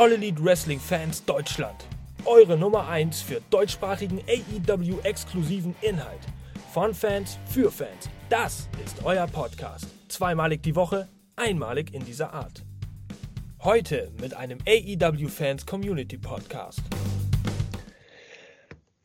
All 0.00 0.12
Elite 0.12 0.42
Wrestling 0.42 0.80
Fans 0.80 1.22
Deutschland. 1.26 1.84
Eure 2.24 2.56
Nummer 2.56 2.88
1 2.88 3.20
für 3.20 3.42
deutschsprachigen 3.50 4.22
AEW-exklusiven 4.26 5.74
Inhalt. 5.82 6.20
Von 6.72 6.94
Fans 6.94 7.38
für 7.44 7.70
Fans. 7.70 8.08
Das 8.30 8.66
ist 8.82 9.04
euer 9.04 9.26
Podcast. 9.26 9.86
Zweimalig 10.08 10.62
die 10.62 10.74
Woche, 10.74 11.06
einmalig 11.36 11.92
in 11.92 12.02
dieser 12.02 12.32
Art. 12.32 12.64
Heute 13.62 14.10
mit 14.22 14.32
einem 14.32 14.60
AEW 14.66 15.28
Fans 15.28 15.66
Community 15.66 16.16
Podcast. 16.16 16.80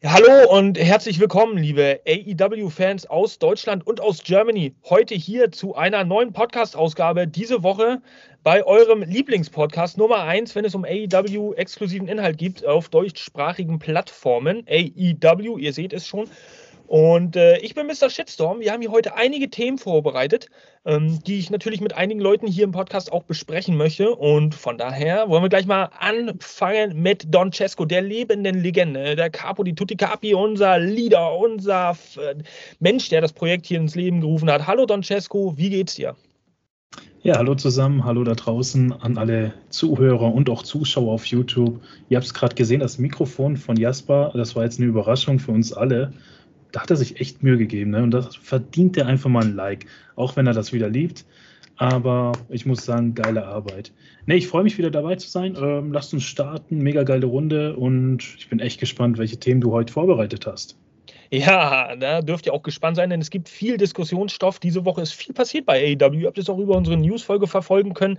Hallo 0.08 0.50
und 0.52 0.78
herzlich 0.78 1.20
willkommen, 1.20 1.58
liebe 1.58 2.00
AEW-Fans 2.08 3.08
aus 3.08 3.40
Deutschland 3.40 3.88
und 3.88 4.00
aus 4.00 4.24
Germany. 4.24 4.76
Heute 4.88 5.16
hier 5.16 5.52
zu 5.52 5.76
einer 5.76 6.04
neuen 6.04 6.32
Podcast-Ausgabe 6.32 7.28
diese 7.28 7.64
Woche 7.64 8.04
bei 8.46 8.64
eurem 8.64 9.02
Lieblingspodcast 9.02 9.98
Nummer 9.98 10.22
1, 10.22 10.54
wenn 10.54 10.66
es 10.66 10.76
um 10.76 10.86
AEW-exklusiven 10.86 12.08
Inhalt 12.08 12.38
gibt 12.38 12.64
auf 12.64 12.90
deutschsprachigen 12.90 13.80
Plattformen. 13.80 14.64
AEW, 14.70 15.58
ihr 15.58 15.74
seht 15.74 15.94
es 15.94 16.06
schon. 16.06 16.30
Und 16.86 17.36
äh, 17.38 17.58
ich 17.58 17.74
bin 17.74 17.88
Mr. 17.88 18.08
Shitstorm. 18.08 18.60
Wir 18.60 18.72
haben 18.72 18.82
hier 18.82 18.92
heute 18.92 19.16
einige 19.16 19.50
Themen 19.50 19.80
vorbereitet, 19.80 20.52
ähm, 20.86 21.24
die 21.26 21.40
ich 21.40 21.50
natürlich 21.50 21.82
mit 21.82 21.96
einigen 21.96 22.20
Leuten 22.20 22.46
hier 22.46 22.66
im 22.66 22.72
Podcast 22.72 23.12
auch 23.12 23.24
besprechen 23.24 23.78
möchte. 23.78 24.16
Und 24.16 24.54
von 24.54 24.78
daher 24.78 25.28
wollen 25.28 25.42
wir 25.42 25.50
gleich 25.50 25.66
mal 25.66 25.90
anfangen 25.98 27.02
mit 27.02 27.34
Don 27.34 27.52
Cesco, 27.52 27.86
der 27.86 28.04
lebenden 28.04 28.62
Legende, 28.62 29.16
der 29.16 29.32
Capo 29.32 29.64
di 29.64 29.74
Tutti 29.74 29.96
Capi, 29.96 30.36
unser 30.36 30.78
Leader, 30.78 31.36
unser 31.36 31.98
äh, 32.18 32.36
Mensch, 32.78 33.10
der 33.10 33.22
das 33.22 33.34
Projekt 33.34 33.66
hier 33.66 33.80
ins 33.80 33.96
Leben 33.96 34.22
gerufen 34.22 34.52
hat. 34.52 34.68
Hallo 34.68 34.86
Don 34.86 35.02
Cesco, 35.02 35.58
wie 35.58 35.72
geht's 35.72 35.96
dir? 35.96 36.16
Ja, 37.26 37.40
hallo 37.40 37.56
zusammen, 37.56 38.04
hallo 38.06 38.24
da 38.24 38.36
draußen 38.36 38.94
an 38.94 39.18
alle 39.18 39.56
Zuhörer 39.70 40.32
und 40.32 40.48
auch 40.48 40.62
Zuschauer 40.62 41.12
auf 41.12 41.26
YouTube. 41.26 41.82
Ihr 42.08 42.18
habt 42.18 42.28
es 42.28 42.36
gerade 42.36 42.54
gesehen, 42.54 42.82
das 42.82 43.00
Mikrofon 43.00 43.58
von 43.58 43.78
Jasper, 43.78 44.32
das 44.36 44.56
war 44.56 44.64
jetzt 44.64 44.80
eine 44.80 44.88
Überraschung 44.88 45.40
für 45.40 45.52
uns 45.52 45.74
alle. 45.74 46.14
Da 46.72 46.84
hat 46.84 46.92
er 46.92 46.98
sich 46.98 47.20
echt 47.20 47.42
Mühe 47.42 47.58
gegeben 47.58 47.90
ne? 47.90 48.04
und 48.04 48.12
das 48.12 48.36
verdient 48.36 48.96
er 48.98 49.08
einfach 49.08 49.32
mal 49.32 49.44
ein 49.44 49.56
Like, 49.56 49.88
auch 50.16 50.36
wenn 50.36 50.46
er 50.46 50.54
das 50.54 50.72
wieder 50.72 50.88
liebt. 50.88 51.26
Aber 51.78 52.34
ich 52.50 52.68
muss 52.68 52.86
sagen, 52.86 53.16
geile 53.16 53.48
Arbeit. 53.48 53.92
Ne, 54.28 54.36
ich 54.36 54.48
freue 54.48 54.64
mich 54.64 54.78
wieder 54.78 54.92
dabei 54.92 55.16
zu 55.16 55.28
sein. 55.28 55.58
Ähm, 55.60 55.94
lasst 55.94 56.14
uns 56.14 56.26
starten, 56.26 56.78
mega 56.78 57.02
geile 57.02 57.26
Runde 57.26 57.76
und 57.76 58.36
ich 58.38 58.50
bin 58.50 58.60
echt 58.60 58.80
gespannt, 58.80 59.18
welche 59.18 59.38
Themen 59.38 59.62
du 59.62 59.72
heute 59.72 59.92
vorbereitet 59.92 60.46
hast. 60.46 60.78
Ja, 61.32 61.96
da 61.96 62.22
dürft 62.22 62.46
ihr 62.46 62.54
auch 62.54 62.64
gespannt 62.64 62.98
sein, 62.98 63.10
denn 63.10 63.22
es 63.22 63.30
gibt 63.30 63.50
viel 63.50 63.78
Diskussionsstoff. 63.78 64.60
Diese 64.60 64.86
Woche 64.86 65.02
ist 65.02 65.14
viel 65.14 65.34
passiert 65.34 65.66
bei 65.66 65.96
AEW. 66.00 66.20
Ihr 66.20 66.28
habt 66.28 66.38
es 66.38 66.50
auch 66.50 66.60
über 66.60 66.76
unsere 66.76 66.98
Newsfolge 66.98 67.48
verfolgen 67.48 67.94
können. 67.94 68.18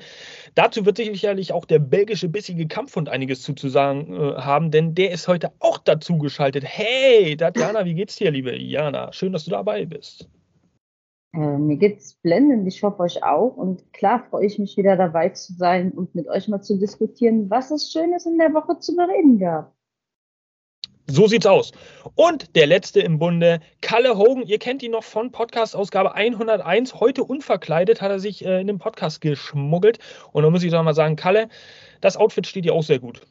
Dazu 0.55 0.85
wird 0.85 0.97
sicherlich 0.97 1.53
auch 1.53 1.65
der 1.65 1.79
belgische 1.79 2.29
bissige 2.29 2.67
Kampfhund 2.67 3.09
einiges 3.09 3.43
zuzusagen 3.43 4.13
äh, 4.13 4.35
haben, 4.37 4.71
denn 4.71 4.95
der 4.95 5.13
ist 5.13 5.29
heute 5.29 5.53
auch 5.61 5.79
dazu 5.79 6.19
geschaltet. 6.19 6.65
Hey, 6.67 7.37
Tatjana, 7.37 7.85
wie 7.85 7.95
geht's 7.95 8.17
dir, 8.17 8.31
liebe 8.31 8.57
Jana? 8.57 9.13
Schön, 9.13 9.33
dass 9.33 9.45
du 9.45 9.51
dabei 9.51 9.85
bist. 9.85 10.29
Äh, 11.37 11.59
mir 11.59 11.77
geht's 11.77 12.15
blendend, 12.15 12.67
ich 12.67 12.83
hoffe 12.83 13.01
euch 13.01 13.23
auch. 13.23 13.57
Und 13.57 13.93
klar 13.93 14.25
freue 14.31 14.47
ich 14.47 14.59
mich 14.59 14.77
wieder 14.77 14.97
dabei 14.97 15.29
zu 15.29 15.53
sein 15.53 15.93
und 15.93 16.15
mit 16.15 16.29
euch 16.29 16.49
mal 16.49 16.63
zu 16.63 16.79
diskutieren, 16.79 17.51
was 17.51 17.71
es 17.71 17.93
Schönes 17.93 18.27
in 18.27 18.39
der 18.39 18.55
Woche 18.55 18.79
zu 18.79 18.97
bereden 18.97 19.39
gab. 19.39 19.76
So 21.09 21.29
sieht's 21.29 21.47
aus. 21.47 21.71
Und 22.17 22.57
der 22.57 22.67
letzte 22.67 23.01
im 23.01 23.21
Bunde, 23.21 23.61
Kalle 23.81 24.19
Hogan. 24.19 24.45
Ihr 24.45 24.59
kennt 24.59 24.83
ihn 24.83 24.91
noch 24.91 25.05
von 25.05 25.31
Podcast-Ausgabe 25.31 26.15
101. 26.15 26.95
Heute 26.95 27.23
unverkleidet 27.23 28.03
hat 28.03 28.11
er 28.11 28.19
sich 28.19 28.45
äh, 28.45 28.61
in 28.61 28.67
den 28.67 28.79
Podcast 28.79 29.21
geschmuggelt. 29.21 30.01
Und 30.33 30.43
da 30.43 30.51
muss 30.51 30.65
ich 30.65 30.73
doch 30.73 30.83
mal 30.83 30.95
sagen, 30.95 31.15
Kalle, 31.15 31.49
das 32.01 32.17
Outfit 32.17 32.49
steht 32.49 32.65
dir 32.65 32.75
auch 32.75 32.83
sehr 32.83 32.99
gut. 32.99 33.23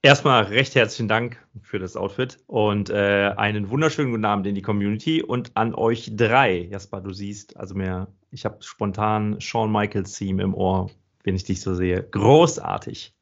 Erstmal 0.00 0.44
recht 0.44 0.74
herzlichen 0.74 1.08
Dank 1.08 1.44
für 1.62 1.78
das 1.78 1.96
Outfit 1.96 2.38
und 2.46 2.90
äh, 2.90 3.32
einen 3.36 3.68
wunderschönen 3.70 4.12
guten 4.12 4.24
Abend 4.24 4.46
in 4.46 4.54
die 4.54 4.62
Community 4.62 5.22
und 5.22 5.50
an 5.56 5.74
euch 5.74 6.12
drei. 6.14 6.68
Jasper, 6.70 7.00
du 7.00 7.12
siehst, 7.12 7.56
also 7.56 7.74
mehr, 7.74 8.06
ich 8.30 8.44
habe 8.44 8.58
spontan 8.60 9.40
Shawn 9.40 9.70
Michaels 9.70 10.12
Theme 10.12 10.42
im 10.42 10.54
Ohr, 10.54 10.90
wenn 11.24 11.34
ich 11.34 11.44
dich 11.44 11.60
so 11.60 11.74
sehe. 11.74 12.02
Großartig. 12.02 13.15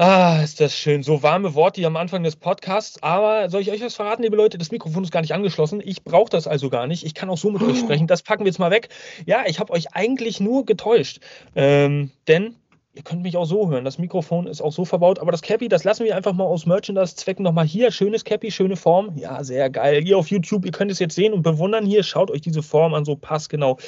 Ah, 0.00 0.42
ist 0.44 0.60
das 0.60 0.76
schön. 0.78 1.02
So 1.02 1.24
warme 1.24 1.56
Worte 1.56 1.80
hier 1.80 1.88
am 1.88 1.96
Anfang 1.96 2.22
des 2.22 2.36
Podcasts. 2.36 3.02
Aber 3.02 3.50
soll 3.50 3.62
ich 3.62 3.72
euch 3.72 3.80
was 3.80 3.96
verraten, 3.96 4.22
liebe 4.22 4.36
Leute? 4.36 4.56
Das 4.56 4.70
Mikrofon 4.70 5.02
ist 5.02 5.10
gar 5.10 5.22
nicht 5.22 5.34
angeschlossen. 5.34 5.82
Ich 5.84 6.04
brauche 6.04 6.30
das 6.30 6.46
also 6.46 6.70
gar 6.70 6.86
nicht. 6.86 7.04
Ich 7.04 7.14
kann 7.14 7.28
auch 7.28 7.36
so 7.36 7.50
mit 7.50 7.62
euch 7.64 7.78
sprechen. 7.80 8.06
Das 8.06 8.22
packen 8.22 8.44
wir 8.44 8.48
jetzt 8.48 8.60
mal 8.60 8.70
weg. 8.70 8.90
Ja, 9.26 9.42
ich 9.48 9.58
habe 9.58 9.72
euch 9.72 9.96
eigentlich 9.96 10.38
nur 10.38 10.64
getäuscht. 10.64 11.18
Ähm, 11.56 12.12
denn 12.28 12.54
ihr 12.94 13.02
könnt 13.02 13.24
mich 13.24 13.36
auch 13.36 13.44
so 13.44 13.70
hören. 13.70 13.84
Das 13.84 13.98
Mikrofon 13.98 14.46
ist 14.46 14.60
auch 14.60 14.70
so 14.70 14.84
verbaut. 14.84 15.18
Aber 15.18 15.32
das 15.32 15.42
Cappy, 15.42 15.68
das 15.68 15.82
lassen 15.82 16.04
wir 16.04 16.14
einfach 16.14 16.32
mal 16.32 16.44
aus 16.44 16.64
Merchandise-Zwecken 16.64 17.42
nochmal 17.42 17.66
hier. 17.66 17.90
Schönes 17.90 18.22
Cappy, 18.22 18.52
schöne 18.52 18.76
Form. 18.76 19.16
Ja, 19.16 19.42
sehr 19.42 19.68
geil. 19.68 20.02
Hier 20.04 20.16
auf 20.16 20.28
YouTube, 20.28 20.64
ihr 20.64 20.70
könnt 20.70 20.92
es 20.92 21.00
jetzt 21.00 21.16
sehen 21.16 21.32
und 21.32 21.42
bewundern. 21.42 21.84
Hier, 21.84 22.04
schaut 22.04 22.30
euch 22.30 22.42
diese 22.42 22.62
Form 22.62 22.94
an, 22.94 23.04
so 23.04 23.16
passgenau. 23.16 23.78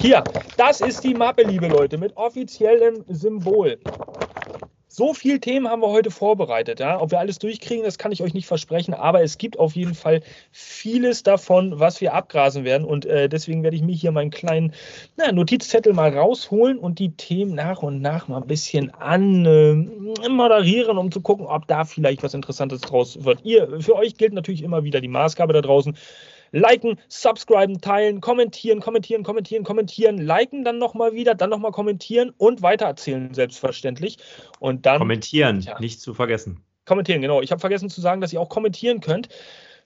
Hier, 0.00 0.24
das 0.56 0.80
ist 0.80 1.04
die 1.04 1.12
Mappe, 1.12 1.42
liebe 1.42 1.68
Leute, 1.68 1.98
mit 1.98 2.16
offiziellem 2.16 3.04
Symbol. 3.08 3.78
So 4.98 5.14
viele 5.14 5.38
Themen 5.38 5.68
haben 5.68 5.80
wir 5.80 5.90
heute 5.90 6.10
vorbereitet. 6.10 6.80
Ja? 6.80 7.00
Ob 7.00 7.12
wir 7.12 7.20
alles 7.20 7.38
durchkriegen, 7.38 7.84
das 7.84 7.98
kann 7.98 8.10
ich 8.10 8.20
euch 8.20 8.34
nicht 8.34 8.48
versprechen, 8.48 8.94
aber 8.94 9.22
es 9.22 9.38
gibt 9.38 9.56
auf 9.56 9.76
jeden 9.76 9.94
Fall 9.94 10.22
vieles 10.50 11.22
davon, 11.22 11.78
was 11.78 12.00
wir 12.00 12.14
abgrasen 12.14 12.64
werden. 12.64 12.84
Und 12.84 13.06
äh, 13.06 13.28
deswegen 13.28 13.62
werde 13.62 13.76
ich 13.76 13.82
mir 13.82 13.94
hier 13.94 14.10
meinen 14.10 14.32
kleinen 14.32 14.74
na, 15.16 15.30
Notizzettel 15.30 15.92
mal 15.92 16.12
rausholen 16.12 16.78
und 16.78 16.98
die 16.98 17.12
Themen 17.12 17.54
nach 17.54 17.80
und 17.80 18.00
nach 18.00 18.26
mal 18.26 18.42
ein 18.42 18.48
bisschen 18.48 18.92
anmoderieren, 18.92 20.96
äh, 20.96 21.00
um 21.00 21.12
zu 21.12 21.20
gucken, 21.20 21.46
ob 21.46 21.68
da 21.68 21.84
vielleicht 21.84 22.24
was 22.24 22.34
Interessantes 22.34 22.80
draus 22.80 23.22
wird. 23.22 23.44
Ihr, 23.44 23.80
für 23.80 23.94
euch 23.94 24.16
gilt 24.16 24.32
natürlich 24.32 24.64
immer 24.64 24.82
wieder 24.82 25.00
die 25.00 25.06
Maßgabe 25.06 25.52
da 25.52 25.60
draußen 25.60 25.96
liken, 26.52 26.98
subscriben, 27.08 27.80
teilen, 27.80 28.20
kommentieren, 28.20 28.80
kommentieren, 28.80 29.22
kommentieren, 29.22 29.64
kommentieren, 29.64 30.18
liken 30.18 30.64
dann 30.64 30.78
nochmal 30.78 31.12
wieder, 31.12 31.34
dann 31.34 31.50
nochmal 31.50 31.72
kommentieren 31.72 32.32
und 32.36 32.62
weitererzählen, 32.62 33.32
selbstverständlich. 33.34 34.18
Und 34.60 34.86
dann. 34.86 34.98
Kommentieren, 34.98 35.60
ja, 35.60 35.78
nicht 35.80 36.00
zu 36.00 36.14
vergessen. 36.14 36.62
Kommentieren, 36.84 37.20
genau. 37.20 37.42
Ich 37.42 37.50
habe 37.50 37.60
vergessen 37.60 37.90
zu 37.90 38.00
sagen, 38.00 38.20
dass 38.20 38.32
ihr 38.32 38.40
auch 38.40 38.48
kommentieren 38.48 39.00
könnt. 39.00 39.28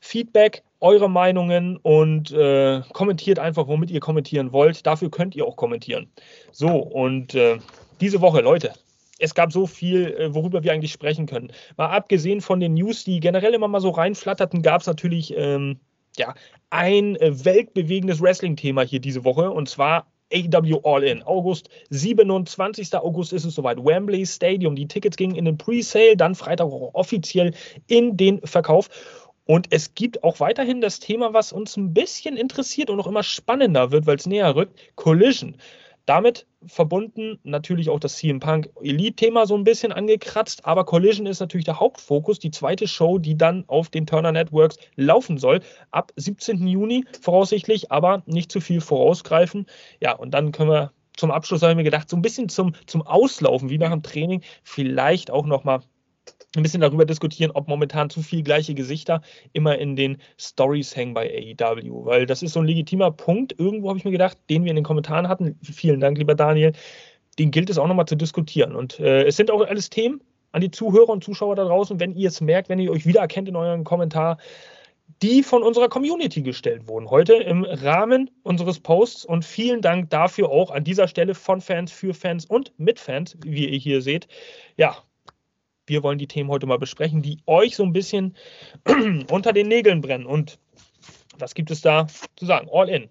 Feedback, 0.00 0.65
eure 0.81 1.09
Meinungen 1.09 1.77
und 1.77 2.33
äh, 2.33 2.81
kommentiert 2.93 3.39
einfach, 3.39 3.69
womit 3.69 3.91
ihr 3.91 4.00
kommentieren 4.00 4.53
wollt. 4.53 4.84
Dafür 4.84 5.11
könnt 5.11 5.37
ihr 5.37 5.47
auch 5.47 5.56
kommentieren. 5.56 6.11
So, 6.50 6.77
und 6.77 7.37
äh, 7.37 7.59
diese 8.00 8.21
Woche, 8.21 8.41
Leute, 8.41 8.73
es 9.21 9.34
gab 9.34 9.53
so 9.53 9.69
viel, 9.69 10.12
äh, 10.15 10.34
worüber 10.34 10.65
wir 10.65 10.73
eigentlich 10.73 10.91
sprechen 10.91 11.27
können. 11.27 11.53
Mal 11.77 11.91
abgesehen 11.91 12.41
von 12.41 12.59
den 12.59 12.75
News, 12.75 13.05
die 13.05 13.21
generell 13.21 13.55
immer 13.55 13.69
mal 13.69 13.81
so 13.81 13.91
reinflatterten, 13.91 14.62
gab 14.62 14.81
es 14.81 14.89
natürlich 14.89 15.34
ähm, 15.37 15.79
ja, 16.17 16.34
ein 16.71 17.17
äh, 17.17 17.45
weltbewegendes 17.45 18.21
Wrestling-Thema 18.21 18.83
hier 18.83 19.00
diese 19.00 19.25
Woche 19.25 19.50
und 19.50 19.69
zwar 19.69 20.06
AW 20.33 20.81
All 20.84 21.03
In. 21.05 21.23
August, 21.23 21.69
27. 21.91 22.95
August 22.95 23.33
ist 23.33 23.45
es 23.45 23.55
soweit. 23.55 23.84
Wembley 23.84 24.25
Stadium. 24.27 24.75
Die 24.75 24.89
Tickets 24.89 25.17
gingen 25.17 25.37
in 25.37 25.45
den 25.45 25.59
Pre-Sale, 25.59 26.17
dann 26.17 26.34
Freitag 26.34 26.67
auch 26.67 26.95
offiziell 26.95 27.53
in 27.87 28.17
den 28.17 28.41
Verkauf. 28.47 28.89
Und 29.45 29.67
es 29.71 29.95
gibt 29.95 30.25
auch 30.25 30.41
weiterhin 30.41 30.81
das 30.81 31.00
Thema, 31.00 31.34
was 31.34 31.53
uns 31.53 31.77
ein 31.77 31.93
bisschen 31.93 32.37
interessiert 32.37 32.91
und 32.91 32.97
noch 32.97 33.06
immer 33.06 33.23
spannender 33.23 33.91
wird, 33.91 34.06
weil 34.06 34.17
es 34.17 34.27
näher 34.27 34.55
rückt: 34.55 34.79
Collision. 34.94 35.56
Damit 36.06 36.46
verbunden 36.66 37.38
natürlich 37.44 37.88
auch 37.90 38.00
das 38.00 38.16
CM 38.16 38.40
Punk 38.40 38.70
Elite-Thema 38.82 39.46
so 39.46 39.56
ein 39.56 39.64
bisschen 39.64 39.92
angekratzt, 39.92 40.64
aber 40.64 40.84
Collision 40.84 41.26
ist 41.26 41.40
natürlich 41.40 41.64
der 41.64 41.80
Hauptfokus, 41.80 42.38
die 42.38 42.50
zweite 42.50 42.88
Show, 42.88 43.18
die 43.18 43.36
dann 43.36 43.64
auf 43.68 43.88
den 43.88 44.06
Turner 44.06 44.32
Networks 44.32 44.76
laufen 44.96 45.38
soll, 45.38 45.60
ab 45.90 46.12
17. 46.16 46.66
Juni 46.66 47.04
voraussichtlich, 47.20 47.93
aber 47.93 48.22
nicht 48.26 48.50
zu 48.50 48.60
viel 48.60 48.81
vorausgreifen. 48.81 49.66
Ja, 50.00 50.12
und 50.12 50.32
dann 50.32 50.52
können 50.52 50.70
wir 50.70 50.93
zum 51.16 51.31
Abschluss, 51.31 51.62
habe 51.62 51.72
ich 51.72 51.76
mir 51.76 51.84
gedacht, 51.84 52.08
so 52.08 52.16
ein 52.16 52.22
bisschen 52.22 52.48
zum, 52.48 52.75
zum 52.87 53.02
Auslaufen, 53.02 53.70
wie 53.70 53.78
nach 53.78 53.90
dem 53.90 54.02
Training, 54.02 54.43
vielleicht 54.64 55.31
auch 55.31 55.46
nochmal 55.46 55.82
ein 56.56 56.62
bisschen 56.62 56.80
darüber 56.80 57.04
diskutieren, 57.04 57.50
ob 57.52 57.69
momentan 57.69 58.10
zu 58.10 58.22
viel 58.22 58.42
gleiche 58.42 58.74
Gesichter 58.74 59.22
immer 59.52 59.78
in 59.78 59.96
den 59.96 60.19
Stories 60.38 60.94
hängen 60.94 61.14
bei 61.14 61.56
AEW, 61.58 62.04
weil 62.04 62.26
das 62.26 62.42
ist 62.42 62.52
so 62.52 62.60
ein 62.60 62.66
legitimer 62.66 63.10
Punkt. 63.10 63.54
Irgendwo 63.58 63.88
habe 63.88 63.98
ich 63.98 64.04
mir 64.04 64.10
gedacht, 64.10 64.38
den 64.50 64.64
wir 64.64 64.70
in 64.70 64.76
den 64.76 64.84
Kommentaren 64.84 65.28
hatten. 65.28 65.58
Vielen 65.62 66.00
Dank, 66.00 66.19
lieber 66.19 66.34
Daniel. 66.34 66.72
Den 67.38 67.50
gilt 67.50 67.70
es 67.70 67.78
auch 67.78 67.86
nochmal 67.86 68.06
zu 68.06 68.16
diskutieren. 68.16 68.76
Und 68.76 69.00
äh, 69.00 69.24
es 69.24 69.36
sind 69.36 69.50
auch 69.50 69.62
alles 69.62 69.88
Themen 69.88 70.22
an 70.52 70.60
die 70.60 70.70
Zuhörer 70.70 71.08
und 71.08 71.24
Zuschauer 71.24 71.56
da 71.56 71.64
draußen, 71.64 71.98
wenn 71.98 72.14
ihr 72.14 72.28
es 72.28 72.42
merkt, 72.42 72.69
wenn 72.69 72.78
ihr 72.78 72.90
euch 72.90 73.06
wiedererkennt 73.06 73.48
in 73.48 73.56
euren 73.56 73.84
Kommentar, 73.84 74.36
die 75.22 75.42
von 75.42 75.62
unserer 75.62 75.88
Community 75.88 76.42
gestellt 76.42 76.88
wurden. 76.88 77.08
Heute 77.08 77.34
im 77.34 77.64
Rahmen 77.64 78.30
unseres 78.42 78.80
Posts 78.80 79.24
und 79.24 79.44
vielen 79.44 79.80
Dank 79.80 80.10
dafür 80.10 80.50
auch 80.50 80.70
an 80.70 80.84
dieser 80.84 81.08
Stelle 81.08 81.34
von 81.34 81.62
Fans, 81.62 81.92
für 81.92 82.12
Fans 82.12 82.44
und 82.44 82.72
mit 82.76 82.98
Fans, 82.98 83.38
wie 83.44 83.69
ihr 83.69 83.78
hier 83.78 84.02
seht. 84.02 84.28
Ja, 84.76 84.96
wir 85.87 86.02
wollen 86.02 86.19
die 86.19 86.26
Themen 86.26 86.50
heute 86.50 86.67
mal 86.67 86.79
besprechen, 86.79 87.23
die 87.23 87.38
euch 87.46 87.76
so 87.76 87.82
ein 87.82 87.93
bisschen 87.93 88.37
unter 89.31 89.52
den 89.52 89.69
Nägeln 89.69 90.00
brennen. 90.00 90.26
Und 90.26 90.58
was 91.38 91.55
gibt 91.55 91.70
es 91.70 91.81
da 91.81 92.06
zu 92.37 92.46
sagen? 92.46 92.69
All 92.73 92.88
in. 92.88 93.08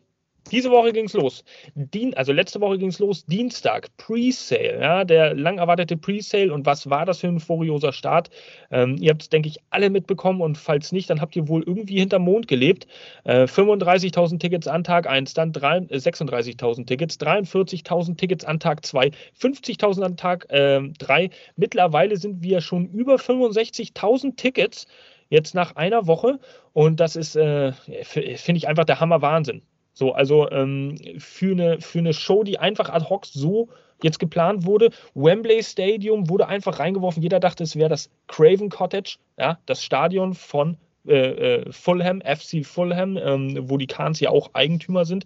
Diese 0.49 0.71
Woche 0.71 0.91
ging 0.91 1.05
es 1.05 1.13
los. 1.13 1.45
Dien, 1.75 2.13
also 2.15 2.33
letzte 2.33 2.59
Woche 2.59 2.77
ging 2.77 2.89
es 2.89 2.99
los, 2.99 3.25
Dienstag, 3.25 3.87
Pre-Sale, 3.97 4.79
ja, 4.81 5.03
der 5.05 5.33
lang 5.33 5.59
erwartete 5.59 5.95
Pre-Sale. 5.95 6.51
Und 6.51 6.65
was 6.65 6.89
war 6.89 7.05
das 7.05 7.19
für 7.19 7.27
ein 7.27 7.39
furioser 7.39 7.93
Start? 7.93 8.29
Ähm, 8.69 8.97
ihr 8.99 9.11
habt 9.11 9.21
es, 9.21 9.29
denke 9.29 9.47
ich, 9.47 9.59
alle 9.69 9.89
mitbekommen 9.89 10.41
und 10.41 10.57
falls 10.57 10.91
nicht, 10.91 11.09
dann 11.09 11.21
habt 11.21 11.35
ihr 11.35 11.47
wohl 11.47 11.63
irgendwie 11.63 11.99
hinterm 11.99 12.23
Mond 12.23 12.47
gelebt. 12.47 12.87
Äh, 13.23 13.43
35.000 13.43 14.39
Tickets 14.39 14.67
an 14.67 14.83
Tag 14.83 15.07
1, 15.07 15.33
dann 15.35 15.51
äh, 15.51 15.95
36.000 15.95 16.85
Tickets, 16.85 17.17
43.000 17.19 18.17
Tickets 18.17 18.43
an 18.43 18.59
Tag 18.59 18.85
2, 18.85 19.11
50.000 19.39 20.01
an 20.01 20.17
Tag 20.17 20.47
3. 20.49 21.23
Äh, 21.23 21.29
Mittlerweile 21.55 22.17
sind 22.17 22.41
wir 22.43 22.59
schon 22.61 22.87
über 22.89 23.15
65.000 23.15 24.35
Tickets 24.35 24.85
jetzt 25.29 25.55
nach 25.55 25.75
einer 25.75 26.07
Woche 26.07 26.39
und 26.73 26.99
das 26.99 27.15
ist, 27.15 27.35
äh, 27.35 27.71
finde 27.71 28.57
ich 28.57 28.67
einfach 28.67 28.85
der 28.85 28.99
Hammer 28.99 29.21
Wahnsinn. 29.21 29.61
So, 29.93 30.13
also 30.13 30.49
ähm, 30.51 30.97
für, 31.17 31.51
eine, 31.51 31.81
für 31.81 31.99
eine 31.99 32.13
Show, 32.13 32.43
die 32.43 32.59
einfach 32.59 32.89
ad 32.89 33.09
hoc 33.09 33.25
so 33.25 33.69
jetzt 34.03 34.19
geplant 34.19 34.65
wurde. 34.65 34.89
Wembley 35.13 35.63
Stadium 35.63 36.29
wurde 36.29 36.47
einfach 36.47 36.79
reingeworfen. 36.79 37.21
Jeder 37.21 37.39
dachte, 37.39 37.63
es 37.63 37.75
wäre 37.75 37.89
das 37.89 38.09
Craven 38.27 38.69
Cottage, 38.69 39.17
ja, 39.37 39.59
das 39.65 39.83
Stadion 39.83 40.33
von 40.33 40.77
äh, 41.07 41.15
äh 41.15 41.71
Fulham, 41.71 42.21
FC 42.21 42.65
Fulham, 42.65 43.17
ähm, 43.17 43.69
wo 43.69 43.77
die 43.77 43.87
Kahns 43.87 44.19
ja 44.19 44.29
auch 44.29 44.49
Eigentümer 44.53 45.05
sind. 45.05 45.25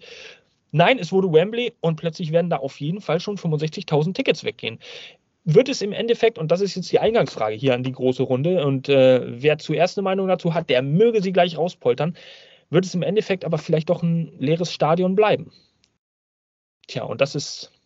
Nein, 0.72 1.00
es 1.00 1.12
wurde 1.12 1.32
Wembley 1.32 1.74
und 1.80 1.96
plötzlich 1.96 2.32
werden 2.34 2.50
da 2.50 2.58
auf 2.58 2.80
jeden 2.82 3.00
Fall 3.00 3.20
schon 3.20 3.38
65.000 3.38 4.14
Tickets 4.14 4.44
weggehen. 4.44 4.80
Wird 5.46 5.70
es 5.70 5.82
im 5.82 5.94
Endeffekt, 5.94 6.38
und 6.38 6.52
das 6.52 6.60
ist 6.60 6.76
jetzt 6.76 6.92
die 6.92 7.00
Eingangsfrage 7.00 7.56
hier 7.56 7.76
an 7.76 7.84
die 7.84 7.92
große 7.92 8.24
Runde, 8.24 8.66
und 8.66 8.90
äh, 8.90 9.22
wer 9.42 9.58
zuerst 9.58 9.98
eine 9.98 10.04
Meinung 10.04 10.28
dazu 10.28 10.54
hat, 10.54 10.70
der 10.70 10.82
möge 10.82 11.22
sie 11.22 11.32
gleich 11.32 11.58
rauspoltern 11.58 12.18
wird 12.76 12.86
es 12.86 12.94
im 12.94 13.02
Endeffekt 13.02 13.46
aber 13.46 13.58
vielleicht 13.58 13.90
doch 13.90 14.04
ein 14.04 14.34
leeres 14.38 14.72
Stadion 14.72 15.16
bleiben. 15.16 15.52
Tja, 16.88 17.04
und 17.04 17.22
das 17.22 17.34
ist. 17.34 17.72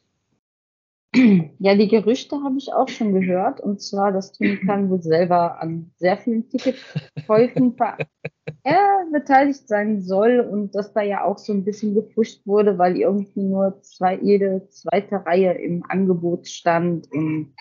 Ja, 1.61 1.75
die 1.75 1.87
Gerüchte 1.87 2.37
habe 2.43 2.57
ich 2.57 2.71
auch 2.71 2.87
schon 2.87 3.13
gehört. 3.13 3.59
Und 3.59 3.81
zwar, 3.81 4.11
dass 4.11 4.31
Tony 4.31 4.57
Khan 4.57 4.89
wohl 4.89 5.01
selber 5.01 5.59
an 5.59 5.91
sehr 5.97 6.17
vielen 6.17 6.47
Ticketkäufen 6.49 7.75
beteiligt 9.11 9.67
sein 9.67 10.01
soll 10.01 10.39
und 10.39 10.75
dass 10.75 10.93
da 10.93 11.01
ja 11.01 11.23
auch 11.23 11.37
so 11.37 11.51
ein 11.51 11.65
bisschen 11.65 11.95
gepusht 11.95 12.45
wurde, 12.45 12.77
weil 12.77 12.95
irgendwie 12.95 13.41
nur 13.41 13.81
zwei, 13.81 14.17
jede 14.17 14.69
zweite 14.69 15.25
Reihe 15.25 15.53
im 15.53 15.83
Angebot 15.89 16.47
stand. 16.47 17.11
Und, 17.11 17.53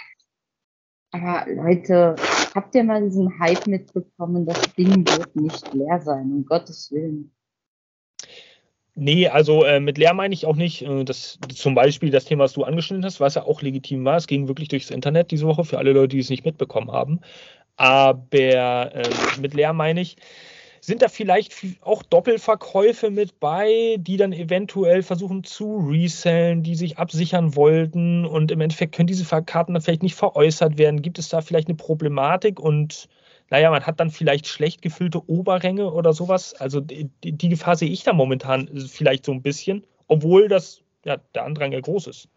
aber 1.10 1.46
Leute, 1.52 2.16
Habt 2.54 2.74
ihr 2.74 2.82
mal 2.82 3.02
diesen 3.02 3.38
Hype 3.38 3.66
mitbekommen? 3.66 4.46
Das 4.46 4.60
Ding 4.74 5.06
wird 5.06 5.36
nicht 5.36 5.74
leer 5.74 6.00
sein, 6.00 6.32
um 6.32 6.44
Gottes 6.44 6.90
Willen. 6.90 7.30
Nee, 8.94 9.28
also 9.28 9.64
äh, 9.64 9.78
mit 9.78 9.96
leer 9.96 10.12
meine 10.12 10.34
ich 10.34 10.44
auch 10.44 10.56
nicht. 10.56 10.82
Äh, 10.82 11.04
das, 11.04 11.38
zum 11.54 11.74
Beispiel 11.74 12.10
das 12.10 12.24
Thema, 12.24 12.44
was 12.44 12.54
du 12.54 12.64
angeschnitten 12.64 13.04
hast, 13.04 13.20
was 13.20 13.36
ja 13.36 13.44
auch 13.44 13.62
legitim 13.62 14.04
war. 14.04 14.16
Es 14.16 14.26
ging 14.26 14.48
wirklich 14.48 14.68
durchs 14.68 14.90
Internet 14.90 15.30
diese 15.30 15.46
Woche 15.46 15.64
für 15.64 15.78
alle 15.78 15.92
Leute, 15.92 16.16
die 16.16 16.18
es 16.18 16.30
nicht 16.30 16.44
mitbekommen 16.44 16.90
haben. 16.90 17.20
Aber 17.76 18.26
äh, 18.32 19.08
mit 19.40 19.54
leer 19.54 19.72
meine 19.72 20.00
ich, 20.00 20.16
sind 20.80 21.02
da 21.02 21.08
vielleicht 21.08 21.54
auch 21.80 22.02
Doppelverkäufe 22.02 23.10
mit 23.10 23.40
bei, 23.40 23.96
die 23.98 24.16
dann 24.16 24.32
eventuell 24.32 25.02
versuchen 25.02 25.44
zu 25.44 25.78
resellen, 25.78 26.62
die 26.62 26.74
sich 26.74 26.98
absichern 26.98 27.56
wollten 27.56 28.24
und 28.24 28.50
im 28.50 28.60
Endeffekt 28.60 28.94
können 28.94 29.06
diese 29.06 29.24
Karten 29.42 29.74
dann 29.74 29.82
vielleicht 29.82 30.02
nicht 30.02 30.14
veräußert 30.14 30.78
werden? 30.78 31.02
Gibt 31.02 31.18
es 31.18 31.28
da 31.28 31.40
vielleicht 31.40 31.68
eine 31.68 31.76
Problematik 31.76 32.60
und 32.60 33.08
naja, 33.50 33.70
man 33.70 33.86
hat 33.86 33.98
dann 33.98 34.10
vielleicht 34.10 34.46
schlecht 34.46 34.82
gefüllte 34.82 35.28
Oberränge 35.28 35.90
oder 35.92 36.12
sowas? 36.12 36.54
Also 36.54 36.80
die, 36.80 37.08
die 37.24 37.48
Gefahr 37.48 37.76
sehe 37.76 37.90
ich 37.90 38.04
da 38.04 38.12
momentan 38.12 38.68
vielleicht 38.88 39.24
so 39.24 39.32
ein 39.32 39.42
bisschen, 39.42 39.84
obwohl 40.06 40.48
das 40.48 40.82
ja 41.04 41.16
der 41.34 41.44
Andrang 41.44 41.72
ja 41.72 41.80
groß 41.80 42.08
ist. 42.08 42.28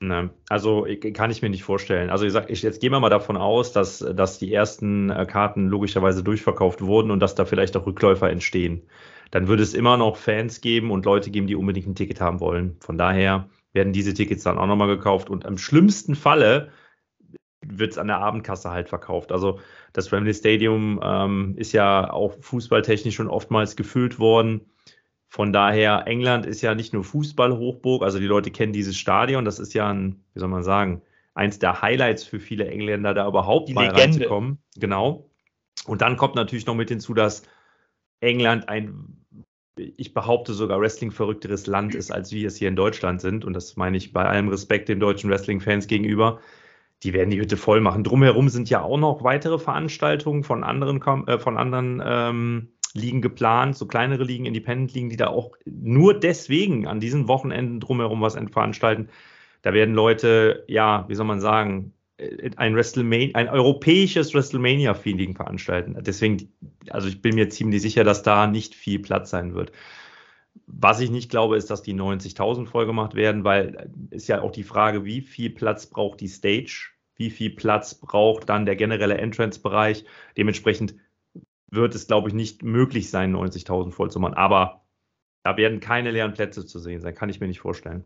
Ne, 0.00 0.30
also 0.48 0.86
kann 1.12 1.32
ich 1.32 1.42
mir 1.42 1.50
nicht 1.50 1.64
vorstellen. 1.64 2.08
Also 2.10 2.24
ich 2.24 2.32
sag, 2.32 2.50
ich, 2.50 2.62
jetzt 2.62 2.80
gehen 2.80 2.92
wir 2.92 3.00
mal 3.00 3.08
davon 3.10 3.36
aus, 3.36 3.72
dass, 3.72 3.98
dass 3.98 4.38
die 4.38 4.54
ersten 4.54 5.10
äh, 5.10 5.26
Karten 5.26 5.66
logischerweise 5.66 6.22
durchverkauft 6.22 6.82
wurden 6.82 7.10
und 7.10 7.18
dass 7.18 7.34
da 7.34 7.44
vielleicht 7.44 7.76
auch 7.76 7.84
Rückläufer 7.84 8.30
entstehen. 8.30 8.82
Dann 9.32 9.48
würde 9.48 9.64
es 9.64 9.74
immer 9.74 9.96
noch 9.96 10.16
Fans 10.16 10.60
geben 10.60 10.92
und 10.92 11.04
Leute 11.04 11.30
geben, 11.32 11.48
die 11.48 11.56
unbedingt 11.56 11.88
ein 11.88 11.96
Ticket 11.96 12.20
haben 12.20 12.38
wollen. 12.38 12.76
Von 12.78 12.96
daher 12.96 13.48
werden 13.72 13.92
diese 13.92 14.14
Tickets 14.14 14.44
dann 14.44 14.56
auch 14.58 14.68
nochmal 14.68 14.86
gekauft 14.86 15.30
und 15.30 15.44
im 15.44 15.58
schlimmsten 15.58 16.14
Falle 16.14 16.70
wird 17.60 17.90
es 17.90 17.98
an 17.98 18.06
der 18.06 18.18
Abendkasse 18.18 18.70
halt 18.70 18.88
verkauft. 18.88 19.32
Also 19.32 19.58
das 19.92 20.12
Wembley 20.12 20.32
Stadium 20.32 21.00
ähm, 21.02 21.54
ist 21.56 21.72
ja 21.72 22.08
auch 22.12 22.36
fußballtechnisch 22.40 23.16
schon 23.16 23.28
oftmals 23.28 23.74
gefüllt 23.74 24.20
worden 24.20 24.60
von 25.28 25.52
daher, 25.52 26.06
England 26.06 26.46
ist 26.46 26.62
ja 26.62 26.74
nicht 26.74 26.94
nur 26.94 27.04
Fußballhochburg, 27.04 28.02
also 28.02 28.18
die 28.18 28.26
Leute 28.26 28.50
kennen 28.50 28.72
dieses 28.72 28.96
Stadion, 28.96 29.44
das 29.44 29.58
ist 29.58 29.74
ja 29.74 29.88
ein, 29.88 30.24
wie 30.32 30.40
soll 30.40 30.48
man 30.48 30.62
sagen, 30.62 31.02
eins 31.34 31.58
der 31.58 31.82
Highlights 31.82 32.24
für 32.24 32.40
viele 32.40 32.66
Engländer, 32.66 33.14
da 33.14 33.28
überhaupt 33.28 33.68
die 33.68 33.74
mal 33.74 33.86
Legende. 33.86 34.02
reinzukommen. 34.02 34.58
Genau. 34.76 35.30
Und 35.86 36.00
dann 36.02 36.16
kommt 36.16 36.34
natürlich 36.34 36.66
noch 36.66 36.74
mit 36.74 36.88
hinzu, 36.88 37.14
dass 37.14 37.42
England 38.20 38.68
ein, 38.68 39.24
ich 39.76 40.14
behaupte 40.14 40.54
sogar 40.54 40.80
Wrestling-verrückteres 40.80 41.66
Land 41.66 41.94
ist, 41.94 42.10
als 42.10 42.32
wir 42.32 42.48
es 42.48 42.56
hier 42.56 42.68
in 42.68 42.74
Deutschland 42.74 43.20
sind. 43.20 43.44
Und 43.44 43.52
das 43.52 43.76
meine 43.76 43.96
ich 43.96 44.12
bei 44.12 44.24
allem 44.24 44.48
Respekt 44.48 44.88
den 44.88 44.98
deutschen 44.98 45.30
Wrestling-Fans 45.30 45.86
gegenüber. 45.86 46.40
Die 47.04 47.12
werden 47.12 47.30
die 47.30 47.38
Hütte 47.38 47.56
voll 47.56 47.80
machen. 47.80 48.02
Drumherum 48.02 48.48
sind 48.48 48.68
ja 48.70 48.82
auch 48.82 48.98
noch 48.98 49.22
weitere 49.22 49.58
Veranstaltungen 49.58 50.42
von 50.42 50.64
anderen, 50.64 51.00
äh, 51.28 51.38
von 51.38 51.56
anderen 51.56 52.02
ähm, 52.04 52.72
Ligen 52.98 53.22
geplant, 53.22 53.76
so 53.76 53.86
kleinere 53.86 54.24
Ligen, 54.24 54.44
Independent-Ligen, 54.44 55.08
die 55.10 55.16
da 55.16 55.28
auch 55.28 55.56
nur 55.64 56.18
deswegen 56.18 56.86
an 56.86 57.00
diesen 57.00 57.28
Wochenenden 57.28 57.80
drumherum 57.80 58.20
was 58.20 58.34
veranstalten. 58.34 59.08
Da 59.62 59.72
werden 59.72 59.94
Leute, 59.94 60.64
ja, 60.68 61.04
wie 61.08 61.14
soll 61.14 61.26
man 61.26 61.40
sagen, 61.40 61.92
äh, 62.18 62.50
ein 62.56 62.74
WrestleMania, 62.74 63.34
ein 63.34 63.48
europäisches 63.48 64.34
WrestleMania-Feeling 64.34 65.34
veranstalten. 65.34 65.96
Deswegen, 66.00 66.52
also 66.90 67.08
ich 67.08 67.22
bin 67.22 67.34
mir 67.34 67.48
ziemlich 67.48 67.82
sicher, 67.82 68.04
dass 68.04 68.22
da 68.22 68.46
nicht 68.46 68.74
viel 68.74 68.98
Platz 68.98 69.30
sein 69.30 69.54
wird. 69.54 69.72
Was 70.66 71.00
ich 71.00 71.10
nicht 71.10 71.30
glaube, 71.30 71.56
ist, 71.56 71.70
dass 71.70 71.82
die 71.82 71.94
90.000 71.94 72.66
voll 72.66 72.86
gemacht 72.86 73.14
werden, 73.14 73.44
weil 73.44 73.90
ist 74.10 74.28
ja 74.28 74.42
auch 74.42 74.52
die 74.52 74.64
Frage, 74.64 75.04
wie 75.04 75.22
viel 75.22 75.50
Platz 75.50 75.86
braucht 75.86 76.20
die 76.20 76.28
Stage? 76.28 76.90
Wie 77.16 77.30
viel 77.30 77.50
Platz 77.50 77.94
braucht 77.94 78.48
dann 78.48 78.66
der 78.66 78.76
generelle 78.76 79.18
Entrance-Bereich? 79.18 80.04
Dementsprechend 80.36 80.94
wird 81.70 81.94
es, 81.94 82.06
glaube 82.06 82.28
ich, 82.28 82.34
nicht 82.34 82.62
möglich 82.62 83.10
sein, 83.10 83.34
90.000 83.34 83.92
voll 83.92 84.10
zu 84.10 84.20
machen. 84.20 84.34
Aber 84.34 84.84
da 85.42 85.56
werden 85.56 85.80
keine 85.80 86.10
leeren 86.10 86.34
Plätze 86.34 86.66
zu 86.66 86.78
sehen 86.78 87.00
sein, 87.00 87.14
kann 87.14 87.28
ich 87.28 87.40
mir 87.40 87.46
nicht 87.46 87.60
vorstellen. 87.60 88.04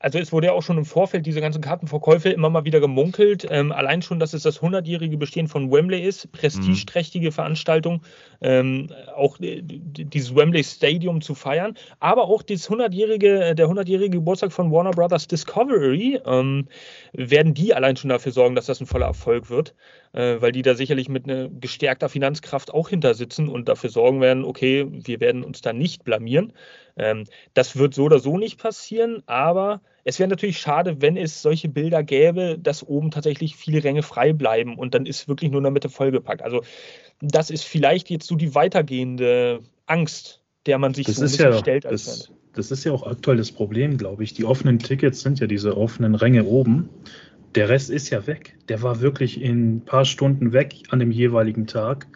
Also 0.00 0.20
es 0.20 0.32
wurde 0.32 0.46
ja 0.46 0.52
auch 0.52 0.62
schon 0.62 0.78
im 0.78 0.84
Vorfeld 0.84 1.26
diese 1.26 1.40
ganzen 1.40 1.60
Kartenverkäufe 1.60 2.28
immer 2.28 2.50
mal 2.50 2.64
wieder 2.64 2.78
gemunkelt. 2.78 3.44
Ähm, 3.50 3.72
allein 3.72 4.00
schon, 4.00 4.20
dass 4.20 4.32
es 4.32 4.44
das 4.44 4.60
100-jährige 4.60 5.16
Bestehen 5.16 5.48
von 5.48 5.72
Wembley 5.72 6.00
ist, 6.00 6.30
prestigeträchtige. 6.30 7.32
Veranstaltung, 7.32 8.02
ähm, 8.40 8.90
auch 9.16 9.40
äh, 9.40 9.60
dieses 9.60 10.36
Wembley 10.36 10.62
Stadium 10.62 11.20
zu 11.20 11.34
feiern, 11.34 11.74
aber 11.98 12.24
auch 12.24 12.42
das 12.42 12.70
100-jährige, 12.70 13.44
äh, 13.44 13.54
der 13.56 13.68
100-jährige 13.68 14.18
Geburtstag 14.18 14.52
von 14.52 14.70
Warner 14.70 14.92
Brothers 14.92 15.26
Discovery, 15.26 16.20
ähm, 16.24 16.68
werden 17.12 17.54
die 17.54 17.74
allein 17.74 17.96
schon 17.96 18.10
dafür 18.10 18.30
sorgen, 18.30 18.54
dass 18.54 18.66
das 18.66 18.80
ein 18.80 18.86
voller 18.86 19.06
Erfolg 19.06 19.50
wird, 19.50 19.74
weil 20.40 20.52
die 20.52 20.62
da 20.62 20.74
sicherlich 20.74 21.08
mit 21.08 21.24
einer 21.24 21.48
gestärkter 21.48 22.08
Finanzkraft 22.08 22.72
auch 22.72 22.88
hinter 22.88 23.14
sitzen 23.14 23.48
und 23.48 23.68
dafür 23.68 23.90
sorgen 23.90 24.20
werden, 24.20 24.44
okay, 24.44 24.86
wir 24.90 25.20
werden 25.20 25.44
uns 25.44 25.60
da 25.60 25.72
nicht 25.72 26.04
blamieren. 26.04 26.52
Ähm, 26.96 27.24
das 27.54 27.76
wird 27.76 27.94
so 27.94 28.04
oder 28.04 28.18
so 28.18 28.38
nicht 28.38 28.58
passieren, 28.58 29.22
aber 29.26 29.80
es 30.04 30.18
wäre 30.18 30.28
natürlich 30.28 30.58
schade, 30.58 31.02
wenn 31.02 31.16
es 31.16 31.42
solche 31.42 31.68
Bilder 31.68 32.02
gäbe, 32.02 32.58
dass 32.58 32.82
oben 32.82 33.10
tatsächlich 33.10 33.56
viele 33.56 33.84
Ränge 33.84 34.02
frei 34.02 34.32
bleiben 34.32 34.78
und 34.78 34.94
dann 34.94 35.06
ist 35.06 35.28
wirklich 35.28 35.50
nur 35.50 35.58
in 35.58 35.64
der 35.64 35.72
Mitte 35.72 35.90
vollgepackt. 35.90 36.42
Also 36.42 36.62
das 37.20 37.50
ist 37.50 37.64
vielleicht 37.64 38.10
jetzt 38.10 38.26
so 38.26 38.36
die 38.36 38.54
weitergehende 38.54 39.60
Angst, 39.86 40.40
der 40.66 40.78
man 40.78 40.94
sich 40.94 41.06
das 41.06 41.16
so 41.16 41.22
ein 41.22 41.24
bisschen 41.26 41.52
ja, 41.52 41.58
stellt. 41.58 41.86
Als 41.86 42.04
das, 42.04 42.32
das 42.54 42.70
ist 42.70 42.84
ja 42.84 42.92
auch 42.92 43.06
aktuell 43.06 43.36
das 43.36 43.52
Problem, 43.52 43.98
glaube 43.98 44.24
ich. 44.24 44.34
Die 44.34 44.44
offenen 44.44 44.78
Tickets 44.78 45.20
sind 45.20 45.40
ja 45.40 45.46
diese 45.46 45.76
offenen 45.76 46.14
Ränge 46.14 46.44
oben. 46.44 46.88
Der 47.54 47.68
Rest 47.68 47.90
ist 47.90 48.10
ja 48.10 48.26
weg. 48.26 48.56
Der 48.68 48.82
war 48.82 49.00
wirklich 49.00 49.40
in 49.40 49.76
ein 49.76 49.80
paar 49.84 50.04
Stunden 50.04 50.52
weg 50.52 50.74
an 50.90 50.98
dem 50.98 51.10
jeweiligen 51.10 51.66
Tag, 51.66 52.06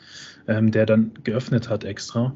ähm, 0.47 0.71
der 0.71 0.87
dann 0.87 1.13
geöffnet 1.25 1.69
hat 1.69 1.85
extra. 1.85 2.35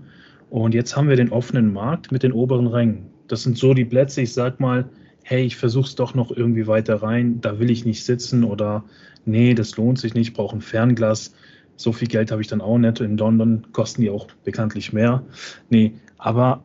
Und 0.50 0.74
jetzt 0.74 0.96
haben 0.96 1.08
wir 1.08 1.16
den 1.16 1.32
offenen 1.32 1.72
Markt 1.72 2.12
mit 2.12 2.22
den 2.22 2.32
oberen 2.32 2.66
Rängen. 2.66 3.06
Das 3.28 3.42
sind 3.42 3.58
so 3.58 3.74
die 3.74 3.84
Plätze, 3.84 4.22
ich 4.22 4.32
sag 4.32 4.60
mal, 4.60 4.88
hey, 5.24 5.44
ich 5.44 5.56
versuch's 5.56 5.96
doch 5.96 6.14
noch 6.14 6.30
irgendwie 6.30 6.68
weiter 6.68 7.02
rein, 7.02 7.40
da 7.40 7.58
will 7.58 7.70
ich 7.70 7.84
nicht 7.84 8.04
sitzen 8.04 8.44
oder 8.44 8.84
nee, 9.24 9.54
das 9.54 9.76
lohnt 9.76 9.98
sich 9.98 10.14
nicht, 10.14 10.28
ich 10.28 10.34
brauche 10.34 10.56
ein 10.56 10.60
Fernglas. 10.60 11.34
So 11.76 11.92
viel 11.92 12.08
Geld 12.08 12.30
habe 12.30 12.40
ich 12.40 12.48
dann 12.48 12.60
auch 12.60 12.78
nicht. 12.78 13.00
In 13.00 13.18
London 13.18 13.66
kosten 13.72 14.02
die 14.02 14.08
auch 14.08 14.28
bekanntlich 14.44 14.92
mehr. 14.92 15.24
Nee, 15.68 15.94
aber 16.16 16.64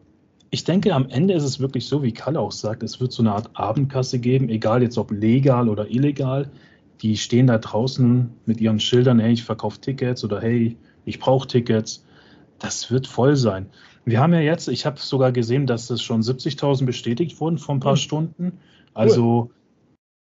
ich 0.51 0.63
denke, 0.63 0.93
am 0.93 1.09
Ende 1.09 1.33
ist 1.33 1.43
es 1.43 1.59
wirklich 1.59 1.87
so, 1.87 2.03
wie 2.03 2.11
Kalle 2.11 2.39
auch 2.39 2.51
sagt, 2.51 2.83
es 2.83 2.99
wird 2.99 3.11
so 3.11 3.23
eine 3.23 3.33
Art 3.33 3.49
Abendkasse 3.53 4.19
geben, 4.19 4.49
egal 4.49 4.83
jetzt 4.83 4.97
ob 4.97 5.11
legal 5.11 5.69
oder 5.69 5.89
illegal. 5.89 6.51
Die 7.01 7.17
stehen 7.17 7.47
da 7.47 7.57
draußen 7.57 8.29
mit 8.45 8.61
ihren 8.61 8.79
Schildern, 8.79 9.19
hey, 9.19 9.33
ich 9.33 9.43
verkaufe 9.43 9.81
Tickets 9.81 10.23
oder 10.23 10.39
hey, 10.39 10.77
ich 11.05 11.19
brauche 11.19 11.47
Tickets 11.47 12.03
das 12.61 12.91
wird 12.91 13.07
voll 13.07 13.35
sein. 13.35 13.69
Wir 14.05 14.19
haben 14.19 14.33
ja 14.33 14.39
jetzt, 14.39 14.67
ich 14.67 14.85
habe 14.85 14.99
sogar 14.99 15.31
gesehen, 15.31 15.67
dass 15.67 15.89
es 15.89 16.01
schon 16.01 16.21
70.000 16.21 16.85
bestätigt 16.85 17.39
wurden 17.39 17.57
vor 17.57 17.75
ein 17.75 17.79
paar 17.79 17.93
mhm. 17.93 17.97
Stunden. 17.97 18.59
Also, 18.93 19.23
cool. 19.23 19.49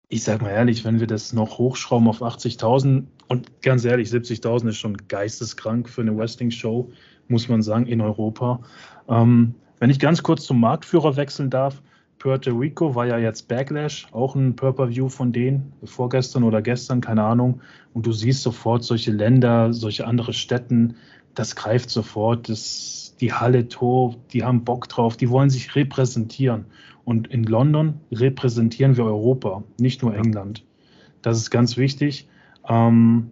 ich 0.09 0.25
sage 0.25 0.45
mal 0.45 0.51
ehrlich, 0.51 0.85
wenn 0.85 1.01
wir 1.01 1.07
das 1.07 1.33
noch 1.33 1.59
hochschrauben 1.59 2.09
auf 2.09 2.23
80.000 2.23 3.05
und 3.29 3.63
ganz 3.63 3.85
ehrlich, 3.85 4.09
70.000 4.09 4.69
ist 4.69 4.77
schon 4.77 4.97
geisteskrank 5.09 5.89
für 5.89 6.03
eine 6.03 6.17
Wrestling-Show, 6.17 6.91
muss 7.29 7.49
man 7.49 7.63
sagen, 7.63 7.87
in 7.87 8.01
Europa. 8.01 8.61
Ähm, 9.09 9.55
wenn 9.79 9.91
ich 9.91 9.99
ganz 9.99 10.23
kurz 10.23 10.45
zum 10.45 10.61
Marktführer 10.61 11.17
wechseln 11.17 11.51
darf, 11.51 11.83
Puerto 12.19 12.51
Rico 12.51 12.95
war 12.95 13.07
ja 13.07 13.19
jetzt 13.19 13.47
Backlash, 13.47 14.09
auch 14.13 14.35
ein 14.35 14.57
Purple-View 14.57 15.09
von 15.09 15.33
denen, 15.33 15.73
vorgestern 15.85 16.45
oder 16.45 16.63
gestern, 16.63 17.01
keine 17.01 17.23
Ahnung. 17.23 17.61
Und 17.93 18.07
du 18.07 18.13
siehst 18.13 18.43
sofort 18.43 18.85
solche 18.85 19.13
Länder, 19.13 19.73
solche 19.73 20.07
andere 20.07 20.33
Städten, 20.33 20.97
das 21.35 21.55
greift 21.55 21.91
sofort, 21.91 22.49
das, 22.49 23.15
die 23.21 23.33
Halle 23.33 23.69
Tor, 23.69 24.17
die 24.33 24.45
haben 24.45 24.65
Bock 24.65 24.89
drauf, 24.89 25.17
die 25.17 25.29
wollen 25.29 25.51
sich 25.51 25.77
repräsentieren. 25.77 26.65
Und 27.05 27.29
in 27.29 27.45
London 27.45 28.01
repräsentieren 28.11 28.97
wir 28.97 29.05
Europa, 29.05 29.63
nicht 29.79 30.03
nur 30.03 30.17
England. 30.17 30.65
Das 31.23 31.37
ist 31.37 31.51
ganz 31.51 31.77
wichtig. 31.77 32.29
Ähm, 32.69 33.31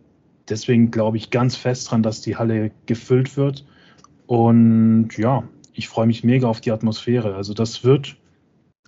deswegen 0.49 0.91
glaube 0.91 1.17
ich 1.17 1.31
ganz 1.31 1.57
fest 1.57 1.91
dran, 1.91 2.03
dass 2.03 2.21
die 2.21 2.37
Halle 2.37 2.71
gefüllt 2.87 3.37
wird. 3.37 3.65
Und 4.27 5.17
ja, 5.17 5.45
ich 5.75 5.89
freue 5.89 6.07
mich 6.07 6.25
mega 6.25 6.49
auf 6.49 6.61
die 6.61 6.71
Atmosphäre. 6.71 7.35
Also 7.35 7.53
das 7.53 7.85
wird 7.85 8.17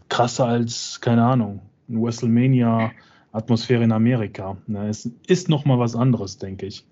krasser 0.09 0.47
als, 0.47 1.01
keine 1.01 1.25
Ahnung, 1.25 1.61
ein 1.89 2.03
WrestleMania-Atmosphäre 2.03 3.85
in 3.85 3.93
Amerika. 3.93 4.57
Ne, 4.67 4.89
es 4.89 5.11
ist 5.27 5.49
nochmal 5.49 5.79
was 5.79 5.97
anderes, 5.97 6.39
denke 6.39 6.67
ich. 6.67 6.87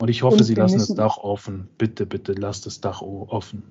Und 0.00 0.08
ich 0.08 0.22
hoffe, 0.22 0.38
Und 0.38 0.44
sie 0.44 0.54
lassen 0.54 0.78
das 0.78 0.94
Dach 0.94 1.18
offen. 1.18 1.68
Bitte, 1.78 2.06
bitte, 2.06 2.32
lasst 2.32 2.66
das 2.66 2.80
Dach 2.80 3.00
offen. 3.02 3.62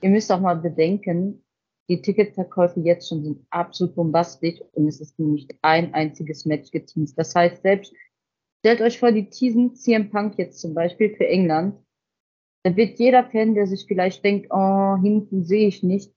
Ihr 0.00 0.10
müsst 0.10 0.30
auch 0.32 0.40
mal 0.40 0.56
bedenken, 0.56 1.42
die 1.88 2.02
Ticketverkäufe 2.02 2.80
jetzt 2.80 3.08
schon 3.08 3.22
sind 3.22 3.46
absolut 3.50 3.94
bombastisch 3.94 4.60
und 4.72 4.88
es 4.88 5.00
ist 5.00 5.18
nicht 5.18 5.54
ein 5.62 5.94
einziges 5.94 6.44
Match 6.44 6.70
geteased. 6.70 7.16
Das 7.16 7.34
heißt, 7.34 7.62
selbst 7.62 7.94
stellt 8.60 8.82
euch 8.82 8.98
vor, 8.98 9.12
die 9.12 9.30
teasen 9.30 9.74
CM 9.74 10.10
Punk 10.10 10.36
jetzt 10.36 10.60
zum 10.60 10.74
Beispiel 10.74 11.14
für 11.16 11.26
England. 11.26 11.76
Da 12.64 12.76
wird 12.76 12.98
jeder 12.98 13.24
Fan, 13.24 13.54
der 13.54 13.66
sich 13.66 13.86
vielleicht 13.86 14.24
denkt, 14.24 14.48
oh, 14.50 14.96
hinten 15.00 15.44
sehe 15.44 15.68
ich 15.68 15.82
nicht, 15.82 16.12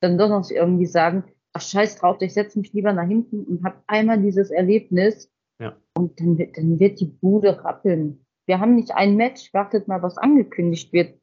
dann 0.00 0.18
doch 0.18 0.28
noch 0.28 0.50
irgendwie 0.50 0.86
sagen, 0.86 1.24
ach 1.52 1.60
scheiß 1.60 1.96
drauf, 1.96 2.16
ich 2.20 2.32
setze 2.32 2.58
mich 2.58 2.72
lieber 2.72 2.92
nach 2.92 3.06
hinten 3.06 3.44
und 3.44 3.64
habe 3.64 3.82
einmal 3.86 4.20
dieses 4.20 4.50
Erlebnis 4.50 5.30
ja. 5.60 5.76
und 5.94 6.18
dann, 6.18 6.36
dann 6.36 6.80
wird 6.80 7.00
die 7.00 7.06
Bude 7.06 7.62
rappeln. 7.64 8.24
Wir 8.46 8.58
haben 8.58 8.74
nicht 8.74 8.92
ein 8.94 9.16
Match, 9.16 9.52
wartet 9.54 9.86
mal, 9.86 10.02
was 10.02 10.18
angekündigt 10.18 10.92
wird. 10.92 11.18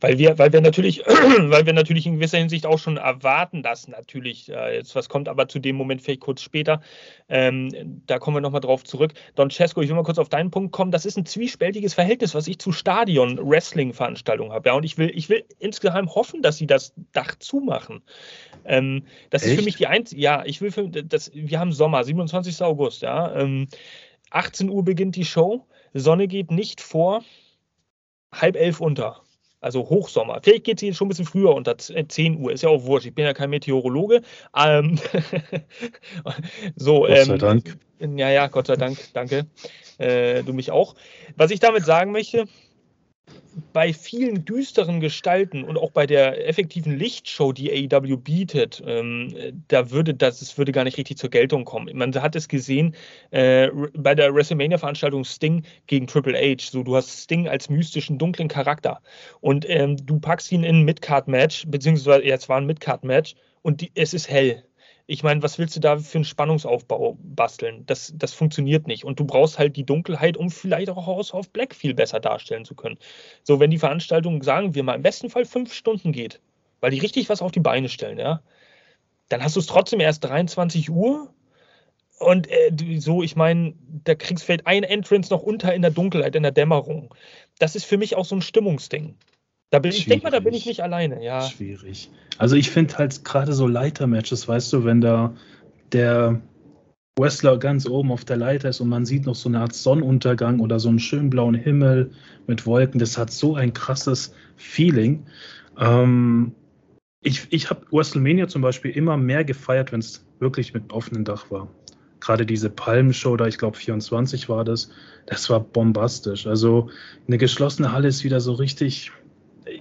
Weil 0.00 0.18
wir, 0.18 0.38
weil 0.38 0.52
wir 0.52 0.60
natürlich, 0.60 1.00
weil 1.06 1.66
wir 1.66 1.72
natürlich 1.72 2.06
in 2.06 2.14
gewisser 2.14 2.38
Hinsicht 2.38 2.66
auch 2.66 2.78
schon 2.78 2.96
erwarten, 2.96 3.62
dass 3.62 3.88
natürlich 3.88 4.50
äh, 4.50 4.76
jetzt 4.76 4.94
was 4.94 5.08
kommt, 5.08 5.28
aber 5.28 5.48
zu 5.48 5.58
dem 5.58 5.76
Moment 5.76 6.02
vielleicht 6.02 6.20
kurz 6.20 6.42
später. 6.42 6.82
Ähm, 7.28 8.02
da 8.06 8.18
kommen 8.18 8.36
wir 8.36 8.40
nochmal 8.42 8.60
drauf 8.60 8.84
zurück. 8.84 9.14
Don 9.34 9.50
Cesco, 9.50 9.80
ich 9.80 9.88
will 9.88 9.96
mal 9.96 10.02
kurz 10.02 10.18
auf 10.18 10.28
deinen 10.28 10.50
Punkt 10.50 10.72
kommen. 10.72 10.90
Das 10.90 11.06
ist 11.06 11.16
ein 11.16 11.24
zwiespältiges 11.24 11.94
Verhältnis, 11.94 12.34
was 12.34 12.46
ich 12.46 12.58
zu 12.58 12.72
Stadion-Wrestling-Veranstaltungen 12.72 14.52
habe. 14.52 14.68
Ja, 14.68 14.74
und 14.74 14.84
ich 14.84 14.98
will, 14.98 15.10
ich 15.14 15.28
will 15.28 15.44
insgeheim 15.58 16.14
hoffen, 16.14 16.42
dass 16.42 16.58
sie 16.58 16.66
das 16.66 16.92
Dach 17.12 17.34
zumachen. 17.38 18.02
Ähm, 18.64 19.04
das 19.30 19.42
Echt? 19.42 19.52
ist 19.52 19.58
für 19.58 19.64
mich 19.64 19.76
die 19.76 19.86
einzige, 19.86 20.20
ja, 20.20 20.44
ich 20.44 20.60
will 20.60 20.72
für, 20.72 20.88
das, 20.88 21.30
wir 21.34 21.58
haben 21.58 21.72
Sommer, 21.72 22.04
27. 22.04 22.62
August, 22.62 23.02
ja. 23.02 23.34
Ähm, 23.34 23.68
18 24.30 24.68
Uhr 24.68 24.84
beginnt 24.84 25.16
die 25.16 25.24
Show. 25.24 25.66
Sonne 25.94 26.28
geht 26.28 26.50
nicht 26.50 26.80
vor 26.80 27.22
halb 28.32 28.56
elf 28.56 28.80
unter 28.80 29.22
also 29.64 29.88
Hochsommer. 29.88 30.40
Vielleicht 30.42 30.64
geht 30.64 30.76
es 30.76 30.80
hier 30.82 30.94
schon 30.94 31.06
ein 31.06 31.08
bisschen 31.08 31.24
früher 31.24 31.54
unter 31.54 31.78
10 31.78 31.98
äh, 31.98 32.36
Uhr, 32.36 32.52
ist 32.52 32.62
ja 32.62 32.68
auch 32.68 32.84
wurscht. 32.84 33.06
Ich 33.06 33.14
bin 33.14 33.24
ja 33.24 33.32
kein 33.32 33.48
Meteorologe. 33.48 34.20
Ähm, 34.54 34.98
so, 36.76 37.00
Gott 37.00 37.16
sei 37.16 37.32
ähm, 37.32 37.38
Dank. 37.38 37.78
Ja, 37.98 38.28
ja, 38.30 38.46
Gott 38.48 38.66
sei 38.66 38.76
Dank, 38.76 38.98
danke. 39.14 39.46
Äh, 39.96 40.42
du 40.42 40.52
mich 40.52 40.70
auch. 40.70 40.94
Was 41.36 41.50
ich 41.50 41.60
damit 41.60 41.86
sagen 41.86 42.12
möchte, 42.12 42.44
bei 43.72 43.92
vielen 43.92 44.44
düsteren 44.44 45.00
Gestalten 45.00 45.64
und 45.64 45.78
auch 45.78 45.90
bei 45.90 46.06
der 46.06 46.48
effektiven 46.48 46.96
Lichtshow, 46.96 47.52
die 47.52 47.70
AEW 47.92 48.16
bietet, 48.16 48.82
ähm, 48.86 49.34
da 49.68 49.90
würde 49.90 50.14
das, 50.14 50.40
das 50.40 50.58
würde 50.58 50.72
gar 50.72 50.84
nicht 50.84 50.98
richtig 50.98 51.18
zur 51.18 51.30
Geltung 51.30 51.64
kommen. 51.64 51.96
Man 51.96 52.14
hat 52.14 52.36
es 52.36 52.48
gesehen 52.48 52.94
äh, 53.30 53.68
bei 53.96 54.14
der 54.14 54.34
WrestleMania-Veranstaltung 54.34 55.24
Sting 55.24 55.64
gegen 55.86 56.06
Triple 56.06 56.36
H. 56.36 56.70
So, 56.70 56.82
du 56.82 56.96
hast 56.96 57.22
Sting 57.22 57.48
als 57.48 57.68
mystischen, 57.68 58.18
dunklen 58.18 58.48
Charakter 58.48 59.00
und 59.40 59.68
ähm, 59.68 59.96
du 60.04 60.18
packst 60.18 60.50
ihn 60.52 60.64
in 60.64 60.76
ein 60.76 60.84
Midcard-Match, 60.84 61.66
beziehungsweise 61.68 62.24
jetzt 62.24 62.48
war 62.48 62.58
ein 62.58 62.66
Midcard-Match 62.66 63.34
und 63.62 63.80
die, 63.80 63.90
es 63.94 64.14
ist 64.14 64.28
hell 64.28 64.64
ich 65.06 65.22
meine, 65.22 65.42
was 65.42 65.58
willst 65.58 65.76
du 65.76 65.80
da 65.80 65.98
für 65.98 66.18
einen 66.18 66.24
Spannungsaufbau 66.24 67.18
basteln? 67.20 67.84
Das, 67.86 68.12
das 68.16 68.32
funktioniert 68.32 68.86
nicht. 68.86 69.04
Und 69.04 69.20
du 69.20 69.26
brauchst 69.26 69.58
halt 69.58 69.76
die 69.76 69.84
Dunkelheit, 69.84 70.36
um 70.36 70.50
vielleicht 70.50 70.88
auch 70.88 71.06
House 71.06 71.34
of 71.34 71.50
Black 71.50 71.74
viel 71.74 71.94
besser 71.94 72.20
darstellen 72.20 72.64
zu 72.64 72.74
können. 72.74 72.98
So, 73.42 73.60
wenn 73.60 73.70
die 73.70 73.78
Veranstaltung, 73.78 74.42
sagen 74.42 74.74
wir 74.74 74.82
mal, 74.82 74.94
im 74.94 75.02
besten 75.02 75.28
Fall 75.28 75.44
fünf 75.44 75.74
Stunden 75.74 76.12
geht, 76.12 76.40
weil 76.80 76.90
die 76.90 77.00
richtig 77.00 77.28
was 77.28 77.42
auf 77.42 77.52
die 77.52 77.60
Beine 77.60 77.90
stellen, 77.90 78.18
ja, 78.18 78.42
dann 79.28 79.42
hast 79.42 79.56
du 79.56 79.60
es 79.60 79.66
trotzdem 79.66 80.00
erst 80.00 80.24
23 80.24 80.90
Uhr. 80.90 81.34
Und 82.18 82.48
äh, 82.50 82.98
so, 82.98 83.22
ich 83.22 83.36
meine, 83.36 83.74
da 84.04 84.14
kriegst 84.14 84.44
du 84.44 84.46
vielleicht 84.46 84.66
ein 84.66 84.84
Entrance 84.84 85.30
noch 85.30 85.42
unter 85.42 85.74
in 85.74 85.82
der 85.82 85.90
Dunkelheit, 85.90 86.34
in 86.34 86.44
der 86.44 86.52
Dämmerung. 86.52 87.14
Das 87.58 87.76
ist 87.76 87.84
für 87.84 87.98
mich 87.98 88.16
auch 88.16 88.24
so 88.24 88.36
ein 88.36 88.42
Stimmungsding. 88.42 89.16
Da 89.70 89.78
bin, 89.80 89.90
ich 89.90 90.06
denke 90.06 90.24
mal, 90.24 90.30
da 90.30 90.40
bin 90.40 90.54
ich 90.54 90.66
nicht 90.66 90.80
alleine, 90.82 91.22
ja. 91.24 91.42
Schwierig. 91.42 92.10
Also 92.38 92.56
ich 92.56 92.70
finde 92.70 92.96
halt 92.98 93.24
gerade 93.24 93.52
so 93.52 93.66
Leitermatches, 93.66 94.46
weißt 94.46 94.72
du, 94.72 94.84
wenn 94.84 95.00
da 95.00 95.34
der 95.92 96.40
Wrestler 97.18 97.58
ganz 97.58 97.86
oben 97.86 98.10
auf 98.10 98.24
der 98.24 98.36
Leiter 98.36 98.68
ist 98.68 98.80
und 98.80 98.88
man 98.88 99.06
sieht 99.06 99.26
noch 99.26 99.36
so 99.36 99.48
eine 99.48 99.60
Art 99.60 99.74
Sonnenuntergang 99.74 100.60
oder 100.60 100.80
so 100.80 100.88
einen 100.88 100.98
schönen 100.98 101.30
blauen 101.30 101.54
Himmel 101.54 102.10
mit 102.46 102.66
Wolken, 102.66 102.98
das 102.98 103.16
hat 103.16 103.30
so 103.30 103.54
ein 103.54 103.72
krasses 103.72 104.34
Feeling. 104.56 105.24
Ähm, 105.78 106.52
ich 107.20 107.46
ich 107.50 107.70
habe 107.70 107.86
WrestleMania 107.90 108.48
zum 108.48 108.62
Beispiel 108.62 108.90
immer 108.90 109.16
mehr 109.16 109.44
gefeiert, 109.44 109.92
wenn 109.92 110.00
es 110.00 110.24
wirklich 110.40 110.74
mit 110.74 110.92
offenem 110.92 111.24
Dach 111.24 111.50
war. 111.50 111.68
Gerade 112.20 112.46
diese 112.46 112.70
Palmenshow 112.70 113.36
da, 113.36 113.46
ich 113.46 113.58
glaube 113.58 113.76
24 113.76 114.48
war 114.48 114.64
das, 114.64 114.90
das 115.26 115.48
war 115.50 115.60
bombastisch. 115.60 116.46
Also 116.46 116.90
eine 117.28 117.38
geschlossene 117.38 117.92
Halle 117.92 118.08
ist 118.08 118.24
wieder 118.24 118.40
so 118.40 118.52
richtig, 118.54 119.12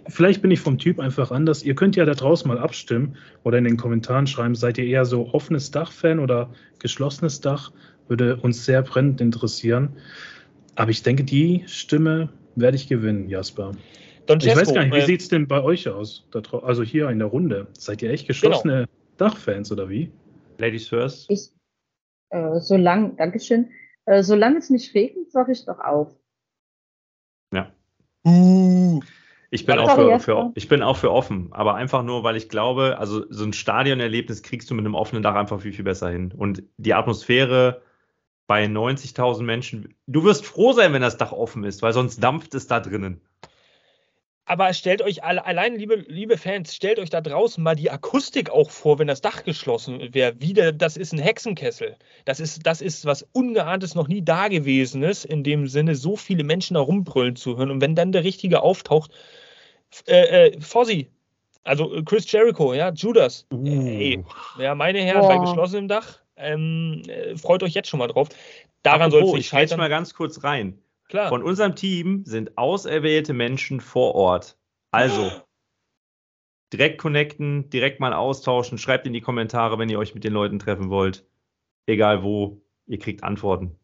vielleicht 0.08 0.42
bin 0.42 0.52
ich 0.52 0.60
vom 0.60 0.78
Typ 0.78 1.00
einfach 1.00 1.32
anders. 1.32 1.64
Ihr 1.64 1.76
könnt 1.76 1.96
ja 1.96 2.06
da 2.06 2.14
draußen 2.14 2.48
mal 2.48 2.58
abstimmen 2.58 3.16
oder 3.44 3.58
in 3.58 3.64
den 3.64 3.78
Kommentaren 3.78 4.28
schreiben, 4.28 4.56
seid 4.56 4.78
ihr 4.78 4.86
eher 4.86 5.06
so 5.06 5.30
offenes 5.34 5.72
Dach-Fan 5.72 6.20
oder 6.20 6.50
geschlossenes 6.80 7.42
Dach? 7.42 7.72
Würde 8.08 8.38
uns 8.38 8.66
sehr 8.66 8.82
brennend 8.82 9.22
interessieren. 9.22 9.98
Aber 10.76 10.92
ich 10.92 11.04
denke, 11.04 11.24
die 11.24 11.64
Stimme 11.68 12.30
werde 12.56 12.76
ich 12.76 12.88
gewinnen, 12.88 13.30
Jasper. 13.30 13.72
Don 14.26 14.40
ich 14.40 14.56
weiß 14.56 14.74
gar 14.74 14.84
nicht, 14.84 14.94
wie 14.94 15.00
äh, 15.00 15.06
sieht 15.06 15.22
es 15.22 15.28
denn 15.28 15.48
bei 15.48 15.62
euch 15.62 15.88
aus? 15.90 16.28
Also 16.64 16.84
hier 16.84 17.10
in 17.10 17.20
der 17.20 17.28
Runde. 17.28 17.68
Seid 17.78 18.02
ihr 18.02 18.10
echt 18.10 18.28
geschlossene 18.28 18.74
genau. 18.74 18.90
Dachfans 19.18 19.72
oder 19.72 19.90
wie? 19.90 20.12
Ladies 20.58 20.88
first. 20.88 21.30
Ich, 21.30 21.52
äh, 22.30 22.60
solange, 22.60 23.16
Dankeschön. 23.16 23.72
Äh, 24.06 24.24
solange 24.24 24.58
es 24.58 24.70
nicht 24.70 24.94
regnet, 24.96 25.32
sage 25.32 25.52
ich 25.52 25.66
doch 25.66 25.80
auf. 25.80 26.16
Ja. 27.54 27.72
Uh. 28.26 29.02
Ich 29.54 29.68
bin, 29.68 29.78
auch 29.78 29.94
für, 29.94 30.20
für, 30.20 30.52
ich 30.56 30.68
bin 30.68 30.82
auch 30.82 30.98
für 30.98 31.12
offen, 31.12 31.50
aber 31.52 31.76
einfach 31.76 32.02
nur, 32.02 32.24
weil 32.24 32.36
ich 32.36 32.50
glaube, 32.50 32.98
also 32.98 33.24
so 33.30 33.46
ein 33.46 33.54
Stadionerlebnis 33.54 34.42
kriegst 34.42 34.68
du 34.72 34.74
mit 34.74 34.84
einem 34.84 34.96
offenen 34.96 35.22
Dach 35.22 35.36
einfach 35.36 35.62
viel, 35.62 35.74
viel 35.74 35.86
besser 35.86 36.10
hin. 36.10 36.34
Und 36.36 36.64
die 36.78 36.96
Atmosphäre 36.96 37.84
bei 38.48 38.66
90.000 38.66 39.44
Menschen, 39.44 39.94
du 40.08 40.24
wirst 40.24 40.44
froh 40.44 40.74
sein, 40.74 40.92
wenn 40.92 41.04
das 41.04 41.18
Dach 41.18 41.34
offen 41.34 41.66
ist, 41.66 41.84
weil 41.84 41.94
sonst 41.94 42.18
dampft 42.18 42.56
es 42.56 42.66
da 42.66 42.80
drinnen. 42.80 43.22
Aber 44.46 44.74
stellt 44.74 45.04
euch 45.04 45.24
alle, 45.24 45.46
allein, 45.46 45.76
liebe, 45.76 45.98
liebe 46.08 46.38
Fans, 46.40 46.76
stellt 46.76 46.98
euch 46.98 47.12
da 47.12 47.22
draußen 47.22 47.64
mal 47.64 47.76
die 47.76 47.92
Akustik 47.92 48.50
auch 48.50 48.72
vor, 48.72 48.98
wenn 48.98 49.08
das 49.08 49.22
Dach 49.22 49.44
geschlossen 49.44 50.16
wäre. 50.16 50.42
Wieder, 50.42 50.72
das 50.72 50.98
ist 50.98 51.14
ein 51.14 51.20
Hexenkessel. 51.20 51.96
Das 52.26 52.40
ist, 52.40 52.66
das 52.66 52.82
ist 52.82 53.06
was 53.06 53.22
Ungeahntes, 53.34 53.94
noch 53.94 54.08
nie 54.08 54.24
Dagewesenes, 54.24 55.26
in 55.26 55.44
dem 55.44 55.68
Sinne, 55.68 55.94
so 55.94 56.16
viele 56.16 56.44
Menschen 56.44 56.74
da 56.74 56.80
rumbrüllen 56.80 57.36
zu 57.36 57.56
hören. 57.56 57.70
Und 57.70 57.82
wenn 57.82 57.94
dann 57.94 58.12
der 58.12 58.24
Richtige 58.24 58.64
auftaucht, 58.64 59.12
äh, 60.08 60.48
äh, 60.48 60.62
Fozzy, 60.62 61.10
also 61.64 61.94
äh, 61.94 62.04
Chris 62.04 62.30
Jericho, 62.32 62.74
ja, 62.74 62.92
Judas. 62.92 63.46
Uh. 63.52 63.66
Ey, 63.66 64.24
ja, 64.60 64.76
meine 64.76 65.02
Herren, 65.02 65.28
bei 65.28 65.38
geschlossenem 65.38 65.88
Dach, 65.88 66.20
ähm, 66.36 67.04
äh, 67.08 67.36
freut 67.38 67.64
euch 67.64 67.74
jetzt 67.74 67.90
schon 67.90 68.00
mal 68.00 68.08
drauf. 68.08 68.30
Daran 68.82 69.12
soll 69.12 69.24
es 69.24 69.34
nicht 69.34 69.48
scheitern. 69.48 69.78
Ich 69.78 69.84
mal 69.84 69.90
ganz 69.90 70.14
kurz 70.14 70.44
rein. 70.44 70.78
Klar. 71.08 71.30
Von 71.30 71.44
unserem 71.44 71.76
Team 71.76 72.24
sind 72.26 72.58
auserwählte 72.58 73.34
Menschen 73.34 73.80
vor 73.80 74.16
Ort. 74.16 74.58
Also, 74.92 75.32
direkt 76.72 76.98
connecten, 77.00 77.70
direkt 77.70 78.00
mal 78.00 78.14
austauschen. 78.14 78.78
Schreibt 78.78 79.06
in 79.08 79.14
die 79.14 79.22
Kommentare, 79.22 79.78
wenn 79.80 79.90
ihr 79.90 80.00
euch 80.00 80.14
mit 80.14 80.24
den 80.24 80.34
Leuten 80.34 80.60
treffen 80.60 80.90
wollt. 80.90 81.26
Egal 81.86 82.24
wo, 82.24 82.62
ihr 82.88 83.00
kriegt 83.00 83.24
Antworten. 83.24 83.78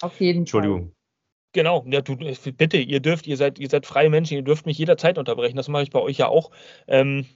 Auf 0.00 0.20
jeden 0.20 0.40
Entschuldigung. 0.40 0.80
Fall. 0.80 0.97
Genau, 1.58 1.84
ja, 1.88 2.02
du, 2.02 2.14
bitte, 2.16 2.76
ihr 2.76 3.00
dürft, 3.00 3.26
ihr 3.26 3.36
seid, 3.36 3.58
ihr 3.58 3.68
seid 3.68 3.84
freie 3.84 4.10
Menschen, 4.10 4.34
ihr 4.36 4.42
dürft 4.44 4.64
mich 4.64 4.78
jederzeit 4.78 5.18
unterbrechen. 5.18 5.56
Das 5.56 5.66
mache 5.66 5.82
ich 5.82 5.90
bei 5.90 5.98
euch 5.98 6.16
ja 6.16 6.28
auch. 6.28 6.52
Ähm, 6.86 7.26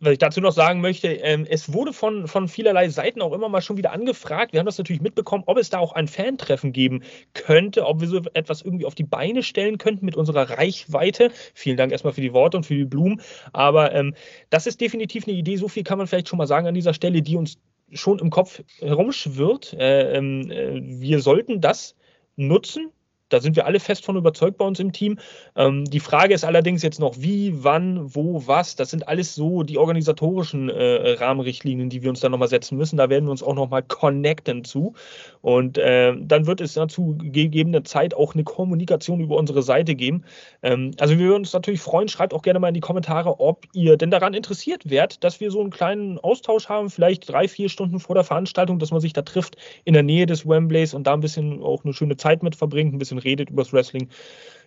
was 0.00 0.12
ich 0.12 0.18
dazu 0.18 0.40
noch 0.40 0.52
sagen 0.52 0.80
möchte, 0.80 1.08
ähm, 1.08 1.46
es 1.46 1.70
wurde 1.70 1.92
von, 1.92 2.28
von 2.28 2.48
vielerlei 2.48 2.88
Seiten 2.88 3.20
auch 3.20 3.34
immer 3.34 3.50
mal 3.50 3.60
schon 3.60 3.76
wieder 3.76 3.92
angefragt. 3.92 4.54
Wir 4.54 4.60
haben 4.60 4.64
das 4.64 4.78
natürlich 4.78 5.02
mitbekommen, 5.02 5.44
ob 5.44 5.58
es 5.58 5.68
da 5.68 5.80
auch 5.80 5.92
ein 5.92 6.08
Fantreffen 6.08 6.72
geben 6.72 7.02
könnte, 7.34 7.84
ob 7.84 8.00
wir 8.00 8.08
so 8.08 8.22
etwas 8.32 8.62
irgendwie 8.62 8.86
auf 8.86 8.94
die 8.94 9.04
Beine 9.04 9.42
stellen 9.42 9.76
könnten 9.76 10.06
mit 10.06 10.16
unserer 10.16 10.48
Reichweite. 10.48 11.30
Vielen 11.52 11.76
Dank 11.76 11.92
erstmal 11.92 12.14
für 12.14 12.22
die 12.22 12.32
Worte 12.32 12.56
und 12.56 12.64
für 12.64 12.74
die 12.74 12.86
Blumen. 12.86 13.20
Aber 13.52 13.94
ähm, 13.94 14.14
das 14.48 14.66
ist 14.66 14.80
definitiv 14.80 15.28
eine 15.28 15.36
Idee, 15.36 15.56
so 15.56 15.68
viel 15.68 15.82
kann 15.82 15.98
man 15.98 16.06
vielleicht 16.06 16.30
schon 16.30 16.38
mal 16.38 16.46
sagen 16.46 16.66
an 16.66 16.74
dieser 16.74 16.94
Stelle, 16.94 17.20
die 17.20 17.36
uns 17.36 17.58
schon 17.92 18.18
im 18.18 18.30
Kopf 18.30 18.62
herumschwirrt. 18.78 19.74
Äh, 19.74 20.16
ähm, 20.16 20.50
äh, 20.50 20.80
wir 21.02 21.20
sollten 21.20 21.60
das 21.60 21.96
nutzen, 22.36 22.92
da 23.28 23.40
sind 23.40 23.56
wir 23.56 23.66
alle 23.66 23.80
fest 23.80 24.04
von 24.04 24.16
überzeugt 24.16 24.58
bei 24.58 24.64
uns 24.64 24.78
im 24.78 24.92
Team. 24.92 25.18
Ähm, 25.56 25.84
die 25.84 26.00
Frage 26.00 26.34
ist 26.34 26.44
allerdings 26.44 26.82
jetzt 26.82 27.00
noch, 27.00 27.16
wie, 27.18 27.64
wann, 27.64 28.14
wo, 28.14 28.46
was. 28.46 28.76
Das 28.76 28.90
sind 28.90 29.08
alles 29.08 29.34
so 29.34 29.62
die 29.62 29.78
organisatorischen 29.78 30.68
äh, 30.68 31.12
Rahmenrichtlinien, 31.12 31.90
die 31.90 32.02
wir 32.02 32.10
uns 32.10 32.20
dann 32.20 32.32
nochmal 32.32 32.48
setzen 32.48 32.76
müssen. 32.76 32.96
Da 32.96 33.10
werden 33.10 33.24
wir 33.26 33.30
uns 33.30 33.42
auch 33.42 33.54
nochmal 33.54 33.82
connecten 33.82 34.64
zu. 34.64 34.94
Und 35.40 35.78
äh, 35.78 36.14
dann 36.18 36.46
wird 36.46 36.60
es 36.60 36.74
dazu 36.74 37.16
gegebene 37.18 37.82
Zeit 37.82 38.14
auch 38.14 38.34
eine 38.34 38.44
Kommunikation 38.44 39.20
über 39.20 39.36
unsere 39.36 39.62
Seite 39.62 39.94
geben. 39.94 40.24
Ähm, 40.62 40.92
also 40.98 41.18
wir 41.18 41.26
würden 41.26 41.42
uns 41.42 41.52
natürlich 41.52 41.80
freuen. 41.80 42.08
Schreibt 42.08 42.32
auch 42.32 42.42
gerne 42.42 42.60
mal 42.60 42.68
in 42.68 42.74
die 42.74 42.80
Kommentare, 42.80 43.40
ob 43.40 43.66
ihr 43.72 43.96
denn 43.96 44.10
daran 44.10 44.34
interessiert 44.34 44.88
wärt, 44.88 45.24
dass 45.24 45.40
wir 45.40 45.50
so 45.50 45.60
einen 45.60 45.70
kleinen 45.70 46.18
Austausch 46.18 46.68
haben, 46.68 46.90
vielleicht 46.90 47.28
drei, 47.28 47.48
vier 47.48 47.68
Stunden 47.68 47.98
vor 47.98 48.14
der 48.14 48.24
Veranstaltung, 48.24 48.78
dass 48.78 48.92
man 48.92 49.00
sich 49.00 49.12
da 49.12 49.22
trifft 49.22 49.56
in 49.84 49.94
der 49.94 50.02
Nähe 50.02 50.26
des 50.26 50.46
Wembleys 50.46 50.94
und 50.94 51.06
da 51.06 51.14
ein 51.14 51.20
bisschen 51.20 51.62
auch 51.62 51.84
eine 51.84 51.92
schöne 51.92 52.16
Zeit 52.16 52.42
mit 52.42 52.54
verbringt, 52.56 52.94
ein 52.94 52.98
bisschen 52.98 53.15
bisschen 53.16 53.30
redet 53.30 53.50
über 53.50 53.62
das 53.62 53.72
Wrestling. 53.72 54.08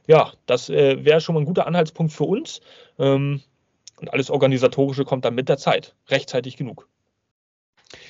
Ja, 0.08 0.34
das 0.46 0.70
äh, 0.70 1.04
wäre 1.06 1.22
schon 1.22 1.36
mal 1.36 1.42
ein 1.42 1.46
guter 1.46 1.68
Anhaltspunkt 1.68 2.14
für 2.14 2.26
uns. 2.26 2.62
Ähm, 2.98 3.42
und 4.00 4.14
alles 4.14 4.30
Organisatorische 4.30 5.06
kommt 5.06 5.26
dann 5.26 5.36
mit 5.36 5.50
der 5.50 5.58
Zeit, 5.58 5.96
rechtzeitig 6.08 6.58
genug. 6.58 6.88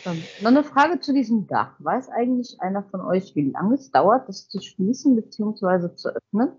Ähm, 0.06 0.24
noch 0.42 0.50
eine 0.50 0.64
Frage 0.64 1.00
zu 1.00 1.14
diesem 1.14 1.48
Dach. 1.48 1.74
Weiß 1.80 2.10
eigentlich 2.10 2.60
einer 2.62 2.84
von 2.84 3.02
euch, 3.02 3.36
wie 3.36 3.50
lange 3.50 3.76
es 3.76 3.92
dauert, 3.92 4.30
das 4.30 4.48
zu 4.48 4.62
schließen 4.62 5.16
bzw. 5.16 5.96
zu 5.96 6.10
öffnen? 6.10 6.52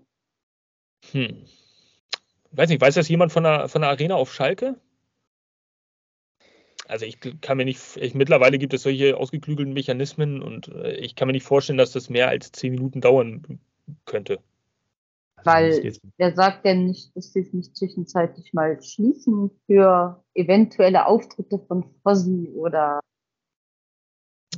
Hm. 1.11 1.43
Weiß 2.51 2.69
nicht, 2.69 2.81
weiß 2.81 2.95
das 2.95 3.07
jemand 3.07 3.31
von 3.31 3.43
der, 3.43 3.69
von 3.69 3.81
der 3.81 3.89
Arena 3.89 4.15
auf 4.15 4.33
Schalke? 4.33 4.75
also 6.91 7.05
ich 7.05 7.19
kann 7.39 7.55
mir 7.57 7.63
nicht, 7.63 7.81
ich, 7.95 8.13
mittlerweile 8.15 8.57
gibt 8.57 8.73
es 8.73 8.83
solche 8.83 9.15
ausgeklügelten 9.15 9.73
Mechanismen 9.73 10.41
und 10.41 10.67
äh, 10.67 10.95
ich 10.97 11.15
kann 11.15 11.27
mir 11.27 11.31
nicht 11.31 11.45
vorstellen, 11.45 11.77
dass 11.77 11.93
das 11.93 12.09
mehr 12.09 12.27
als 12.27 12.51
zehn 12.51 12.73
Minuten 12.73 12.99
dauern 12.99 13.59
könnte. 14.05 14.39
Also 15.45 15.83
Weil 15.83 15.93
der 16.19 16.35
sagt 16.35 16.65
ja 16.65 16.73
nicht, 16.73 17.15
dass 17.15 17.33
sie 17.33 17.41
es 17.41 17.53
nicht 17.53 17.75
zwischenzeitlich 17.75 18.53
mal 18.53 18.81
schließen 18.81 19.51
für 19.65 20.23
eventuelle 20.35 21.07
Auftritte 21.07 21.59
von 21.67 21.85
Fossi 22.03 22.49
oder. 22.55 22.99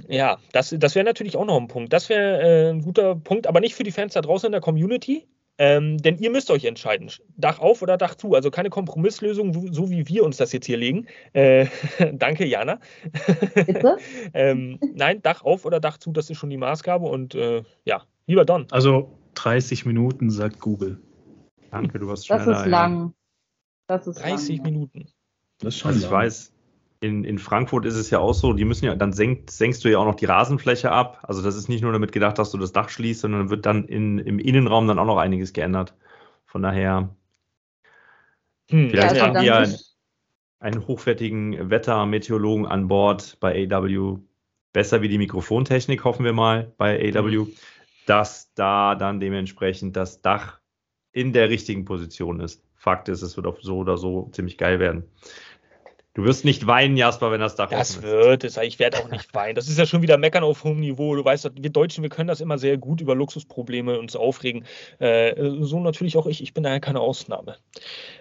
Ja, 0.08 0.38
das, 0.52 0.76
das 0.78 0.96
wäre 0.96 1.06
natürlich 1.06 1.38
auch 1.38 1.46
noch 1.46 1.60
ein 1.60 1.68
Punkt. 1.68 1.94
Das 1.94 2.10
wäre 2.10 2.42
äh, 2.42 2.70
ein 2.72 2.82
guter 2.82 3.16
Punkt, 3.16 3.48
aber 3.48 3.62
nicht 3.62 3.76
für 3.76 3.84
die 3.84 3.92
Fans 3.92 4.14
da 4.14 4.22
draußen 4.22 4.48
in 4.48 4.52
der 4.52 4.62
Community. 4.62 5.28
Ähm, 5.60 6.00
denn 6.00 6.18
ihr 6.18 6.32
müsst 6.32 6.50
euch 6.50 6.66
entscheiden, 6.66 7.12
Dach 7.38 7.60
auf 7.60 7.84
oder 7.84 7.96
Dach 7.96 8.16
zu. 8.16 8.34
Also 8.34 8.50
keine 8.50 8.72
Kompromisslösung, 8.72 9.72
so 9.72 9.92
wie 9.92 10.08
wir 10.08 10.24
uns 10.24 10.38
das 10.38 10.52
jetzt 10.52 10.66
hier 10.66 10.78
legen. 10.78 11.06
Äh, 11.34 11.68
danke, 12.14 12.46
Jana. 12.46 12.80
Bitte? 13.54 13.98
ähm, 14.34 14.80
nein, 14.94 15.22
Dach 15.22 15.44
auf 15.44 15.66
oder 15.66 15.80
Dach 15.80 16.00
zu, 16.00 16.12
das 16.12 16.30
ist 16.30 16.38
schon 16.38 16.50
die 16.50 16.58
Maßgabe. 16.58 17.06
Und 17.06 17.36
äh, 17.36 17.64
ja, 17.86 18.04
lieber 18.28 18.46
Don. 18.46 18.68
Also 18.72 19.18
30 19.36 19.86
Minuten, 19.86 20.30
sagt 20.30 20.60
Google. 20.60 21.00
Danke, 21.72 22.00
du 22.00 22.08
warst 22.08 22.28
schneller. 22.28 22.46
Das 22.46 22.62
ist 22.62 22.68
lang. 22.68 23.14
Das 23.88 24.08
ist 24.08 24.24
30 24.24 24.58
lang, 24.58 24.66
Minuten. 24.66 25.06
Das 25.60 25.76
ist 25.76 25.80
schon 25.80 25.92
also 25.92 26.06
ich 26.06 26.12
weiß, 26.12 26.54
in, 27.04 27.26
in 27.26 27.38
Frankfurt 27.38 27.86
ist 27.86 27.96
es 27.96 28.10
ja 28.10 28.20
auch 28.20 28.34
so, 28.34 28.54
die 28.54 28.64
müssen 28.64 28.86
ja, 28.86 28.96
dann 28.96 29.12
senkt, 29.12 29.52
senkst 29.52 29.84
du 29.84 29.90
ja 29.90 29.98
auch 29.98 30.06
noch 30.06 30.16
die 30.16 30.26
Rasenfläche 30.26 30.92
ab. 30.92 31.20
Also 31.24 31.42
das 31.42 31.56
ist 31.56 31.68
nicht 31.68 31.82
nur 31.82 31.92
damit 31.92 32.12
gedacht, 32.12 32.40
dass 32.40 32.52
du 32.52 32.58
das 32.58 32.72
Dach 32.72 32.90
schließt, 32.90 33.22
sondern 33.22 33.50
wird 33.50 33.66
dann 33.66 33.86
in, 33.86 34.20
im 34.20 34.40
Innenraum 34.40 34.88
dann 34.88 35.00
auch 35.00 35.06
noch 35.06 35.18
einiges 35.18 35.52
geändert. 35.52 35.96
Von 36.46 36.62
daher, 36.62 37.10
hm, 38.70 38.90
vielleicht 38.90 39.16
ja, 39.16 39.24
also 39.24 39.36
haben 39.38 39.44
wir 39.44 39.56
einen, 39.58 39.76
einen 40.60 40.88
hochwertigen 40.88 41.70
Wettermeteorologen 41.70 42.66
an 42.66 42.88
Bord 42.88 43.38
bei 43.40 43.68
AW. 43.70 44.20
Besser 44.72 45.02
wie 45.02 45.10
die 45.10 45.20
Mikrofontechnik, 45.20 46.04
hoffen 46.04 46.26
wir 46.26 46.34
mal, 46.34 46.74
bei 46.78 47.14
AW, 47.14 47.46
mhm. 47.46 47.52
Dass 48.06 48.54
da 48.54 48.96
dann 48.96 49.20
dementsprechend 49.20 49.96
das 49.96 50.22
Dach 50.22 50.60
in 51.12 51.34
der 51.34 51.50
richtigen 51.50 51.86
Position 51.86 52.40
ist. 52.40 52.64
Fakt 52.76 53.08
ist, 53.08 53.22
es 53.22 53.38
wird 53.38 53.48
auf 53.48 53.62
so 53.62 53.78
oder 53.78 53.98
so 53.98 54.30
ziemlich 54.32 54.58
geil 54.58 54.80
werden. 54.80 55.04
Du 56.16 56.24
wirst 56.26 56.46
nicht 56.46 56.68
weinen, 56.68 56.96
Jasper, 56.96 57.32
wenn 57.32 57.42
das 57.42 57.56
Dach 57.56 57.72
Das 57.72 58.04
wird 58.04 58.44
es. 58.44 58.58
Ich 58.58 58.78
werde 58.78 59.00
auch 59.00 59.10
nicht 59.10 59.34
weinen. 59.34 59.56
Das 59.56 59.68
ist 59.68 59.80
ja 59.80 59.88
schon 59.88 60.04
wieder 60.04 60.20
Meckern 60.20 60.44
auf 60.44 60.64
hohem 60.64 60.80
Niveau. 60.80 61.16
Du 61.16 61.26
weißt, 61.26 61.50
wir 61.60 61.70
Deutschen, 61.72 62.04
wir 62.04 62.12
können 62.12 62.28
das 62.28 62.40
immer 62.40 62.60
sehr 62.60 62.78
gut 62.78 63.02
über 63.02 63.16
Luxusprobleme 63.16 63.98
uns 63.98 64.16
aufregen. 64.16 64.64
Äh, 65.00 65.34
so 65.62 65.80
natürlich 65.80 66.16
auch 66.16 66.28
ich. 66.28 66.44
Ich 66.44 66.54
bin 66.54 66.64
da 66.64 66.70
ja 66.70 66.80
keine 66.80 67.00
Ausnahme. 67.00 67.58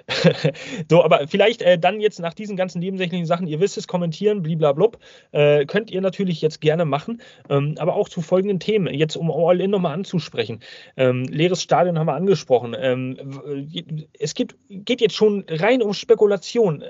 so, 0.91 1.05
aber 1.05 1.29
vielleicht 1.29 1.61
äh, 1.61 1.79
dann 1.79 2.01
jetzt 2.01 2.19
nach 2.19 2.33
diesen 2.33 2.57
ganzen 2.57 2.79
nebensächlichen 2.79 3.27
Sachen, 3.27 3.47
ihr 3.47 3.61
wisst 3.61 3.77
es, 3.77 3.87
kommentieren, 3.87 4.41
bliblablub, 4.41 4.99
äh, 5.33 5.67
könnt 5.67 5.91
ihr 5.91 6.01
natürlich 6.01 6.41
jetzt 6.41 6.63
gerne 6.63 6.87
machen. 6.87 7.21
Ähm, 7.51 7.75
aber 7.79 7.95
auch 7.95 8.09
zu 8.09 8.23
folgenden 8.23 8.59
Themen, 8.59 8.95
jetzt 8.95 9.17
um 9.17 9.31
All-In 9.31 9.71
nochmal 9.71 9.93
anzusprechen. 9.93 10.61
Ähm, 10.97 11.25
leeres 11.25 11.63
Stadion 11.63 11.99
haben 11.99 12.07
wir 12.07 12.15
angesprochen. 12.15 12.75
Ähm, 12.75 13.71
es 14.19 14.33
gibt, 14.33 14.57
geht 14.71 15.03
jetzt 15.03 15.15
schon 15.15 15.45
rein 15.51 15.83
um 15.83 15.93
Spekulation 15.93 16.85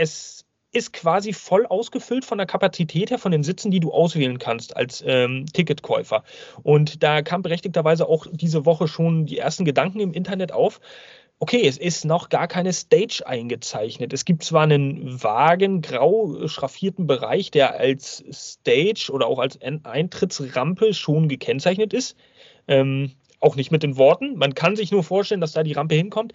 es 0.00 0.46
ist 0.72 0.92
quasi 0.92 1.32
voll 1.32 1.66
ausgefüllt 1.66 2.24
von 2.24 2.38
der 2.38 2.46
Kapazität 2.46 3.10
her, 3.10 3.18
von 3.18 3.32
den 3.32 3.42
Sitzen, 3.42 3.70
die 3.70 3.80
du 3.80 3.92
auswählen 3.92 4.38
kannst 4.38 4.76
als 4.76 5.02
ähm, 5.06 5.44
Ticketkäufer. 5.52 6.24
Und 6.62 7.02
da 7.02 7.22
kam 7.22 7.42
berechtigterweise 7.42 8.08
auch 8.08 8.26
diese 8.30 8.64
Woche 8.64 8.88
schon 8.88 9.26
die 9.26 9.38
ersten 9.38 9.64
Gedanken 9.64 10.00
im 10.00 10.12
Internet 10.12 10.52
auf. 10.52 10.80
Okay, 11.38 11.66
es 11.66 11.76
ist 11.76 12.04
noch 12.04 12.28
gar 12.28 12.46
keine 12.48 12.72
Stage 12.72 13.22
eingezeichnet. 13.26 14.12
Es 14.12 14.24
gibt 14.24 14.42
zwar 14.44 14.62
einen 14.62 15.22
vagen, 15.22 15.82
grau 15.82 16.46
schraffierten 16.46 17.06
Bereich, 17.06 17.50
der 17.50 17.74
als 17.74 18.24
Stage 18.30 19.10
oder 19.12 19.26
auch 19.26 19.38
als 19.38 19.58
Eintrittsrampe 19.60 20.94
schon 20.94 21.28
gekennzeichnet 21.28 21.92
ist. 21.92 22.16
Ähm, 22.68 23.12
auch 23.40 23.56
nicht 23.56 23.70
mit 23.70 23.82
den 23.82 23.96
Worten. 23.96 24.36
Man 24.36 24.54
kann 24.54 24.76
sich 24.76 24.92
nur 24.92 25.02
vorstellen, 25.02 25.40
dass 25.40 25.52
da 25.52 25.62
die 25.62 25.72
Rampe 25.72 25.94
hinkommt. 25.94 26.34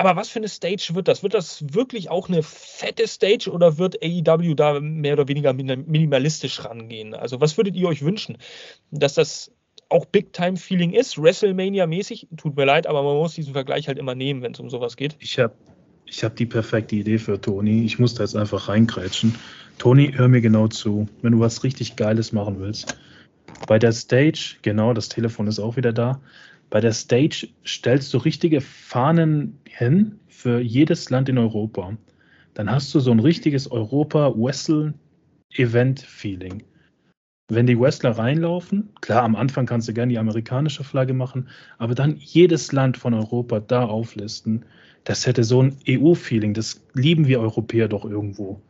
Aber 0.00 0.16
was 0.16 0.30
für 0.30 0.38
eine 0.38 0.48
Stage 0.48 0.92
wird 0.94 1.08
das? 1.08 1.22
Wird 1.22 1.34
das 1.34 1.74
wirklich 1.74 2.08
auch 2.08 2.30
eine 2.30 2.42
fette 2.42 3.06
Stage 3.06 3.50
oder 3.50 3.76
wird 3.76 4.02
AEW 4.02 4.54
da 4.54 4.80
mehr 4.80 5.12
oder 5.12 5.28
weniger 5.28 5.52
minimalistisch 5.52 6.64
rangehen? 6.64 7.12
Also, 7.12 7.42
was 7.42 7.58
würdet 7.58 7.76
ihr 7.76 7.86
euch 7.86 8.02
wünschen? 8.02 8.38
Dass 8.90 9.12
das 9.12 9.52
auch 9.90 10.06
Big-Time-Feeling 10.06 10.94
ist, 10.94 11.18
WrestleMania-mäßig? 11.18 12.28
Tut 12.38 12.56
mir 12.56 12.64
leid, 12.64 12.86
aber 12.86 13.02
man 13.02 13.18
muss 13.18 13.34
diesen 13.34 13.52
Vergleich 13.52 13.88
halt 13.88 13.98
immer 13.98 14.14
nehmen, 14.14 14.40
wenn 14.40 14.52
es 14.52 14.60
um 14.60 14.70
sowas 14.70 14.96
geht. 14.96 15.16
Ich 15.18 15.38
habe 15.38 15.52
ich 16.06 16.24
hab 16.24 16.34
die 16.34 16.46
perfekte 16.46 16.96
Idee 16.96 17.18
für 17.18 17.38
Toni. 17.38 17.84
Ich 17.84 17.98
muss 17.98 18.14
da 18.14 18.22
jetzt 18.22 18.36
einfach 18.36 18.70
reingrätschen. 18.70 19.34
Toni, 19.76 20.14
hör 20.14 20.28
mir 20.28 20.40
genau 20.40 20.68
zu. 20.68 21.10
Wenn 21.20 21.32
du 21.32 21.40
was 21.40 21.62
richtig 21.62 21.96
Geiles 21.96 22.32
machen 22.32 22.58
willst, 22.58 22.96
bei 23.66 23.78
der 23.78 23.92
Stage, 23.92 24.56
genau, 24.62 24.94
das 24.94 25.10
Telefon 25.10 25.46
ist 25.46 25.58
auch 25.58 25.76
wieder 25.76 25.92
da. 25.92 26.22
Bei 26.70 26.80
der 26.80 26.92
Stage 26.92 27.48
stellst 27.66 28.14
du 28.14 28.18
richtige 28.18 28.60
Fahnen 28.60 29.58
hin 29.68 30.20
für 30.28 30.60
jedes 30.60 31.10
Land 31.10 31.28
in 31.28 31.36
Europa. 31.36 31.96
Dann 32.54 32.70
hast 32.70 32.94
du 32.94 33.00
so 33.00 33.10
ein 33.10 33.18
richtiges 33.18 33.68
Europa-Wrestle-Event-Feeling. 33.70 36.62
Wenn 37.48 37.66
die 37.66 37.78
Wrestler 37.78 38.12
reinlaufen, 38.12 38.90
klar, 39.00 39.24
am 39.24 39.34
Anfang 39.34 39.66
kannst 39.66 39.88
du 39.88 39.92
gerne 39.92 40.12
die 40.12 40.20
amerikanische 40.20 40.84
Flagge 40.84 41.14
machen, 41.14 41.48
aber 41.78 41.96
dann 41.96 42.14
jedes 42.16 42.70
Land 42.70 42.96
von 42.96 43.12
Europa 43.12 43.58
da 43.58 43.84
auflisten, 43.84 44.64
das 45.02 45.26
hätte 45.26 45.42
so 45.42 45.62
ein 45.62 45.76
EU-Feeling. 45.88 46.54
Das 46.54 46.80
lieben 46.94 47.26
wir 47.26 47.40
Europäer 47.40 47.88
doch 47.88 48.04
irgendwo. 48.04 48.62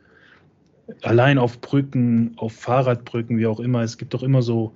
Allein 1.02 1.36
auf 1.36 1.60
Brücken, 1.60 2.32
auf 2.36 2.54
Fahrradbrücken, 2.54 3.36
wie 3.36 3.46
auch 3.46 3.60
immer. 3.60 3.82
Es 3.82 3.98
gibt 3.98 4.14
doch 4.14 4.22
immer 4.22 4.40
so 4.40 4.74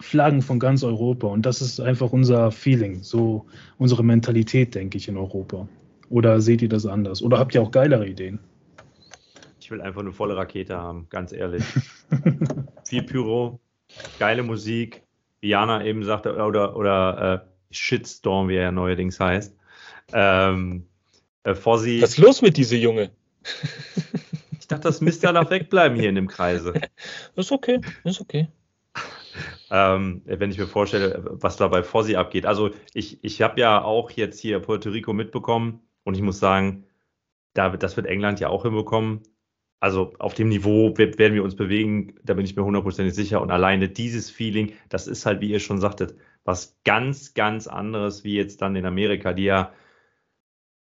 Flaggen 0.00 0.42
von 0.42 0.58
ganz 0.58 0.82
Europa. 0.82 1.26
Und 1.28 1.46
das 1.46 1.60
ist 1.60 1.80
einfach 1.80 2.12
unser 2.12 2.50
Feeling, 2.50 3.02
so 3.02 3.46
unsere 3.78 4.02
Mentalität, 4.02 4.74
denke 4.74 4.98
ich, 4.98 5.08
in 5.08 5.16
Europa. 5.16 5.68
Oder 6.08 6.40
seht 6.40 6.62
ihr 6.62 6.68
das 6.68 6.86
anders? 6.86 7.22
Oder 7.22 7.38
habt 7.38 7.54
ihr 7.54 7.62
auch 7.62 7.70
geilere 7.70 8.06
Ideen? 8.06 8.40
Ich 9.60 9.70
will 9.70 9.80
einfach 9.80 10.00
eine 10.00 10.12
volle 10.12 10.36
Rakete 10.36 10.76
haben, 10.76 11.06
ganz 11.10 11.32
ehrlich. 11.32 11.62
Viel 12.84 13.02
Pyro, 13.02 13.60
geile 14.18 14.42
Musik, 14.42 15.02
wie 15.40 15.48
Jana 15.48 15.84
eben 15.84 16.02
sagte, 16.02 16.34
oder, 16.34 16.76
oder 16.76 17.44
äh, 17.44 17.74
Shitstorm, 17.74 18.48
wie 18.48 18.56
er 18.56 18.62
ja 18.62 18.72
neuerdings 18.72 19.20
heißt. 19.20 19.54
Ähm, 20.12 20.86
äh, 21.44 21.54
Fossi. 21.54 22.00
Was 22.02 22.10
ist 22.10 22.18
los 22.18 22.42
mit 22.42 22.56
dieser 22.56 22.76
Junge? 22.76 23.10
ich 24.58 24.66
dachte, 24.66 24.88
das 24.88 25.00
Mist 25.00 25.22
darf 25.22 25.50
wegbleiben 25.50 25.98
hier 25.98 26.08
in 26.08 26.16
dem 26.16 26.26
Kreise. 26.26 26.74
Ist 27.36 27.52
okay, 27.52 27.80
ist 28.04 28.20
okay. 28.20 28.48
Ähm, 29.70 30.22
wenn 30.24 30.50
ich 30.50 30.58
mir 30.58 30.66
vorstelle, 30.66 31.22
was 31.24 31.56
da 31.56 31.68
bei 31.68 31.82
Fossi 31.82 32.16
abgeht. 32.16 32.44
Also 32.44 32.70
ich, 32.92 33.22
ich 33.22 33.40
habe 33.40 33.60
ja 33.60 33.82
auch 33.82 34.10
jetzt 34.10 34.40
hier 34.40 34.58
Puerto 34.58 34.90
Rico 34.90 35.12
mitbekommen 35.12 35.80
und 36.04 36.14
ich 36.14 36.22
muss 36.22 36.40
sagen, 36.40 36.84
da, 37.54 37.70
das 37.76 37.96
wird 37.96 38.06
England 38.06 38.40
ja 38.40 38.48
auch 38.48 38.64
hinbekommen. 38.64 39.22
Also 39.78 40.12
auf 40.18 40.34
dem 40.34 40.48
Niveau 40.48 40.96
werden 40.96 41.34
wir 41.34 41.42
uns 41.42 41.56
bewegen, 41.56 42.14
da 42.22 42.34
bin 42.34 42.44
ich 42.44 42.54
mir 42.54 42.64
hundertprozentig 42.64 43.14
sicher. 43.14 43.40
Und 43.40 43.50
alleine 43.50 43.88
dieses 43.88 44.28
Feeling, 44.28 44.74
das 44.90 45.06
ist 45.06 45.24
halt, 45.24 45.40
wie 45.40 45.50
ihr 45.50 45.60
schon 45.60 45.80
sagtet, 45.80 46.16
was 46.44 46.78
ganz, 46.84 47.32
ganz 47.32 47.66
anderes 47.66 48.24
wie 48.24 48.34
jetzt 48.34 48.60
dann 48.60 48.76
in 48.76 48.84
Amerika, 48.84 49.32
die 49.32 49.44
ja 49.44 49.72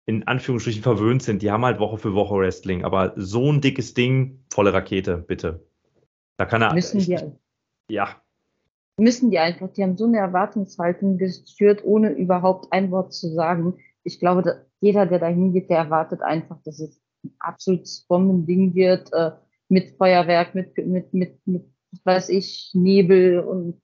in 0.05 0.29
Anführungsstrichen 0.29 0.83
verwöhnt 0.83 1.23
sind. 1.23 1.43
Die 1.43 1.51
haben 1.51 1.65
halt 1.65 1.81
Woche 1.81 1.99
für 1.99 2.15
Woche 2.15 2.37
Wrestling, 2.37 2.85
aber 2.85 3.13
so 3.17 3.51
ein 3.51 3.61
dickes 3.61 3.95
Ding, 3.95 4.45
volle 4.53 4.73
Rakete, 4.73 5.17
bitte. 5.17 5.67
Da 6.37 6.45
kann 6.45 6.63
er. 6.63 6.73
Müssen 6.73 6.99
ich, 6.99 7.07
die, 7.07 7.19
ja. 7.91 8.23
Müssen 8.99 9.31
die 9.31 9.39
einfach, 9.39 9.71
die 9.73 9.83
haben 9.83 9.97
so 9.97 10.07
eine 10.07 10.19
Erwartungshaltung 10.19 11.19
geschürt, 11.19 11.85
ohne 11.85 12.13
überhaupt 12.13 12.73
ein 12.73 12.91
Wort 12.91 13.13
zu 13.13 13.29
sagen. 13.29 13.75
Ich 14.05 14.19
glaube, 14.21 14.67
jeder, 14.81 15.07
der 15.07 15.19
da 15.19 15.27
hingeht, 15.27 15.69
der 15.69 15.79
erwartet 15.79 16.23
einfach, 16.23 16.63
dass 16.65 16.81
es 16.81 17.01
ein 17.25 17.35
absolutes 17.39 18.07
Bombending 18.09 18.75
wird, 18.75 19.13
äh, 19.13 19.33
mit 19.69 19.97
Feuerwerk, 19.99 20.55
mit, 20.55 20.77
mit, 20.79 21.13
mit, 21.13 21.47
mit, 21.47 21.65
weiß 22.05 22.29
ich, 22.31 22.71
Nebel 22.75 23.41
und 23.41 23.81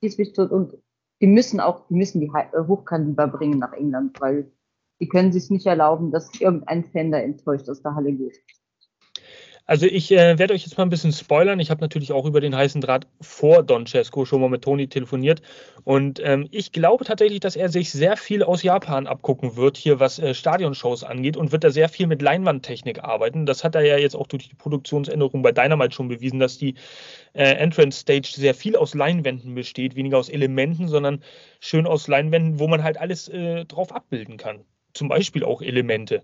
und 0.00 0.78
die 1.20 1.26
müssen 1.26 1.58
auch, 1.58 1.88
die 1.88 1.94
müssen 1.94 2.20
die 2.20 2.28
äh, 2.28 2.66
Hochkaliber 2.66 3.26
bringen 3.26 3.58
nach 3.58 3.72
England, 3.72 4.20
weil 4.20 4.52
die 5.00 5.08
können 5.08 5.32
sich 5.32 5.50
nicht 5.50 5.66
erlauben, 5.66 6.10
dass 6.10 6.40
irgendein 6.40 6.84
Fan 6.84 7.10
da 7.10 7.18
enttäuscht 7.18 7.68
aus 7.68 7.82
der 7.82 7.94
Halle 7.94 8.12
geht. 8.12 8.36
Also 9.68 9.84
ich 9.84 10.10
äh, 10.12 10.38
werde 10.38 10.54
euch 10.54 10.64
jetzt 10.64 10.78
mal 10.78 10.84
ein 10.84 10.88
bisschen 10.88 11.12
spoilern. 11.12 11.60
Ich 11.60 11.70
habe 11.70 11.82
natürlich 11.82 12.10
auch 12.10 12.24
über 12.24 12.40
den 12.40 12.56
heißen 12.56 12.80
Draht 12.80 13.06
vor 13.20 13.62
Don 13.62 13.84
Cesco 13.84 14.24
schon 14.24 14.40
mal 14.40 14.48
mit 14.48 14.62
Toni 14.62 14.88
telefoniert. 14.88 15.42
Und 15.84 16.20
ähm, 16.24 16.48
ich 16.50 16.72
glaube 16.72 17.04
tatsächlich, 17.04 17.40
dass 17.40 17.54
er 17.54 17.68
sich 17.68 17.90
sehr 17.90 18.16
viel 18.16 18.42
aus 18.42 18.62
Japan 18.62 19.06
abgucken 19.06 19.56
wird, 19.56 19.76
hier 19.76 20.00
was 20.00 20.18
äh, 20.18 20.32
Stadionshows 20.32 21.04
angeht 21.04 21.36
und 21.36 21.52
wird 21.52 21.64
da 21.64 21.70
sehr 21.70 21.90
viel 21.90 22.06
mit 22.06 22.22
Leinwandtechnik 22.22 23.04
arbeiten. 23.04 23.44
Das 23.44 23.62
hat 23.62 23.74
er 23.74 23.82
ja 23.82 23.98
jetzt 23.98 24.16
auch 24.16 24.26
durch 24.26 24.48
die 24.48 24.54
Produktionsänderung 24.54 25.42
bei 25.42 25.52
Dynamite 25.52 25.94
schon 25.94 26.08
bewiesen, 26.08 26.38
dass 26.38 26.56
die 26.56 26.74
äh, 27.34 27.52
Entrance 27.52 28.00
Stage 28.00 28.32
sehr 28.34 28.54
viel 28.54 28.74
aus 28.74 28.94
Leinwänden 28.94 29.54
besteht, 29.54 29.96
weniger 29.96 30.16
aus 30.16 30.30
Elementen, 30.30 30.88
sondern 30.88 31.22
schön 31.60 31.86
aus 31.86 32.08
Leinwänden, 32.08 32.58
wo 32.58 32.68
man 32.68 32.82
halt 32.82 32.96
alles 32.96 33.28
äh, 33.28 33.66
drauf 33.66 33.94
abbilden 33.94 34.38
kann. 34.38 34.64
Zum 34.94 35.08
Beispiel 35.08 35.44
auch 35.44 35.60
Elemente. 35.60 36.22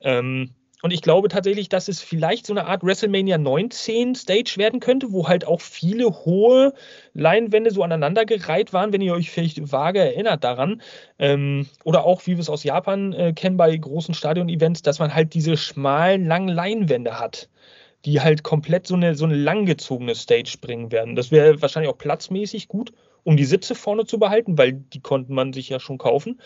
Ähm, 0.00 0.54
und 0.82 0.92
ich 0.92 1.00
glaube 1.00 1.28
tatsächlich, 1.28 1.70
dass 1.70 1.88
es 1.88 2.02
vielleicht 2.02 2.46
so 2.46 2.52
eine 2.52 2.66
Art 2.66 2.82
WrestleMania 2.82 3.38
19 3.38 4.14
Stage 4.14 4.54
werden 4.56 4.78
könnte, 4.78 5.10
wo 5.10 5.26
halt 5.26 5.46
auch 5.46 5.62
viele 5.62 6.10
hohe 6.24 6.74
Leinwände 7.14 7.70
so 7.70 7.82
aneinandergereiht 7.82 8.74
waren, 8.74 8.92
wenn 8.92 9.00
ihr 9.00 9.14
euch 9.14 9.30
vielleicht 9.30 9.72
vage 9.72 10.00
erinnert 10.00 10.44
daran. 10.44 10.82
Ähm, 11.18 11.66
oder 11.84 12.04
auch, 12.04 12.26
wie 12.26 12.32
wir 12.32 12.40
es 12.40 12.50
aus 12.50 12.62
Japan 12.62 13.14
äh, 13.14 13.32
kennen 13.32 13.56
bei 13.56 13.74
großen 13.74 14.12
Stadion-Events, 14.12 14.82
dass 14.82 14.98
man 14.98 15.14
halt 15.14 15.32
diese 15.32 15.56
schmalen, 15.56 16.26
langen 16.26 16.48
Leinwände 16.48 17.18
hat, 17.18 17.48
die 18.04 18.20
halt 18.20 18.42
komplett 18.42 18.86
so 18.86 18.96
eine, 18.96 19.14
so 19.14 19.24
eine 19.24 19.34
langgezogene 19.34 20.14
Stage 20.14 20.58
bringen 20.60 20.92
werden. 20.92 21.16
Das 21.16 21.30
wäre 21.30 21.62
wahrscheinlich 21.62 21.90
auch 21.90 21.98
platzmäßig 21.98 22.68
gut, 22.68 22.92
um 23.24 23.38
die 23.38 23.46
Sitze 23.46 23.74
vorne 23.74 24.04
zu 24.04 24.18
behalten, 24.18 24.58
weil 24.58 24.74
die 24.74 25.00
konnte 25.00 25.32
man 25.32 25.54
sich 25.54 25.70
ja 25.70 25.80
schon 25.80 25.96
kaufen. 25.96 26.38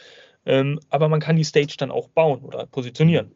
Ähm, 0.46 0.78
aber 0.88 1.08
man 1.08 1.20
kann 1.20 1.36
die 1.36 1.44
Stage 1.44 1.74
dann 1.78 1.90
auch 1.90 2.08
bauen 2.08 2.44
oder 2.44 2.66
positionieren 2.66 3.34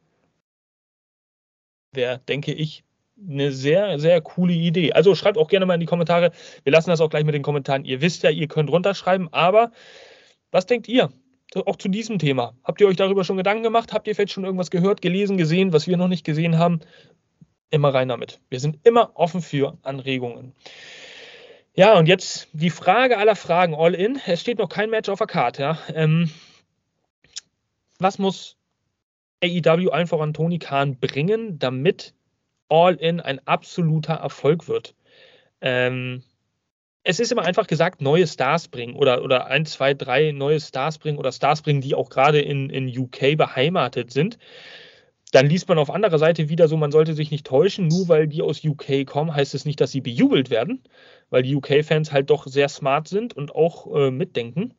wäre, 1.97 2.21
denke 2.29 2.53
ich, 2.53 2.85
eine 3.29 3.53
sehr, 3.53 3.99
sehr 3.99 4.21
coole 4.21 4.53
Idee. 4.53 4.93
Also 4.93 5.15
schreibt 5.15 5.39
auch 5.39 5.49
gerne 5.49 5.67
mal 5.67 5.75
in 5.75 5.81
die 5.81 5.87
Kommentare. 5.87 6.33
Wir 6.65 6.73
lassen 6.73 6.91
das 6.91 7.01
auch 7.01 7.11
gleich 7.11 7.25
mit 7.25 7.35
den 7.35 7.43
Kommentaren. 7.43 7.85
Ihr 7.85 8.01
wisst 8.01 8.23
ja, 8.23 8.31
ihr 8.31 8.49
könnt 8.49 8.71
runterschreiben, 8.71 9.33
aber 9.33 9.71
was 10.51 10.67
denkt 10.67 10.89
ihr? 10.89 11.11
Auch 11.67 11.77
zu 11.77 11.89
diesem 11.89 12.19
Thema. 12.19 12.57
Habt 12.65 12.81
ihr 12.81 12.89
euch 12.89 12.97
darüber 12.97 13.23
schon 13.23 13.37
Gedanken 13.37 13.63
gemacht? 13.63 13.93
Habt 13.93 14.09
ihr 14.09 14.15
vielleicht 14.15 14.33
schon 14.33 14.45
irgendwas 14.45 14.71
gehört, 14.71 15.03
gelesen, 15.03 15.37
gesehen, 15.37 15.73
was 15.73 15.87
wir 15.87 15.97
noch 15.97 16.09
nicht 16.09 16.25
gesehen 16.25 16.59
haben? 16.59 16.81
Immer 17.71 17.95
rein 17.95 18.09
damit. 18.09 18.41
Wir 18.51 18.59
sind 18.59 18.79
immer 18.85 19.13
offen 19.15 19.41
für 19.41 19.79
Anregungen. 19.83 20.53
Ja, 21.75 21.97
und 21.99 22.07
jetzt 22.07 22.49
die 22.53 22.71
Frage 22.71 23.19
aller 23.19 23.37
Fragen, 23.37 23.75
all 23.75 23.95
in. 23.95 24.21
Es 24.27 24.41
steht 24.41 24.59
noch 24.59 24.69
kein 24.69 24.91
Match 24.91 25.09
auf 25.09 25.19
der 25.19 25.27
Karte. 25.27 25.63
Ja. 25.63 25.79
Ähm, 25.95 26.31
was 27.99 28.19
muss 28.19 28.57
AEW 29.43 29.91
einfach 29.91 30.21
an 30.21 30.35
Tony 30.35 30.59
Khan 30.59 30.99
bringen, 30.99 31.59
damit 31.59 32.15
All 32.69 32.95
In 32.95 33.21
ein 33.21 33.47
absoluter 33.47 34.15
Erfolg 34.15 34.69
wird. 34.69 34.95
Ähm, 35.61 36.23
es 37.05 37.21
ist 37.21 37.31
immer 37.31 37.43
einfach 37.43 37.67
gesagt, 37.67 38.01
neue 38.01 38.27
Stars 38.27 38.69
bringen 38.69 38.97
oder, 38.97 39.23
oder 39.23 39.47
ein, 39.47 39.67
zwei, 39.67 39.93
drei 39.93 40.33
neue 40.33 40.59
Stars 40.59 40.99
bringen 40.99 41.19
oder 41.19 41.33
Stars 41.33 41.61
bringen, 41.61 41.83
die 41.83 41.95
auch 41.95 42.09
gerade 42.09 42.41
in, 42.41 42.71
in 42.71 42.89
UK 42.89 43.37
beheimatet 43.37 44.11
sind. 44.11 44.39
Dann 45.31 45.47
liest 45.47 45.69
man 45.69 45.79
auf 45.79 45.91
anderer 45.91 46.19
Seite 46.19 46.49
wieder 46.49 46.69
so, 46.69 46.77
man 46.77 46.93
sollte 46.93 47.13
sich 47.13 47.31
nicht 47.31 47.47
täuschen, 47.47 47.89
nur 47.89 48.09
weil 48.09 48.29
die 48.29 48.41
aus 48.41 48.65
UK 48.65 49.05
kommen, 49.05 49.35
heißt 49.35 49.55
es 49.55 49.65
nicht, 49.65 49.81
dass 49.81 49.91
sie 49.91 50.01
bejubelt 50.01 50.49
werden, 50.49 50.83
weil 51.29 51.43
die 51.43 51.57
UK-Fans 51.57 52.13
halt 52.13 52.31
doch 52.31 52.47
sehr 52.47 52.69
smart 52.69 53.09
sind 53.09 53.35
und 53.37 53.55
auch 53.55 53.93
äh, 53.95 54.11
mitdenken. 54.11 54.75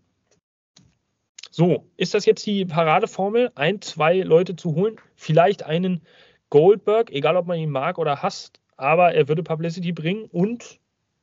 So, 1.58 1.86
ist 1.96 2.14
das 2.14 2.26
jetzt 2.26 2.46
die 2.46 2.66
Paradeformel, 2.66 3.50
ein, 3.56 3.80
zwei 3.80 4.20
Leute 4.20 4.58
zu 4.58 4.76
holen? 4.76 4.98
Vielleicht 5.16 5.64
einen 5.64 6.02
Goldberg, 6.50 7.10
egal 7.12 7.38
ob 7.38 7.48
man 7.48 7.58
ihn 7.58 7.70
mag 7.70 7.98
oder 7.98 8.22
hasst, 8.22 8.60
aber 8.76 9.14
er 9.14 9.30
würde 9.30 9.42
Publicity 9.42 9.94
bringen 9.94 10.26
und 10.26 10.82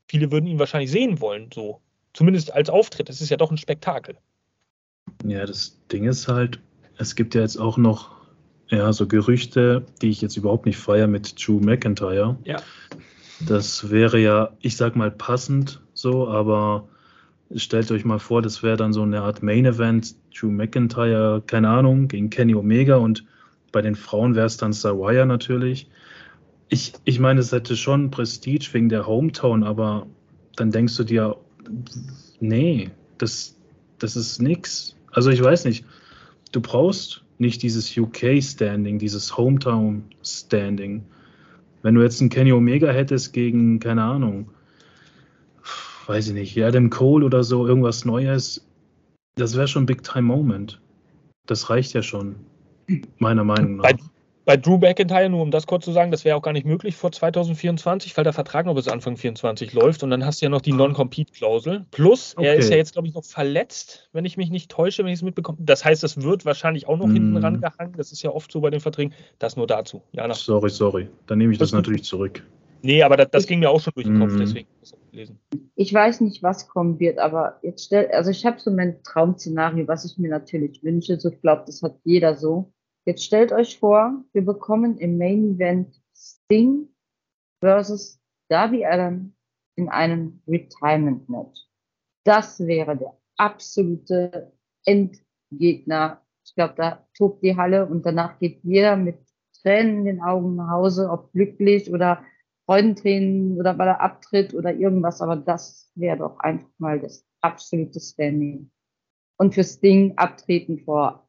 viele 0.08 0.32
würden 0.32 0.46
ihn 0.46 0.58
wahrscheinlich 0.58 0.90
sehen 0.90 1.20
wollen, 1.20 1.50
so. 1.52 1.82
Zumindest 2.14 2.50
als 2.50 2.70
Auftritt. 2.70 3.10
Das 3.10 3.20
ist 3.20 3.28
ja 3.28 3.36
doch 3.36 3.50
ein 3.50 3.58
Spektakel. 3.58 4.16
Ja, 5.26 5.44
das 5.44 5.78
Ding 5.92 6.04
ist 6.04 6.28
halt, 6.28 6.60
es 6.96 7.14
gibt 7.14 7.34
ja 7.34 7.42
jetzt 7.42 7.58
auch 7.58 7.76
noch 7.76 8.16
ja, 8.68 8.90
so 8.94 9.06
Gerüchte, 9.06 9.84
die 10.00 10.08
ich 10.08 10.22
jetzt 10.22 10.38
überhaupt 10.38 10.64
nicht 10.64 10.78
feiere 10.78 11.08
mit 11.08 11.46
Drew 11.46 11.60
McIntyre. 11.60 12.38
Ja. 12.44 12.62
Das 13.40 13.90
wäre 13.90 14.18
ja, 14.18 14.56
ich 14.60 14.78
sag 14.78 14.96
mal, 14.96 15.10
passend 15.10 15.82
so, 15.92 16.26
aber 16.26 16.88
stellt 17.56 17.90
euch 17.90 18.04
mal 18.04 18.18
vor, 18.18 18.42
das 18.42 18.62
wäre 18.62 18.76
dann 18.76 18.92
so 18.92 19.02
eine 19.02 19.22
Art 19.22 19.42
Main 19.42 19.66
Event, 19.66 20.14
Drew 20.34 20.50
McIntyre, 20.50 21.42
keine 21.46 21.68
Ahnung, 21.68 22.08
gegen 22.08 22.30
Kenny 22.30 22.54
Omega 22.54 22.96
und 22.96 23.24
bei 23.72 23.82
den 23.82 23.94
Frauen 23.94 24.34
wäre 24.34 24.46
es 24.46 24.56
dann 24.56 24.72
Sawaya 24.72 25.24
natürlich. 25.24 25.88
Ich, 26.68 26.92
ich 27.04 27.20
meine, 27.20 27.40
es 27.40 27.52
hätte 27.52 27.76
schon 27.76 28.10
Prestige 28.10 28.68
wegen 28.72 28.88
der 28.88 29.06
Hometown, 29.06 29.64
aber 29.64 30.06
dann 30.56 30.70
denkst 30.70 30.96
du 30.96 31.04
dir, 31.04 31.36
nee, 32.40 32.90
das, 33.18 33.56
das 33.98 34.16
ist 34.16 34.40
nix. 34.40 34.96
Also 35.10 35.30
ich 35.30 35.42
weiß 35.42 35.64
nicht, 35.64 35.84
du 36.52 36.60
brauchst 36.60 37.24
nicht 37.38 37.62
dieses 37.62 37.96
UK-Standing, 37.96 38.98
dieses 38.98 39.36
Hometown-Standing. 39.36 41.04
Wenn 41.82 41.94
du 41.94 42.02
jetzt 42.02 42.20
einen 42.20 42.30
Kenny 42.30 42.52
Omega 42.52 42.90
hättest 42.90 43.32
gegen, 43.32 43.80
keine 43.80 44.04
Ahnung, 44.04 44.50
weiß 46.08 46.28
ich 46.28 46.34
nicht, 46.34 46.62
Adam 46.62 46.90
Cole 46.90 47.24
oder 47.24 47.44
so, 47.44 47.66
irgendwas 47.66 48.04
Neues, 48.04 48.66
das 49.36 49.56
wäre 49.56 49.68
schon 49.68 49.86
Big 49.86 50.02
Time 50.02 50.22
Moment. 50.22 50.80
Das 51.46 51.70
reicht 51.70 51.92
ja 51.94 52.02
schon, 52.02 52.36
meiner 53.18 53.44
Meinung 53.44 53.76
nach. 53.76 53.84
Bei, 53.84 53.96
bei 54.44 54.56
Drew 54.56 54.78
McIntyre, 54.78 55.28
nur 55.28 55.42
um 55.42 55.50
das 55.50 55.66
kurz 55.66 55.84
zu 55.84 55.92
sagen, 55.92 56.10
das 56.10 56.24
wäre 56.24 56.36
auch 56.36 56.42
gar 56.42 56.52
nicht 56.52 56.66
möglich 56.66 56.96
vor 56.96 57.12
2024, 57.12 58.16
weil 58.16 58.24
der 58.24 58.32
Vertrag 58.32 58.66
noch 58.66 58.74
bis 58.74 58.88
Anfang 58.88 59.16
2024 59.16 59.72
läuft 59.72 60.02
und 60.02 60.10
dann 60.10 60.24
hast 60.26 60.40
du 60.40 60.46
ja 60.46 60.50
noch 60.50 60.60
die 60.60 60.72
Non-Compete-Klausel. 60.72 61.86
Plus, 61.90 62.34
okay. 62.36 62.46
er 62.46 62.54
ist 62.56 62.70
ja 62.70 62.76
jetzt, 62.76 62.92
glaube 62.92 63.08
ich, 63.08 63.14
noch 63.14 63.24
verletzt, 63.24 64.08
wenn 64.12 64.24
ich 64.24 64.36
mich 64.36 64.50
nicht 64.50 64.70
täusche, 64.70 65.04
wenn 65.04 65.12
ich 65.12 65.20
es 65.20 65.22
mitbekomme. 65.22 65.58
Das 65.60 65.84
heißt, 65.84 66.02
das 66.02 66.22
wird 66.22 66.44
wahrscheinlich 66.44 66.88
auch 66.88 66.98
noch 66.98 67.06
mm. 67.06 67.12
hinten 67.12 67.36
rangehangen. 67.36 67.94
Das 67.96 68.12
ist 68.12 68.22
ja 68.22 68.30
oft 68.30 68.50
so 68.50 68.60
bei 68.60 68.70
den 68.70 68.80
Verträgen. 68.80 69.14
Das 69.38 69.56
nur 69.56 69.66
dazu. 69.66 70.02
Jana. 70.12 70.34
Sorry, 70.34 70.70
sorry. 70.70 71.08
Dann 71.26 71.38
nehme 71.38 71.52
ich 71.52 71.58
das, 71.58 71.70
das 71.70 71.76
natürlich 71.76 72.04
zurück. 72.04 72.42
Nee, 72.82 73.02
aber 73.02 73.16
das, 73.16 73.30
das 73.30 73.46
ging 73.46 73.60
mir 73.60 73.70
auch 73.70 73.80
schon 73.80 73.92
durch 73.94 74.06
den 74.06 74.18
Kopf, 74.18 74.32
mhm. 74.32 74.38
deswegen 74.38 74.68
lesen. 75.12 75.40
Ich 75.74 75.92
weiß 75.92 76.20
nicht, 76.20 76.42
was 76.42 76.68
kommen 76.68 76.98
wird, 76.98 77.18
aber 77.18 77.58
jetzt 77.62 77.84
stell, 77.84 78.10
also 78.10 78.30
ich 78.30 78.44
habe 78.44 78.58
so 78.60 78.70
mein 78.70 79.02
Traum-Szenario, 79.02 79.86
was 79.88 80.04
ich 80.04 80.18
mir 80.18 80.30
natürlich 80.30 80.82
wünsche. 80.82 81.18
So, 81.18 81.30
ich 81.30 81.40
glaube, 81.40 81.64
das 81.66 81.82
hat 81.82 81.98
jeder 82.04 82.36
so. 82.36 82.72
Jetzt 83.04 83.24
stellt 83.24 83.52
euch 83.52 83.78
vor, 83.78 84.24
wir 84.32 84.44
bekommen 84.44 84.98
im 84.98 85.18
Main 85.18 85.54
Event 85.54 86.00
Sting 86.14 86.88
versus 87.60 88.20
Darby 88.48 88.84
Allen 88.84 89.34
in 89.76 89.88
einem 89.88 90.40
Retirement 90.46 91.28
Match. 91.28 91.66
Das 92.24 92.60
wäre 92.60 92.96
der 92.96 93.16
absolute 93.36 94.52
Endgegner. 94.84 96.20
Ich 96.44 96.54
glaube, 96.54 96.74
da 96.76 97.06
tobt 97.16 97.42
die 97.42 97.56
Halle 97.56 97.86
und 97.86 98.04
danach 98.04 98.38
geht 98.38 98.60
jeder 98.62 98.96
mit 98.96 99.16
Tränen 99.62 99.98
in 100.00 100.04
den 100.04 100.20
Augen 100.20 100.56
nach 100.56 100.70
Hause, 100.70 101.08
ob 101.10 101.32
glücklich 101.32 101.92
oder 101.92 102.24
Freudentränen 102.66 103.58
oder 103.58 103.76
weil 103.78 103.88
er 103.88 104.00
abtritt 104.00 104.54
oder 104.54 104.72
irgendwas, 104.72 105.20
aber 105.20 105.36
das 105.36 105.90
wäre 105.94 106.18
doch 106.18 106.38
einfach 106.38 106.68
mal 106.78 107.00
das 107.00 107.26
absolute 107.40 108.00
Standing. 108.00 108.70
Und 109.36 109.54
fürs 109.54 109.80
Ding 109.80 110.16
abtreten 110.16 110.78
vor, 110.78 111.28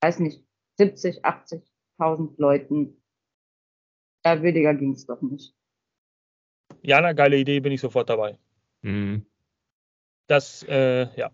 weiß 0.00 0.20
nicht, 0.20 0.44
70, 0.76 1.24
80.000 1.24 2.34
Leuten. 2.38 3.02
Ja, 4.24 4.40
williger 4.42 4.74
ging 4.74 4.92
es 4.92 5.06
doch 5.06 5.20
nicht. 5.22 5.54
Ja, 6.82 6.98
eine 6.98 7.14
geile 7.14 7.36
Idee, 7.36 7.60
bin 7.60 7.72
ich 7.72 7.80
sofort 7.80 8.08
dabei. 8.08 8.38
Mhm. 8.82 9.26
Das, 10.28 10.62
äh, 10.68 11.08
ja. 11.16 11.30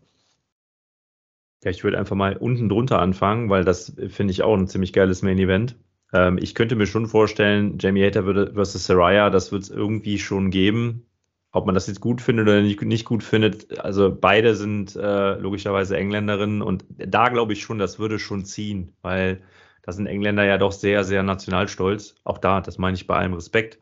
Ja, 1.63 1.71
ich 1.71 1.83
würde 1.83 1.99
einfach 1.99 2.17
mal 2.17 2.37
unten 2.37 2.69
drunter 2.69 3.01
anfangen, 3.01 3.51
weil 3.51 3.65
das 3.65 3.95
finde 4.09 4.33
ich 4.33 4.43
auch 4.43 4.55
ein 4.57 4.69
ziemlich 4.69 4.93
geiles 4.93 5.23
Main 5.23 5.39
Event. 5.39 5.77
Ähm, 6.13 6.39
ich 6.41 6.55
könnte 6.55 6.77
mir 6.77 6.87
schon 6.87 7.07
vorstellen, 7.07 7.79
Jamie 7.79 8.05
Hater 8.05 8.25
versus 8.53 8.85
Saraya, 8.87 9.31
das 9.31 9.53
wird 9.53 9.65
es 9.65 9.71
irgendwie 9.71 10.19
schon 10.19 10.51
geben. 10.51 11.07
Ob 11.53 11.67
man 11.67 11.75
das 11.75 11.87
jetzt 11.87 12.01
gut 12.01 12.21
findet 12.21 12.49
oder 12.49 12.63
nicht, 12.63 12.83
nicht 12.83 13.05
gut 13.05 13.23
findet, 13.23 13.79
also 13.79 14.13
beide 14.13 14.57
sind 14.57 14.97
äh, 14.97 15.35
logischerweise 15.39 15.97
Engländerinnen 15.97 16.63
und 16.63 16.85
da 16.89 17.29
glaube 17.29 17.53
ich 17.53 17.63
schon, 17.63 17.79
das 17.79 18.01
würde 18.01 18.19
schon 18.19 18.45
ziehen, 18.45 18.97
weil 19.03 19.41
da 19.83 19.93
sind 19.93 20.07
Engländer 20.07 20.45
ja 20.45 20.59
doch 20.59 20.73
sehr, 20.73 21.05
sehr 21.05 21.23
nationalstolz. 21.23 22.17
Auch 22.25 22.39
da, 22.39 22.61
das 22.61 22.79
meine 22.79 22.97
ich 22.97 23.07
bei 23.07 23.17
allem 23.17 23.35
Respekt. 23.35 23.79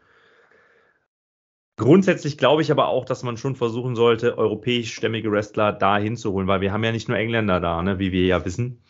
Grundsätzlich 1.76 2.38
glaube 2.38 2.60
ich 2.62 2.70
aber 2.70 2.88
auch, 2.88 3.04
dass 3.04 3.22
man 3.22 3.36
schon 3.36 3.56
versuchen 3.56 3.96
sollte, 3.96 4.36
europäischstämmige 4.36 5.32
Wrestler 5.32 5.72
da 5.72 5.96
hinzuholen, 5.96 6.48
weil 6.48 6.60
wir 6.60 6.72
haben 6.72 6.84
ja 6.84 6.92
nicht 6.92 7.08
nur 7.08 7.16
Engländer 7.16 7.60
da, 7.60 7.82
ne, 7.82 7.98
wie 7.98 8.12
wir 8.12 8.26
ja 8.26 8.44
wissen. 8.44 8.82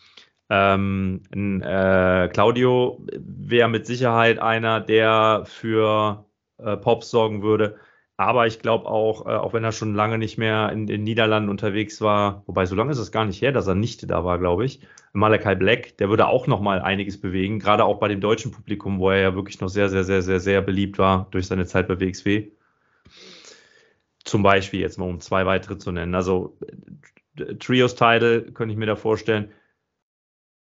Ähm, 0.54 1.22
äh, 1.62 2.28
Claudio 2.28 3.02
wäre 3.16 3.70
mit 3.70 3.86
Sicherheit 3.86 4.38
einer, 4.38 4.80
der 4.80 5.44
für 5.46 6.26
äh, 6.58 6.76
Pops 6.76 7.10
sorgen 7.10 7.42
würde. 7.42 7.76
Aber 8.18 8.46
ich 8.46 8.58
glaube 8.58 8.84
auch, 8.84 9.24
äh, 9.24 9.30
auch 9.30 9.54
wenn 9.54 9.64
er 9.64 9.72
schon 9.72 9.94
lange 9.94 10.18
nicht 10.18 10.36
mehr 10.36 10.70
in 10.70 10.86
den 10.86 11.04
Niederlanden 11.04 11.48
unterwegs 11.48 12.02
war, 12.02 12.42
wobei 12.46 12.66
so 12.66 12.74
lange 12.74 12.92
ist 12.92 12.98
es 12.98 13.10
gar 13.12 13.24
nicht 13.24 13.40
her, 13.40 13.52
dass 13.52 13.66
er 13.66 13.74
nicht 13.74 14.10
da 14.10 14.24
war, 14.26 14.38
glaube 14.38 14.66
ich. 14.66 14.80
Malachi 15.14 15.54
Black, 15.54 15.96
der 15.96 16.10
würde 16.10 16.26
auch 16.26 16.46
noch 16.46 16.60
mal 16.60 16.82
einiges 16.82 17.18
bewegen, 17.18 17.58
gerade 17.58 17.86
auch 17.86 17.98
bei 17.98 18.08
dem 18.08 18.20
deutschen 18.20 18.52
Publikum, 18.52 18.98
wo 18.98 19.08
er 19.08 19.20
ja 19.20 19.34
wirklich 19.34 19.58
noch 19.62 19.70
sehr, 19.70 19.88
sehr, 19.88 20.04
sehr, 20.04 20.20
sehr, 20.20 20.38
sehr 20.38 20.60
beliebt 20.60 20.98
war 20.98 21.28
durch 21.30 21.46
seine 21.46 21.64
Zeit 21.64 21.88
bei 21.88 21.98
WXW. 21.98 22.48
Zum 24.24 24.42
Beispiel 24.42 24.80
jetzt 24.80 24.98
mal 24.98 25.08
um 25.08 25.20
zwei 25.20 25.46
weitere 25.46 25.78
zu 25.78 25.92
nennen. 25.92 26.14
Also 26.14 26.58
äh, 27.38 27.54
Trios-Title 27.54 28.52
könnte 28.52 28.72
ich 28.74 28.78
mir 28.78 28.86
da 28.86 28.96
vorstellen 28.96 29.50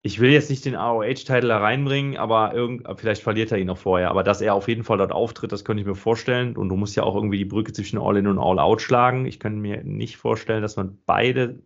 ich 0.04 0.20
will 0.20 0.32
jetzt 0.32 0.50
nicht 0.50 0.66
den 0.66 0.76
ROH-Titel 0.76 1.48
da 1.48 1.60
reinbringen, 1.60 2.18
aber 2.18 2.54
irgend, 2.56 2.88
vielleicht 3.00 3.22
verliert 3.22 3.52
er 3.52 3.60
ihn 3.60 3.68
noch 3.68 3.78
vorher. 3.78 4.10
Aber 4.10 4.24
dass 4.24 4.42
er 4.42 4.56
auf 4.56 4.68
jeden 4.68 4.84
Fall 4.84 4.98
dort 4.98 5.12
auftritt, 5.12 5.52
das 5.52 5.64
könnte 5.64 5.82
ich 5.82 5.88
mir 5.88 5.96
vorstellen. 5.96 6.58
Und 6.58 6.70
du 6.70 6.76
musst 6.76 6.96
ja 6.96 7.04
auch 7.04 7.14
irgendwie 7.14 7.38
die 7.38 7.46
Brücke 7.46 7.72
zwischen 7.72 8.00
All-In 8.00 8.26
und 8.26 8.40
All-Out 8.40 8.82
schlagen. 8.82 9.28
Ich 9.28 9.40
könnte 9.40 9.60
mir 9.60 9.84
nicht 9.84 10.18
vorstellen, 10.18 10.64
dass 10.64 10.76
man 10.76 10.98
beide, 11.06 11.62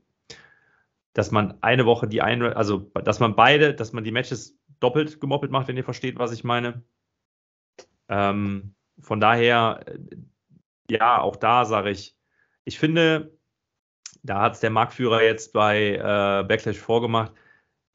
dass 1.13 1.31
man 1.31 1.57
eine 1.61 1.85
Woche 1.85 2.09
die 2.09 2.21
eine, 2.21 2.57
also 2.57 2.79
dass 2.79 3.21
man 3.21 3.37
beide, 3.37 3.73
dass 3.73 3.93
man 3.93 4.03
die 4.03 4.11
Matches 4.11 4.59
doppelt 4.81 5.21
gemoppelt 5.21 5.51
macht, 5.51 5.69
wenn 5.69 5.77
ihr 5.77 5.85
versteht, 5.85 6.19
was 6.19 6.33
ich 6.33 6.43
meine. 6.43 6.83
Ähm, 8.09 8.75
von 8.99 9.21
daher, 9.21 9.85
ja, 10.89 11.21
auch 11.21 11.37
da 11.37 11.63
sage 11.63 11.89
ich, 11.89 12.17
ich 12.65 12.79
finde, 12.79 13.37
da 14.23 14.41
hat 14.41 14.55
es 14.55 14.59
der 14.59 14.71
Marktführer 14.71 15.23
jetzt 15.23 15.53
bei 15.53 15.93
äh, 15.93 16.43
Backlash 16.43 16.77
vorgemacht 16.77 17.31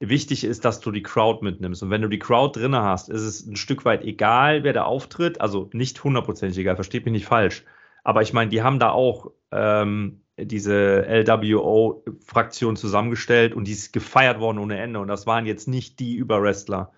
wichtig 0.01 0.45
ist, 0.45 0.65
dass 0.65 0.81
du 0.81 0.91
die 0.91 1.03
Crowd 1.03 1.45
mitnimmst. 1.45 1.83
Und 1.83 1.91
wenn 1.91 2.03
du 2.03 2.09
die 2.09 2.19
Crowd 2.19 2.59
drin 2.59 2.75
hast, 2.75 3.11
ist 3.11 3.23
es 3.23 3.47
ein 3.47 3.57
Stück 3.57 3.85
weit 3.85 4.03
egal, 4.03 4.65
wer 4.65 4.73
da 4.73 4.85
auftritt. 4.85 5.41
Also 5.41 5.69
nicht 5.73 6.03
hundertprozentig 6.03 6.59
egal, 6.59 6.75
versteht 6.75 7.05
mich 7.05 7.13
nicht 7.13 7.27
falsch. 7.27 7.65
Aber 8.03 8.23
ich 8.23 8.33
meine, 8.33 8.51
die 8.51 8.63
haben 8.63 8.79
da 8.79 8.91
auch 8.91 9.31
ähm, 9.53 10.23
diese 10.39 11.05
LWO-Fraktion 11.07 12.77
zusammengestellt 12.77 13.55
und 13.55 13.65
die 13.67 13.73
ist 13.73 13.93
gefeiert 13.93 14.41
worden 14.41 14.59
ohne 14.59 14.79
Ende. 14.81 15.01
Und 15.01 15.09
das 15.09 15.27
waren 15.27 15.47
jetzt 15.47 15.69
nicht 15.69 16.01
die 16.01 16.17
Überwrestler. 16.17 16.93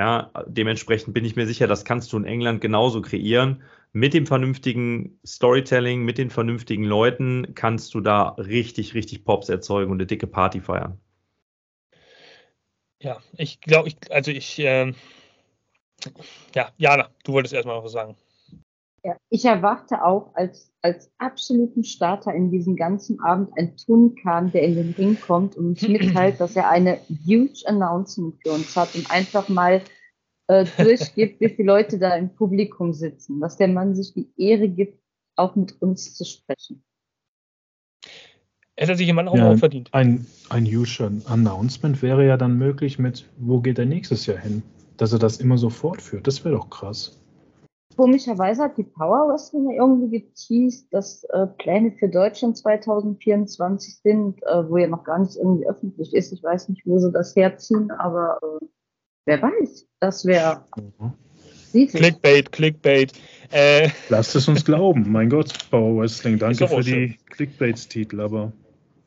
Ja, 0.00 0.32
dementsprechend 0.46 1.14
bin 1.14 1.24
ich 1.24 1.36
mir 1.36 1.46
sicher, 1.46 1.66
das 1.66 1.84
kannst 1.84 2.12
du 2.12 2.16
in 2.16 2.24
England 2.24 2.60
genauso 2.60 3.02
kreieren. 3.02 3.62
Mit 3.92 4.14
dem 4.14 4.26
vernünftigen 4.26 5.20
Storytelling, 5.26 6.04
mit 6.04 6.18
den 6.18 6.30
vernünftigen 6.30 6.84
Leuten 6.84 7.54
kannst 7.54 7.94
du 7.94 8.00
da 8.00 8.30
richtig, 8.30 8.94
richtig 8.94 9.24
Pops 9.24 9.48
erzeugen 9.48 9.90
und 9.90 9.98
eine 9.98 10.06
dicke 10.06 10.26
Party 10.26 10.60
feiern. 10.60 10.98
Ja, 13.02 13.18
ich 13.36 13.60
glaube, 13.60 13.88
ich, 13.88 13.96
also 14.10 14.30
ich, 14.30 14.58
äh, 14.58 14.92
ja, 16.54 16.70
Jana, 16.76 17.08
du 17.24 17.32
wolltest 17.32 17.54
erstmal 17.54 17.82
was 17.82 17.92
sagen. 17.92 18.16
Ja, 19.02 19.16
ich 19.30 19.46
erwarte 19.46 20.04
auch 20.04 20.34
als, 20.34 20.70
als 20.82 21.10
absoluten 21.16 21.84
Starter 21.84 22.34
in 22.34 22.50
diesem 22.50 22.76
ganzen 22.76 23.18
Abend 23.20 23.50
ein 23.56 23.74
Tunkan, 23.78 24.52
der 24.52 24.62
in 24.62 24.74
den 24.74 24.92
Ring 24.92 25.18
kommt 25.18 25.56
und 25.56 25.68
uns 25.68 25.88
mitteilt, 25.88 26.38
dass 26.38 26.54
er 26.54 26.68
eine 26.68 27.00
huge 27.26 27.62
Announcement 27.64 28.36
für 28.42 28.52
uns 28.52 28.76
hat 28.76 28.94
und 28.94 29.10
einfach 29.10 29.48
mal 29.48 29.80
äh, 30.48 30.66
durchgibt, 30.76 31.40
wie 31.40 31.48
viele 31.48 31.66
Leute 31.66 31.98
da 31.98 32.14
im 32.16 32.34
Publikum 32.34 32.92
sitzen, 32.92 33.40
dass 33.40 33.56
der 33.56 33.68
Mann 33.68 33.94
sich 33.94 34.12
die 34.12 34.30
Ehre 34.36 34.68
gibt, 34.68 35.00
auch 35.36 35.56
mit 35.56 35.80
uns 35.80 36.14
zu 36.14 36.26
sprechen. 36.26 36.84
Hätte 38.80 38.96
sich 38.96 39.06
jemand 39.06 39.28
auch 39.28 39.36
ja, 39.36 39.54
verdient. 39.58 39.90
Ein, 39.92 40.26
ein 40.48 40.64
huge 40.64 41.10
Announcement 41.26 42.00
wäre 42.00 42.26
ja 42.26 42.38
dann 42.38 42.56
möglich 42.56 42.98
mit, 42.98 43.28
wo 43.36 43.60
geht 43.60 43.78
er 43.78 43.84
nächstes 43.84 44.24
Jahr 44.24 44.38
hin? 44.38 44.62
Dass 44.96 45.12
er 45.12 45.18
das 45.18 45.36
immer 45.36 45.58
so 45.58 45.68
fortführt. 45.68 46.26
Das 46.26 46.46
wäre 46.46 46.54
doch 46.54 46.70
krass. 46.70 47.20
Komischerweise 47.94 48.62
hat 48.62 48.78
die 48.78 48.84
Power 48.84 49.28
Wrestling 49.28 49.68
ja 49.68 49.82
irgendwie 49.82 50.20
geteased, 50.20 50.86
dass 50.92 51.24
äh, 51.24 51.46
Pläne 51.58 51.92
für 51.92 52.08
Deutschland 52.08 52.56
2024 52.56 53.98
sind, 53.98 54.42
äh, 54.44 54.66
wo 54.66 54.78
ja 54.78 54.86
noch 54.86 55.04
gar 55.04 55.18
nicht 55.18 55.36
irgendwie 55.36 55.68
öffentlich 55.68 56.14
ist. 56.14 56.32
Ich 56.32 56.42
weiß 56.42 56.70
nicht, 56.70 56.80
wo 56.86 56.98
sie 56.98 57.12
das 57.12 57.36
herziehen, 57.36 57.90
aber 57.90 58.38
äh, 58.42 58.64
wer 59.26 59.42
weiß. 59.42 59.86
Das 60.00 60.24
wäre. 60.24 60.64
Mhm. 60.78 61.88
Clickbait, 61.88 62.50
Clickbait. 62.50 63.12
Äh, 63.50 63.90
Lasst 64.08 64.34
es 64.34 64.48
uns 64.48 64.64
glauben. 64.64 65.04
Mein 65.12 65.28
Gott, 65.28 65.52
Power 65.70 66.00
Wrestling. 66.00 66.38
Danke 66.38 66.66
für 66.66 66.80
die 66.80 67.18
Clickbaits-Titel, 67.28 68.22
aber 68.22 68.54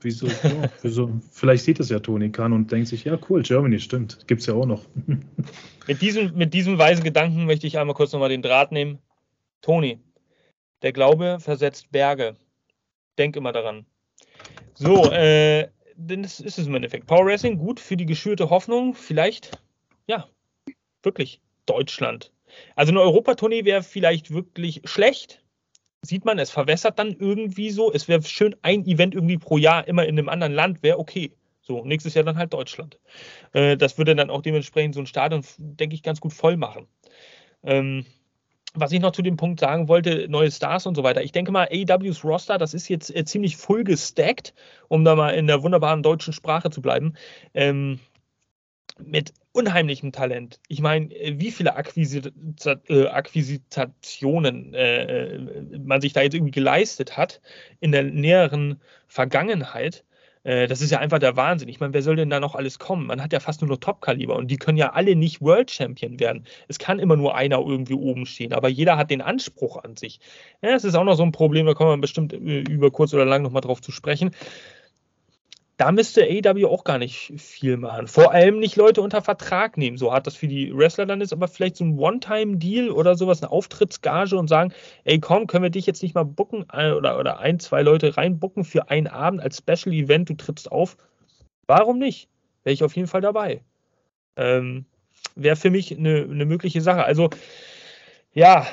Wieso, 0.04 0.28
ja, 0.28 0.70
wieso? 0.82 1.12
Vielleicht 1.32 1.63
sieht 1.63 1.80
es 1.80 1.89
ja 1.89 2.00
Toni 2.00 2.30
Kahn 2.32 2.54
und 2.54 2.72
denkt 2.72 2.89
sich, 2.89 3.06
ja 3.06 3.18
cool, 3.30 3.42
Germany, 3.42 3.80
stimmt, 3.80 4.28
gibt 4.28 4.42
es 4.42 4.48
ja 4.48 4.54
auch 4.54 4.66
noch. 4.66 4.86
mit, 5.88 6.02
diesem, 6.02 6.36
mit 6.36 6.54
diesem 6.54 6.78
weisen 6.78 7.04
Gedanken 7.04 7.46
möchte 7.46 7.68
ich 7.68 7.78
einmal 7.78 7.96
kurz 7.96 8.12
nochmal 8.12 8.30
den 8.30 8.42
Draht 8.42 8.72
nehmen. 8.72 9.00
Toni, 9.62 10.00
der 10.82 10.92
Glaube 10.92 11.38
versetzt 11.39 11.92
Berge. 11.92 12.36
Denk 13.18 13.36
immer 13.36 13.52
daran. 13.52 13.86
So, 14.74 15.12
äh, 15.12 15.70
das 15.96 16.39
ist 16.39 16.58
es 16.58 16.68
im 16.68 16.76
Endeffekt. 16.76 17.08
Power 17.08 17.26
Wrestling, 17.26 17.58
gut 17.58 17.80
für 17.80 17.96
die 17.96 18.06
geschürte 18.06 18.50
Hoffnung. 18.50 18.96
Vielleicht, 18.96 19.52
ja, 20.08 20.28
wirklich 21.04 21.39
Deutschland. 21.66 22.32
Also 22.76 22.92
eine 22.92 23.02
Europatournee 23.02 23.66
wäre 23.66 23.84
vielleicht 23.84 24.32
wirklich 24.32 24.82
schlecht, 24.86 25.42
sieht 26.04 26.26
man, 26.26 26.38
es 26.38 26.52
verwässert 26.52 27.00
dann 27.00 27.16
irgendwie 27.18 27.72
so. 27.72 27.92
Es 27.92 28.08
wäre 28.08 28.22
schön, 28.24 28.56
ein 28.62 28.86
Event 28.86 29.16
irgendwie 29.16 29.38
pro 29.38 29.58
Jahr 29.58 29.88
immer 29.88 30.06
in 30.06 30.20
einem 30.20 30.30
anderen 30.30 30.54
Land 30.54 30.84
wäre 30.84 31.00
okay. 31.00 31.32
So, 31.62 31.86
nächstes 31.86 32.13
Jahr 32.13 32.26
dann 32.26 32.38
halt 32.38 32.54
Deutschland. 32.54 33.00
Äh, 33.54 33.78
das 33.78 33.98
würde 33.98 34.16
dann 34.16 34.30
auch 34.30 34.42
dementsprechend 34.42 34.96
so 34.96 35.02
ein 35.02 35.06
Stadion, 35.08 35.44
denke 35.58 35.96
ich, 35.96 36.04
ganz 36.04 36.20
gut 36.20 36.34
voll 36.34 36.58
machen. 36.58 36.88
Ähm, 37.63 38.06
was 38.74 38.92
ich 38.92 39.00
noch 39.00 39.12
zu 39.12 39.22
dem 39.22 39.38
Punkt 39.38 39.62
sagen 39.62 39.88
wollte, 39.88 40.28
neue 40.28 40.52
Stars 40.52 40.86
und 40.88 40.96
so 40.96 41.04
weiter. 41.04 41.24
Ich 41.24 41.32
denke 41.32 41.52
mal, 41.52 41.70
AEWs 41.72 42.26
Roster, 42.26 42.58
das 42.58 42.74
ist 42.74 42.89
jetzt 42.89 43.16
äh, 43.16 43.24
ziemlich 43.24 43.56
full 43.56 43.86
gestackt, 43.86 44.54
um 44.89 45.06
da 45.06 45.16
mal 45.16 45.30
in 45.30 45.48
der 45.48 45.63
wunderbaren 45.63 46.04
deutschen 46.04 46.34
Sprache 46.34 46.70
zu 46.70 46.82
bleiben. 46.82 47.13
Ähm, 47.54 48.00
mit 49.00 49.34
unheimlichem 49.54 50.12
Talent. 50.12 50.60
Ich 50.68 50.82
meine, 50.82 51.13
äh, 51.16 51.39
wie 51.39 51.52
viele 51.52 51.70
äh, 51.70 53.08
Akquisitationen 53.08 54.74
äh, 54.74 55.39
man 55.80 56.02
sich 56.02 56.12
da 56.13 56.22
jetzt 56.22 56.34
irgendwie 56.34 56.52
geleistet 56.52 57.16
hat 57.16 57.42
in 57.80 57.92
der 57.92 58.04
näheren 58.04 58.82
Vergangenheit. 59.08 60.04
Äh, 60.44 60.68
das 60.68 60.82
ist 60.82 60.92
ja 60.92 61.00
einfach 61.00 61.20
der 61.20 61.38
Wahnsinn. 61.38 61.70
Ich 61.70 61.80
meine, 61.80 61.94
wer 61.94 62.02
soll 62.02 62.16
denn 62.16 62.32
da 62.32 62.39
noch 62.39 62.56
alles 62.56 62.80
kommen? 62.80 63.06
Man 63.06 63.22
hat 63.22 63.32
ja 63.32 63.39
fast 63.39 63.62
nur 63.62 63.70
noch 63.70 63.78
Top-Kaliber 63.78 64.36
und 64.36 64.50
die 64.50 64.58
können 64.58 64.78
ja 64.78 64.92
alle 64.94 65.16
nicht 65.16 65.42
World 65.42 65.72
Champion 65.72 66.20
werden. 66.20 66.46
Es 66.68 66.80
kann 66.80 67.00
immer 67.00 67.16
nur 67.16 67.36
einer 67.36 67.60
irgendwie 67.60 67.94
oben 67.94 68.26
stehen, 68.26 68.54
aber 68.54 68.70
jeder 68.70 68.98
hat 68.98 69.12
den 69.12 69.22
Anspruch 69.22 69.78
an 69.84 69.96
sich. 69.96 70.20
Ja, 70.62 70.72
das 70.72 70.84
ist 70.84 70.96
auch 70.96 71.04
noch 71.04 71.16
so 71.16 71.24
ein 71.24 71.32
Problem, 71.32 71.68
da 71.68 71.76
kommen 71.76 71.92
wir 71.92 72.02
bestimmt 72.02 72.34
äh, 72.34 72.62
über 72.62 72.92
kurz 72.92 73.13
oder 73.13 73.26
lang 73.26 73.44
nochmal 73.44 73.62
drauf 73.62 73.82
zu 73.82 73.92
sprechen 73.92 74.32
da 75.84 75.91
müsste 75.91 76.24
AEW 76.24 76.67
auch 76.67 76.86
gar 76.86 76.98
nicht 76.98 77.34
viel 77.36 77.76
machen. 77.76 78.08
Vor 78.08 78.32
allem 78.32 78.60
nicht 78.60 78.78
Leute 78.78 79.02
unter 79.02 79.22
Vertrag 79.22 79.76
nehmen, 79.76 79.98
so 79.98 80.13
hart 80.13 80.26
das 80.26 80.38
für 80.38 80.48
die 80.48 80.74
Wrestler 80.74 81.06
dann 81.06 81.19
ist, 81.19 81.34
aber 81.34 81.50
vielleicht 81.50 81.76
so 81.76 81.84
ein 81.84 82.00
One-Time-Deal 82.00 82.89
oder 82.89 83.17
sowas, 83.17 83.43
eine 83.43 83.52
Auftrittsgage 83.52 84.38
und 84.38 84.48
sagen, 84.48 84.72
ey 85.04 85.19
komm, 85.19 85.46
können 85.46 85.63
wir 85.63 85.72
dich 85.72 85.86
jetzt 85.86 86.02
nicht 86.02 86.15
mal 86.15 86.24
bucken 86.24 86.65
äh, 86.72 86.91
oder, 86.91 87.19
oder 87.19 87.39
ein, 87.39 87.60
zwei 87.60 87.82
Leute 87.82 88.15
reinbucken 88.15 88.63
für 88.63 88.89
einen 88.89 89.08
Abend 89.08 89.41
als 89.41 89.58
Special-Event, 89.58 90.30
du 90.30 90.36
trittst 90.36 90.72
auf. 90.72 90.96
Warum 91.67 92.00
nicht? 92.00 92.30
Wäre 92.63 92.74
ich 92.74 92.84
auf 92.86 92.96
jeden 92.96 93.10
Fall 93.10 93.22
dabei. 93.22 93.62
Ähm, 94.38 94.86
Wäre 95.36 95.58
für 95.58 95.69
mich 95.69 95.98
eine, 95.98 96.22
eine 96.22 96.46
mögliche 96.46 96.80
Sache. 96.80 97.04
Also, 97.04 97.30
ja, 98.32 98.65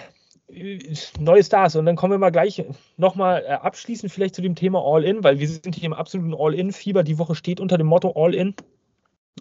neue 1.19 1.45
Stars. 1.45 1.77
Und 1.77 1.87
dann 1.87 1.97
kommen 1.97 2.13
wir 2.13 2.19
mal 2.19 2.31
gleich 2.31 2.65
nochmal 2.97 3.45
äh, 3.47 3.53
abschließend 3.53 4.13
vielleicht 4.13 4.35
zu 4.35 4.43
dem 4.43 4.55
Thema 4.55 4.81
All-In, 4.85 5.25
weil 5.25 5.39
wir 5.39 5.49
sind 5.49 5.75
hier 5.75 5.87
im 5.87 5.93
absoluten 5.93 6.35
All-In-Fieber. 6.35 7.03
Die 7.03 7.19
Woche 7.19 7.35
steht 7.35 7.61
unter 7.61 7.79
dem 7.79 7.87
Motto 7.87 8.13
All-In. 8.17 8.55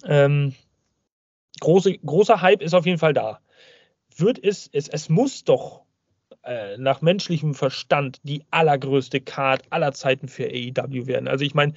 Ähm, 0.06 0.54
große, 1.60 1.98
großer 1.98 2.41
Hype 2.41 2.62
ist 2.62 2.74
auf 2.74 2.86
jeden 2.86 3.00
Fall 3.00 3.13
da. 3.13 3.39
Wird 4.15 4.43
es, 4.43 4.69
es, 4.72 4.88
es 4.88 5.10
muss 5.10 5.43
doch 5.43 5.84
äh, 6.43 6.78
nach 6.78 7.02
menschlichem 7.02 7.54
Verstand 7.54 8.19
die 8.24 8.43
allergrößte 8.52 9.22
Card 9.22 9.63
aller 9.69 9.93
Zeiten 9.93 10.28
für 10.28 10.45
AEW 10.45 11.08
werden. 11.08 11.28
Also 11.28 11.45
ich 11.45 11.54
meine, 11.54 11.74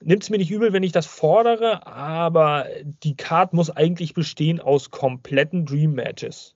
nimmt 0.00 0.22
es 0.22 0.30
mir 0.30 0.38
nicht 0.38 0.50
übel, 0.50 0.72
wenn 0.72 0.82
ich 0.82 0.92
das 0.92 1.06
fordere, 1.06 1.86
aber 1.86 2.66
die 3.02 3.16
Card 3.16 3.52
muss 3.52 3.70
eigentlich 3.70 4.14
bestehen 4.14 4.60
aus 4.60 4.90
kompletten 4.90 5.66
Dream 5.66 5.92
Matches. 5.94 6.54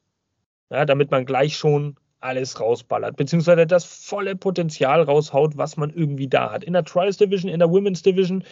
Ja, 0.71 0.85
damit 0.85 1.11
man 1.11 1.25
gleich 1.25 1.57
schon 1.57 1.97
alles 2.21 2.61
rausballert, 2.61 3.17
beziehungsweise 3.17 3.67
das 3.67 3.85
volle 3.85 4.35
Potenzial 4.35 5.03
raushaut, 5.03 5.57
was 5.57 5.77
man 5.77 5.91
irgendwie 5.91 6.27
da 6.27 6.51
hat. 6.51 6.65
In 6.65 6.73
der 6.73 6.85
Trials 6.85 7.17
Division, 7.17 7.51
in 7.51 7.61
der 7.61 7.71
Women's 7.71 8.03
Division, 8.03 8.43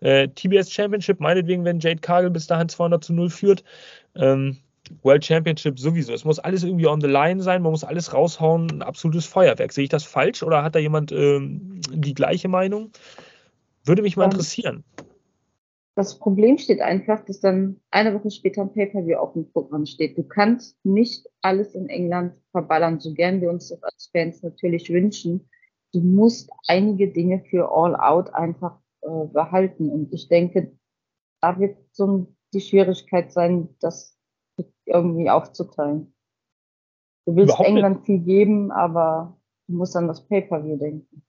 äh, 0.00 0.28
TBS 0.28 0.70
Championship, 0.70 1.20
meinetwegen, 1.20 1.64
wenn 1.64 1.80
Jade 1.80 2.00
Cargill 2.00 2.30
bis 2.30 2.46
dahin 2.46 2.68
200 2.68 3.02
zu 3.02 3.12
0 3.12 3.30
führt. 3.30 3.64
Ähm, 4.14 4.58
World 5.02 5.24
Championship 5.24 5.80
sowieso. 5.80 6.12
Es 6.12 6.24
muss 6.24 6.38
alles 6.38 6.62
irgendwie 6.62 6.86
on 6.86 7.00
the 7.00 7.08
line 7.08 7.42
sein, 7.42 7.62
man 7.62 7.72
muss 7.72 7.82
alles 7.82 8.12
raushauen, 8.14 8.70
ein 8.70 8.82
absolutes 8.82 9.26
Feuerwerk. 9.26 9.72
Sehe 9.72 9.84
ich 9.84 9.90
das 9.90 10.04
falsch 10.04 10.44
oder 10.44 10.62
hat 10.62 10.76
da 10.76 10.78
jemand 10.78 11.10
ähm, 11.10 11.80
die 11.90 12.14
gleiche 12.14 12.46
Meinung? 12.46 12.92
Würde 13.84 14.02
mich 14.02 14.16
mal 14.16 14.24
ähm, 14.24 14.30
interessieren. 14.30 14.84
Das 15.96 16.18
Problem 16.18 16.58
steht 16.58 16.82
einfach, 16.82 17.24
dass 17.24 17.40
dann 17.40 17.80
eine 17.90 18.12
Woche 18.14 18.30
später 18.30 18.60
ein 18.60 18.72
Pay-Per-View 18.72 19.16
auf 19.16 19.32
dem 19.32 19.50
Programm 19.50 19.86
steht. 19.86 20.18
Du 20.18 20.24
kannst 20.24 20.78
nicht 20.84 21.26
alles 21.40 21.74
in 21.74 21.88
England 21.88 22.34
verballern, 22.50 23.00
so 23.00 23.14
gern 23.14 23.40
wir 23.40 23.48
uns 23.48 23.70
das 23.70 23.82
als 23.82 24.10
Fans 24.12 24.42
natürlich 24.42 24.90
wünschen. 24.90 25.48
Du 25.94 26.00
musst 26.00 26.50
einige 26.68 27.10
Dinge 27.10 27.42
für 27.48 27.72
All 27.72 27.96
Out 27.96 28.34
einfach 28.34 28.78
äh, 29.00 29.26
behalten. 29.32 29.88
Und 29.88 30.12
ich 30.12 30.28
denke, 30.28 30.76
da 31.40 31.58
wird 31.58 31.78
so 31.92 32.26
die 32.52 32.60
Schwierigkeit 32.60 33.32
sein, 33.32 33.70
das 33.80 34.18
irgendwie 34.84 35.30
aufzuteilen. 35.30 36.14
Du 37.24 37.36
willst 37.36 37.54
Überhaupt 37.54 37.68
England 37.68 37.96
nicht. 37.96 38.06
viel 38.06 38.18
geben, 38.20 38.70
aber 38.70 39.40
du 39.66 39.76
musst 39.76 39.96
an 39.96 40.08
das 40.08 40.28
Pay-Per-View 40.28 40.76
denken 40.76 41.25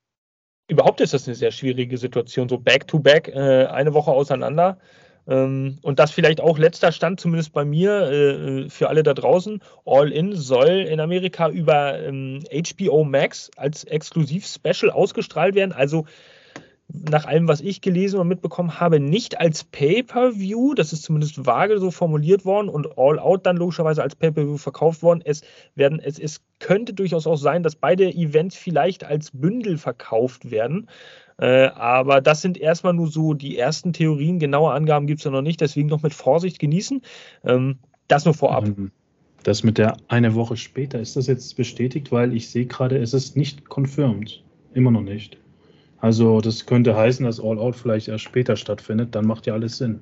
überhaupt 0.68 1.02
ist 1.02 1.14
das 1.14 1.28
eine 1.28 1.36
sehr 1.36 1.52
schwierige 1.52 1.98
Situation, 1.98 2.50
so 2.50 2.58
back-to-back, 2.58 3.30
äh, 3.30 3.66
eine 3.66 3.94
Woche 3.94 4.12
auseinander. 4.12 4.78
Ähm, 5.28 5.80
und 5.82 6.00
das 6.00 6.12
vielleicht 6.12 6.40
auch 6.40 6.58
letzter 6.58 6.92
Stand, 6.92 7.20
zumindest 7.20 7.54
bei 7.54 7.66
mir, 7.66 8.10
äh, 8.10 8.70
für 8.70 8.90
alle 8.90 9.04
da 9.04 9.14
draußen. 9.14 9.62
All 9.86 10.12
In 10.12 10.34
soll 10.34 10.70
in 10.70 11.00
Amerika 11.00 11.50
über 11.50 12.00
ähm, 12.00 12.44
HBO 12.52 13.04
Max 13.04 13.52
als 13.58 13.84
Exklusiv-Special 13.84 14.92
ausgestrahlt 14.92 15.56
werden. 15.56 15.74
Also 15.74 16.06
nach 16.90 17.26
allem, 17.26 17.48
was 17.48 17.62
ich 17.62 17.82
gelesen 17.82 18.20
und 18.20 18.28
mitbekommen 18.28 18.80
habe, 18.80 19.00
nicht 19.00 19.40
als 19.40 19.66
Pay-per-View, 19.66 20.74
das 20.74 20.94
ist 20.94 21.04
zumindest 21.04 21.46
vage 21.46 21.80
so 21.80 21.92
formuliert 21.92 22.46
worden 22.46 22.70
und 22.70 22.98
All 22.98 23.20
Out 23.20 23.46
dann 23.46 23.58
logischerweise 23.58 24.02
als 24.02 24.16
Pay-per-View 24.16 24.58
verkauft 24.58 25.04
worden. 25.04 25.22
Es 25.24 25.42
werden, 25.76 26.00
es, 26.00 26.18
es 26.18 26.42
könnte 26.60 26.94
durchaus 26.94 27.28
auch 27.28 27.36
sein, 27.36 27.62
dass 27.62 27.76
beide 27.76 28.10
Events 28.10 28.56
vielleicht 28.56 29.04
als 29.04 29.32
Bündel 29.32 29.78
verkauft 29.78 30.50
werden. 30.50 30.88
Äh, 31.38 31.68
aber 31.68 32.22
das 32.22 32.42
sind 32.42 32.58
erstmal 32.58 32.94
nur 32.94 33.08
so 33.08 33.34
die 33.34 33.58
ersten 33.58 33.94
Theorien. 33.94 34.40
Genaue 34.40 34.72
Angaben 34.72 35.08
gibt 35.08 35.20
es 35.20 35.26
ja 35.26 35.32
noch 35.32 35.42
nicht, 35.42 35.62
deswegen 35.62 35.90
noch 35.90 36.04
mit 36.04 36.14
Vorsicht 36.14 36.58
genießen. 36.58 37.02
Ähm, 37.44 37.80
das 38.08 38.26
nur 38.26 38.34
vorab. 38.34 38.66
Ähm, 38.66 38.92
das 39.44 39.64
mit 39.64 39.78
der 39.78 39.98
eine 40.08 40.36
Woche 40.36 40.58
später, 40.58 41.00
ist 41.00 41.16
das 41.16 41.28
jetzt 41.28 41.56
bestätigt? 41.58 42.12
Weil 42.12 42.34
ich 42.34 42.50
sehe 42.50 42.66
gerade, 42.66 42.98
es 42.98 43.14
ist 43.14 43.38
nicht 43.38 43.70
confirmed. 43.70 44.44
Immer 44.74 44.92
noch 44.92 45.02
nicht. 45.02 45.38
Also 46.00 46.42
das 46.42 46.66
könnte 46.66 46.96
heißen, 46.96 47.26
dass 47.26 47.40
All 47.40 47.58
Out 47.58 47.76
vielleicht 47.76 48.08
erst 48.08 48.24
später 48.24 48.56
stattfindet, 48.56 49.16
dann 49.16 49.26
macht 49.26 49.48
ja 49.48 49.54
alles 49.54 49.78
Sinn. 49.78 50.02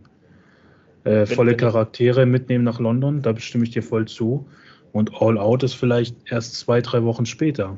Äh, 1.03 1.25
volle 1.25 1.55
Charaktere 1.55 2.25
mitnehmen 2.25 2.63
nach 2.63 2.79
London, 2.79 3.21
da 3.21 3.31
bestimme 3.31 3.63
ich 3.63 3.69
dir 3.71 3.83
voll 3.83 4.07
zu. 4.07 4.47
Und 4.91 5.21
All 5.21 5.37
Out 5.37 5.63
ist 5.63 5.73
vielleicht 5.73 6.31
erst 6.31 6.55
zwei, 6.55 6.81
drei 6.81 7.03
Wochen 7.03 7.25
später. 7.25 7.77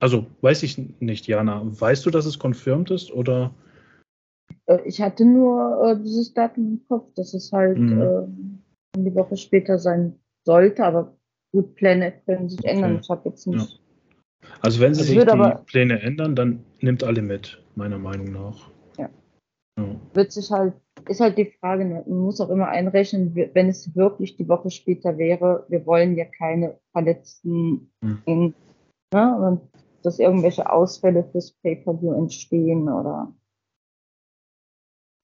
Also 0.00 0.26
weiß 0.40 0.62
ich 0.62 0.78
nicht, 1.00 1.26
Jana. 1.26 1.62
Weißt 1.64 2.04
du, 2.06 2.10
dass 2.10 2.26
es 2.26 2.38
confirmed 2.38 2.90
ist 2.90 3.12
oder? 3.12 3.54
Äh, 4.66 4.80
ich 4.84 5.00
hatte 5.00 5.24
nur 5.24 5.84
äh, 5.84 6.02
dieses 6.02 6.32
Datum 6.34 6.64
im 6.64 6.80
Kopf, 6.88 7.12
dass 7.14 7.34
es 7.34 7.52
halt 7.52 7.78
mhm. 7.78 8.00
äh, 8.00 8.98
die 8.98 9.14
Woche 9.14 9.36
später 9.36 9.78
sein 9.78 10.18
sollte, 10.44 10.84
aber 10.84 11.16
gut, 11.52 11.74
Pläne 11.74 12.12
können 12.26 12.48
sich 12.48 12.64
ändern. 12.64 12.98
Ich 13.00 13.08
habe 13.08 13.28
jetzt 13.28 13.46
nicht. 13.46 13.80
Also 14.60 14.80
wenn 14.80 14.94
sie 14.94 15.04
sich 15.04 15.18
die 15.18 15.28
aber, 15.28 15.62
Pläne 15.66 16.00
ändern, 16.00 16.34
dann 16.34 16.64
nimmt 16.80 17.04
alle 17.04 17.22
mit, 17.22 17.62
meiner 17.74 17.98
Meinung 17.98 18.32
nach. 18.32 18.70
Ja. 18.98 19.08
ja. 19.78 19.84
Wird 20.14 20.32
sich 20.32 20.50
halt, 20.50 20.74
ist 21.08 21.20
halt 21.20 21.36
die 21.38 21.52
Frage, 21.60 21.84
ne, 21.84 22.04
man 22.06 22.18
muss 22.18 22.40
auch 22.40 22.50
immer 22.50 22.68
einrechnen, 22.68 23.34
wenn 23.34 23.68
es 23.68 23.94
wirklich 23.94 24.36
die 24.36 24.48
Woche 24.48 24.70
später 24.70 25.18
wäre, 25.18 25.64
wir 25.68 25.84
wollen 25.86 26.16
ja 26.16 26.24
keine 26.24 26.78
Verletzten, 26.92 27.90
hm. 28.02 28.22
in, 28.24 28.54
ne, 29.12 29.36
und 29.36 29.60
dass 30.02 30.18
irgendwelche 30.18 30.70
Ausfälle 30.70 31.24
fürs 31.32 31.52
Pay-Per-View 31.62 32.12
entstehen 32.12 32.88
oder 32.88 33.32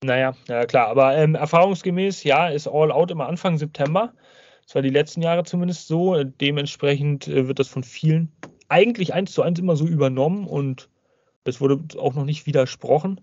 naja, 0.02 0.34
ja 0.48 0.64
klar, 0.64 0.88
aber 0.88 1.14
ähm, 1.16 1.34
erfahrungsgemäß, 1.34 2.24
ja, 2.24 2.48
ist 2.48 2.66
All 2.66 2.90
Out 2.90 3.10
immer 3.10 3.28
Anfang 3.28 3.58
September. 3.58 4.14
Das 4.64 4.74
war 4.74 4.82
die 4.82 4.88
letzten 4.88 5.20
Jahre 5.20 5.44
zumindest 5.44 5.88
so. 5.88 6.24
Dementsprechend 6.24 7.28
äh, 7.28 7.48
wird 7.48 7.58
das 7.58 7.68
von 7.68 7.82
vielen 7.82 8.32
eigentlich 8.70 9.12
eins 9.14 9.32
zu 9.32 9.42
eins 9.42 9.58
immer 9.58 9.76
so 9.76 9.86
übernommen 9.86 10.46
und 10.46 10.88
es 11.44 11.60
wurde 11.60 11.80
auch 11.98 12.14
noch 12.14 12.24
nicht 12.24 12.46
widersprochen. 12.46 13.20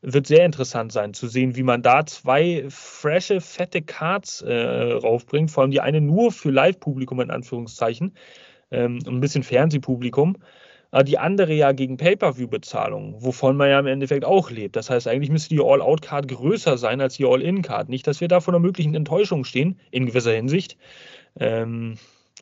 Wird 0.00 0.26
sehr 0.26 0.44
interessant 0.44 0.92
sein 0.92 1.12
zu 1.12 1.26
sehen, 1.26 1.56
wie 1.56 1.64
man 1.64 1.82
da 1.82 2.06
zwei 2.06 2.66
frische, 2.68 3.40
fette 3.40 3.82
Cards 3.82 4.42
äh, 4.42 4.92
raufbringt. 4.92 5.50
Vor 5.50 5.62
allem 5.62 5.72
die 5.72 5.80
eine 5.80 6.00
nur 6.00 6.30
für 6.30 6.50
Live-Publikum 6.50 7.20
in 7.20 7.30
Anführungszeichen, 7.30 8.14
ähm, 8.70 9.00
ein 9.06 9.20
bisschen 9.20 9.42
Fernsehpublikum. 9.42 10.36
Die 11.04 11.18
andere 11.18 11.52
ja 11.52 11.72
gegen 11.72 11.98
Pay-Per-View-Bezahlung, 11.98 13.22
wovon 13.22 13.58
man 13.58 13.68
ja 13.68 13.78
im 13.78 13.86
Endeffekt 13.86 14.24
auch 14.24 14.50
lebt. 14.50 14.74
Das 14.74 14.88
heißt, 14.88 15.06
eigentlich 15.06 15.30
müsste 15.30 15.50
die 15.54 15.60
All-Out-Card 15.60 16.28
größer 16.28 16.78
sein 16.78 17.02
als 17.02 17.16
die 17.16 17.26
All-In-Card. 17.26 17.90
Nicht, 17.90 18.06
dass 18.06 18.22
wir 18.22 18.28
da 18.28 18.40
vor 18.40 18.54
einer 18.54 18.60
möglichen 18.60 18.94
Enttäuschung 18.94 19.44
stehen, 19.44 19.78
in 19.90 20.06
gewisser 20.06 20.32
Hinsicht. 20.32 20.78
Ähm, 21.38 21.98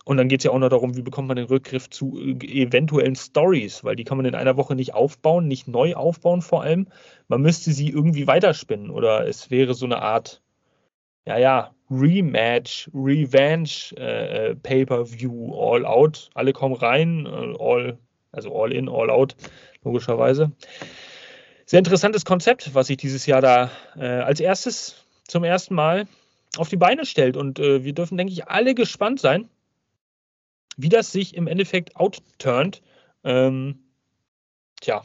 und 0.06 0.18
dann 0.18 0.28
geht 0.28 0.38
es 0.38 0.44
ja 0.44 0.52
auch 0.52 0.58
noch 0.60 0.68
darum, 0.68 0.96
wie 0.96 1.02
bekommt 1.02 1.26
man 1.26 1.36
den 1.36 1.46
Rückgriff 1.46 1.90
zu 1.90 2.16
äh, 2.16 2.62
eventuellen 2.62 3.16
Stories, 3.16 3.82
weil 3.82 3.96
die 3.96 4.04
kann 4.04 4.16
man 4.16 4.24
in 4.24 4.36
einer 4.36 4.56
Woche 4.56 4.76
nicht 4.76 4.94
aufbauen, 4.94 5.48
nicht 5.48 5.66
neu 5.66 5.96
aufbauen 5.96 6.42
vor 6.42 6.62
allem. 6.62 6.86
Man 7.26 7.42
müsste 7.42 7.72
sie 7.72 7.90
irgendwie 7.90 8.28
weiterspinnen 8.28 8.90
oder 8.90 9.26
es 9.26 9.50
wäre 9.50 9.74
so 9.74 9.84
eine 9.84 10.00
Art, 10.00 10.42
ja, 11.26 11.38
ja, 11.38 11.74
Rematch, 11.90 12.88
Revenge, 12.94 13.68
äh, 13.96 14.50
äh 14.50 14.54
Pay-Per-View, 14.54 15.52
All 15.56 15.84
Out. 15.84 16.30
Alle 16.34 16.52
kommen 16.52 16.76
rein, 16.76 17.26
äh, 17.26 17.56
all, 17.58 17.98
also 18.30 18.54
All 18.54 18.72
in, 18.72 18.88
All 18.88 19.10
Out, 19.10 19.34
logischerweise. 19.82 20.52
Sehr 21.64 21.80
interessantes 21.80 22.24
Konzept, 22.24 22.76
was 22.76 22.86
sich 22.86 22.96
dieses 22.96 23.26
Jahr 23.26 23.40
da 23.40 23.72
äh, 23.96 24.06
als 24.06 24.38
erstes 24.38 25.04
zum 25.26 25.42
ersten 25.42 25.74
Mal 25.74 26.06
auf 26.58 26.68
die 26.68 26.76
Beine 26.76 27.04
stellt. 27.06 27.36
Und 27.36 27.58
äh, 27.58 27.82
wir 27.82 27.92
dürfen, 27.92 28.16
denke 28.16 28.32
ich, 28.32 28.46
alle 28.46 28.76
gespannt 28.76 29.18
sein, 29.18 29.48
wie 30.76 30.88
das 30.88 31.12
sich 31.12 31.34
im 31.34 31.46
Endeffekt 31.46 31.96
outturnt, 31.96 32.82
ähm, 33.24 33.80
tja, 34.80 35.02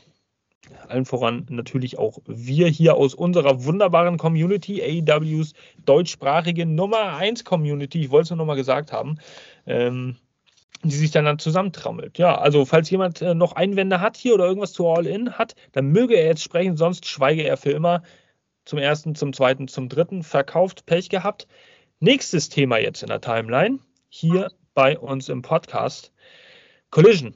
allen 0.88 1.06
voran 1.06 1.46
natürlich 1.50 1.98
auch 1.98 2.20
wir 2.26 2.68
hier 2.68 2.96
aus 2.96 3.14
unserer 3.14 3.66
wunderbaren 3.66 4.18
Community, 4.18 4.82
AEWs 4.82 5.54
deutschsprachige 5.86 6.66
Nummer 6.66 7.16
1 7.16 7.44
Community, 7.44 8.02
ich 8.02 8.12
wollte 8.12 8.24
es 8.24 8.30
nur 8.30 8.38
nochmal 8.38 8.56
gesagt 8.56 8.92
haben, 8.92 9.18
ähm, 9.66 10.18
die 10.84 10.96
sich 10.96 11.12
dann, 11.12 11.26
dann 11.26 11.40
zusammentrammelt. 11.40 12.18
Ja, 12.18 12.38
also 12.38 12.66
falls 12.66 12.90
jemand 12.90 13.22
äh, 13.22 13.36
noch 13.36 13.54
Einwände 13.54 14.02
hat 14.02 14.18
hier 14.18 14.34
oder 14.34 14.46
irgendwas 14.46 14.74
zu 14.74 14.88
All-In 14.88 15.38
hat, 15.38 15.56
dann 15.74 15.88
möge 15.88 16.16
er 16.16 16.26
jetzt 16.26 16.44
sprechen, 16.44 16.78
sonst 16.78 17.06
schweige 17.06 17.44
er 17.44 17.58
für 17.58 17.72
immer. 17.72 18.04
Zum 18.66 18.80
ersten, 18.80 19.16
zum 19.16 19.34
zweiten, 19.34 19.68
zum 19.68 19.90
dritten. 19.90 20.24
Verkauft, 20.24 20.86
Pech 20.86 21.10
gehabt. 21.10 21.48
Nächstes 22.00 22.50
Thema 22.50 22.78
jetzt 22.78 23.02
in 23.04 23.10
der 23.10 23.22
Timeline. 23.22 23.80
Hier 24.10 24.52
bei 24.74 24.98
uns 24.98 25.30
im 25.30 25.42
Podcast. 25.42 26.12
Collision. 26.90 27.34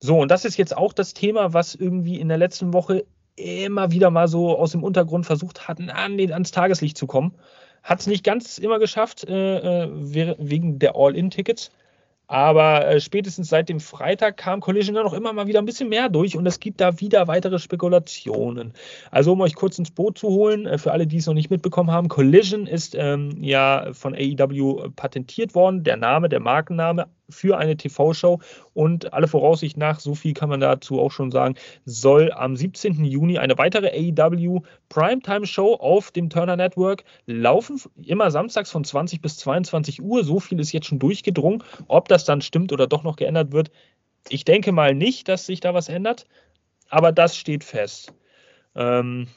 So, 0.00 0.18
und 0.18 0.30
das 0.30 0.44
ist 0.44 0.56
jetzt 0.56 0.76
auch 0.76 0.92
das 0.92 1.14
Thema, 1.14 1.52
was 1.52 1.74
irgendwie 1.74 2.20
in 2.20 2.28
der 2.28 2.38
letzten 2.38 2.72
Woche 2.72 3.06
immer 3.36 3.90
wieder 3.90 4.10
mal 4.10 4.28
so 4.28 4.56
aus 4.56 4.72
dem 4.72 4.82
Untergrund 4.82 5.26
versucht 5.26 5.66
hat, 5.66 5.80
an 5.80 6.18
ans 6.20 6.50
Tageslicht 6.50 6.96
zu 6.96 7.06
kommen. 7.06 7.34
Hat 7.82 8.00
es 8.00 8.06
nicht 8.06 8.24
ganz 8.24 8.58
immer 8.58 8.78
geschafft, 8.78 9.24
äh, 9.24 9.84
äh 9.84 9.88
wegen 10.38 10.78
der 10.78 10.96
All-In-Tickets. 10.96 11.70
Aber 12.26 12.86
äh, 12.86 13.00
spätestens 13.00 13.48
seit 13.48 13.68
dem 13.68 13.80
Freitag 13.80 14.38
kam 14.38 14.60
Collision 14.60 14.94
dann 14.94 15.04
noch 15.04 15.12
immer 15.12 15.32
mal 15.32 15.46
wieder 15.46 15.58
ein 15.58 15.66
bisschen 15.66 15.88
mehr 15.88 16.08
durch 16.08 16.36
und 16.36 16.46
es 16.46 16.58
gibt 16.58 16.80
da 16.80 17.00
wieder 17.00 17.28
weitere 17.28 17.58
Spekulationen. 17.58 18.72
Also 19.10 19.32
um 19.32 19.40
euch 19.42 19.54
kurz 19.54 19.78
ins 19.78 19.90
Boot 19.90 20.16
zu 20.18 20.28
holen, 20.28 20.66
äh, 20.66 20.78
für 20.78 20.92
alle, 20.92 21.06
die 21.06 21.18
es 21.18 21.26
noch 21.26 21.34
nicht 21.34 21.50
mitbekommen 21.50 21.90
haben, 21.90 22.08
Collision 22.08 22.66
ist 22.66 22.94
ähm, 22.94 23.42
ja 23.42 23.92
von 23.92 24.14
AEW 24.14 24.90
patentiert 24.96 25.54
worden, 25.54 25.84
der 25.84 25.96
Name, 25.96 26.28
der 26.28 26.40
Markenname, 26.40 27.06
für 27.28 27.58
eine 27.58 27.76
TV-Show 27.76 28.40
und 28.74 29.12
alle 29.12 29.28
Voraussicht 29.28 29.76
nach, 29.76 30.00
so 30.00 30.14
viel 30.14 30.34
kann 30.34 30.48
man 30.48 30.60
dazu 30.60 31.00
auch 31.00 31.10
schon 31.10 31.30
sagen, 31.30 31.54
soll 31.84 32.32
am 32.32 32.56
17. 32.56 33.04
Juni 33.04 33.38
eine 33.38 33.58
weitere 33.58 33.88
AEW 33.88 34.60
Primetime-Show 34.88 35.74
auf 35.74 36.10
dem 36.10 36.30
Turner 36.30 36.56
Network 36.56 37.04
laufen, 37.26 37.80
immer 38.02 38.30
samstags 38.30 38.70
von 38.70 38.84
20 38.84 39.20
bis 39.20 39.38
22 39.38 40.02
Uhr. 40.02 40.24
So 40.24 40.40
viel 40.40 40.60
ist 40.60 40.72
jetzt 40.72 40.86
schon 40.86 40.98
durchgedrungen. 40.98 41.62
Ob 41.88 42.08
das 42.08 42.24
dann 42.24 42.40
stimmt 42.40 42.72
oder 42.72 42.86
doch 42.86 43.02
noch 43.02 43.16
geändert 43.16 43.52
wird, 43.52 43.70
ich 44.28 44.44
denke 44.44 44.72
mal 44.72 44.94
nicht, 44.94 45.28
dass 45.28 45.46
sich 45.46 45.60
da 45.60 45.74
was 45.74 45.88
ändert, 45.88 46.26
aber 46.88 47.12
das 47.12 47.36
steht 47.36 47.64
fest. 47.64 48.14
Ähm, 48.74 49.28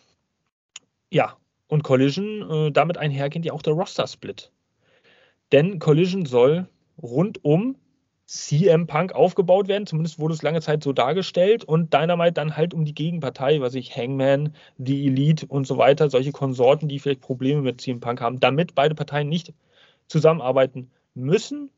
ja, 1.12 1.38
und 1.68 1.84
Collision, 1.84 2.68
äh, 2.68 2.72
damit 2.72 2.98
einhergehend 2.98 3.46
ja 3.46 3.54
auch 3.54 3.62
der 3.62 3.74
Roster-Split. 3.74 4.52
Denn 5.52 5.80
Collision 5.80 6.26
soll 6.26 6.68
rund 7.02 7.44
um 7.44 7.78
CM 8.28 8.88
Punk 8.88 9.14
aufgebaut 9.14 9.70
werden, 9.70 9.88
zumindest 9.88 10.20
wurde 10.20 10.34
es 10.34 10.42
lange 10.42 10.62
Zeit 10.62 10.84
so 10.84 10.92
dargestellt, 10.92 11.64
und 11.64 11.94
Dynamite 11.94 12.34
dann 12.34 12.58
halt 12.58 12.74
um 12.74 12.84
die 12.84 12.94
Gegenpartei, 12.94 13.62
was 13.62 13.74
ich 13.74 13.96
Hangman, 13.96 14.54
die 14.78 15.08
Elite 15.08 15.46
und 15.48 15.66
so 15.66 15.78
weiter, 15.78 16.10
solche 16.10 16.34
Konsorten, 16.34 16.90
die 16.90 17.00
vielleicht 17.00 17.22
Probleme 17.22 17.62
mit 17.62 17.80
CM 17.80 18.02
Punk 18.02 18.20
haben, 18.20 18.42
damit 18.42 18.76
beide 18.76 18.96
Parteien 18.96 19.30
nicht 19.30 19.54
zusammenarbeiten 20.08 20.92
müssen, 21.14 21.72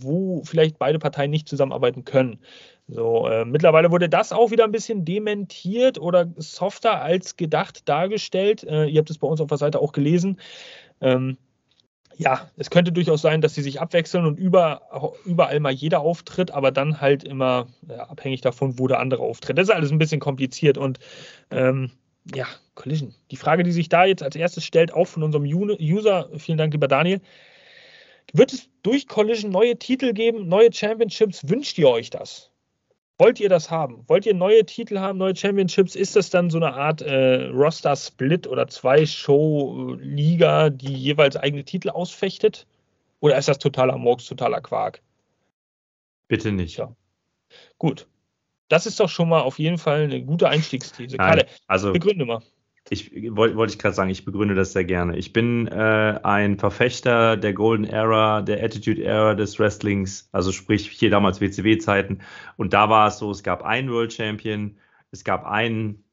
wo 0.00 0.42
vielleicht 0.44 0.78
beide 0.78 0.98
Parteien 0.98 1.30
nicht 1.30 1.48
zusammenarbeiten 1.48 2.04
können. 2.04 2.40
So, 2.88 3.26
äh, 3.26 3.44
mittlerweile 3.44 3.90
wurde 3.90 4.08
das 4.08 4.32
auch 4.32 4.50
wieder 4.50 4.64
ein 4.64 4.72
bisschen 4.72 5.04
dementiert 5.04 5.98
oder 5.98 6.30
softer 6.36 7.00
als 7.00 7.36
gedacht 7.36 7.88
dargestellt. 7.88 8.64
Äh, 8.64 8.86
ihr 8.86 8.98
habt 8.98 9.10
es 9.10 9.18
bei 9.18 9.26
uns 9.26 9.40
auf 9.40 9.48
der 9.48 9.58
Seite 9.58 9.80
auch 9.80 9.92
gelesen. 9.92 10.38
Ähm, 11.00 11.36
ja, 12.18 12.50
es 12.56 12.70
könnte 12.70 12.92
durchaus 12.92 13.22
sein, 13.22 13.40
dass 13.40 13.54
sie 13.54 13.62
sich 13.62 13.80
abwechseln 13.80 14.24
und 14.24 14.38
über, 14.38 15.12
überall 15.24 15.60
mal 15.60 15.72
jeder 15.72 16.00
auftritt, 16.00 16.50
aber 16.50 16.70
dann 16.70 17.00
halt 17.00 17.24
immer 17.24 17.66
ja, 17.88 18.04
abhängig 18.08 18.40
davon, 18.40 18.78
wo 18.78 18.88
der 18.88 19.00
andere 19.00 19.22
auftritt. 19.22 19.58
Das 19.58 19.68
ist 19.68 19.74
alles 19.74 19.92
ein 19.92 19.98
bisschen 19.98 20.20
kompliziert 20.20 20.78
und 20.78 20.98
ähm, 21.50 21.90
ja, 22.34 22.46
Collision. 22.74 23.14
Die 23.30 23.36
Frage, 23.36 23.62
die 23.62 23.72
sich 23.72 23.88
da 23.88 24.04
jetzt 24.04 24.22
als 24.22 24.34
erstes 24.34 24.64
stellt, 24.64 24.92
auch 24.92 25.06
von 25.06 25.22
unserem 25.22 25.44
User, 25.44 26.28
vielen 26.38 26.58
Dank, 26.58 26.72
lieber 26.72 26.88
Daniel, 26.88 27.20
wird 28.32 28.52
es 28.52 28.68
durch 28.82 29.06
Collision 29.06 29.50
neue 29.50 29.78
Titel 29.78 30.12
geben, 30.12 30.48
neue 30.48 30.72
Championships? 30.72 31.48
Wünscht 31.48 31.78
ihr 31.78 31.88
euch 31.88 32.10
das? 32.10 32.50
Wollt 33.18 33.40
ihr 33.40 33.48
das 33.48 33.70
haben? 33.70 34.04
Wollt 34.08 34.26
ihr 34.26 34.34
neue 34.34 34.66
Titel 34.66 34.98
haben, 34.98 35.18
neue 35.18 35.34
Championships? 35.34 35.94
Ist 35.94 36.16
das 36.16 36.28
dann 36.28 36.50
so 36.50 36.58
eine 36.58 36.74
Art 36.74 37.00
äh, 37.00 37.46
Roster-Split 37.46 38.46
oder 38.46 38.68
zwei 38.68 39.06
Show-Liga, 39.06 40.68
die 40.68 40.92
jeweils 40.92 41.36
eigene 41.36 41.64
Titel 41.64 41.88
ausfechtet? 41.88 42.66
Oder 43.20 43.38
ist 43.38 43.48
das 43.48 43.58
totaler 43.58 43.96
Murks, 43.96 44.26
totaler 44.26 44.60
Quark? 44.60 45.00
Bitte 46.28 46.52
nicht. 46.52 46.76
Ja. 46.76 46.94
Gut. 47.78 48.06
Das 48.68 48.84
ist 48.84 49.00
doch 49.00 49.08
schon 49.08 49.28
mal 49.28 49.40
auf 49.40 49.58
jeden 49.58 49.78
Fall 49.78 50.02
eine 50.02 50.22
gute 50.22 50.48
Einstiegsthese. 50.48 51.16
Nein, 51.16 51.28
Kalle, 51.28 51.46
also, 51.68 51.92
begründe 51.92 52.26
mal 52.26 52.42
ich 52.88 53.12
wollte 53.34 53.56
wollt 53.56 53.70
ich 53.70 53.78
gerade 53.78 53.94
sagen, 53.94 54.10
ich 54.10 54.24
begründe 54.24 54.54
das 54.54 54.72
sehr 54.72 54.84
gerne. 54.84 55.16
Ich 55.16 55.32
bin 55.32 55.66
äh, 55.66 56.20
ein 56.22 56.58
Verfechter 56.58 57.36
der 57.36 57.52
Golden 57.52 57.84
Era, 57.84 58.42
der 58.42 58.62
Attitude 58.62 59.02
Era 59.02 59.34
des 59.34 59.58
Wrestlings, 59.58 60.28
also 60.32 60.52
sprich 60.52 60.88
hier 60.90 61.10
damals 61.10 61.40
WCW-Zeiten. 61.40 62.20
Und 62.56 62.72
da 62.72 62.88
war 62.88 63.08
es 63.08 63.18
so, 63.18 63.30
es 63.30 63.42
gab 63.42 63.62
einen 63.64 63.90
World 63.90 64.12
Champion, 64.12 64.78
es 65.10 65.24
gab 65.24 65.44
einen 65.46 66.04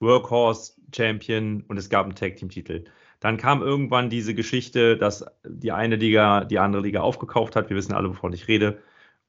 Workhorse 0.00 0.74
Champion 0.94 1.64
und 1.68 1.76
es 1.76 1.90
gab 1.90 2.06
einen 2.06 2.14
Tag 2.14 2.36
Team 2.36 2.48
Titel. 2.48 2.84
Dann 3.20 3.36
kam 3.36 3.62
irgendwann 3.62 4.10
diese 4.10 4.34
Geschichte, 4.34 4.96
dass 4.96 5.24
die 5.46 5.70
eine 5.70 5.96
Liga 5.96 6.44
die 6.44 6.58
andere 6.58 6.82
Liga 6.82 7.00
aufgekauft 7.00 7.56
hat. 7.56 7.70
Wir 7.70 7.76
wissen 7.76 7.92
alle, 7.92 8.08
wovon 8.08 8.32
ich 8.32 8.48
rede. 8.48 8.82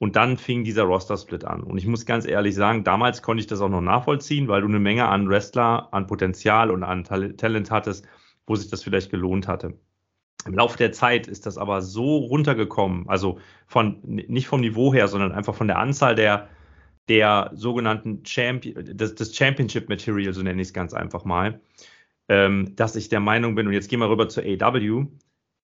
Und 0.03 0.17
dann 0.17 0.35
fing 0.35 0.65
dieser 0.65 0.83
Roster-Split 0.83 1.45
an. 1.45 1.63
Und 1.63 1.77
ich 1.77 1.87
muss 1.87 2.05
ganz 2.05 2.25
ehrlich 2.25 2.55
sagen, 2.55 2.83
damals 2.83 3.21
konnte 3.21 3.39
ich 3.39 3.47
das 3.47 3.61
auch 3.61 3.69
noch 3.69 3.79
nachvollziehen, 3.79 4.49
weil 4.49 4.59
du 4.59 4.67
eine 4.67 4.81
Menge 4.81 5.07
an 5.07 5.29
Wrestler, 5.29 5.87
an 5.93 6.07
Potenzial 6.07 6.71
und 6.71 6.83
an 6.83 7.05
Talent 7.05 7.71
hattest, 7.71 8.05
wo 8.45 8.53
sich 8.57 8.69
das 8.69 8.83
vielleicht 8.83 9.11
gelohnt 9.11 9.47
hatte. 9.47 9.75
Im 10.45 10.55
Laufe 10.55 10.77
der 10.77 10.91
Zeit 10.91 11.27
ist 11.27 11.45
das 11.45 11.57
aber 11.57 11.81
so 11.81 12.17
runtergekommen, 12.17 13.07
also 13.07 13.39
von 13.65 13.99
nicht 14.01 14.47
vom 14.47 14.59
Niveau 14.59 14.93
her, 14.93 15.07
sondern 15.07 15.31
einfach 15.31 15.55
von 15.55 15.67
der 15.67 15.79
Anzahl 15.79 16.15
der, 16.15 16.49
der 17.07 17.51
sogenannten 17.53 18.25
Champion, 18.25 18.83
des, 18.83 19.15
des 19.15 19.33
Championship 19.33 19.87
Material, 19.87 20.33
so 20.33 20.41
nenne 20.41 20.61
ich 20.61 20.67
es 20.67 20.73
ganz 20.73 20.93
einfach 20.93 21.23
mal, 21.23 21.61
ähm, 22.27 22.75
dass 22.75 22.97
ich 22.97 23.07
der 23.07 23.21
Meinung 23.21 23.55
bin, 23.55 23.67
und 23.67 23.73
jetzt 23.73 23.87
gehen 23.87 23.99
wir 23.99 24.09
rüber 24.09 24.27
zur 24.27 24.43
AW, 24.43 25.05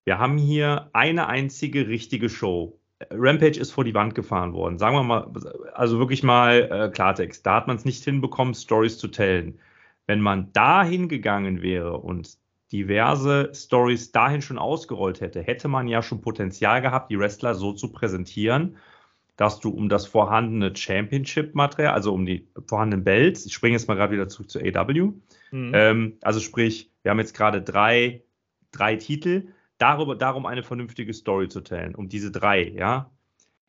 wir 0.06 0.18
haben 0.18 0.38
hier 0.38 0.90
eine 0.94 1.28
einzige 1.28 1.90
richtige 1.90 2.30
Show 2.30 2.79
Rampage 3.12 3.60
ist 3.60 3.72
vor 3.72 3.84
die 3.84 3.94
Wand 3.94 4.16
gefahren 4.16 4.54
worden. 4.54 4.78
Sagen 4.78 4.96
wir 4.96 5.04
mal, 5.04 5.32
also 5.74 6.00
wirklich 6.00 6.24
mal 6.24 6.70
äh, 6.70 6.90
Klartext. 6.90 7.46
Da 7.46 7.56
hat 7.56 7.68
man 7.68 7.78
es 7.78 7.86
nicht 7.86 8.04
hinbekommen, 8.04 8.54
Stories 8.54 8.98
zu 8.98 9.08
tellen. 9.08 9.60
Wenn 10.06 10.22
man 10.22 10.52
dahin 10.54 11.08
gegangen 11.08 11.62
wäre 11.62 11.98
und 11.98 12.38
diverse 12.72 13.52
Stories 13.54 14.12
dahin 14.12 14.42
schon 14.42 14.58
ausgerollt 14.58 15.22
hätte, 15.22 15.42
hätte 15.42 15.68
man 15.68 15.88
ja 15.88 16.02
schon 16.02 16.22
Potenzial 16.22 16.82
gehabt, 16.82 17.10
die 17.10 17.20
Wrestler 17.20 17.56
so 17.56 17.74
zu 17.74 17.92
präsentieren, 17.92 18.78
dass 19.38 19.60
du 19.60 19.70
um 19.70 19.88
das 19.88 20.06
vorhandene 20.06 20.76
Championship-Material, 20.76 21.94
also 21.94 22.14
um 22.14 22.26
die 22.26 22.48
vorhandenen 22.68 23.04
Belts, 23.04 23.46
ich 23.46 23.54
springe 23.54 23.78
jetzt 23.78 23.88
mal 23.88 23.96
gerade 23.96 24.14
wieder 24.14 24.28
zurück 24.28 24.50
zu 24.50 24.60
AW, 24.60 25.14
mhm. 25.52 25.72
ähm, 25.74 26.18
also 26.22 26.40
sprich, 26.40 26.92
wir 27.02 27.12
haben 27.12 27.20
jetzt 27.20 27.36
gerade 27.36 27.62
drei, 27.62 28.24
drei 28.72 28.98
Titel, 28.98 29.48
darüber, 29.80 30.16
darum 30.16 30.46
eine 30.46 30.62
vernünftige 30.62 31.14
Story 31.14 31.50
zu 31.50 31.62
teilen, 31.62 31.96
um 31.96 32.08
diese 32.08 32.30
drei, 32.30 32.64
ja. 32.64 33.10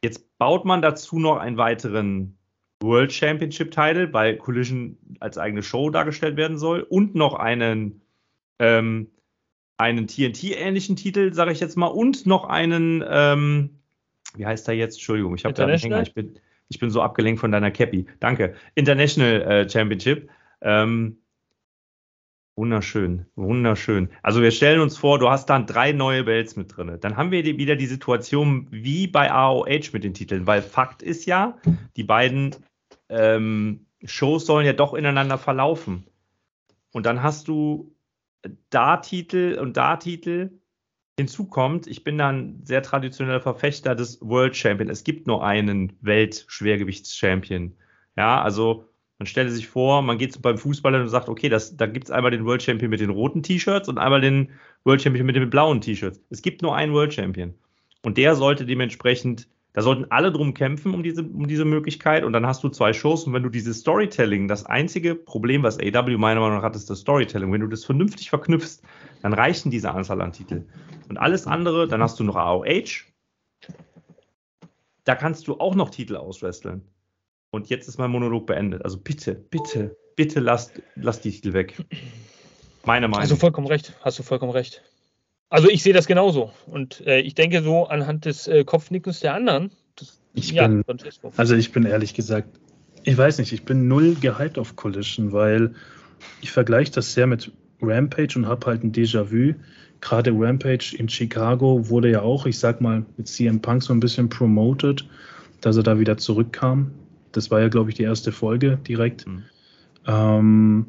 Jetzt 0.03 0.39
baut 0.39 0.65
man 0.65 0.83
dazu 0.83 1.19
noch 1.19 1.39
einen 1.39 1.57
weiteren 1.57 2.37
World 2.83 3.13
Championship 3.13 3.71
Title, 3.71 4.13
weil 4.13 4.37
Collision 4.37 4.97
als 5.21 5.39
eigene 5.39 5.63
Show 5.63 5.91
dargestellt 5.91 6.37
werden 6.37 6.59
soll 6.59 6.81
und 6.81 7.15
noch 7.15 7.35
einen, 7.35 8.01
ähm, 8.59 9.11
einen 9.77 10.07
TNT-ähnlichen 10.07 10.97
Titel, 10.97 11.33
sage 11.33 11.53
ich 11.53 11.61
jetzt 11.61 11.77
mal, 11.77 11.87
und 11.87 12.27
noch 12.27 12.45
einen, 12.45 13.05
ähm, 13.07 13.81
wie 14.35 14.47
heißt 14.47 14.69
er 14.69 14.75
jetzt? 14.75 14.95
Entschuldigung, 14.95 15.35
ich 15.35 15.45
habe 15.45 15.55
da 15.55 15.65
einen 15.67 15.79
Hänger. 15.79 16.03
Ich 16.03 16.15
bin, 16.15 16.39
ich 16.69 16.79
bin 16.79 16.91
so 16.91 17.03
abgelenkt 17.03 17.41
von 17.41 17.53
deiner 17.53 17.71
Cappy. 17.71 18.07
Danke. 18.21 18.55
International 18.75 19.43
äh, 19.43 19.69
Championship. 19.69 20.31
Ähm, 20.63 21.19
Wunderschön, 22.61 23.25
wunderschön. 23.37 24.11
Also 24.23 24.43
wir 24.43 24.51
stellen 24.51 24.83
uns 24.83 24.99
vor, 24.99 25.19
du 25.19 25.31
hast 25.31 25.47
dann 25.47 25.65
drei 25.65 25.93
neue 25.93 26.25
Belts 26.25 26.57
mit 26.57 26.77
drin. 26.77 26.95
Dann 27.01 27.17
haben 27.17 27.31
wir 27.31 27.43
wieder 27.43 27.75
die 27.75 27.87
Situation 27.87 28.69
wie 28.71 29.07
bei 29.07 29.33
AOH 29.33 29.95
mit 29.95 30.05
den 30.05 30.13
Titeln, 30.13 30.47
weil 30.47 30.61
Fakt 30.61 31.01
ist 31.01 31.25
ja, 31.25 31.57
die 31.97 32.05
beiden 32.05 32.55
ähm, 33.09 33.87
Shows 34.05 34.45
sollen 34.45 34.67
ja 34.67 34.75
doch 34.75 34.93
ineinander 34.93 35.39
verlaufen. 35.39 36.05
Und 36.93 37.07
dann 37.07 37.23
hast 37.23 37.49
du 37.49 37.97
da 38.69 38.99
Titel 38.99 39.57
und 39.59 39.79
da 39.79 39.97
Titel. 39.97 40.51
Hinzu 41.19 41.47
kommt, 41.47 41.87
ich 41.87 42.05
bin 42.05 42.19
dann 42.19 42.61
sehr 42.65 42.83
traditioneller 42.83 43.41
Verfechter 43.41 43.95
des 43.95 44.21
World 44.21 44.55
Champion. 44.55 44.91
Es 44.91 45.03
gibt 45.03 45.27
nur 45.27 45.43
einen 45.43 45.95
Weltschwergewichtschampion. 46.03 47.75
Ja, 48.19 48.43
also 48.43 48.90
man 49.21 49.27
stelle 49.27 49.51
sich 49.51 49.69
vor, 49.69 50.01
man 50.01 50.17
geht 50.17 50.41
beim 50.41 50.57
Fußballer 50.57 50.99
und 51.03 51.09
sagt, 51.09 51.29
okay, 51.29 51.51
das, 51.51 51.77
da 51.77 51.85
gibt 51.85 52.07
es 52.07 52.11
einmal 52.11 52.31
den 52.31 52.47
World 52.47 52.63
Champion 52.63 52.89
mit 52.89 53.01
den 53.01 53.11
roten 53.11 53.43
T-Shirts 53.43 53.87
und 53.87 53.99
einmal 53.99 54.23
den 54.23 54.49
World 54.85 55.03
Champion 55.03 55.27
mit 55.27 55.37
den 55.37 55.51
blauen 55.51 55.83
T-Shirts. 55.83 56.23
Es 56.31 56.41
gibt 56.41 56.63
nur 56.63 56.75
einen 56.75 56.95
World 56.95 57.13
Champion. 57.13 57.53
Und 58.03 58.17
der 58.17 58.35
sollte 58.35 58.65
dementsprechend, 58.65 59.47
da 59.75 59.83
sollten 59.83 60.07
alle 60.09 60.33
drum 60.33 60.55
kämpfen 60.55 60.95
um 60.95 61.03
diese, 61.03 61.23
um 61.23 61.47
diese 61.47 61.67
Möglichkeit. 61.67 62.25
Und 62.25 62.33
dann 62.33 62.47
hast 62.47 62.65
du 62.65 62.71
zwei 62.71 62.95
Shows. 62.95 63.25
Und 63.25 63.35
wenn 63.35 63.43
du 63.43 63.51
dieses 63.51 63.81
Storytelling, 63.81 64.49
das 64.49 64.65
einzige 64.65 65.15
Problem, 65.15 65.63
was 65.63 65.79
AW 65.79 66.17
meiner 66.17 66.41
Meinung 66.41 66.57
nach 66.57 66.65
hat, 66.65 66.75
ist 66.75 66.89
das 66.89 67.01
Storytelling. 67.01 67.53
Wenn 67.53 67.61
du 67.61 67.67
das 67.67 67.85
vernünftig 67.85 68.31
verknüpfst, 68.31 68.81
dann 69.21 69.35
reichen 69.35 69.71
diese 69.71 69.91
Anzahl 69.91 70.23
an 70.23 70.33
Titeln. 70.33 70.67
Und 71.11 71.19
alles 71.19 71.47
andere, 71.47 71.87
dann 71.87 72.03
hast 72.03 72.19
du 72.21 72.25
noch 72.25 72.37
AOH. 72.37 73.05
Da 75.05 75.15
kannst 75.15 75.47
du 75.47 75.61
auch 75.61 75.75
noch 75.75 75.91
Titel 75.91 76.17
auswresteln. 76.17 76.87
Und 77.51 77.69
jetzt 77.69 77.89
ist 77.89 77.99
mein 77.99 78.11
Monolog 78.11 78.47
beendet. 78.47 78.85
Also 78.85 78.99
bitte, 78.99 79.35
bitte, 79.35 79.97
bitte 80.17 80.41
lasst, 80.41 80.81
lasst 80.95 81.25
die 81.25 81.33
Titel 81.33 81.53
weg. 81.53 81.77
Meine 82.85 83.09
Meinung. 83.09 83.23
Hast 83.23 83.33
du 83.33 83.37
vollkommen 83.37 83.67
recht. 83.67 83.95
Hast 84.03 84.19
du 84.19 84.23
vollkommen 84.23 84.53
recht. 84.53 84.83
Also 85.49 85.69
ich 85.69 85.83
sehe 85.83 85.93
das 85.93 86.07
genauso. 86.07 86.53
Und 86.67 87.05
äh, 87.07 87.21
ich 87.21 87.35
denke 87.35 87.63
so 87.63 87.87
anhand 87.87 88.25
des 88.25 88.47
äh, 88.47 88.65
Kopfnickens 88.65 89.21
der 89.21 89.35
anderen. 89.35 89.73
Das, 89.97 90.21
ich 90.33 90.53
ja, 90.53 90.69
bin, 90.69 90.85
also 91.37 91.57
ich 91.57 91.73
bin 91.73 91.85
ehrlich 91.85 92.15
gesagt, 92.15 92.49
ich 93.03 93.19
weiß 93.19 93.39
nicht, 93.39 93.53
ich 93.53 93.65
bin 93.65 93.89
null 93.89 94.15
gehypt 94.15 94.59
auf 94.59 94.77
Collision, 94.77 95.33
weil 95.33 95.75
ich 96.41 96.53
vergleiche 96.53 96.93
das 96.93 97.15
sehr 97.15 97.27
mit 97.27 97.51
Rampage 97.83 98.35
und 98.37 98.47
habe 98.47 98.67
halt 98.67 98.85
ein 98.85 98.93
Déjà-vu. 98.93 99.55
Gerade 100.01 100.33
Rampage 100.33 100.95
in 100.97 101.09
Chicago 101.09 101.89
wurde 101.89 102.11
ja 102.11 102.23
auch, 102.23 102.47
ich 102.47 102.59
sag 102.59 102.81
mal, 102.81 103.05
mit 103.17 103.27
CM 103.27 103.61
Punk 103.61 103.83
so 103.83 103.93
ein 103.93 104.01
bisschen 104.01 104.29
promoted, 104.29 105.07
dass 105.61 105.77
er 105.77 105.83
da 105.83 105.99
wieder 105.99 106.17
zurückkam. 106.17 106.93
Das 107.33 107.51
war 107.51 107.61
ja, 107.61 107.69
glaube 107.69 107.91
ich, 107.91 107.97
die 107.97 108.03
erste 108.03 108.33
Folge 108.33 108.79
direkt. 108.87 109.27
Mhm. 109.27 109.43
Ähm, 110.07 110.87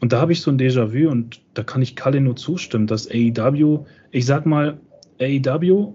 und 0.00 0.12
da 0.12 0.20
habe 0.20 0.32
ich 0.32 0.40
so 0.40 0.50
ein 0.50 0.58
Déjà-vu 0.58 1.10
und 1.10 1.42
da 1.54 1.62
kann 1.62 1.82
ich 1.82 1.94
Kalle 1.94 2.20
nur 2.20 2.36
zustimmen, 2.36 2.86
dass 2.86 3.08
AEW, 3.10 3.84
ich 4.12 4.24
sag 4.24 4.46
mal, 4.46 4.80
AEW 5.20 5.92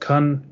kann 0.00 0.46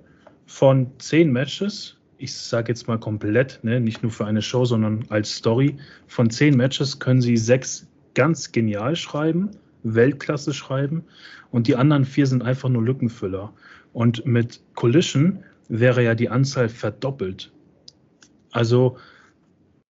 von 0.47 0.91
zehn 0.99 1.33
Matches, 1.33 1.97
ich 2.19 2.35
sage 2.35 2.69
jetzt 2.69 2.87
mal 2.87 2.99
komplett, 2.99 3.61
ne, 3.63 3.81
nicht 3.81 4.03
nur 4.03 4.13
für 4.13 4.27
eine 4.27 4.43
Show, 4.43 4.65
sondern 4.65 5.05
als 5.09 5.35
Story, 5.37 5.77
von 6.07 6.31
zehn 6.31 6.57
Matches 6.57 6.99
können 6.99 7.21
sie 7.21 7.37
sechs 7.37 7.89
ganz 8.15 8.53
genial 8.53 8.97
schreiben, 8.97 9.51
Weltklasse 9.83 10.53
schreiben 10.53 11.05
und 11.51 11.67
die 11.67 11.77
anderen 11.77 12.05
vier 12.05 12.27
sind 12.27 12.43
einfach 12.43 12.69
nur 12.69 12.83
Lückenfüller. 12.83 13.53
Und 13.93 14.27
mit 14.27 14.61
Collision 14.75 15.39
wäre 15.69 16.03
ja 16.03 16.15
die 16.15 16.29
Anzahl 16.29 16.69
verdoppelt. 16.69 17.53
Also, 18.57 18.97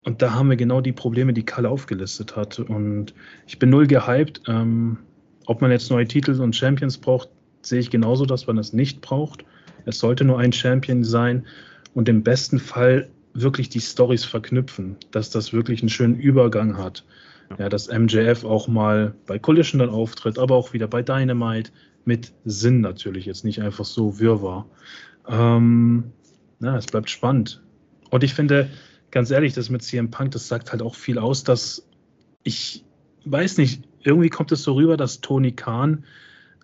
und 0.04 0.20
da 0.20 0.34
haben 0.34 0.50
wir 0.50 0.56
genau 0.56 0.80
die 0.80 0.92
Probleme, 0.92 1.32
die 1.32 1.44
Kalle 1.44 1.70
aufgelistet 1.70 2.34
hat. 2.34 2.59
Und 2.59 3.14
ich 3.46 3.61
bin 3.61 3.70
null 3.70 3.86
gehypt. 3.86 4.42
Ähm, 4.48 4.98
ob 5.46 5.61
man 5.61 5.70
jetzt 5.70 5.92
neue 5.92 6.09
Titel 6.09 6.40
und 6.40 6.56
Champions 6.56 6.98
braucht, 6.98 7.28
sehe 7.62 7.78
ich 7.78 7.88
genauso, 7.88 8.26
dass 8.26 8.48
man 8.48 8.56
das 8.56 8.72
nicht 8.72 9.00
braucht. 9.00 9.44
Es 9.86 10.00
sollte 10.00 10.24
nur 10.24 10.40
ein 10.40 10.52
Champion 10.52 11.04
sein 11.04 11.46
und 11.94 12.09
im 12.09 12.24
besten 12.24 12.59
Fall 12.59 13.09
wirklich 13.32 13.68
die 13.68 13.80
Stories 13.80 14.24
verknüpfen, 14.24 14.96
dass 15.12 15.30
das 15.30 15.52
wirklich 15.52 15.80
einen 15.80 15.88
schönen 15.88 16.16
Übergang 16.16 16.76
hat. 16.78 17.04
Ja, 17.59 17.68
dass 17.68 17.88
MJF 17.88 18.44
auch 18.44 18.66
mal 18.66 19.14
bei 19.26 19.38
Collision 19.38 19.78
dann 19.78 19.88
auftritt, 19.88 20.36
aber 20.36 20.56
auch 20.56 20.72
wieder 20.72 20.88
bei 20.88 21.02
Dynamite 21.02 21.70
mit 22.04 22.32
Sinn 22.44 22.80
natürlich, 22.80 23.24
jetzt 23.24 23.44
nicht 23.44 23.62
einfach 23.62 23.84
so 23.84 24.18
Wirrwarr. 24.18 24.66
Ähm, 25.28 26.12
na, 26.59 26.76
es 26.76 26.86
bleibt 26.86 27.09
spannend. 27.09 27.62
Und 28.11 28.24
ich 28.24 28.34
finde, 28.34 28.70
ganz 29.11 29.30
ehrlich, 29.30 29.54
das 29.54 29.70
mit 29.70 29.82
CM 29.82 30.11
Punk, 30.11 30.32
das 30.32 30.48
sagt 30.48 30.72
halt 30.72 30.82
auch 30.82 30.94
viel 30.94 31.18
aus, 31.18 31.44
dass 31.44 31.86
ich 32.42 32.84
weiß 33.24 33.59
nicht, 33.59 33.82
irgendwie 34.02 34.30
kommt 34.30 34.52
es 34.52 34.62
so 34.62 34.74
rüber, 34.74 34.96
dass 34.96 35.20
Tony 35.20 35.52
Khan 35.52 36.04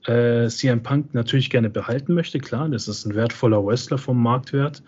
äh, 0.06 0.48
CM 0.48 0.82
Punk 0.82 1.14
natürlich 1.14 1.50
gerne 1.50 1.70
behalten 1.70 2.14
möchte. 2.14 2.38
Klar, 2.38 2.68
das 2.68 2.88
ist 2.88 3.04
ein 3.04 3.14
wertvoller 3.14 3.64
Wrestler 3.64 3.98
vom 3.98 4.22
Marktwert. 4.22 4.82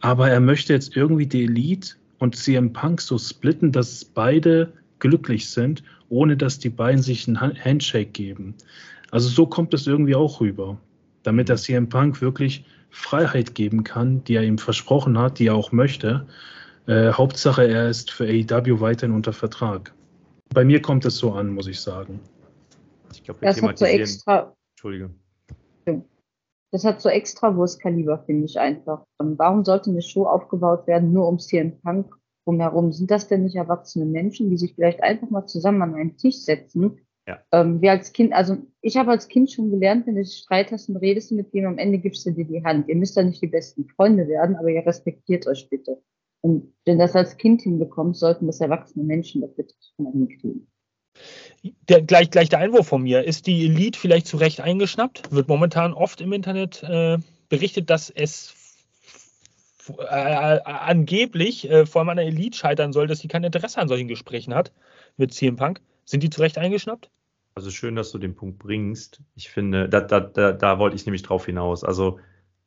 Aber 0.00 0.30
er 0.30 0.40
möchte 0.40 0.72
jetzt 0.72 0.96
irgendwie 0.96 1.26
die 1.26 1.44
Elite 1.44 1.94
und 2.18 2.36
CM 2.36 2.72
Punk 2.72 3.00
so 3.00 3.18
splitten, 3.18 3.72
dass 3.72 4.04
beide 4.04 4.72
glücklich 4.98 5.48
sind, 5.48 5.82
ohne 6.08 6.36
dass 6.36 6.58
die 6.58 6.70
beiden 6.70 7.02
sich 7.02 7.26
einen 7.26 7.40
Handshake 7.40 8.10
geben. 8.10 8.54
Also 9.10 9.28
so 9.28 9.46
kommt 9.46 9.74
es 9.74 9.86
irgendwie 9.86 10.14
auch 10.14 10.40
rüber, 10.40 10.78
damit 11.22 11.50
er 11.50 11.56
CM 11.56 11.88
Punk 11.88 12.20
wirklich 12.20 12.64
Freiheit 12.92 13.54
geben 13.54 13.84
kann, 13.84 14.22
die 14.24 14.34
er 14.36 14.44
ihm 14.44 14.58
versprochen 14.58 15.18
hat, 15.18 15.38
die 15.38 15.46
er 15.46 15.54
auch 15.54 15.72
möchte. 15.72 16.26
Äh, 16.86 17.12
Hauptsache, 17.12 17.66
er 17.66 17.88
ist 17.88 18.10
für 18.10 18.24
AEW 18.24 18.80
weiterhin 18.80 19.14
unter 19.14 19.32
Vertrag. 19.32 19.94
Bei 20.52 20.64
mir 20.64 20.82
kommt 20.82 21.04
es 21.04 21.16
so 21.16 21.32
an, 21.32 21.48
muss 21.48 21.66
ich 21.66 21.80
sagen. 21.80 22.20
Ich 23.12 23.24
glaube, 23.24 23.40
wir 23.40 23.48
das 23.48 23.62
hat 23.62 23.78
so 23.78 23.84
extra. 23.86 24.54
Entschuldige. 24.74 25.10
Das 26.70 26.84
hat 26.84 27.02
so 27.02 27.10
extra 27.10 27.54
Wurstkaliber, 27.54 28.18
finde 28.24 28.46
ich 28.46 28.58
einfach. 28.58 29.04
Warum 29.18 29.64
sollte 29.64 29.90
eine 29.90 30.00
Show 30.00 30.24
aufgebaut 30.24 30.86
werden, 30.86 31.12
nur 31.12 31.28
um 31.28 31.38
CM 31.38 31.78
Punk 31.82 32.16
drumherum? 32.44 32.92
Sind 32.92 33.10
das 33.10 33.28
denn 33.28 33.44
nicht 33.44 33.56
erwachsene 33.56 34.06
Menschen, 34.06 34.48
die 34.48 34.56
sich 34.56 34.74
vielleicht 34.74 35.02
einfach 35.02 35.28
mal 35.28 35.46
zusammen 35.46 35.82
an 35.82 35.94
einen 35.94 36.16
Tisch 36.16 36.38
setzen? 36.38 36.98
Ja. 37.26 37.40
Ähm, 37.52 37.80
wie 37.80 37.88
als 37.88 38.12
Kind, 38.12 38.32
also 38.32 38.58
ich 38.80 38.96
habe 38.96 39.12
als 39.12 39.28
Kind 39.28 39.50
schon 39.50 39.70
gelernt, 39.70 40.06
wenn 40.06 40.16
du 40.16 40.24
Streit 40.24 40.72
hast 40.72 40.88
und 40.88 40.96
redest 40.96 41.30
mit 41.30 41.54
dem, 41.54 41.66
am 41.66 41.78
Ende 41.78 41.98
gibst 41.98 42.26
du 42.26 42.32
dir 42.32 42.44
die 42.44 42.64
Hand. 42.64 42.88
Ihr 42.88 42.96
müsst 42.96 43.16
da 43.16 43.22
nicht 43.22 43.40
die 43.40 43.46
besten 43.46 43.86
Freunde 43.88 44.26
werden, 44.26 44.56
aber 44.56 44.68
ihr 44.68 44.84
respektiert 44.84 45.46
euch 45.46 45.68
bitte. 45.70 46.02
Und 46.40 46.74
wenn 46.84 46.98
das 46.98 47.14
als 47.14 47.36
Kind 47.36 47.62
hinbekommt, 47.62 48.16
sollten 48.16 48.48
das 48.48 48.60
erwachsene 48.60 49.04
Menschen 49.04 49.40
das 49.40 49.54
bitte 49.54 49.74
schon 49.94 50.10
hinkriegen. 50.12 50.66
Der, 51.88 52.02
gleich, 52.02 52.30
gleich 52.30 52.48
der 52.48 52.58
Einwurf 52.58 52.88
von 52.88 53.02
mir. 53.02 53.22
Ist 53.22 53.46
die 53.46 53.66
Elite 53.66 53.98
vielleicht 53.98 54.26
zu 54.26 54.38
Recht 54.38 54.60
eingeschnappt? 54.60 55.30
Wird 55.30 55.46
momentan 55.46 55.92
oft 55.92 56.20
im 56.20 56.32
Internet 56.32 56.82
äh, 56.82 57.18
berichtet, 57.48 57.90
dass 57.90 58.10
es 58.10 58.54
äh, 59.88 60.02
angeblich 60.64 61.70
äh, 61.70 61.86
vor 61.86 62.00
allem 62.00 62.08
an 62.08 62.16
der 62.16 62.26
Elite 62.26 62.56
scheitern 62.56 62.92
soll, 62.92 63.06
dass 63.06 63.20
sie 63.20 63.28
kein 63.28 63.44
Interesse 63.44 63.80
an 63.80 63.88
solchen 63.88 64.08
Gesprächen 64.08 64.54
hat 64.54 64.72
mit 65.16 65.32
CM 65.32 65.54
Punk. 65.54 65.80
Sind 66.04 66.22
die 66.22 66.30
zu 66.30 66.40
Recht 66.40 66.58
eingeschnappt? 66.58 67.10
Also 67.54 67.70
schön, 67.70 67.96
dass 67.96 68.12
du 68.12 68.18
den 68.18 68.34
Punkt 68.34 68.58
bringst. 68.58 69.20
Ich 69.34 69.50
finde, 69.50 69.88
da, 69.88 70.00
da, 70.00 70.20
da, 70.20 70.52
da 70.52 70.78
wollte 70.78 70.96
ich 70.96 71.04
nämlich 71.04 71.22
drauf 71.22 71.46
hinaus. 71.46 71.84
Also 71.84 72.18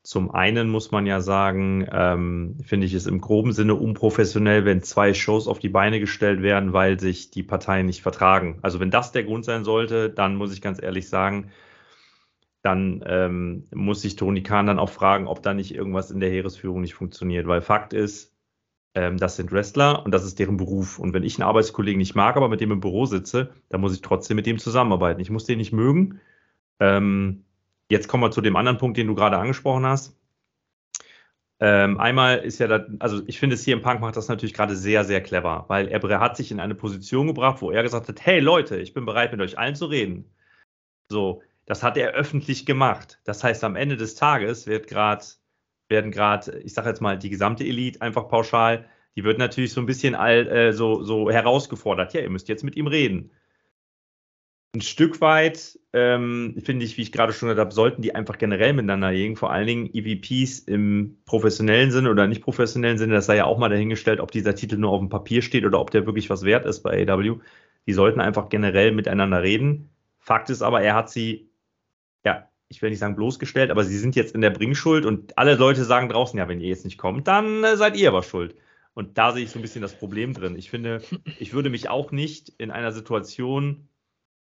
zum 0.03 0.29
einen 0.29 0.69
muss 0.69 0.91
man 0.91 1.07
ja 1.07 1.19
sagen, 1.19 1.87
ähm, 1.91 2.57
finde 2.63 2.85
ich 2.85 2.93
es 2.93 3.07
im 3.07 3.19
groben 3.19 3.53
Sinne 3.53 3.73
unprofessionell, 3.73 4.63
wenn 4.63 4.83
zwei 4.83 5.15
Shows 5.15 5.47
auf 5.47 5.57
die 5.57 5.69
Beine 5.69 5.99
gestellt 5.99 6.43
werden, 6.43 6.73
weil 6.73 6.99
sich 6.99 7.31
die 7.31 7.41
Parteien 7.41 7.87
nicht 7.87 8.03
vertragen. 8.03 8.59
Also 8.61 8.79
wenn 8.79 8.91
das 8.91 9.11
der 9.11 9.23
Grund 9.23 9.45
sein 9.45 9.63
sollte, 9.63 10.11
dann 10.11 10.35
muss 10.35 10.53
ich 10.53 10.61
ganz 10.61 10.79
ehrlich 10.79 11.09
sagen, 11.09 11.49
dann 12.61 13.03
ähm, 13.07 13.65
muss 13.73 14.01
sich 14.01 14.15
Toni 14.15 14.43
Kahn 14.43 14.67
dann 14.67 14.79
auch 14.79 14.89
fragen, 14.89 15.27
ob 15.27 15.41
da 15.41 15.55
nicht 15.55 15.73
irgendwas 15.73 16.11
in 16.11 16.19
der 16.19 16.29
Heeresführung 16.29 16.81
nicht 16.81 16.93
funktioniert. 16.93 17.47
Weil 17.47 17.61
Fakt 17.61 17.93
ist, 17.93 18.34
ähm, 18.95 19.17
das 19.17 19.35
sind 19.35 19.51
Wrestler 19.51 20.03
und 20.05 20.11
das 20.11 20.23
ist 20.25 20.39
deren 20.39 20.57
Beruf. 20.57 20.99
Und 20.99 21.13
wenn 21.13 21.23
ich 21.23 21.37
einen 21.37 21.47
Arbeitskollegen 21.47 21.99
nicht 21.99 22.15
mag, 22.15 22.35
aber 22.37 22.49
mit 22.49 22.61
dem 22.61 22.71
im 22.71 22.79
Büro 22.79 23.05
sitze, 23.05 23.53
dann 23.69 23.81
muss 23.81 23.93
ich 23.93 24.01
trotzdem 24.01 24.35
mit 24.35 24.45
dem 24.45 24.57
zusammenarbeiten. 24.57 25.21
Ich 25.21 25.29
muss 25.29 25.45
den 25.45 25.59
nicht 25.59 25.73
mögen. 25.73 26.19
Ähm, 26.79 27.45
Jetzt 27.89 28.07
kommen 28.07 28.23
wir 28.23 28.31
zu 28.31 28.41
dem 28.41 28.55
anderen 28.55 28.77
Punkt, 28.77 28.97
den 28.97 29.07
du 29.07 29.15
gerade 29.15 29.37
angesprochen 29.37 29.85
hast. 29.85 30.17
Ähm, 31.59 31.99
einmal 31.99 32.39
ist 32.39 32.59
ja, 32.59 32.67
das, 32.67 32.81
also 32.99 33.21
ich 33.27 33.39
finde, 33.39 33.55
CM 33.55 33.81
Punk 33.81 34.01
macht 34.01 34.17
das 34.17 34.27
natürlich 34.27 34.53
gerade 34.53 34.75
sehr, 34.75 35.05
sehr 35.05 35.21
clever, 35.21 35.65
weil 35.69 35.87
er 35.87 36.19
hat 36.19 36.35
sich 36.35 36.51
in 36.51 36.59
eine 36.59 36.75
Position 36.75 37.27
gebracht, 37.27 37.61
wo 37.61 37.71
er 37.71 37.83
gesagt 37.83 38.09
hat, 38.09 38.25
hey 38.25 38.39
Leute, 38.39 38.77
ich 38.77 38.93
bin 38.93 39.05
bereit, 39.05 39.31
mit 39.31 39.41
euch 39.41 39.57
allen 39.57 39.75
zu 39.75 39.85
reden. 39.85 40.33
So, 41.09 41.43
das 41.65 41.83
hat 41.83 41.97
er 41.97 42.11
öffentlich 42.11 42.65
gemacht. 42.65 43.21
Das 43.23 43.43
heißt, 43.43 43.63
am 43.63 43.75
Ende 43.75 43.97
des 43.97 44.15
Tages 44.15 44.67
wird 44.67 44.87
gerade, 44.87 45.25
werden 45.89 46.11
gerade, 46.11 46.59
ich 46.59 46.73
sage 46.73 46.89
jetzt 46.89 47.01
mal, 47.01 47.17
die 47.17 47.29
gesamte 47.29 47.63
Elite 47.63 48.01
einfach 48.01 48.27
pauschal, 48.27 48.85
die 49.15 49.23
wird 49.23 49.37
natürlich 49.37 49.71
so 49.73 49.81
ein 49.81 49.85
bisschen 49.85 50.15
all, 50.15 50.47
äh, 50.47 50.73
so, 50.73 51.03
so 51.03 51.29
herausgefordert. 51.29 52.13
Ja, 52.13 52.21
ihr 52.21 52.29
müsst 52.29 52.49
jetzt 52.49 52.63
mit 52.63 52.75
ihm 52.75 52.87
reden 52.87 53.31
ein 54.75 54.81
Stück 54.81 55.21
weit, 55.21 55.79
ähm, 55.93 56.55
finde 56.63 56.85
ich, 56.85 56.97
wie 56.97 57.01
ich 57.01 57.11
gerade 57.11 57.33
schon 57.33 57.47
gesagt 57.47 57.65
habe, 57.65 57.73
sollten 57.73 58.01
die 58.01 58.13
einfach 58.13 58.37
generell 58.37 58.73
miteinander 58.73 59.09
reden. 59.09 59.35
Vor 59.35 59.51
allen 59.51 59.67
Dingen 59.67 59.89
EVPs 59.91 60.59
im 60.59 61.17
professionellen 61.25 61.91
Sinne 61.91 62.11
oder 62.11 62.27
nicht 62.27 62.43
professionellen 62.43 62.97
Sinne. 62.97 63.13
Das 63.13 63.25
sei 63.25 63.37
ja 63.37 63.45
auch 63.45 63.57
mal 63.57 63.69
dahingestellt, 63.69 64.19
ob 64.19 64.31
dieser 64.31 64.55
Titel 64.55 64.77
nur 64.77 64.91
auf 64.91 64.99
dem 64.99 65.09
Papier 65.09 65.41
steht 65.41 65.65
oder 65.65 65.79
ob 65.79 65.91
der 65.91 66.05
wirklich 66.05 66.29
was 66.29 66.43
wert 66.43 66.65
ist 66.65 66.83
bei 66.83 67.07
AW. 67.07 67.39
Die 67.87 67.93
sollten 67.93 68.19
einfach 68.19 68.49
generell 68.49 68.91
miteinander 68.91 69.41
reden. 69.41 69.89
Fakt 70.19 70.49
ist 70.49 70.61
aber, 70.61 70.81
er 70.81 70.95
hat 70.95 71.09
sie, 71.09 71.49
ja, 72.25 72.49
ich 72.69 72.81
will 72.81 72.89
nicht 72.89 72.99
sagen 72.99 73.15
bloßgestellt, 73.15 73.71
aber 73.71 73.83
sie 73.83 73.97
sind 73.97 74.15
jetzt 74.15 74.33
in 74.35 74.41
der 74.41 74.49
Bringschuld 74.49 75.05
und 75.05 75.37
alle 75.37 75.55
Leute 75.55 75.83
sagen 75.83 76.09
draußen, 76.09 76.37
ja, 76.37 76.47
wenn 76.47 76.59
ihr 76.59 76.69
jetzt 76.69 76.85
nicht 76.85 76.97
kommt, 76.97 77.27
dann 77.27 77.63
äh, 77.63 77.77
seid 77.77 77.95
ihr 77.95 78.09
aber 78.09 78.23
schuld. 78.23 78.55
Und 78.93 79.17
da 79.17 79.33
sehe 79.33 79.43
ich 79.43 79.51
so 79.51 79.59
ein 79.59 79.61
bisschen 79.61 79.81
das 79.81 79.97
Problem 79.97 80.33
drin. 80.33 80.55
Ich 80.57 80.69
finde, 80.69 81.01
ich 81.39 81.53
würde 81.53 81.69
mich 81.69 81.89
auch 81.89 82.11
nicht 82.11 82.49
in 82.57 82.71
einer 82.71 82.91
Situation 82.91 83.89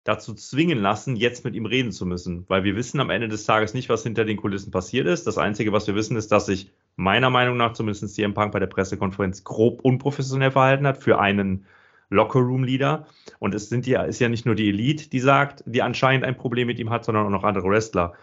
dazu 0.05 0.35
zwingen 0.35 0.79
lassen, 0.79 1.15
jetzt 1.15 1.45
mit 1.45 1.55
ihm 1.55 1.67
reden 1.67 1.93
zu 1.93 2.05
müssen. 2.07 2.45
Weil 2.49 2.65
wir 2.65 2.75
wissen 2.75 3.01
am 3.01 3.11
Ende 3.11 3.29
des 3.29 3.45
Tages 3.45 3.75
nicht, 3.75 3.89
was 3.89 4.03
hinter 4.03 4.25
den 4.25 4.39
Kulissen 4.39 4.71
passiert 4.71 5.07
ist. 5.07 5.27
Das 5.27 5.39
Einzige, 5.39 5.73
was 5.73 5.87
wir 5.87 5.95
wissen, 5.95 6.17
ist, 6.17 6.33
dass 6.33 6.47
sich 6.47 6.71
meiner 6.97 7.31
Meinung 7.31 7.57
nach 7.57 7.75
zumindest 7.75 8.15
CM 8.15 8.35
Punk 8.35 8.53
bei 8.53 8.59
der 8.59 8.67
Pressekonferenz 8.67 9.45
grob 9.45 9.83
unprofessionell 9.83 10.51
verhalten 10.51 10.87
hat 10.87 10.99
für 10.99 11.21
einen 11.21 11.67
Lockerroom-Leader. 12.11 13.07
Und 13.39 13.55
es 13.55 13.69
sind 13.69 13.87
ja, 13.87 14.03
ist 14.03 14.21
ja 14.21 14.29
nicht 14.29 14.45
nur 14.45 14.55
die 14.55 14.69
Elite, 14.69 15.09
die 15.09 15.21
sagt, 15.21 15.63
die 15.67 15.83
anscheinend 15.83 16.25
ein 16.25 16.37
Problem 16.37 16.67
mit 16.67 16.79
ihm 16.79 16.91
hat, 16.91 17.05
sondern 17.05 17.27
auch 17.27 17.31
noch 17.31 17.45
andere 17.45 17.69
Wrestler. 17.69 18.15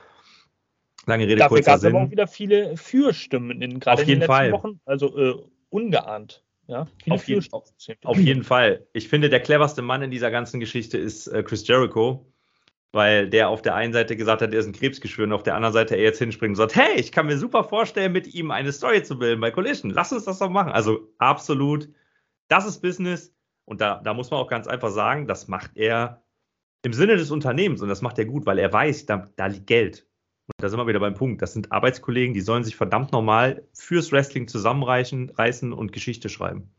Lange 1.06 1.24
Rede, 1.26 1.38
Dafür 1.38 1.58
kurzer 1.58 1.80
Sinn. 1.80 1.96
aber 1.96 2.06
auch 2.06 2.12
wieder 2.12 2.28
viele 2.28 2.76
Fürstimmen, 2.76 3.62
in, 3.62 3.80
gerade 3.80 4.02
in 4.02 4.08
den 4.08 4.20
letzten 4.20 4.32
Fall. 4.32 4.52
Wochen. 4.52 4.80
Also 4.86 5.18
äh, 5.18 5.36
ungeahnt. 5.70 6.44
Ja, 6.68 6.86
auf, 7.10 7.26
jeden, 7.30 7.46
auf, 7.54 7.64
auf, 8.04 8.18
jeden, 8.18 8.44
Fall. 8.44 8.86
Ich 8.92 9.08
finde, 9.08 9.30
der 9.30 9.40
cleverste 9.40 9.82
Mann 9.82 10.02
in 10.02 10.12
dieser 10.12 10.32
ganzen 10.32 10.60
Geschichte 10.60 10.98
ist 10.98 11.28
äh, 11.28 11.42
Chris 11.42 11.66
Jericho, 11.66 12.30
weil 12.92 13.30
der 13.30 13.48
auf 13.48 13.62
der 13.62 13.76
einen 13.76 13.94
Seite 13.94 14.18
gesagt 14.18 14.42
hat, 14.42 14.52
er 14.52 14.60
ist 14.60 14.68
ein 14.68 14.74
Krebsgeschwür 14.74 15.28
und 15.28 15.32
auf 15.32 15.44
der 15.44 15.56
anderen 15.56 15.72
Seite 15.72 15.96
er 15.96 16.04
jetzt 16.04 16.20
hinspringt 16.20 16.52
und 16.52 16.56
sagt, 16.56 16.76
hey, 16.76 17.00
ich 17.00 17.14
kann 17.14 17.28
mir 17.28 17.38
super 17.38 17.64
vorstellen, 17.64 18.12
mit 18.12 18.34
ihm 18.34 18.52
eine 18.52 18.74
Story 18.74 19.02
zu 19.02 19.18
bilden 19.18 19.40
bei 19.40 19.50
Collision. 19.50 19.92
Lass 19.92 20.12
uns 20.12 20.26
das 20.26 20.40
doch 20.40 20.50
machen. 20.50 20.74
Also 20.74 21.08
absolut, 21.20 21.88
das 22.50 22.68
ist 22.68 22.82
Business 22.82 23.34
und 23.68 23.82
da, 23.82 24.00
da 24.04 24.14
muss 24.14 24.32
man 24.32 24.40
auch 24.40 24.48
ganz 24.48 24.66
einfach 24.66 24.92
sagen, 24.92 25.28
das 25.28 25.50
macht 25.50 25.76
er 25.76 26.24
im 26.84 26.94
Sinne 26.94 27.18
des 27.18 27.32
Unternehmens 27.32 27.82
und 27.82 27.90
das 27.90 28.02
macht 28.02 28.18
er 28.18 28.26
gut, 28.26 28.46
weil 28.46 28.60
er 28.60 28.72
weiß, 28.72 29.06
da, 29.06 29.28
da 29.36 29.48
liegt 29.48 29.68
Geld. 29.68 30.08
Und 30.46 30.54
da 30.60 30.70
sind 30.70 30.80
wir 30.80 30.88
wieder 30.88 31.02
beim 31.02 31.16
Punkt. 31.16 31.42
Das 31.42 31.52
sind 31.52 31.74
Arbeitskollegen, 31.74 32.34
die 32.34 32.40
sollen 32.40 32.64
sich 32.64 32.78
verdammt 32.78 33.12
normal 33.12 33.68
fürs 33.74 34.14
Wrestling 34.14 34.48
zusammenreißen 34.48 35.32
reißen 35.32 35.74
und 35.74 35.92
Geschichte 35.92 36.30
schreiben. 36.30 36.72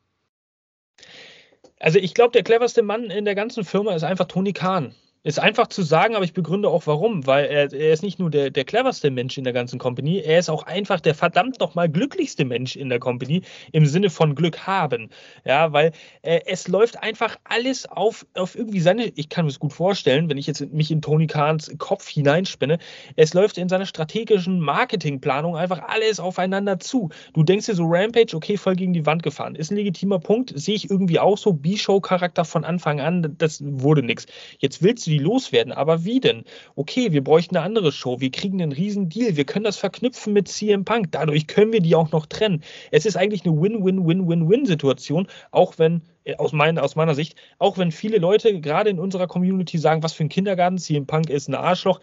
Also 1.79 1.99
ich 1.99 2.15
glaube, 2.15 2.33
der 2.33 2.43
cleverste 2.43 2.83
Mann 2.83 3.11
in 3.11 3.27
der 3.27 3.35
ganzen 3.35 3.65
Firma 3.65 3.95
ist 3.95 4.03
einfach 4.03 4.27
Tony 4.27 4.55
Khan. 4.55 4.95
Ist 5.25 5.41
einfach 5.41 5.67
zu 5.67 5.83
sagen, 5.83 6.15
aber 6.15 6.25
ich 6.25 6.33
begründe 6.33 6.69
auch 6.69 6.87
warum, 6.87 7.27
weil 7.27 7.47
er, 7.47 7.73
er 7.73 7.93
ist 7.93 8.05
nicht 8.05 8.21
nur 8.21 8.31
der, 8.31 8.51
der 8.51 8.65
cleverste 8.65 9.11
Mensch 9.11 9.37
in 9.37 9.43
der 9.43 9.53
ganzen 9.53 9.81
Company, 9.81 10.21
er 10.21 10.39
ist 10.39 10.49
auch 10.49 10.63
einfach 10.63 11.01
der 11.01 11.15
verdammt 11.17 11.59
nochmal 11.59 11.89
glücklichste 11.89 12.45
Mensch 12.45 12.77
in 12.77 12.89
der 12.89 13.01
Company 13.01 13.43
im 13.73 13.85
Sinne 13.85 14.11
von 14.11 14.37
Glück 14.37 14.67
haben. 14.69 15.11
Ja, 15.45 15.73
weil 15.73 15.91
äh, 16.23 16.43
es 16.47 16.69
läuft 16.69 17.03
einfach 17.03 17.37
alles 17.43 17.87
auf, 17.87 18.27
auf 18.35 18.55
irgendwie 18.55 18.79
seine, 18.79 19.07
ich 19.17 19.29
kann 19.29 19.45
mir 19.45 19.51
das 19.51 19.59
gut 19.59 19.73
vorstellen, 19.73 20.31
wenn 20.31 20.39
ich 20.39 20.47
jetzt 20.47 20.61
mich 20.73 20.93
in 20.93 21.03
Tony 21.03 21.27
Kahns 21.27 21.73
Kopf 21.79 22.09
hineinspinne, 22.09 22.79
es 23.17 23.35
läuft 23.35 23.59
in 23.59 23.69
seiner 23.69 23.87
strategischen 23.87 24.61
Marketingplanung 24.61 25.57
einfach 25.57 25.83
alles 25.89 26.21
aufeinander 26.21 26.79
zu. 26.79 27.11
Du 27.35 27.43
denkst 27.43 27.67
dir 27.67 27.75
so, 27.75 27.87
Rampage, 27.87 28.37
okay, 28.37 28.57
voll 28.57 28.77
gegen 28.77 28.93
die 28.93 29.05
Wand 29.05 29.25
gefahren, 29.25 29.57
ist 29.57 29.73
ein 29.73 29.77
legitimer 29.77 30.21
Punkt, 30.21 30.53
sehe 30.55 30.77
ich 30.77 30.89
irgendwie 30.89 31.19
auch 31.19 31.39
so, 31.39 31.53
B-Show-Charakter 31.53 32.45
von 32.45 32.65
Anfang 32.65 33.01
an, 33.01 33.35
das 33.37 33.61
wurde 33.65 34.05
nichts. 34.05 34.27
Jetzt 34.61 34.81
willst 34.81 35.07
du 35.07 35.08
die 35.09 35.19
loswerden. 35.19 35.73
Aber 35.73 36.05
wie 36.05 36.21
denn? 36.21 36.45
Okay, 36.77 37.13
wir 37.13 37.23
bräuchten 37.23 37.57
eine 37.57 37.65
andere 37.65 37.93
Show. 37.93 38.21
Wir 38.21 38.31
kriegen 38.31 38.63
einen 38.63 38.73
riesen 38.73 39.09
Deal. 39.09 39.37
Wir 39.37 39.45
können 39.45 39.65
das 39.65 39.77
verknüpfen 39.77 40.33
mit 40.33 40.49
CM 40.49 40.85
Punk. 40.85 41.13
Dadurch 41.13 41.47
können 41.47 41.73
wir 41.73 41.81
die 41.81 41.95
auch 41.95 42.13
noch 42.13 42.27
trennen. 42.27 42.63
Es 42.91 43.07
ist 43.07 43.17
eigentlich 43.17 43.45
eine 43.45 43.61
Win-Win-Win-Win-Win-Situation, 43.61 45.27
auch 45.51 45.79
wenn 45.79 46.03
äh, 46.25 46.37
aus, 46.37 46.53
mein, 46.53 46.79
aus 46.79 46.97
meiner 46.97 47.15
Sicht, 47.15 47.37
auch 47.59 47.79
wenn 47.79 47.93
viele 47.93 48.19
Leute 48.19 48.61
gerade 48.61 48.91
in 48.91 48.99
unserer 48.99 49.27
Community 49.27 49.79
sagen, 49.79 50.03
was 50.03 50.13
für 50.13 50.25
ein 50.25 50.29
Kindergarten, 50.29 50.79
CM 50.79 51.07
Punk 51.07 51.31
ist 51.31 51.49
ein 51.49 51.55
Arschloch 51.55 52.01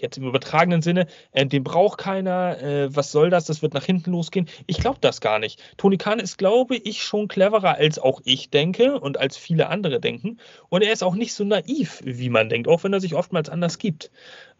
jetzt 0.00 0.18
im 0.18 0.26
übertragenen 0.26 0.82
Sinne, 0.82 1.06
äh, 1.32 1.46
den 1.46 1.64
braucht 1.64 1.98
keiner, 1.98 2.60
äh, 2.62 2.94
was 2.94 3.12
soll 3.12 3.30
das, 3.30 3.46
das 3.46 3.62
wird 3.62 3.74
nach 3.74 3.84
hinten 3.84 4.12
losgehen. 4.12 4.48
Ich 4.66 4.78
glaube 4.78 4.98
das 5.00 5.20
gar 5.20 5.38
nicht. 5.38 5.60
Tony 5.76 5.96
Khan 5.96 6.18
ist, 6.18 6.38
glaube 6.38 6.76
ich, 6.76 7.02
schon 7.02 7.28
cleverer, 7.28 7.76
als 7.76 7.98
auch 7.98 8.20
ich 8.24 8.50
denke 8.50 8.98
und 9.00 9.18
als 9.18 9.36
viele 9.36 9.68
andere 9.68 10.00
denken. 10.00 10.38
Und 10.68 10.82
er 10.82 10.92
ist 10.92 11.02
auch 11.02 11.14
nicht 11.14 11.34
so 11.34 11.44
naiv, 11.44 12.00
wie 12.04 12.30
man 12.30 12.48
denkt, 12.48 12.68
auch 12.68 12.84
wenn 12.84 12.92
er 12.92 13.00
sich 13.00 13.14
oftmals 13.14 13.48
anders 13.48 13.78
gibt. 13.78 14.10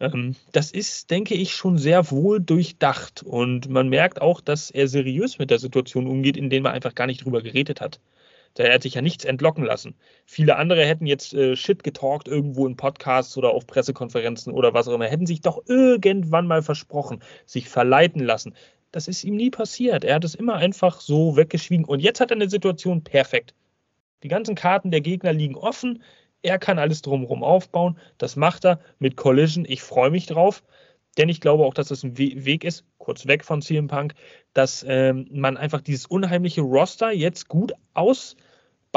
Ähm, 0.01 0.37
das 0.53 0.71
ist, 0.71 1.11
denke 1.11 1.35
ich, 1.35 1.53
schon 1.53 1.79
sehr 1.79 2.11
wohl 2.11 2.41
durchdacht. 2.41 3.23
Und 3.23 3.69
man 3.69 3.89
merkt 3.89 4.21
auch, 4.21 4.41
dass 4.41 4.71
er 4.71 4.89
seriös 4.89 5.39
mit 5.39 5.51
der 5.51 5.59
Situation 5.59 6.07
umgeht, 6.07 6.37
in 6.37 6.51
der 6.51 6.61
man 6.61 6.73
einfach 6.73 6.95
gar 6.95 7.07
nicht 7.07 7.25
drüber 7.25 7.43
geredet 7.43 7.81
hat. 7.81 8.01
Der 8.59 8.75
hat 8.75 8.83
sich 8.83 8.95
ja 8.95 9.03
nichts 9.03 9.25
entlocken 9.25 9.65
lassen. 9.65 9.95
Viele 10.27 10.57
andere 10.57 10.85
hätten 10.85 11.07
jetzt 11.07 11.33
äh, 11.33 11.57
Shit 11.57 11.85
getalkt 11.85 12.29
irgendwo 12.29 12.67
in 12.67 12.77
Podcasts 12.77 13.37
oder 13.39 13.51
auf 13.51 13.67
Pressekonferenzen 13.67 14.53
oder 14.53 14.75
was 14.75 14.89
auch 14.89 14.95
immer, 14.95 15.07
hätten 15.07 15.27
sich 15.27 15.41
doch 15.41 15.63
irgendwann 15.67 16.47
mal 16.47 16.63
versprochen, 16.63 17.23
sich 17.47 17.69
verleiten 17.69 18.23
lassen. 18.23 18.55
Das 18.91 19.07
ist 19.07 19.25
ihm 19.25 19.37
nie 19.37 19.51
passiert. 19.51 20.05
Er 20.05 20.17
hat 20.17 20.25
es 20.25 20.35
immer 20.35 20.57
einfach 20.57 21.01
so 21.01 21.37
weggeschwiegen. 21.37 21.85
Und 21.85 22.01
jetzt 22.01 22.21
hat 22.21 22.31
er 22.31 22.37
eine 22.37 22.51
Situation 22.51 23.05
perfekt. 23.05 23.55
Die 24.23 24.29
ganzen 24.29 24.55
Karten 24.55 24.91
der 24.91 25.01
Gegner 25.01 25.33
liegen 25.33 25.55
offen. 25.55 26.03
Er 26.43 26.59
kann 26.59 26.79
alles 26.79 27.03
drumherum 27.03 27.45
aufbauen. 27.45 27.99
Das 28.17 28.37
macht 28.37 28.65
er 28.65 28.81
mit 28.99 29.17
Collision. 29.17 29.65
Ich 29.69 29.83
freue 29.83 30.11
mich 30.11 30.27
drauf. 30.27 30.63
Denn 31.19 31.29
ich 31.29 31.41
glaube 31.41 31.65
auch, 31.65 31.75
dass 31.75 31.89
das 31.89 32.05
ein 32.05 32.17
Weg 32.17 32.65
ist, 32.65 32.85
kurz 32.99 33.27
weg 33.27 33.45
von 33.45 33.61
CM 33.61 33.89
Punk, 33.89 34.15
dass 34.55 34.85
ähm, 34.89 35.27
man 35.33 35.57
einfach 35.57 35.81
dieses 35.81 36.07
unheimliche 36.07 36.61
Roster 36.61 37.11
jetzt 37.11 37.49
gut 37.49 37.73
aus, 37.93 38.37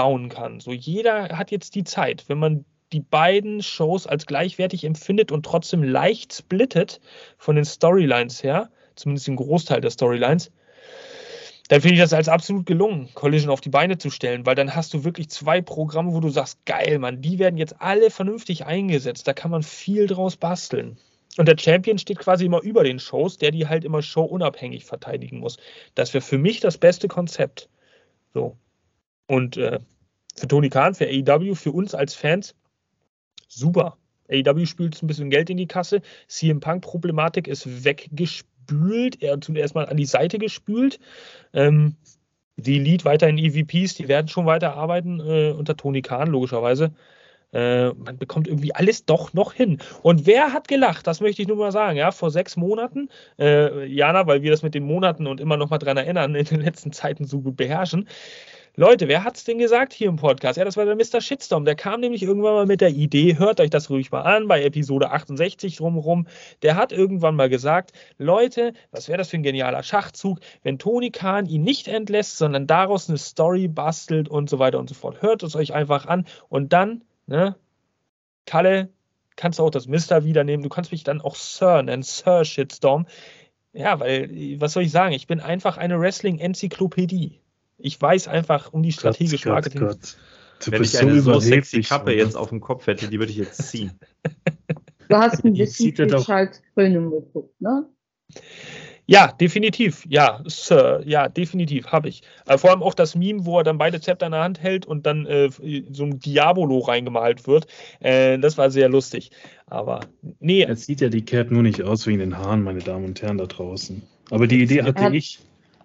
bauen 0.01 0.29
kann. 0.29 0.59
So 0.59 0.71
jeder 0.71 1.37
hat 1.37 1.51
jetzt 1.51 1.75
die 1.75 1.83
Zeit, 1.83 2.23
wenn 2.27 2.39
man 2.39 2.65
die 2.91 3.01
beiden 3.01 3.61
Shows 3.61 4.07
als 4.07 4.25
gleichwertig 4.25 4.83
empfindet 4.83 5.31
und 5.31 5.45
trotzdem 5.45 5.83
leicht 5.83 6.33
splittet 6.33 6.99
von 7.37 7.55
den 7.55 7.65
Storylines 7.65 8.41
her, 8.41 8.71
zumindest 8.95 9.27
den 9.27 9.35
Großteil 9.35 9.79
der 9.79 9.91
Storylines, 9.91 10.51
dann 11.69 11.81
finde 11.81 11.93
ich 11.93 12.01
das 12.01 12.13
als 12.13 12.29
absolut 12.29 12.65
gelungen, 12.65 13.09
Collision 13.13 13.51
auf 13.51 13.61
die 13.61 13.69
Beine 13.69 13.99
zu 13.99 14.09
stellen, 14.09 14.43
weil 14.47 14.55
dann 14.55 14.75
hast 14.75 14.91
du 14.95 15.03
wirklich 15.03 15.29
zwei 15.29 15.61
Programme, 15.61 16.13
wo 16.13 16.19
du 16.19 16.29
sagst, 16.29 16.65
geil, 16.65 16.97
Mann, 16.97 17.21
die 17.21 17.37
werden 17.37 17.57
jetzt 17.57 17.79
alle 17.79 18.09
vernünftig 18.09 18.65
eingesetzt, 18.65 19.27
da 19.27 19.33
kann 19.33 19.51
man 19.51 19.61
viel 19.61 20.07
draus 20.07 20.35
basteln. 20.35 20.97
Und 21.37 21.47
der 21.47 21.59
Champion 21.59 21.99
steht 21.99 22.17
quasi 22.17 22.45
immer 22.45 22.63
über 22.63 22.83
den 22.83 22.97
Shows, 22.97 23.37
der 23.37 23.51
die 23.51 23.67
halt 23.67 23.85
immer 23.85 24.01
showunabhängig 24.01 24.83
verteidigen 24.83 25.37
muss. 25.37 25.57
Das 25.93 26.15
wäre 26.15 26.23
für 26.23 26.39
mich 26.39 26.59
das 26.59 26.79
beste 26.79 27.07
Konzept. 27.07 27.69
So. 28.33 28.57
Und 29.31 29.55
äh, 29.55 29.79
für 30.35 30.47
Tony 30.49 30.67
Khan, 30.67 30.93
für 30.93 31.05
AEW, 31.05 31.55
für 31.55 31.71
uns 31.71 31.95
als 31.95 32.13
Fans, 32.13 32.53
super. 33.47 33.97
AEW 34.29 34.65
spült 34.65 35.01
ein 35.01 35.07
bisschen 35.07 35.29
Geld 35.29 35.49
in 35.49 35.55
die 35.55 35.67
Kasse. 35.67 36.01
CM 36.27 36.59
Punk-Problematik 36.59 37.47
ist 37.47 37.85
weggespült. 37.85 39.23
Er 39.23 39.33
hat 39.33 39.45
zuerst 39.45 39.73
mal 39.73 39.87
an 39.87 39.95
die 39.95 40.05
Seite 40.05 40.37
gespült. 40.37 40.99
Ähm, 41.53 41.95
die 42.57 42.77
Lead 42.77 43.05
weiterhin 43.05 43.37
EVPs, 43.37 43.95
die 43.95 44.09
werden 44.09 44.27
schon 44.27 44.45
weiter 44.45 44.75
arbeiten 44.75 45.21
äh, 45.21 45.51
unter 45.57 45.77
Tony 45.77 46.01
Khan, 46.01 46.27
logischerweise. 46.27 46.91
Äh, 47.53 47.93
man 47.93 48.17
bekommt 48.17 48.49
irgendwie 48.49 48.75
alles 48.75 49.05
doch 49.05 49.31
noch 49.31 49.53
hin. 49.53 49.77
Und 50.01 50.25
wer 50.25 50.51
hat 50.51 50.67
gelacht? 50.67 51.07
Das 51.07 51.21
möchte 51.21 51.41
ich 51.41 51.47
nur 51.47 51.57
mal 51.57 51.71
sagen. 51.71 51.97
Ja, 51.97 52.11
vor 52.11 52.31
sechs 52.31 52.57
Monaten, 52.57 53.07
äh, 53.39 53.85
Jana, 53.85 54.27
weil 54.27 54.41
wir 54.41 54.51
das 54.51 54.61
mit 54.61 54.73
den 54.73 54.83
Monaten 54.83 55.25
und 55.25 55.39
immer 55.39 55.55
noch 55.55 55.69
mal 55.69 55.77
dran 55.77 55.95
erinnern, 55.95 56.35
in 56.35 56.43
den 56.43 56.59
letzten 56.59 56.91
Zeiten 56.91 57.23
so 57.23 57.39
gut 57.39 57.55
beherrschen. 57.55 58.09
Leute, 58.77 59.09
wer 59.09 59.25
hat 59.25 59.35
es 59.35 59.43
denn 59.43 59.57
gesagt 59.57 59.91
hier 59.91 60.07
im 60.07 60.15
Podcast? 60.15 60.57
Ja, 60.57 60.63
das 60.63 60.77
war 60.77 60.85
der 60.85 60.95
Mr. 60.95 61.19
Shitstorm. 61.19 61.65
Der 61.65 61.75
kam 61.75 61.99
nämlich 61.99 62.23
irgendwann 62.23 62.53
mal 62.53 62.65
mit 62.65 62.79
der 62.79 62.91
Idee, 62.91 63.37
hört 63.37 63.59
euch 63.59 63.69
das 63.69 63.89
ruhig 63.89 64.11
mal 64.11 64.21
an, 64.21 64.47
bei 64.47 64.63
Episode 64.63 65.11
68 65.11 65.75
drumherum. 65.75 66.25
Der 66.61 66.77
hat 66.77 66.93
irgendwann 66.93 67.35
mal 67.35 67.49
gesagt, 67.49 67.91
Leute, 68.17 68.71
was 68.91 69.09
wäre 69.09 69.17
das 69.17 69.27
für 69.27 69.35
ein 69.35 69.43
genialer 69.43 69.83
Schachzug, 69.83 70.39
wenn 70.63 70.79
Tony 70.79 71.11
Khan 71.11 71.47
ihn 71.47 71.63
nicht 71.63 71.89
entlässt, 71.89 72.37
sondern 72.37 72.65
daraus 72.65 73.09
eine 73.09 73.17
Story 73.17 73.67
bastelt 73.67 74.29
und 74.29 74.49
so 74.49 74.57
weiter 74.57 74.79
und 74.79 74.87
so 74.87 74.95
fort. 74.95 75.21
Hört 75.21 75.43
es 75.43 75.53
euch 75.57 75.73
einfach 75.73 76.05
an 76.05 76.25
und 76.47 76.71
dann, 76.71 77.03
ne, 77.27 77.57
Kalle, 78.45 78.89
kannst 79.35 79.59
du 79.59 79.63
auch 79.63 79.69
das 79.69 79.87
Mister 79.87 80.23
wieder 80.23 80.45
nehmen. 80.45 80.63
Du 80.63 80.69
kannst 80.69 80.93
mich 80.93 81.03
dann 81.03 81.19
auch 81.19 81.35
Sir 81.35 81.83
nennen, 81.83 82.03
Sir 82.03 82.45
Shitstorm. 82.45 83.05
Ja, 83.73 83.99
weil, 83.99 84.29
was 84.61 84.73
soll 84.73 84.83
ich 84.83 84.91
sagen? 84.91 85.13
Ich 85.13 85.27
bin 85.27 85.41
einfach 85.41 85.77
eine 85.77 85.99
Wrestling-Enzyklopädie. 85.99 87.40
Ich 87.83 88.01
weiß 88.01 88.27
einfach 88.27 88.73
um 88.73 88.83
die 88.83 88.91
strategische 88.91 89.45
Gott, 89.45 89.53
Marketing. 89.53 89.81
Gott, 89.81 89.99
Gott. 89.99 90.17
Du 90.65 90.71
Wenn 90.71 90.83
ich 90.83 90.99
eine 90.99 91.21
so 91.21 91.39
sexy 91.39 91.81
Kappe 91.81 92.13
jetzt 92.13 92.35
auf 92.35 92.49
dem 92.49 92.61
Kopf 92.61 92.85
hätte, 92.87 93.07
die 93.07 93.19
würde 93.19 93.31
ich 93.31 93.37
jetzt 93.37 93.69
ziehen. 93.69 93.91
Du 95.09 95.17
hast 95.17 95.43
ein 95.43 95.51
bisschen 95.51 95.93
viel 95.93 96.07
Charles 96.07 96.61
Krönung 96.73 97.11
geguckt, 97.11 97.59
ne? 97.59 97.85
Ja, 99.07 99.29
definitiv. 99.33 100.05
Ja, 100.07 100.41
Sir. 100.45 101.01
Ja, 101.05 101.27
definitiv 101.27 101.87
habe 101.87 102.07
ich. 102.07 102.23
Äh, 102.45 102.57
vor 102.57 102.69
allem 102.69 102.81
auch 102.81 102.93
das 102.93 103.13
Meme, 103.13 103.45
wo 103.45 103.57
er 103.57 103.65
dann 103.65 103.77
beide 103.77 103.99
Zepter 103.99 104.27
in 104.27 104.31
der 104.31 104.41
Hand 104.41 104.61
hält 104.61 104.85
und 104.85 105.05
dann 105.05 105.25
äh, 105.25 105.49
so 105.49 106.05
ein 106.05 106.19
Diabolo 106.19 106.79
reingemalt 106.79 107.45
wird. 107.45 107.67
Äh, 107.99 108.39
das 108.39 108.57
war 108.57 108.71
sehr 108.71 108.87
lustig. 108.87 109.31
Aber 109.65 109.99
nee. 110.39 110.65
Jetzt 110.65 110.85
sieht 110.85 111.01
ja 111.01 111.09
die 111.09 111.25
Cap 111.25 111.51
nur 111.51 111.61
nicht 111.61 111.81
aus 111.81 112.07
wegen 112.07 112.19
den 112.19 112.37
Haaren, 112.37 112.63
meine 112.63 112.79
Damen 112.79 113.03
und 113.03 113.21
Herren 113.21 113.37
da 113.37 113.47
draußen. 113.47 114.01
Aber 114.29 114.47
die 114.47 114.61
Idee 114.61 114.83
hatte 114.83 115.13
ich. 115.13 115.39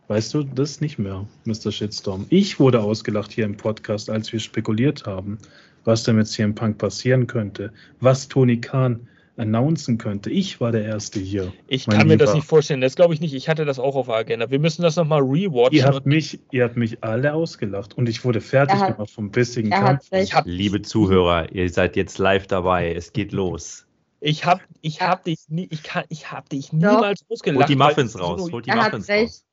Weißt 0.08 0.34
du 0.34 0.44
das 0.44 0.80
nicht 0.80 0.98
mehr, 0.98 1.26
Mr. 1.44 1.72
Shitstorm? 1.72 2.26
Ich 2.28 2.60
wurde 2.60 2.80
ausgelacht 2.80 3.32
hier 3.32 3.44
im 3.44 3.56
Podcast, 3.56 4.08
als 4.08 4.32
wir 4.32 4.38
spekuliert 4.38 5.04
haben, 5.04 5.38
was 5.84 6.04
denn 6.04 6.16
mit 6.16 6.28
CM 6.28 6.54
Punk 6.54 6.78
passieren 6.78 7.26
könnte, 7.26 7.72
was 7.98 8.28
Tony 8.28 8.60
Khan 8.60 9.08
announcen 9.36 9.98
könnte. 9.98 10.30
Ich 10.30 10.60
war 10.60 10.72
der 10.72 10.84
Erste 10.84 11.18
hier. 11.18 11.52
Ich 11.66 11.86
kann 11.86 12.06
mir 12.06 12.14
Lieber. 12.14 12.24
das 12.24 12.34
nicht 12.34 12.46
vorstellen. 12.46 12.80
Das 12.80 12.94
glaube 12.94 13.14
ich 13.14 13.20
nicht. 13.20 13.34
Ich 13.34 13.48
hatte 13.48 13.64
das 13.64 13.78
auch 13.78 13.96
auf 13.96 14.06
der 14.06 14.16
Agenda. 14.16 14.50
Wir 14.50 14.60
müssen 14.60 14.82
das 14.82 14.96
nochmal 14.96 15.22
rewatchen. 15.22 15.76
Ihr 15.76 15.84
habt, 15.84 16.06
mich, 16.06 16.38
ihr 16.52 16.64
habt 16.64 16.76
mich 16.76 17.02
alle 17.02 17.34
ausgelacht 17.34 17.98
und 17.98 18.08
ich 18.08 18.24
wurde 18.24 18.40
fertig 18.40 18.78
hat, 18.78 18.96
gemacht 18.96 19.10
vom 19.10 19.30
bissigen 19.30 19.70
Kampf. 19.70 20.08
Liebe 20.44 20.82
Zuhörer, 20.82 21.52
ihr 21.52 21.68
seid 21.68 21.96
jetzt 21.96 22.18
live 22.18 22.46
dabei. 22.46 22.94
Es 22.94 23.12
geht 23.12 23.32
los. 23.32 23.86
Ich 24.20 24.46
habe 24.46 24.62
ich 24.80 25.02
hab 25.02 25.24
dich, 25.24 25.40
nie, 25.48 25.68
ich 25.70 25.82
kann, 25.82 26.04
ich 26.08 26.32
hab 26.32 26.48
dich 26.48 26.72
niemals 26.72 27.20
Doch. 27.20 27.34
ausgelacht. 27.34 27.60
Holt 27.60 27.68
die 27.68 27.76
Muffins 27.76 28.18
raus. 28.18 28.50
Holt 28.50 28.66
die 28.66 28.70
Muffins 28.70 29.08
raus. 29.10 29.45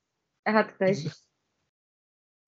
Er 0.43 0.53
hat 0.53 0.79
recht. 0.79 1.11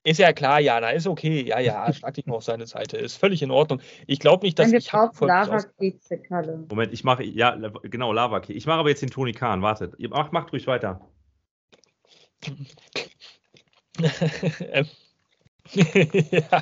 Ist 0.06 0.20
ja 0.20 0.34
klar, 0.34 0.60
Jana, 0.60 0.92
ist 0.92 1.08
okay. 1.08 1.44
Ja, 1.48 1.60
ja, 1.60 1.92
schlag 1.94 2.14
dich 2.14 2.28
mal 2.28 2.36
auf 2.36 2.44
seine 2.44 2.68
Seite. 2.68 2.98
Ist 2.98 3.18
völlig 3.18 3.42
in 3.42 3.50
Ordnung. 3.50 3.82
Ich 4.06 4.20
glaube 4.20 4.46
nicht, 4.46 4.60
dass 4.60 4.72
wir 4.72 4.78
ich. 4.78 4.92
Lava-Kekse, 4.92 6.22
Moment, 6.70 6.94
ich 6.94 7.04
mache, 7.04 7.24
ja, 7.24 7.56
genau, 7.82 8.14
Lava-Kekse. 8.14 8.54
Ich 8.54 8.68
mache 8.68 8.80
aber 8.80 8.90
jetzt 8.90 9.02
den 9.02 9.10
Toni 9.10 9.32
Kahn. 9.32 9.64
Wartet. 9.64 10.00
Macht, 10.10 10.32
macht 10.32 10.54
ruhig 10.54 10.68
weiter. 10.68 11.02
Ja, 15.74 16.62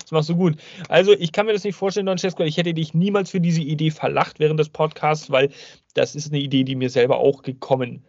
das 0.00 0.10
machst 0.10 0.28
du 0.28 0.34
gut. 0.34 0.60
Also, 0.88 1.12
ich 1.12 1.30
kann 1.30 1.46
mir 1.46 1.52
das 1.52 1.62
nicht 1.62 1.76
vorstellen, 1.76 2.06
Don 2.06 2.18
Cesco. 2.18 2.42
Ich 2.42 2.56
hätte 2.56 2.74
dich 2.74 2.92
niemals 2.92 3.30
für 3.30 3.40
diese 3.40 3.60
Idee 3.60 3.92
verlacht 3.92 4.40
während 4.40 4.58
des 4.58 4.70
Podcasts, 4.70 5.30
weil 5.30 5.52
das 5.94 6.16
ist 6.16 6.32
eine 6.32 6.40
Idee, 6.40 6.64
die 6.64 6.74
mir 6.74 6.90
selber 6.90 7.18
auch 7.18 7.42
gekommen 7.42 8.04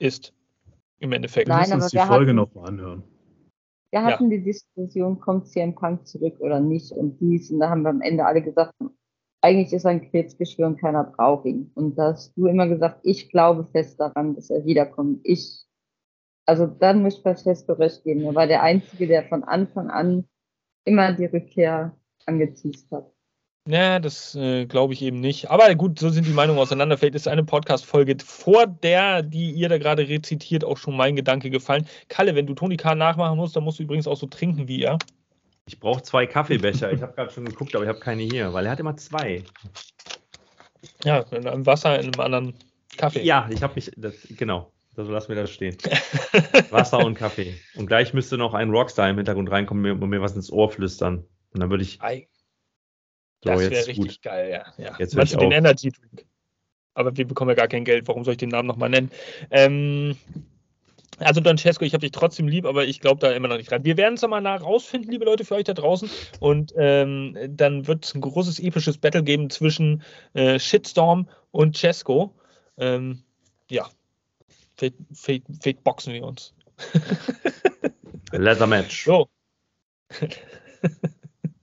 ist 0.00 0.32
im 1.02 1.12
Endeffekt. 1.12 1.48
Nein, 1.48 1.68
wir 1.68 1.76
müssen 1.76 1.82
uns 1.82 1.90
die 1.90 1.98
Folge 1.98 2.28
hatten, 2.28 2.36
noch 2.36 2.54
mal 2.54 2.68
anhören. 2.68 3.02
Wir 3.90 4.04
hatten 4.04 4.30
ja. 4.30 4.38
die 4.38 4.44
Diskussion, 4.44 5.20
kommt 5.20 5.48
CM 5.48 5.74
Punk 5.74 6.06
zurück 6.06 6.36
oder 6.38 6.60
nicht 6.60 6.92
und 6.92 7.18
dies. 7.20 7.50
Und 7.50 7.60
da 7.60 7.68
haben 7.68 7.82
wir 7.82 7.90
am 7.90 8.00
Ende 8.00 8.24
alle 8.24 8.42
gesagt, 8.42 8.72
eigentlich 9.42 9.72
ist 9.72 9.84
er 9.84 9.90
ein 9.90 10.10
Krebsgeschwür 10.10 10.66
und 10.66 10.80
keiner 10.80 11.04
braucht 11.04 11.46
ihn. 11.46 11.70
Und 11.74 11.96
da 11.98 12.12
hast 12.12 12.36
du 12.36 12.46
immer 12.46 12.68
gesagt, 12.68 13.00
ich 13.02 13.28
glaube 13.28 13.66
fest 13.72 14.00
daran, 14.00 14.34
dass 14.34 14.48
er 14.50 14.64
wiederkommt. 14.64 15.20
Ich, 15.24 15.66
also 16.46 16.66
dann 16.66 17.02
muss 17.02 17.18
ich 17.18 17.22
bei 17.22 17.34
Festo 17.34 17.72
recht 17.74 18.04
geben. 18.04 18.22
Er 18.22 18.34
war 18.34 18.46
der 18.46 18.62
Einzige, 18.62 19.06
der 19.08 19.24
von 19.24 19.42
Anfang 19.42 19.90
an 19.90 20.24
immer 20.84 21.12
die 21.12 21.26
Rückkehr 21.26 21.96
angeziest 22.26 22.90
hat. 22.92 23.12
Ja, 23.68 24.00
das 24.00 24.34
äh, 24.34 24.66
glaube 24.66 24.92
ich 24.92 25.02
eben 25.02 25.20
nicht. 25.20 25.50
Aber 25.50 25.72
gut, 25.76 25.98
so 25.98 26.08
sind 26.08 26.26
die 26.26 26.32
Meinungen 26.32 26.58
auseinander. 26.58 26.98
Vielleicht 26.98 27.14
ist 27.14 27.28
eine 27.28 27.44
Podcast-Folge 27.44 28.16
vor 28.24 28.66
der, 28.66 29.22
die 29.22 29.52
ihr 29.52 29.68
da 29.68 29.78
gerade 29.78 30.08
rezitiert, 30.08 30.64
auch 30.64 30.76
schon 30.76 30.96
mein 30.96 31.14
Gedanke 31.14 31.48
gefallen. 31.48 31.86
Kalle, 32.08 32.34
wenn 32.34 32.46
du 32.46 32.54
Toni 32.54 32.76
K. 32.76 32.96
nachmachen 32.96 33.36
musst, 33.36 33.54
dann 33.54 33.62
musst 33.62 33.78
du 33.78 33.84
übrigens 33.84 34.08
auch 34.08 34.16
so 34.16 34.26
trinken 34.26 34.66
wie 34.66 34.82
er. 34.82 34.98
Ich 35.66 35.78
brauche 35.78 36.02
zwei 36.02 36.26
Kaffeebecher. 36.26 36.92
Ich 36.92 37.02
habe 37.02 37.12
gerade 37.12 37.30
schon 37.30 37.44
geguckt, 37.44 37.76
aber 37.76 37.84
ich 37.84 37.88
habe 37.88 38.00
keine 38.00 38.22
hier, 38.22 38.52
weil 38.52 38.66
er 38.66 38.72
hat 38.72 38.80
immer 38.80 38.96
zwei. 38.96 39.44
Ja, 41.04 41.20
in 41.30 41.46
einem 41.46 41.64
Wasser, 41.64 42.00
in 42.00 42.12
einem 42.12 42.20
anderen 42.20 42.54
Kaffee. 42.96 43.22
Ja, 43.22 43.48
ich 43.48 43.62
habe 43.62 43.74
mich, 43.76 43.92
das, 43.96 44.14
genau, 44.30 44.72
also 44.96 45.12
lass 45.12 45.28
mir 45.28 45.36
das 45.36 45.50
stehen. 45.50 45.76
Wasser 46.70 46.98
und 46.98 47.14
Kaffee. 47.14 47.54
Und 47.76 47.86
gleich 47.86 48.12
müsste 48.12 48.38
noch 48.38 48.54
ein 48.54 48.70
Rockstar 48.70 49.08
im 49.08 49.16
Hintergrund 49.16 49.52
reinkommen 49.52 50.02
und 50.02 50.10
mir 50.10 50.20
was 50.20 50.34
ins 50.34 50.50
Ohr 50.50 50.68
flüstern. 50.68 51.24
Und 51.54 51.60
dann 51.60 51.70
würde 51.70 51.84
ich. 51.84 52.02
Ei. 52.02 52.26
So, 53.44 53.50
das 53.50 53.60
wäre 53.60 53.86
richtig 53.86 53.96
gut. 53.96 54.22
geil, 54.22 54.50
ja. 54.50 54.84
ja. 54.84 54.96
Jetzt 54.98 55.16
Meinst 55.16 55.34
du 55.34 55.38
den 55.38 55.52
Energy 55.52 55.90
Drink? 55.90 56.26
Aber 56.94 57.16
wir 57.16 57.26
bekommen 57.26 57.50
ja 57.50 57.54
gar 57.54 57.68
kein 57.68 57.84
Geld. 57.84 58.06
Warum 58.06 58.24
soll 58.24 58.32
ich 58.32 58.38
den 58.38 58.50
Namen 58.50 58.68
nochmal 58.68 58.90
nennen? 58.90 59.10
Ähm, 59.50 60.16
also 61.18 61.42
Francesco, 61.42 61.84
ich 61.84 61.94
habe 61.94 62.02
dich 62.02 62.12
trotzdem 62.12 62.48
lieb, 62.48 62.66
aber 62.66 62.84
ich 62.84 63.00
glaube 63.00 63.20
da 63.20 63.32
immer 63.32 63.48
noch 63.48 63.56
nicht 63.56 63.72
rein. 63.72 63.84
Wir 63.84 63.96
werden 63.96 64.14
es 64.14 64.22
nochmal 64.22 64.46
rausfinden, 64.46 65.10
liebe 65.10 65.24
Leute, 65.24 65.44
für 65.44 65.54
euch 65.54 65.64
da 65.64 65.74
draußen. 65.74 66.10
Und 66.40 66.72
ähm, 66.76 67.36
dann 67.48 67.86
wird 67.86 68.04
es 68.04 68.14
ein 68.14 68.20
großes 68.20 68.60
episches 68.60 68.98
Battle 68.98 69.22
geben 69.22 69.50
zwischen 69.50 70.02
äh, 70.34 70.58
Shitstorm 70.58 71.28
und 71.50 71.76
Cesco. 71.76 72.34
Ähm, 72.78 73.22
ja, 73.70 73.88
vielleicht, 74.76 74.96
vielleicht, 75.12 75.44
vielleicht 75.60 75.84
boxen 75.84 76.12
wir 76.12 76.24
uns. 76.24 76.54
Leather 78.32 78.66
Match. 78.66 79.04
So. 79.04 79.28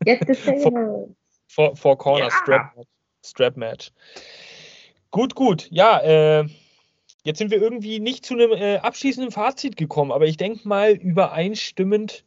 Get 0.06 0.26
the 0.28 0.34
sale. 0.34 1.16
Four, 1.50 1.76
four 1.76 1.98
Corner 1.98 2.26
ja. 2.26 2.32
Strap, 2.32 2.86
Strap 3.26 3.58
Match. 3.58 3.92
Gut, 5.10 5.34
gut. 5.34 5.68
Ja, 5.72 6.00
äh, 6.00 6.48
jetzt 7.24 7.40
sind 7.40 7.50
wir 7.50 7.60
irgendwie 7.60 8.00
nicht 8.00 8.24
zu 8.24 8.36
einem 8.36 8.52
äh, 8.52 8.78
abschließenden 8.78 9.32
Fazit 9.32 9.76
gekommen, 9.76 10.12
aber 10.12 10.28
ich 10.28 10.38
denke 10.38 10.68
mal 10.68 10.92
übereinstimmend 10.92 12.24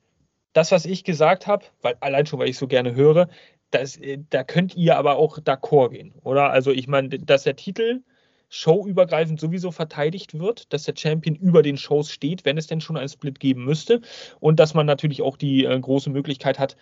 das, 0.52 0.72
was 0.72 0.84
ich 0.84 1.04
gesagt 1.04 1.46
habe, 1.46 1.64
weil 1.82 1.96
allein 2.00 2.26
schon, 2.26 2.40
weil 2.40 2.48
ich 2.48 2.58
so 2.58 2.66
gerne 2.66 2.94
höre, 2.94 3.28
das, 3.70 3.96
äh, 3.96 4.18
da 4.28 4.42
könnt 4.42 4.76
ihr 4.76 4.96
aber 4.96 5.16
auch 5.16 5.38
d'accord 5.38 5.90
gehen, 5.90 6.12
oder? 6.24 6.50
Also 6.50 6.72
ich 6.72 6.88
meine, 6.88 7.08
dass 7.08 7.44
der 7.44 7.54
Titel 7.54 8.02
showübergreifend 8.48 9.40
sowieso 9.40 9.70
verteidigt 9.70 10.38
wird, 10.38 10.72
dass 10.72 10.82
der 10.82 10.94
Champion 10.94 11.36
über 11.36 11.62
den 11.62 11.78
Shows 11.78 12.10
steht, 12.10 12.44
wenn 12.44 12.58
es 12.58 12.66
denn 12.66 12.82
schon 12.82 12.98
einen 12.98 13.08
Split 13.08 13.40
geben 13.40 13.64
müsste 13.64 14.02
und 14.40 14.60
dass 14.60 14.74
man 14.74 14.84
natürlich 14.84 15.22
auch 15.22 15.36
die 15.36 15.64
äh, 15.64 15.80
große 15.80 16.10
Möglichkeit 16.10 16.58
hat, 16.58 16.76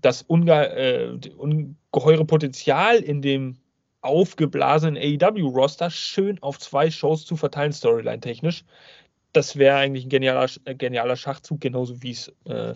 das 0.00 0.22
unge 0.22 0.52
äh, 0.52 1.18
ungeheure 1.36 2.24
Potenzial 2.24 2.96
in 2.98 3.22
dem 3.22 3.56
aufgeblasenen 4.00 4.96
AEW-Roster 4.96 5.90
schön 5.90 6.40
auf 6.42 6.58
zwei 6.58 6.90
Shows 6.90 7.24
zu 7.24 7.36
verteilen, 7.36 7.72
Storyline-technisch. 7.72 8.64
Das 9.32 9.56
wäre 9.56 9.76
eigentlich 9.76 10.06
ein 10.06 10.10
genialer, 10.10 10.48
äh, 10.64 10.74
genialer 10.74 11.16
Schachzug, 11.16 11.60
genauso 11.60 12.02
wie 12.02 12.12
es 12.12 12.32
äh, 12.44 12.74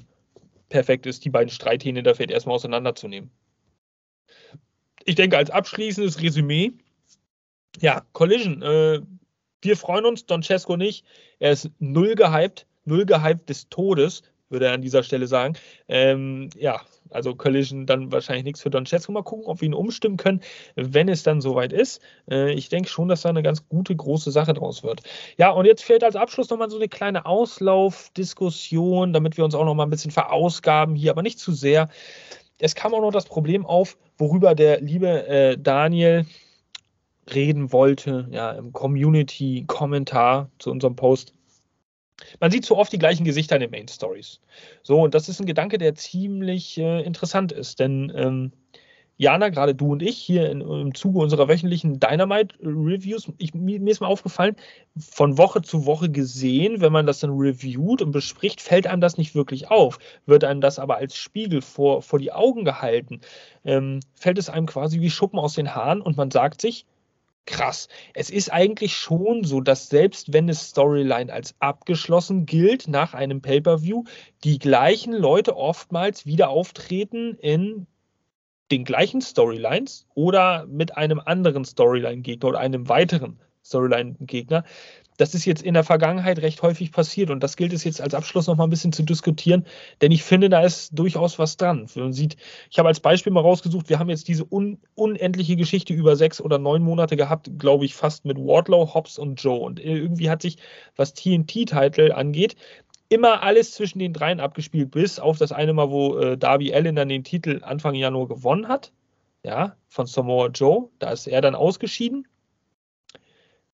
perfekt 0.68 1.06
ist, 1.06 1.24
die 1.24 1.30
beiden 1.30 1.50
Streithähne 1.50 2.02
Feld 2.14 2.30
erstmal 2.30 2.56
auseinanderzunehmen. 2.56 3.30
Ich 5.04 5.14
denke, 5.14 5.36
als 5.36 5.50
abschließendes 5.50 6.20
Resümee, 6.22 6.72
ja, 7.80 8.02
Collision, 8.12 8.62
äh, 8.62 9.00
wir 9.62 9.76
freuen 9.76 10.06
uns, 10.06 10.26
Don 10.26 10.42
Cesco 10.42 10.76
nicht. 10.76 11.04
Er 11.38 11.52
ist 11.52 11.70
null 11.78 12.14
gehypt, 12.14 12.66
null 12.84 13.06
gehypt 13.06 13.48
des 13.48 13.68
Todes, 13.68 14.22
würde 14.52 14.66
er 14.66 14.74
an 14.74 14.82
dieser 14.82 15.02
Stelle 15.02 15.26
sagen. 15.26 15.54
Ähm, 15.88 16.50
ja, 16.56 16.80
also 17.10 17.34
Collision 17.34 17.86
dann 17.86 18.12
wahrscheinlich 18.12 18.44
nichts 18.44 18.62
für 18.62 18.70
Don 18.70 18.86
Cesco. 18.86 19.12
Mal 19.12 19.22
gucken, 19.22 19.46
ob 19.46 19.60
wir 19.60 19.66
ihn 19.66 19.74
umstimmen 19.74 20.16
können, 20.16 20.40
wenn 20.76 21.08
es 21.08 21.22
dann 21.22 21.40
soweit 21.40 21.72
ist. 21.72 22.00
Äh, 22.30 22.52
ich 22.52 22.68
denke 22.68 22.88
schon, 22.88 23.08
dass 23.08 23.22
da 23.22 23.28
eine 23.28 23.42
ganz 23.42 23.68
gute, 23.68 23.94
große 23.94 24.30
Sache 24.30 24.54
draus 24.54 24.82
wird. 24.82 25.02
Ja, 25.38 25.50
und 25.50 25.66
jetzt 25.66 25.82
fehlt 25.82 26.04
als 26.04 26.16
Abschluss 26.16 26.50
nochmal 26.50 26.70
so 26.70 26.76
eine 26.76 26.88
kleine 26.88 27.26
Auslaufdiskussion, 27.26 29.12
damit 29.12 29.36
wir 29.36 29.44
uns 29.44 29.54
auch 29.54 29.64
nochmal 29.64 29.86
ein 29.86 29.90
bisschen 29.90 30.10
verausgaben 30.10 30.94
hier, 30.94 31.10
aber 31.10 31.22
nicht 31.22 31.38
zu 31.38 31.52
sehr. 31.52 31.88
Es 32.58 32.74
kam 32.74 32.94
auch 32.94 33.00
noch 33.00 33.12
das 33.12 33.24
Problem 33.24 33.66
auf, 33.66 33.96
worüber 34.18 34.54
der 34.54 34.80
liebe 34.80 35.26
äh, 35.26 35.58
Daniel 35.58 36.26
reden 37.32 37.72
wollte, 37.72 38.28
ja, 38.30 38.52
im 38.52 38.72
Community-Kommentar 38.72 40.50
zu 40.58 40.70
unserem 40.70 40.96
Post 40.96 41.34
man 42.40 42.50
sieht 42.50 42.64
so 42.64 42.76
oft 42.76 42.92
die 42.92 42.98
gleichen 42.98 43.24
Gesichter 43.24 43.56
in 43.56 43.62
den 43.62 43.70
Main 43.70 43.88
Stories. 43.88 44.40
So, 44.82 45.00
und 45.00 45.14
das 45.14 45.28
ist 45.28 45.40
ein 45.40 45.46
Gedanke, 45.46 45.78
der 45.78 45.94
ziemlich 45.94 46.78
äh, 46.78 47.02
interessant 47.02 47.52
ist, 47.52 47.80
denn 47.80 48.12
ähm, 48.14 48.52
Jana, 49.18 49.50
gerade 49.50 49.74
du 49.74 49.92
und 49.92 50.02
ich 50.02 50.18
hier 50.18 50.50
in, 50.50 50.62
im 50.62 50.94
Zuge 50.94 51.20
unserer 51.20 51.46
wöchentlichen 51.46 52.00
Dynamite-Reviews, 52.00 53.30
mir 53.54 53.92
ist 53.92 54.00
mal 54.00 54.08
aufgefallen, 54.08 54.56
von 54.98 55.38
Woche 55.38 55.62
zu 55.62 55.86
Woche 55.86 56.10
gesehen, 56.10 56.80
wenn 56.80 56.92
man 56.92 57.06
das 57.06 57.20
dann 57.20 57.30
reviewt 57.30 58.02
und 58.02 58.10
bespricht, 58.10 58.60
fällt 58.60 58.86
einem 58.86 59.00
das 59.00 59.18
nicht 59.18 59.34
wirklich 59.34 59.70
auf. 59.70 59.98
Wird 60.26 60.42
einem 60.44 60.60
das 60.60 60.78
aber 60.78 60.96
als 60.96 61.16
Spiegel 61.16 61.60
vor, 61.60 62.02
vor 62.02 62.18
die 62.18 62.32
Augen 62.32 62.64
gehalten, 62.64 63.20
ähm, 63.64 64.00
fällt 64.14 64.38
es 64.38 64.48
einem 64.48 64.66
quasi 64.66 65.00
wie 65.00 65.10
Schuppen 65.10 65.38
aus 65.38 65.54
den 65.54 65.74
Haaren 65.74 66.00
und 66.00 66.16
man 66.16 66.30
sagt 66.30 66.60
sich, 66.60 66.86
krass. 67.46 67.88
Es 68.14 68.30
ist 68.30 68.52
eigentlich 68.52 68.94
schon 68.94 69.44
so, 69.44 69.60
dass 69.60 69.88
selbst 69.88 70.32
wenn 70.32 70.48
es 70.48 70.68
Storyline 70.70 71.32
als 71.32 71.54
abgeschlossen 71.58 72.46
gilt 72.46 72.88
nach 72.88 73.14
einem 73.14 73.42
Pay-per-View, 73.42 74.04
die 74.44 74.58
gleichen 74.58 75.12
Leute 75.12 75.56
oftmals 75.56 76.26
wieder 76.26 76.48
auftreten 76.48 77.36
in 77.40 77.86
den 78.70 78.84
gleichen 78.84 79.20
Storylines 79.20 80.06
oder 80.14 80.66
mit 80.66 80.96
einem 80.96 81.20
anderen 81.20 81.64
Storyline-Gegner 81.64 82.48
oder 82.48 82.60
einem 82.60 82.88
weiteren 82.88 83.38
Storyline-Gegner. 83.64 84.64
Das 85.22 85.34
ist 85.34 85.44
jetzt 85.44 85.62
in 85.62 85.74
der 85.74 85.84
Vergangenheit 85.84 86.40
recht 86.40 86.62
häufig 86.62 86.90
passiert 86.90 87.30
und 87.30 87.44
das 87.44 87.56
gilt 87.56 87.72
es 87.72 87.84
jetzt 87.84 88.00
als 88.00 88.12
Abschluss 88.12 88.48
noch 88.48 88.56
mal 88.56 88.64
ein 88.64 88.70
bisschen 88.70 88.92
zu 88.92 89.04
diskutieren, 89.04 89.64
denn 90.00 90.10
ich 90.10 90.24
finde, 90.24 90.48
da 90.48 90.62
ist 90.62 90.98
durchaus 90.98 91.38
was 91.38 91.56
dran. 91.56 91.86
Man 91.94 92.12
sieht, 92.12 92.36
ich 92.68 92.80
habe 92.80 92.88
als 92.88 92.98
Beispiel 92.98 93.32
mal 93.32 93.38
rausgesucht, 93.38 93.88
wir 93.88 94.00
haben 94.00 94.10
jetzt 94.10 94.26
diese 94.26 94.44
un 94.50 94.80
unendliche 94.96 95.54
Geschichte 95.54 95.94
über 95.94 96.16
sechs 96.16 96.40
oder 96.40 96.58
neun 96.58 96.82
Monate 96.82 97.16
gehabt, 97.16 97.52
glaube 97.56 97.84
ich, 97.84 97.94
fast 97.94 98.24
mit 98.24 98.36
Wardlow, 98.36 98.94
Hobbs 98.94 99.16
und 99.16 99.40
Joe. 99.40 99.60
Und 99.60 99.78
irgendwie 99.78 100.28
hat 100.28 100.42
sich, 100.42 100.56
was 100.96 101.14
TNT-Titel 101.14 102.10
angeht, 102.10 102.56
immer 103.08 103.44
alles 103.44 103.70
zwischen 103.70 104.00
den 104.00 104.12
dreien 104.12 104.40
abgespielt, 104.40 104.90
bis 104.90 105.20
auf 105.20 105.38
das 105.38 105.52
eine 105.52 105.72
Mal, 105.72 105.88
wo 105.88 106.18
äh, 106.18 106.36
Darby 106.36 106.74
Allen 106.74 106.96
dann 106.96 107.08
den 107.08 107.22
Titel 107.22 107.60
Anfang 107.62 107.94
Januar 107.94 108.26
gewonnen 108.26 108.66
hat. 108.66 108.90
Ja, 109.44 109.76
von 109.86 110.06
Samoa 110.06 110.48
Joe. 110.48 110.88
Da 110.98 111.12
ist 111.12 111.28
er 111.28 111.40
dann 111.42 111.54
ausgeschieden. 111.54 112.26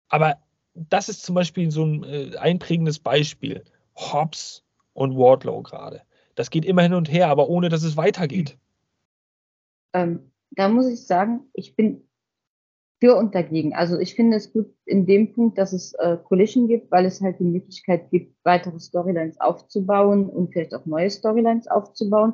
Aber 0.10 0.38
das 0.76 1.10
ist 1.10 1.24
zum 1.24 1.36
Beispiel 1.36 1.72
so 1.72 1.86
ein 1.86 2.04
äh, 2.04 2.38
einprägendes 2.38 3.00
Beispiel. 3.00 3.64
Hobbs 3.96 4.64
und 4.94 5.18
Wardlow 5.18 5.62
gerade. 5.62 6.02
Das 6.36 6.50
geht 6.50 6.66
immer 6.66 6.82
hin 6.82 6.94
und 6.94 7.12
her, 7.12 7.30
aber 7.30 7.50
ohne 7.50 7.70
dass 7.70 7.84
es 7.84 7.96
weitergeht. 7.96 8.58
Ähm, 9.94 10.32
da 10.52 10.68
muss 10.68 10.88
ich 10.88 11.08
sagen, 11.08 11.50
ich 11.54 11.76
bin 11.76 12.06
für 13.02 13.16
und 13.16 13.36
dagegen. 13.36 13.74
Also 13.74 14.00
ich 14.00 14.16
finde 14.16 14.38
es 14.38 14.52
gut 14.52 14.74
in 14.86 15.06
dem 15.06 15.34
Punkt, 15.34 15.58
dass 15.58 15.74
es 15.74 15.94
äh, 15.94 16.18
Collision 16.24 16.68
gibt, 16.68 16.92
weil 16.92 17.06
es 17.06 17.22
halt 17.22 17.40
die 17.40 17.46
Möglichkeit 17.46 18.10
gibt, 18.10 18.36
weitere 18.44 18.80
Storylines 18.80 19.40
aufzubauen 19.40 20.30
und 20.30 20.52
vielleicht 20.52 20.74
auch 20.74 20.86
neue 20.86 21.10
Storylines 21.10 21.68
aufzubauen. 21.68 22.34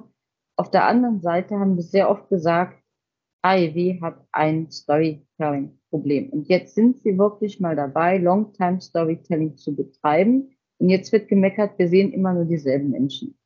Auf 0.56 0.70
der 0.70 0.86
anderen 0.86 1.22
Seite 1.22 1.60
haben 1.60 1.76
wir 1.76 1.84
sehr 1.84 2.10
oft 2.10 2.30
gesagt, 2.30 2.78
AEW 3.44 4.02
hat 4.02 4.26
ein 4.32 4.70
Storytelling 4.70 5.26
Problem. 5.90 6.30
Und 6.30 6.48
jetzt 6.48 6.76
sind 6.76 7.02
sie 7.04 7.18
wirklich 7.18 7.60
mal 7.60 7.76
dabei, 7.76 8.18
Long-Time 8.18 8.82
Storytelling 8.82 9.58
zu 9.58 9.76
betreiben. 9.76 10.56
Und 10.78 10.90
jetzt 10.90 11.12
wird 11.12 11.28
gemeckert, 11.28 11.78
wir 11.78 11.88
sehen 11.88 12.12
immer 12.14 12.34
nur 12.34 12.46
dieselben 12.46 12.90
Menschen. 12.90 13.38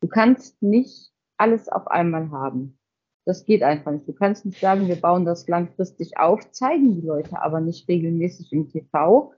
Du 0.00 0.08
kannst 0.08 0.62
nicht 0.62 1.12
alles 1.36 1.68
auf 1.68 1.86
einmal 1.88 2.30
haben. 2.30 2.78
Das 3.26 3.44
geht 3.44 3.62
einfach 3.62 3.92
nicht. 3.92 4.08
Du 4.08 4.14
kannst 4.14 4.46
nicht 4.46 4.58
sagen, 4.58 4.88
wir 4.88 4.96
bauen 4.96 5.24
das 5.26 5.46
langfristig 5.48 6.16
auf, 6.16 6.50
zeigen 6.50 6.94
die 6.94 7.06
Leute 7.06 7.42
aber 7.42 7.60
nicht 7.60 7.88
regelmäßig 7.88 8.52
im 8.52 8.68
TV. 8.68 9.32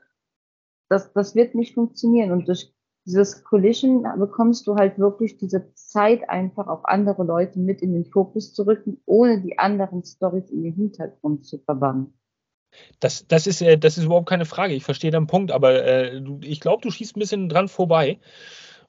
Das, 0.88 1.12
das 1.12 1.34
wird 1.34 1.54
nicht 1.54 1.74
funktionieren. 1.74 2.30
Und 2.30 2.46
durch 2.46 2.72
dieses 3.06 3.44
Collision 3.44 4.04
bekommst 4.18 4.66
du 4.66 4.76
halt 4.76 4.98
wirklich 4.98 5.38
diese 5.38 5.72
Zeit 5.74 6.28
einfach 6.28 6.66
auf 6.66 6.84
andere 6.84 7.24
Leute 7.24 7.58
mit 7.58 7.82
in 7.82 7.92
den 7.92 8.04
Fokus 8.04 8.52
zu 8.52 8.66
rücken, 8.66 9.00
ohne 9.06 9.40
die 9.40 9.58
anderen 9.58 10.04
Stories 10.04 10.50
in 10.50 10.62
den 10.62 10.74
Hintergrund 10.74 11.44
zu 11.44 11.58
verbannen. 11.58 12.14
Das, 13.00 13.26
das, 13.26 13.46
ist, 13.46 13.62
äh, 13.62 13.78
das 13.78 13.98
ist 13.98 14.04
überhaupt 14.04 14.28
keine 14.28 14.44
Frage. 14.44 14.74
Ich 14.74 14.84
verstehe 14.84 15.10
deinen 15.10 15.26
Punkt, 15.26 15.50
aber 15.50 15.84
äh, 15.84 16.22
ich 16.42 16.60
glaube, 16.60 16.82
du 16.82 16.90
schießt 16.90 17.16
ein 17.16 17.20
bisschen 17.20 17.48
dran 17.48 17.68
vorbei. 17.68 18.20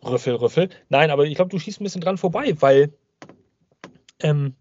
Rüffel, 0.03 0.35
Rüffel. 0.35 0.69
Nein, 0.89 1.09
aber 1.09 1.25
ich 1.25 1.35
glaube, 1.35 1.49
du 1.49 1.57
schießt 1.57 1.81
ein 1.81 1.83
bisschen 1.83 2.01
dran 2.01 2.17
vorbei, 2.17 2.53
weil 2.59 2.93
ähm, 4.19 4.55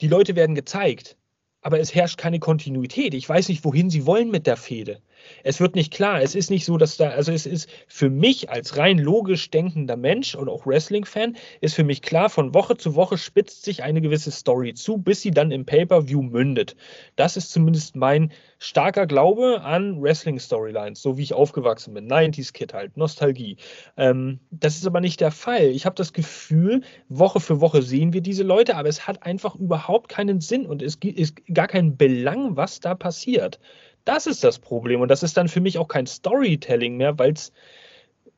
die 0.00 0.08
Leute 0.08 0.36
werden 0.36 0.54
gezeigt. 0.54 1.16
aber 1.64 1.80
es 1.80 1.94
herrscht 1.94 2.18
keine 2.18 2.40
Kontinuität. 2.40 3.14
Ich 3.14 3.26
weiß 3.26 3.48
nicht, 3.48 3.64
wohin 3.64 3.88
sie 3.88 4.04
wollen 4.04 4.30
mit 4.30 4.46
der 4.46 4.58
Fehde. 4.58 5.00
Es 5.42 5.60
wird 5.60 5.74
nicht 5.74 5.92
klar. 5.92 6.22
Es 6.22 6.34
ist 6.34 6.50
nicht 6.50 6.64
so, 6.64 6.76
dass 6.76 6.96
da, 6.96 7.10
also 7.10 7.32
es 7.32 7.46
ist 7.46 7.68
für 7.88 8.10
mich 8.10 8.50
als 8.50 8.76
rein 8.76 8.98
logisch 8.98 9.50
denkender 9.50 9.96
Mensch 9.96 10.34
und 10.34 10.48
auch 10.48 10.66
Wrestling-Fan, 10.66 11.36
ist 11.60 11.74
für 11.74 11.84
mich 11.84 12.02
klar, 12.02 12.30
von 12.30 12.54
Woche 12.54 12.76
zu 12.76 12.94
Woche 12.94 13.18
spitzt 13.18 13.64
sich 13.64 13.82
eine 13.82 14.00
gewisse 14.00 14.30
Story 14.30 14.74
zu, 14.74 14.98
bis 14.98 15.22
sie 15.22 15.30
dann 15.30 15.50
im 15.50 15.64
Pay-Per-View 15.66 16.22
mündet. 16.22 16.76
Das 17.16 17.36
ist 17.36 17.52
zumindest 17.52 17.96
mein 17.96 18.32
starker 18.58 19.06
Glaube 19.06 19.60
an 19.62 20.00
Wrestling-Storylines, 20.00 21.00
so 21.00 21.18
wie 21.18 21.22
ich 21.22 21.34
aufgewachsen 21.34 21.94
bin. 21.94 22.10
90s-Kid 22.10 22.74
halt, 22.74 22.96
Nostalgie. 22.96 23.56
Ähm, 23.96 24.40
das 24.50 24.76
ist 24.76 24.86
aber 24.86 25.00
nicht 25.00 25.20
der 25.20 25.30
Fall. 25.30 25.66
Ich 25.66 25.86
habe 25.86 25.96
das 25.96 26.12
Gefühl, 26.12 26.82
Woche 27.08 27.40
für 27.40 27.60
Woche 27.60 27.82
sehen 27.82 28.12
wir 28.12 28.20
diese 28.20 28.42
Leute, 28.42 28.76
aber 28.76 28.88
es 28.88 29.06
hat 29.06 29.22
einfach 29.22 29.54
überhaupt 29.54 30.08
keinen 30.08 30.40
Sinn 30.40 30.66
und 30.66 30.82
es 30.82 30.96
ist 30.96 31.36
gar 31.52 31.68
kein 31.68 31.96
Belang, 31.96 32.56
was 32.56 32.80
da 32.80 32.94
passiert. 32.94 33.60
Das 34.04 34.26
ist 34.26 34.44
das 34.44 34.58
Problem. 34.58 35.00
Und 35.00 35.08
das 35.08 35.22
ist 35.22 35.36
dann 35.36 35.48
für 35.48 35.60
mich 35.60 35.78
auch 35.78 35.88
kein 35.88 36.06
Storytelling 36.06 36.96
mehr, 36.96 37.18
weil 37.18 37.32
es 37.32 37.52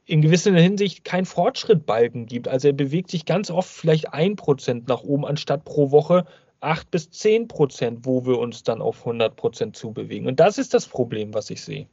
in 0.04 0.22
gewisser 0.22 0.52
Hinsicht 0.52 1.04
keinen 1.04 1.26
Fortschrittbalken 1.26 2.26
gibt. 2.26 2.46
Also 2.46 2.68
er 2.68 2.74
bewegt 2.74 3.10
sich 3.10 3.24
ganz 3.24 3.50
oft 3.50 3.68
vielleicht 3.68 4.12
ein 4.12 4.36
Prozent 4.36 4.88
nach 4.88 5.02
oben, 5.02 5.26
anstatt 5.26 5.64
pro 5.64 5.90
Woche 5.90 6.26
acht 6.60 6.90
bis 6.90 7.10
zehn 7.10 7.48
Prozent, 7.48 8.00
wo 8.06 8.24
wir 8.26 8.38
uns 8.38 8.62
dann 8.62 8.80
auf 8.80 9.00
100 9.00 9.36
Prozent 9.36 9.76
zubewegen. 9.76 10.26
Und 10.26 10.40
das 10.40 10.58
ist 10.58 10.74
das 10.74 10.86
Problem, 10.86 11.34
was 11.34 11.50
ich 11.50 11.62
sehe. 11.62 11.86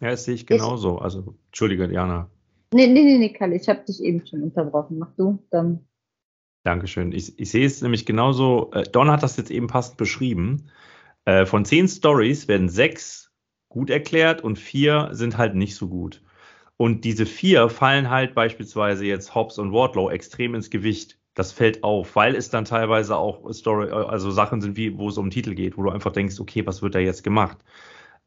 Ja, 0.00 0.10
das 0.10 0.24
sehe 0.24 0.34
ich 0.34 0.46
genauso. 0.46 0.98
Also, 0.98 1.34
Entschuldige, 1.46 1.88
Diana. 1.88 2.28
Nee, 2.74 2.86
nee, 2.86 3.02
nee, 3.04 3.18
nee, 3.18 3.32
Kalle, 3.32 3.56
ich 3.56 3.68
habe 3.68 3.84
dich 3.86 4.02
eben 4.02 4.26
schon 4.26 4.42
unterbrochen. 4.42 4.98
Mach 4.98 5.12
du, 5.16 5.38
dann. 5.50 5.86
Dankeschön. 6.64 7.12
Ich, 7.12 7.38
ich 7.38 7.50
sehe 7.50 7.66
es 7.66 7.82
nämlich 7.82 8.06
genauso. 8.06 8.70
Äh, 8.72 8.84
Don 8.84 9.10
hat 9.10 9.22
das 9.22 9.36
jetzt 9.36 9.50
eben 9.50 9.66
passend 9.66 9.96
beschrieben. 9.96 10.70
Äh, 11.24 11.46
von 11.46 11.64
zehn 11.64 11.88
Stories 11.88 12.48
werden 12.48 12.68
sechs 12.68 13.32
gut 13.68 13.90
erklärt 13.90 14.42
und 14.42 14.58
vier 14.58 15.08
sind 15.12 15.38
halt 15.38 15.54
nicht 15.54 15.76
so 15.76 15.88
gut. 15.88 16.22
Und 16.76 17.04
diese 17.04 17.26
vier 17.26 17.68
fallen 17.68 18.10
halt 18.10 18.34
beispielsweise 18.34 19.06
jetzt 19.06 19.34
Hobbs 19.34 19.58
und 19.58 19.72
Wardlow 19.72 20.10
extrem 20.10 20.54
ins 20.54 20.70
Gewicht. 20.70 21.18
Das 21.34 21.52
fällt 21.52 21.82
auf, 21.84 22.16
weil 22.16 22.34
es 22.34 22.50
dann 22.50 22.64
teilweise 22.64 23.16
auch 23.16 23.50
Story, 23.52 23.90
also 23.90 24.30
Sachen 24.30 24.60
sind, 24.60 24.76
wie, 24.76 24.98
wo 24.98 25.08
es 25.08 25.16
um 25.16 25.30
Titel 25.30 25.54
geht, 25.54 25.78
wo 25.78 25.84
du 25.84 25.90
einfach 25.90 26.12
denkst, 26.12 26.40
okay, 26.40 26.66
was 26.66 26.82
wird 26.82 26.94
da 26.94 26.98
jetzt 26.98 27.22
gemacht? 27.24 27.58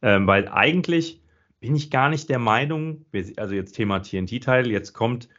Ähm, 0.01 0.27
weil 0.27 0.47
eigentlich 0.47 1.21
bin 1.59 1.75
ich 1.75 1.91
gar 1.91 2.09
nicht 2.09 2.29
der 2.29 2.39
Meinung, 2.39 3.05
also 3.37 3.53
jetzt 3.55 3.73
Thema 3.73 3.99
TNT-Teil, 3.99 4.71
jetzt 4.71 4.93
kommt 4.93 5.29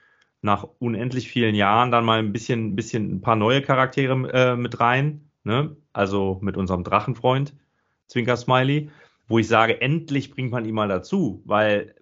nach 0.43 0.65
unendlich 0.79 1.29
vielen 1.29 1.55
Jahren 1.55 1.91
dann 1.91 2.05
mal 2.05 2.19
ein 2.19 2.33
bisschen, 2.33 2.69
ein 2.69 2.77
bisschen 2.77 3.17
ein 3.17 3.21
paar 3.21 3.37
neue 3.37 3.63
Charaktere 3.63 4.31
äh, 4.33 4.57
mit 4.57 4.81
rein, 4.81 5.31
ne? 5.45 5.77
Also 5.97 6.39
mit 6.43 6.57
unserem 6.57 6.85
Drachenfreund, 6.85 7.55
Zwinker 8.07 8.37
Smiley, 8.37 8.91
wo 9.29 9.39
ich 9.39 9.49
sage, 9.49 9.81
endlich 9.81 10.31
bringt 10.31 10.53
man 10.53 10.65
ihn 10.65 10.75
mal 10.75 10.89
dazu, 10.89 11.43
weil 11.47 11.95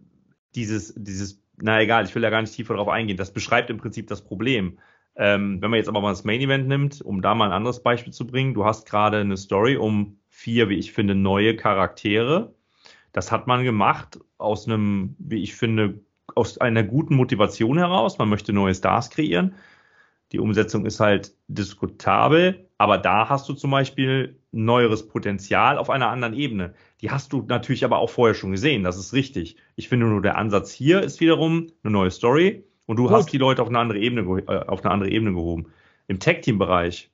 dieses, 0.55 0.95
dieses, 0.97 1.43
na 1.57 1.81
egal, 1.81 2.05
ich 2.05 2.15
will 2.15 2.23
da 2.23 2.31
gar 2.31 2.41
nicht 2.41 2.55
tiefer 2.55 2.75
drauf 2.75 2.89
eingehen, 2.89 3.17
das 3.17 3.33
beschreibt 3.33 3.71
im 3.71 3.79
Prinzip 3.79 4.09
das 4.09 4.23
Problem. 4.23 4.79
Ähm, 5.17 5.63
wenn 5.63 5.71
man 5.71 5.79
jetzt 5.79 5.89
aber 5.89 6.01
mal 6.01 6.11
das 6.11 6.25
Main 6.25 6.41
Event 6.41 6.67
nimmt, 6.67 7.01
um 7.01 7.23
da 7.23 7.37
mal 7.37 7.47
ein 7.47 7.53
anderes 7.53 7.83
Beispiel 7.83 8.13
zu 8.13 8.27
bringen, 8.27 8.53
du 8.53 8.65
hast 8.65 8.89
gerade 8.89 9.19
eine 9.19 9.37
Story 9.37 9.77
um 9.77 10.19
vier, 10.29 10.69
wie 10.69 10.75
ich 10.75 10.93
finde, 10.93 11.15
neue 11.15 11.55
Charaktere. 11.55 12.53
Das 13.13 13.31
hat 13.31 13.47
man 13.47 13.63
gemacht 13.63 14.19
aus 14.39 14.67
einem, 14.67 15.15
wie 15.21 15.41
ich 15.41 15.55
finde, 15.55 16.01
aus 16.35 16.59
einer 16.59 16.83
guten 16.83 17.15
Motivation 17.15 17.79
heraus. 17.79 18.19
Man 18.19 18.29
möchte 18.29 18.53
neue 18.53 18.75
Stars 18.75 19.11
kreieren. 19.11 19.55
Die 20.33 20.41
Umsetzung 20.41 20.85
ist 20.85 20.99
halt 20.99 21.33
diskutabel, 21.47 22.69
aber 22.85 22.99
da 22.99 23.31
hast 23.31 23.49
du 23.49 23.55
zum 23.55 23.71
Beispiel 23.71 24.39
neueres 24.53 25.09
Potenzial 25.09 25.79
auf 25.79 25.89
einer 25.89 26.11
anderen 26.11 26.35
Ebene. 26.35 26.75
Die 27.01 27.11
hast 27.11 27.33
du 27.33 27.43
natürlich 27.49 27.83
aber 27.83 27.97
auch 27.97 28.11
vorher 28.11 28.35
schon 28.35 28.51
gesehen, 28.51 28.85
das 28.85 28.99
ist 28.99 29.15
richtig. 29.15 29.57
Ich 29.75 29.89
finde 29.89 30.05
nur, 30.05 30.21
der 30.21 30.37
Ansatz 30.37 30.71
hier 30.71 31.01
ist 31.01 31.19
wiederum 31.19 31.69
eine 31.83 31.93
neue 31.95 32.11
Story 32.11 32.63
und 32.85 32.99
du 32.99 33.05
Gut. 33.05 33.13
hast 33.13 33.33
die 33.33 33.39
Leute 33.39 33.63
auf 33.63 33.69
eine 33.69 33.79
andere 33.79 33.99
Ebene, 34.01 34.21
äh, 34.47 34.67
auf 34.67 34.85
eine 34.85 34.93
andere 34.93 35.09
Ebene 35.09 35.33
gehoben. 35.33 35.73
Im 36.09 36.21
Tag-Team-Bereich, 36.21 37.11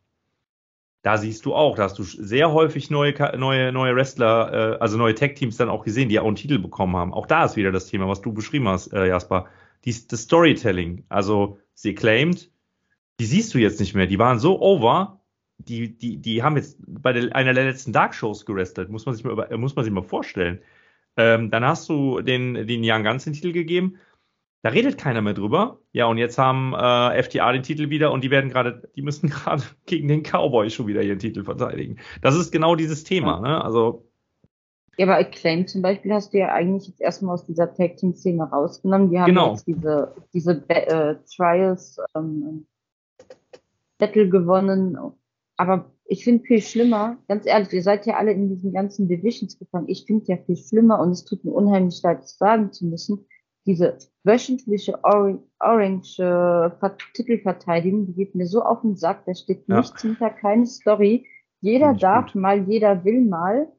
da 1.02 1.18
siehst 1.18 1.46
du 1.46 1.54
auch, 1.54 1.76
da 1.76 1.84
hast 1.84 2.00
du 2.00 2.02
sehr 2.02 2.52
häufig 2.52 2.90
neue, 2.90 3.14
neue, 3.38 3.70
neue 3.70 3.94
Wrestler, 3.94 4.74
äh, 4.74 4.78
also 4.80 4.98
neue 4.98 5.14
Tag-Teams 5.14 5.56
dann 5.56 5.68
auch 5.68 5.84
gesehen, 5.84 6.08
die 6.08 6.18
auch 6.18 6.26
einen 6.26 6.34
Titel 6.34 6.58
bekommen 6.58 6.96
haben. 6.96 7.14
Auch 7.14 7.26
da 7.26 7.44
ist 7.44 7.54
wieder 7.54 7.70
das 7.70 7.86
Thema, 7.86 8.08
was 8.08 8.22
du 8.22 8.32
beschrieben 8.32 8.66
hast, 8.66 8.92
äh, 8.92 9.06
Jasper. 9.06 9.46
Die, 9.84 9.94
das 10.08 10.22
Storytelling. 10.22 11.04
Also 11.08 11.60
sie 11.74 11.94
claimed, 11.94 12.50
die 13.20 13.26
siehst 13.26 13.54
du 13.54 13.58
jetzt 13.58 13.78
nicht 13.78 13.94
mehr. 13.94 14.08
Die 14.08 14.18
waren 14.18 14.40
so 14.40 14.60
over, 14.60 15.19
die, 15.68 15.96
die, 15.96 16.16
die 16.18 16.42
haben 16.42 16.56
jetzt 16.56 16.78
bei 16.86 17.12
der, 17.12 17.34
einer 17.34 17.52
der 17.52 17.64
letzten 17.64 17.92
Dark 17.92 18.14
Shows 18.14 18.46
gerestelt, 18.46 18.88
muss 18.88 19.06
man 19.06 19.14
sich 19.14 19.24
mal, 19.24 19.32
über, 19.32 19.56
muss 19.56 19.76
man 19.76 19.84
sich 19.84 19.92
mal 19.92 20.02
vorstellen. 20.02 20.60
Ähm, 21.16 21.50
dann 21.50 21.64
hast 21.64 21.88
du 21.88 22.20
den, 22.20 22.54
den 22.66 22.82
Young 22.82 23.04
Guns 23.04 23.24
den 23.24 23.32
Titel 23.32 23.52
gegeben. 23.52 23.96
Da 24.62 24.70
redet 24.70 24.98
keiner 24.98 25.22
mehr 25.22 25.32
drüber. 25.32 25.78
Ja, 25.92 26.06
und 26.06 26.18
jetzt 26.18 26.36
haben 26.38 26.74
äh, 26.74 27.22
FTA 27.22 27.52
den 27.52 27.62
Titel 27.62 27.88
wieder 27.88 28.12
und 28.12 28.22
die 28.22 28.30
werden 28.30 28.50
gerade, 28.50 28.90
die 28.94 29.02
müssen 29.02 29.30
gerade 29.30 29.62
gegen 29.86 30.08
den 30.08 30.22
Cowboy 30.22 30.70
schon 30.70 30.86
wieder 30.86 31.02
ihren 31.02 31.18
Titel 31.18 31.44
verteidigen. 31.44 31.98
Das 32.22 32.36
ist 32.36 32.50
genau 32.50 32.74
dieses 32.74 33.04
Thema, 33.04 33.40
ne? 33.40 33.62
Also. 33.62 34.06
Ja, 34.98 35.06
aber 35.06 35.16
Acclaim 35.16 35.66
zum 35.66 35.80
Beispiel 35.80 36.12
hast 36.12 36.34
du 36.34 36.38
ja 36.38 36.52
eigentlich 36.52 36.88
jetzt 36.88 37.00
erstmal 37.00 37.34
aus 37.34 37.46
dieser 37.46 37.72
Tag 37.74 37.96
Team 37.96 38.14
Szene 38.14 38.42
rausgenommen. 38.44 39.10
Die 39.10 39.18
haben 39.18 39.28
genau. 39.28 39.52
jetzt 39.52 39.66
diese, 39.66 40.14
diese 40.34 40.62
äh, 40.68 41.16
Trials 41.34 41.98
ähm, 42.14 42.66
Battle 43.96 44.28
gewonnen. 44.28 44.98
Aber 45.60 45.92
ich 46.06 46.24
finde 46.24 46.42
viel 46.44 46.62
schlimmer, 46.62 47.18
ganz 47.28 47.44
ehrlich, 47.44 47.70
ihr 47.74 47.82
seid 47.82 48.06
ja 48.06 48.16
alle 48.16 48.32
in 48.32 48.48
diesen 48.48 48.72
ganzen 48.72 49.08
Divisions 49.08 49.58
gefangen. 49.58 49.90
Ich 49.90 50.06
finde 50.06 50.24
ja 50.28 50.38
viel 50.38 50.56
schlimmer 50.56 50.98
und 51.00 51.10
es 51.10 51.26
tut 51.26 51.44
mir 51.44 51.50
unheimlich 51.50 52.00
leid, 52.02 52.20
das 52.20 52.38
sagen 52.38 52.72
zu 52.72 52.86
müssen. 52.86 53.26
Diese 53.66 53.98
wöchentliche 54.24 55.04
Orange, 55.04 55.42
Orange 55.58 56.18
äh, 56.18 56.90
Titelverteidigung, 57.12 58.06
die 58.06 58.14
geht 58.14 58.34
mir 58.34 58.46
so 58.46 58.62
auf 58.62 58.80
den 58.80 58.96
Sack, 58.96 59.26
da 59.26 59.34
steht 59.34 59.68
ja. 59.68 59.76
nichts 59.76 60.00
hinter, 60.00 60.30
keine 60.30 60.64
Story. 60.64 61.26
Jeder 61.60 61.92
darf 61.92 62.32
gut. 62.32 62.40
mal, 62.40 62.66
jeder 62.66 63.04
will 63.04 63.20
mal. 63.20 63.70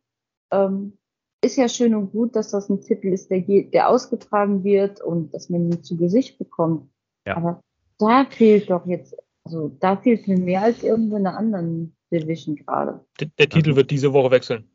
Ähm, 0.51 0.99
ist 1.43 1.57
ja 1.57 1.67
schön 1.67 1.95
und 1.95 2.11
gut, 2.11 2.35
dass 2.35 2.51
das 2.51 2.69
ein 2.69 2.81
Titel 2.81 3.07
ist, 3.07 3.31
der, 3.31 3.39
der 3.39 3.89
ausgetragen 3.89 4.63
wird 4.63 5.01
und 5.01 5.33
dass 5.33 5.49
man 5.49 5.71
ihn 5.71 5.83
zu 5.83 5.97
Gesicht 5.97 6.37
bekommt. 6.37 6.91
Ja. 7.25 7.37
Aber 7.37 7.63
da 7.97 8.25
fehlt 8.29 8.69
doch 8.69 8.85
jetzt 8.85 9.15
also 9.43 9.75
da 9.79 9.97
fehlt 9.97 10.27
mir 10.27 10.37
mehr 10.37 10.61
als 10.61 10.83
irgendwo 10.83 11.17
in 11.17 11.25
einer 11.25 11.37
anderen 11.37 11.95
Division 12.11 12.55
gerade. 12.55 13.03
Der, 13.19 13.27
der 13.37 13.49
Titel 13.49 13.75
wird 13.75 13.91
diese 13.91 14.13
Woche 14.13 14.31
wechseln. 14.31 14.65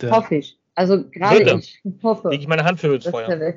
Der 0.00 0.10
hoffe 0.10 0.36
ich. 0.36 0.58
Also 0.74 1.08
gerade 1.08 1.58
ich 1.58 1.82
hoffe. 2.02 2.30
Leg 2.30 2.40
ich 2.40 2.48
meine 2.48 2.64
Hand 2.64 2.80
für 2.80 2.94
ins 2.94 3.06
Feuer. 3.06 3.54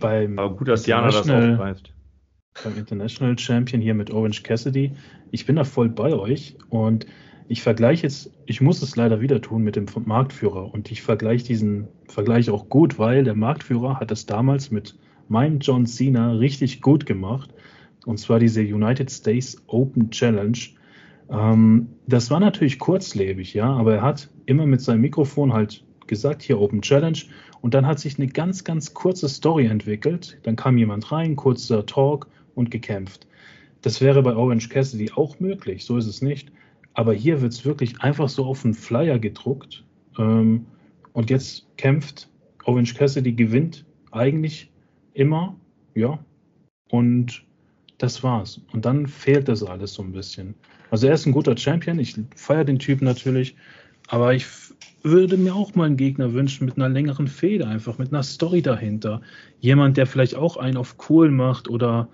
Beim 0.00 0.38
Aber 0.38 0.56
gut, 0.56 0.68
dass 0.68 0.82
Diana 0.82 1.06
das 1.06 1.28
aufgreift. 1.28 1.92
Beim 2.64 2.78
International 2.78 3.38
Champion 3.38 3.80
hier 3.80 3.94
mit 3.94 4.10
Orange 4.10 4.42
Cassidy. 4.42 4.92
Ich 5.30 5.46
bin 5.46 5.56
da 5.56 5.64
voll 5.64 5.88
bei 5.88 6.12
euch 6.14 6.56
und 6.70 7.06
ich 7.48 7.62
vergleiche 7.62 8.04
jetzt, 8.04 8.32
ich 8.46 8.60
muss 8.60 8.82
es 8.82 8.96
leider 8.96 9.20
wieder 9.20 9.40
tun 9.40 9.62
mit 9.62 9.76
dem 9.76 9.86
Marktführer 10.04 10.72
und 10.72 10.90
ich 10.90 11.02
vergleiche 11.02 11.44
diesen 11.44 11.86
Vergleich 12.08 12.50
auch 12.50 12.68
gut, 12.68 12.98
weil 12.98 13.22
der 13.22 13.34
Marktführer 13.34 14.00
hat 14.00 14.10
es 14.10 14.26
damals 14.26 14.70
mit 14.70 14.98
meinem 15.28 15.60
John 15.60 15.86
Cena 15.86 16.32
richtig 16.32 16.80
gut 16.80 17.06
gemacht 17.06 17.50
und 18.06 18.18
zwar 18.18 18.38
diese 18.38 18.62
United 18.62 19.10
States 19.10 19.62
Open 19.66 20.10
Challenge. 20.10 20.58
Ähm, 21.28 21.88
das 22.06 22.30
war 22.30 22.40
natürlich 22.40 22.78
kurzlebig, 22.78 23.52
ja, 23.52 23.68
aber 23.68 23.96
er 23.96 24.02
hat 24.02 24.30
immer 24.46 24.64
mit 24.64 24.80
seinem 24.80 25.02
Mikrofon 25.02 25.52
halt 25.52 25.84
gesagt, 26.06 26.42
hier 26.42 26.60
Open 26.60 26.80
Challenge. 26.82 27.18
Und 27.60 27.74
dann 27.74 27.86
hat 27.86 27.98
sich 27.98 28.16
eine 28.16 28.28
ganz, 28.28 28.62
ganz 28.62 28.94
kurze 28.94 29.28
Story 29.28 29.66
entwickelt. 29.66 30.38
Dann 30.44 30.54
kam 30.54 30.78
jemand 30.78 31.10
rein, 31.10 31.34
kurzer 31.34 31.84
Talk 31.84 32.28
und 32.54 32.70
gekämpft. 32.70 33.26
Das 33.82 34.00
wäre 34.00 34.22
bei 34.22 34.36
Orange 34.36 34.68
Cassidy 34.68 35.10
auch 35.12 35.40
möglich, 35.40 35.84
so 35.84 35.96
ist 35.96 36.06
es 36.06 36.22
nicht. 36.22 36.52
Aber 36.94 37.12
hier 37.12 37.42
wird 37.42 37.52
es 37.52 37.64
wirklich 37.64 38.00
einfach 38.00 38.28
so 38.28 38.44
auf 38.44 38.64
einen 38.64 38.74
Flyer 38.74 39.18
gedruckt. 39.18 39.84
Ähm, 40.16 40.66
und 41.12 41.28
jetzt 41.28 41.66
kämpft 41.76 42.30
Orange 42.64 42.94
Cassidy, 42.94 43.32
gewinnt 43.32 43.84
eigentlich 44.12 44.70
immer, 45.12 45.56
ja. 45.94 46.18
Und 46.88 47.45
das 47.98 48.22
war's. 48.22 48.60
Und 48.72 48.84
dann 48.84 49.06
fehlt 49.06 49.48
das 49.48 49.62
alles 49.62 49.94
so 49.94 50.02
ein 50.02 50.12
bisschen. 50.12 50.54
Also 50.90 51.06
er 51.06 51.14
ist 51.14 51.26
ein 51.26 51.32
guter 51.32 51.56
Champion, 51.56 51.98
ich 51.98 52.14
feiere 52.36 52.64
den 52.64 52.78
Typ 52.78 53.02
natürlich, 53.02 53.56
aber 54.08 54.34
ich 54.34 54.46
würde 55.02 55.36
mir 55.36 55.54
auch 55.54 55.74
mal 55.74 55.84
einen 55.84 55.96
Gegner 55.96 56.32
wünschen 56.32 56.64
mit 56.64 56.76
einer 56.76 56.88
längeren 56.88 57.28
Feder, 57.28 57.68
einfach 57.68 57.98
mit 57.98 58.12
einer 58.12 58.22
Story 58.22 58.62
dahinter. 58.62 59.20
Jemand, 59.60 59.96
der 59.96 60.06
vielleicht 60.06 60.34
auch 60.34 60.56
einen 60.56 60.76
auf 60.76 60.96
cool 61.08 61.30
macht 61.30 61.68
oder 61.68 62.08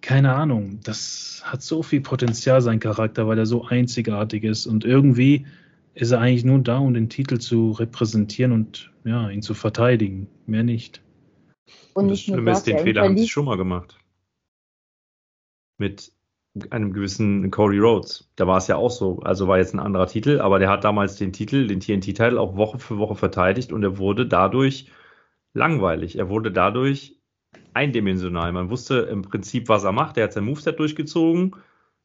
keine 0.00 0.34
Ahnung. 0.34 0.80
Das 0.82 1.42
hat 1.44 1.62
so 1.62 1.82
viel 1.82 2.00
Potenzial, 2.00 2.60
sein 2.62 2.80
Charakter, 2.80 3.26
weil 3.26 3.38
er 3.38 3.46
so 3.46 3.64
einzigartig 3.64 4.44
ist 4.44 4.66
und 4.66 4.84
irgendwie 4.84 5.46
ist 5.94 6.12
er 6.12 6.20
eigentlich 6.20 6.44
nur 6.44 6.60
da, 6.60 6.78
um 6.78 6.94
den 6.94 7.08
Titel 7.08 7.38
zu 7.38 7.72
repräsentieren 7.72 8.52
und 8.52 8.90
ja, 9.04 9.28
ihn 9.28 9.42
zu 9.42 9.54
verteidigen. 9.54 10.28
Mehr 10.46 10.62
nicht. 10.62 11.02
Und, 11.94 12.04
und 12.04 12.08
das 12.10 12.20
Schlimme 12.20 12.52
ist, 12.52 12.62
den 12.64 12.78
Fehler 12.78 13.02
haben 13.02 13.18
sie 13.18 13.28
schon 13.28 13.44
mal 13.44 13.56
gemacht 13.56 13.99
mit 15.80 16.12
einem 16.70 16.92
gewissen 16.92 17.50
Cody 17.50 17.78
Rhodes. 17.78 18.30
Da 18.36 18.46
war 18.46 18.58
es 18.58 18.66
ja 18.66 18.76
auch 18.76 18.90
so. 18.90 19.20
Also 19.20 19.48
war 19.48 19.58
jetzt 19.58 19.74
ein 19.74 19.80
anderer 19.80 20.06
Titel, 20.06 20.40
aber 20.40 20.58
der 20.58 20.68
hat 20.68 20.84
damals 20.84 21.16
den 21.16 21.32
Titel, 21.32 21.66
den 21.66 21.80
TNT-Titel, 21.80 22.38
auch 22.38 22.56
Woche 22.56 22.78
für 22.78 22.98
Woche 22.98 23.14
verteidigt 23.14 23.72
und 23.72 23.82
er 23.82 23.98
wurde 23.98 24.26
dadurch 24.26 24.90
langweilig. 25.54 26.18
Er 26.18 26.28
wurde 26.28 26.50
dadurch 26.52 27.16
eindimensional. 27.72 28.52
Man 28.52 28.70
wusste 28.70 28.98
im 29.10 29.22
Prinzip, 29.22 29.68
was 29.68 29.84
er 29.84 29.92
macht. 29.92 30.16
Er 30.16 30.24
hat 30.24 30.32
sein 30.32 30.44
Moveset 30.44 30.78
durchgezogen 30.78 31.54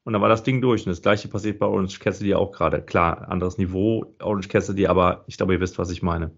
und 0.04 0.14
dann 0.14 0.22
war 0.22 0.30
das 0.30 0.44
Ding 0.44 0.62
durch. 0.62 0.86
Und 0.86 0.92
das 0.92 1.02
gleiche 1.02 1.28
passiert 1.28 1.58
bei 1.58 1.66
Orange 1.66 2.00
Cassidy 2.00 2.36
auch 2.36 2.52
gerade. 2.52 2.82
Klar, 2.82 3.28
anderes 3.30 3.58
Niveau, 3.58 4.14
Orange 4.22 4.48
Cassidy, 4.48 4.88
aber 4.88 5.24
ich 5.28 5.38
glaube, 5.38 5.54
ihr 5.54 5.60
wisst, 5.60 5.80
was 5.80 5.90
ich 5.90 6.04
meine. 6.04 6.32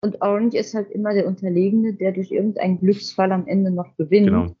Und 0.00 0.22
Orange 0.22 0.56
ist 0.56 0.74
halt 0.74 0.90
immer 0.90 1.12
der 1.12 1.26
Unterlegene, 1.26 1.92
der 1.94 2.12
durch 2.12 2.30
irgendeinen 2.30 2.78
Glücksfall 2.78 3.32
am 3.32 3.46
Ende 3.46 3.70
noch 3.70 3.96
gewinnt. 3.96 4.28
Genau. 4.28 4.56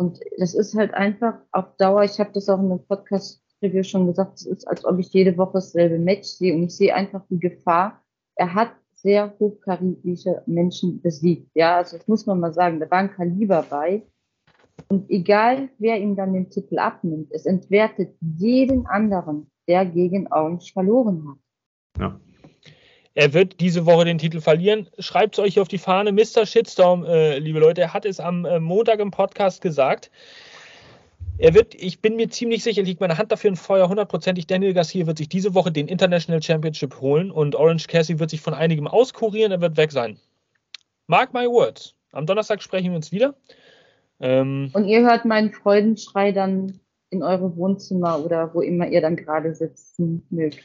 Und 0.00 0.18
das 0.38 0.54
ist 0.54 0.74
halt 0.74 0.94
einfach 0.94 1.34
auf 1.52 1.76
Dauer, 1.76 2.04
ich 2.04 2.18
habe 2.18 2.30
das 2.32 2.48
auch 2.48 2.58
in 2.58 2.70
einem 2.70 2.86
Podcast-Review 2.86 3.82
schon 3.82 4.06
gesagt, 4.06 4.38
es 4.38 4.46
ist, 4.46 4.66
als 4.66 4.82
ob 4.86 4.98
ich 4.98 5.12
jede 5.12 5.36
Woche 5.36 5.52
dasselbe 5.58 5.98
Match 5.98 6.26
sehe 6.26 6.54
und 6.54 6.62
ich 6.62 6.74
sehe 6.74 6.94
einfach 6.94 7.22
die 7.28 7.38
Gefahr. 7.38 8.02
Er 8.34 8.54
hat 8.54 8.70
sehr 8.94 9.34
hochkaribische 9.38 10.42
Menschen 10.46 11.02
besiegt. 11.02 11.50
Ja, 11.54 11.76
also 11.76 11.98
das 11.98 12.08
muss 12.08 12.24
man 12.24 12.40
mal 12.40 12.54
sagen, 12.54 12.80
da 12.80 12.90
war 12.90 12.96
ein 12.96 13.12
Kaliber 13.12 13.62
bei. 13.68 14.02
Und 14.88 15.10
egal, 15.10 15.68
wer 15.76 16.00
ihm 16.00 16.16
dann 16.16 16.32
den 16.32 16.48
Titel 16.48 16.78
abnimmt, 16.78 17.30
es 17.32 17.44
entwertet 17.44 18.16
jeden 18.22 18.86
anderen, 18.86 19.50
der 19.68 19.84
gegen 19.84 20.32
Orange 20.32 20.72
verloren 20.72 21.28
hat. 21.28 22.00
Ja. 22.00 22.20
Er 23.14 23.34
wird 23.34 23.60
diese 23.60 23.86
Woche 23.86 24.04
den 24.04 24.18
Titel 24.18 24.40
verlieren. 24.40 24.88
Schreibt 24.98 25.34
es 25.34 25.44
euch 25.44 25.58
auf 25.58 25.68
die 25.68 25.78
Fahne. 25.78 26.12
Mr. 26.12 26.46
Shitstorm, 26.46 27.04
äh, 27.04 27.38
liebe 27.38 27.58
Leute, 27.58 27.80
er 27.80 27.92
hat 27.92 28.04
es 28.04 28.20
am 28.20 28.44
äh, 28.44 28.60
Montag 28.60 29.00
im 29.00 29.10
Podcast 29.10 29.60
gesagt. 29.60 30.10
Er 31.38 31.54
wird, 31.54 31.74
ich 31.74 32.00
bin 32.00 32.16
mir 32.16 32.28
ziemlich 32.28 32.62
sicher, 32.62 32.82
liegt 32.82 33.00
meine 33.00 33.16
Hand 33.16 33.32
dafür 33.32 33.48
in 33.48 33.56
Feuer, 33.56 33.88
hundertprozentig, 33.88 34.46
Daniel 34.46 34.74
Garcia 34.74 35.06
wird 35.06 35.16
sich 35.16 35.28
diese 35.28 35.54
Woche 35.54 35.72
den 35.72 35.88
International 35.88 36.42
Championship 36.42 37.00
holen 37.00 37.30
und 37.30 37.56
Orange 37.56 37.86
Cassidy 37.86 38.20
wird 38.20 38.28
sich 38.28 38.42
von 38.42 38.52
einigem 38.52 38.86
auskurieren, 38.86 39.50
er 39.50 39.62
wird 39.62 39.78
weg 39.78 39.90
sein. 39.90 40.18
Mark 41.06 41.32
my 41.32 41.46
words. 41.46 41.94
Am 42.12 42.26
Donnerstag 42.26 42.62
sprechen 42.62 42.90
wir 42.90 42.96
uns 42.96 43.10
wieder. 43.10 43.34
Ähm, 44.20 44.70
und 44.74 44.84
ihr 44.84 45.00
hört 45.00 45.24
meinen 45.24 45.50
Freudenschrei 45.50 46.32
dann 46.32 46.78
in 47.08 47.22
eure 47.22 47.56
Wohnzimmer 47.56 48.22
oder 48.22 48.54
wo 48.54 48.60
immer 48.60 48.86
ihr 48.88 49.00
dann 49.00 49.16
gerade 49.16 49.54
sitzen 49.54 50.26
mögt. 50.28 50.60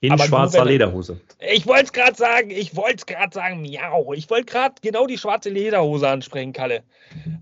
In 0.00 0.12
aber 0.12 0.24
schwarzer 0.24 0.58
nur, 0.58 0.66
Lederhose. 0.66 1.20
Ich 1.52 1.66
wollte 1.66 1.84
es 1.84 1.92
gerade 1.92 2.16
sagen, 2.16 2.50
ich 2.50 2.76
wollte 2.76 2.96
es 2.96 3.06
gerade 3.06 3.32
sagen, 3.32 3.62
miau. 3.62 4.12
Ich 4.12 4.28
wollte 4.28 4.46
gerade 4.46 4.74
genau 4.82 5.06
die 5.06 5.18
schwarze 5.18 5.50
Lederhose 5.50 6.08
ansprechen, 6.08 6.52
Kalle. 6.52 6.82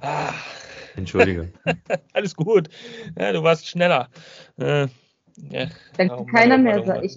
Ah. 0.00 0.32
Entschuldige. 0.96 1.53
Alles 2.12 2.36
gut. 2.36 2.68
Ja, 3.18 3.32
du 3.32 3.42
warst 3.42 3.66
schneller. 3.66 4.09
Äh, 4.59 4.86
ja. 5.50 5.68
Dann 5.96 6.09
kann 6.09 6.26
keiner 6.26 6.59
mehr 6.59 6.84
sagen. 6.84 7.09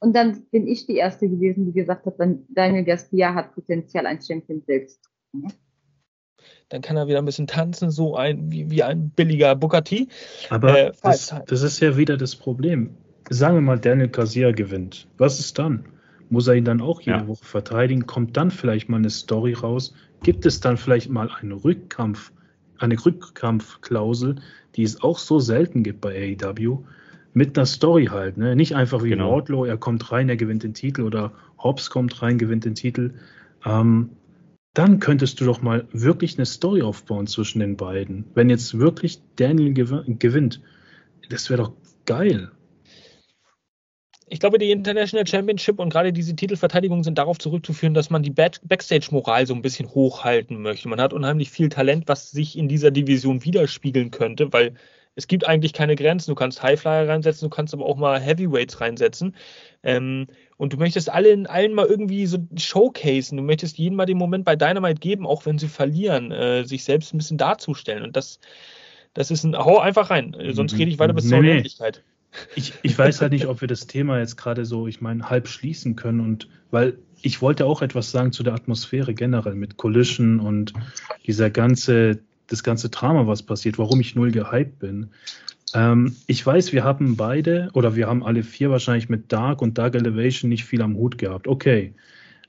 Und 0.00 0.14
dann 0.14 0.44
bin 0.50 0.66
ich 0.66 0.86
die 0.86 0.96
Erste 0.96 1.28
gewesen, 1.28 1.64
die 1.66 1.72
gesagt 1.72 2.04
hat, 2.04 2.14
Daniel 2.48 2.84
Garcia 2.84 3.34
hat 3.34 3.54
Potenzial, 3.54 4.06
ein 4.06 4.20
Champion 4.20 4.62
selbst 4.66 5.02
zu 5.02 5.38
ne? 5.38 5.48
Dann 6.68 6.82
kann 6.82 6.96
er 6.96 7.08
wieder 7.08 7.18
ein 7.18 7.24
bisschen 7.24 7.46
tanzen, 7.46 7.90
so 7.90 8.16
ein, 8.16 8.50
wie, 8.50 8.70
wie 8.70 8.82
ein 8.82 9.10
billiger 9.10 9.54
Bukati. 9.54 10.08
Aber 10.50 10.78
äh, 10.78 10.92
das, 11.02 11.34
das, 11.46 11.62
ist 11.62 11.80
ja 11.80 11.96
wieder 11.96 12.18
das 12.18 12.36
Problem 12.36 12.96
sagen 13.30 13.56
wir 13.56 13.60
mal, 13.60 13.78
Daniel 13.78 14.08
Garcia 14.08 14.52
gewinnt. 14.52 15.08
Was 15.18 15.40
ist 15.40 15.58
dann? 15.58 15.84
Muss 16.30 16.48
er 16.48 16.54
ihn 16.54 16.64
dann 16.64 16.80
auch 16.80 17.00
jede 17.00 17.18
ja. 17.18 17.28
Woche 17.28 17.44
verteidigen? 17.44 18.06
Kommt 18.06 18.36
dann 18.36 18.50
vielleicht 18.50 18.88
mal 18.88 18.96
eine 18.96 19.10
Story 19.10 19.52
raus? 19.52 19.94
Gibt 20.22 20.46
es 20.46 20.60
dann 20.60 20.76
vielleicht 20.76 21.10
mal 21.10 21.30
einen 21.30 21.52
Rückkampf, 21.52 22.32
eine 22.78 22.96
Rückkampfklausel, 23.04 24.36
die 24.74 24.82
es 24.82 25.02
auch 25.02 25.18
so 25.18 25.38
selten 25.38 25.82
gibt 25.82 26.00
bei 26.00 26.36
AEW? 26.40 26.78
Mit 27.34 27.56
einer 27.56 27.66
Story 27.66 28.06
halt, 28.06 28.36
ne? 28.36 28.54
Nicht 28.54 28.76
einfach 28.76 29.02
wie 29.02 29.10
genau. 29.10 29.32
Wardlow, 29.32 29.64
er 29.64 29.76
kommt 29.76 30.12
rein, 30.12 30.28
er 30.28 30.36
gewinnt 30.36 30.62
den 30.62 30.72
Titel 30.72 31.02
oder 31.02 31.32
Hobbs 31.58 31.90
kommt 31.90 32.22
rein, 32.22 32.38
gewinnt 32.38 32.64
den 32.64 32.74
Titel. 32.74 33.14
Ähm, 33.64 34.10
dann 34.72 34.98
könntest 35.00 35.40
du 35.40 35.44
doch 35.44 35.60
mal 35.60 35.86
wirklich 35.92 36.38
eine 36.38 36.46
Story 36.46 36.82
aufbauen 36.82 37.26
zwischen 37.26 37.60
den 37.60 37.76
beiden. 37.76 38.24
Wenn 38.34 38.50
jetzt 38.50 38.78
wirklich 38.78 39.20
Daniel 39.36 39.72
gewinnt, 39.72 40.60
das 41.28 41.50
wäre 41.50 41.62
doch 41.62 41.72
geil 42.06 42.50
ich 44.26 44.40
glaube, 44.40 44.58
die 44.58 44.70
International 44.70 45.26
Championship 45.26 45.78
und 45.78 45.90
gerade 45.90 46.12
diese 46.12 46.34
Titelverteidigung 46.34 47.04
sind 47.04 47.18
darauf 47.18 47.38
zurückzuführen, 47.38 47.94
dass 47.94 48.10
man 48.10 48.22
die 48.22 48.30
Backstage-Moral 48.30 49.46
so 49.46 49.54
ein 49.54 49.62
bisschen 49.62 49.90
hochhalten 49.90 50.62
möchte. 50.62 50.88
Man 50.88 51.00
hat 51.00 51.12
unheimlich 51.12 51.50
viel 51.50 51.68
Talent, 51.68 52.08
was 52.08 52.30
sich 52.30 52.56
in 52.56 52.68
dieser 52.68 52.90
Division 52.90 53.44
widerspiegeln 53.44 54.10
könnte, 54.10 54.52
weil 54.52 54.74
es 55.14 55.28
gibt 55.28 55.46
eigentlich 55.46 55.72
keine 55.72 55.94
Grenzen. 55.94 56.30
Du 56.30 56.34
kannst 56.34 56.62
Highflyer 56.62 57.08
reinsetzen, 57.08 57.48
du 57.48 57.54
kannst 57.54 57.74
aber 57.74 57.84
auch 57.86 57.96
mal 57.96 58.20
Heavyweights 58.20 58.80
reinsetzen. 58.80 59.36
Ähm, 59.82 60.26
und 60.56 60.72
du 60.72 60.76
möchtest 60.78 61.10
allen, 61.10 61.46
allen 61.46 61.74
mal 61.74 61.86
irgendwie 61.86 62.26
so 62.26 62.38
showcasen. 62.56 63.36
Du 63.36 63.44
möchtest 63.44 63.78
jedem 63.78 63.96
mal 63.96 64.06
den 64.06 64.18
Moment 64.18 64.44
bei 64.44 64.56
Dynamite 64.56 65.00
geben, 65.00 65.26
auch 65.26 65.46
wenn 65.46 65.58
sie 65.58 65.68
verlieren, 65.68 66.32
äh, 66.32 66.64
sich 66.64 66.84
selbst 66.84 67.14
ein 67.14 67.18
bisschen 67.18 67.38
darzustellen. 67.38 68.02
Und 68.02 68.16
das, 68.16 68.40
das 69.12 69.30
ist 69.30 69.44
ein, 69.44 69.56
hau 69.56 69.78
einfach 69.78 70.10
rein. 70.10 70.34
Sonst 70.50 70.76
rede 70.78 70.90
ich 70.90 70.98
weiter 70.98 71.12
bis 71.12 71.24
nee, 71.24 71.30
zur 71.30 71.38
Unendlichkeit. 71.38 72.02
Nee. 72.04 72.13
Ich, 72.54 72.74
ich 72.82 72.98
weiß 72.98 73.20
halt 73.20 73.32
nicht, 73.32 73.46
ob 73.46 73.60
wir 73.60 73.68
das 73.68 73.86
Thema 73.86 74.18
jetzt 74.18 74.36
gerade 74.36 74.64
so, 74.64 74.86
ich 74.86 75.00
meine, 75.00 75.30
halb 75.30 75.48
schließen 75.48 75.96
können 75.96 76.20
und 76.20 76.48
weil 76.70 76.98
ich 77.22 77.40
wollte 77.40 77.64
auch 77.64 77.80
etwas 77.80 78.10
sagen 78.10 78.32
zu 78.32 78.42
der 78.42 78.54
Atmosphäre 78.54 79.14
generell 79.14 79.54
mit 79.54 79.76
Collision 79.76 80.40
und 80.40 80.74
dieser 81.26 81.48
ganze, 81.48 82.18
das 82.48 82.62
ganze 82.62 82.90
Drama, 82.90 83.26
was 83.26 83.42
passiert, 83.42 83.78
warum 83.78 84.00
ich 84.00 84.14
null 84.14 84.30
gehypt 84.30 84.78
bin. 84.78 85.08
Ähm, 85.72 86.14
ich 86.26 86.44
weiß, 86.44 86.72
wir 86.72 86.84
haben 86.84 87.16
beide 87.16 87.70
oder 87.72 87.96
wir 87.96 88.08
haben 88.08 88.22
alle 88.24 88.42
vier 88.42 88.70
wahrscheinlich 88.70 89.08
mit 89.08 89.32
Dark 89.32 89.62
und 89.62 89.78
Dark 89.78 89.94
Elevation 89.94 90.50
nicht 90.50 90.64
viel 90.64 90.82
am 90.82 90.96
Hut 90.96 91.16
gehabt. 91.16 91.48
Okay. 91.48 91.94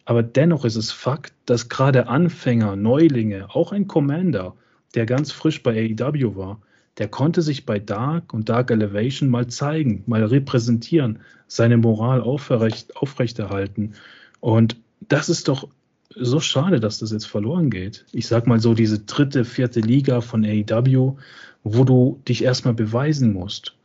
Aber 0.03 0.21
dennoch 0.21 0.65
ist 0.65 0.75
es 0.75 0.91
Fakt, 0.91 1.33
dass 1.45 1.69
gerade 1.69 2.07
Anfänger, 2.07 2.75
Neulinge, 2.75 3.47
auch 3.55 3.71
ein 3.71 3.87
Commander, 3.87 4.55
der 4.93 5.05
ganz 5.05 5.31
frisch 5.31 5.63
bei 5.63 5.95
AEW 5.99 6.35
war, 6.35 6.61
der 6.97 7.07
konnte 7.07 7.41
sich 7.41 7.65
bei 7.65 7.79
Dark 7.79 8.33
und 8.33 8.49
Dark 8.49 8.71
Elevation 8.71 9.29
mal 9.29 9.47
zeigen, 9.47 10.03
mal 10.05 10.23
repräsentieren, 10.23 11.19
seine 11.47 11.77
Moral 11.77 12.21
aufrecht, 12.21 12.95
aufrechterhalten. 12.95 13.93
Und 14.39 14.77
das 15.01 15.29
ist 15.29 15.47
doch 15.47 15.67
so 16.15 16.39
schade, 16.39 16.79
dass 16.79 16.99
das 16.99 17.11
jetzt 17.11 17.25
verloren 17.25 17.69
geht. 17.69 18.05
Ich 18.11 18.27
sag 18.27 18.47
mal 18.47 18.59
so, 18.59 18.73
diese 18.73 18.99
dritte, 18.99 19.43
vierte 19.43 19.81
Liga 19.81 20.21
von 20.21 20.45
AEW, 20.45 21.17
wo 21.63 21.83
du 21.83 22.21
dich 22.27 22.43
erstmal 22.43 22.73
beweisen 22.73 23.33
musst, 23.33 23.75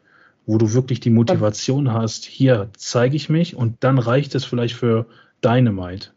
wo 0.46 0.58
du 0.58 0.72
wirklich 0.72 1.00
die 1.00 1.10
Motivation 1.10 1.92
hast, 1.92 2.24
hier 2.24 2.70
zeige 2.76 3.16
ich 3.16 3.28
mich 3.28 3.56
und 3.56 3.82
dann 3.82 3.98
reicht 3.98 4.34
es 4.34 4.44
vielleicht 4.44 4.74
für 4.74 5.06
Dynamite. 5.44 6.10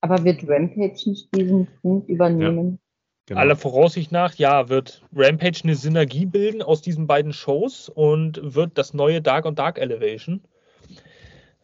Aber 0.00 0.24
wird 0.24 0.48
Rampage 0.48 1.10
nicht 1.10 1.28
diesen 1.34 1.68
Punkt 1.80 2.08
übernehmen? 2.08 2.78
Genau. 3.26 3.40
Aller 3.40 3.56
Voraussicht 3.56 4.10
nach, 4.10 4.34
ja, 4.34 4.68
wird 4.68 5.02
Rampage 5.14 5.60
eine 5.62 5.76
Synergie 5.76 6.26
bilden 6.26 6.60
aus 6.60 6.82
diesen 6.82 7.06
beiden 7.06 7.32
Shows 7.32 7.88
und 7.88 8.40
wird 8.42 8.76
das 8.76 8.94
neue 8.94 9.22
Dark 9.22 9.44
und 9.44 9.58
Dark 9.58 9.78
Elevation. 9.78 10.42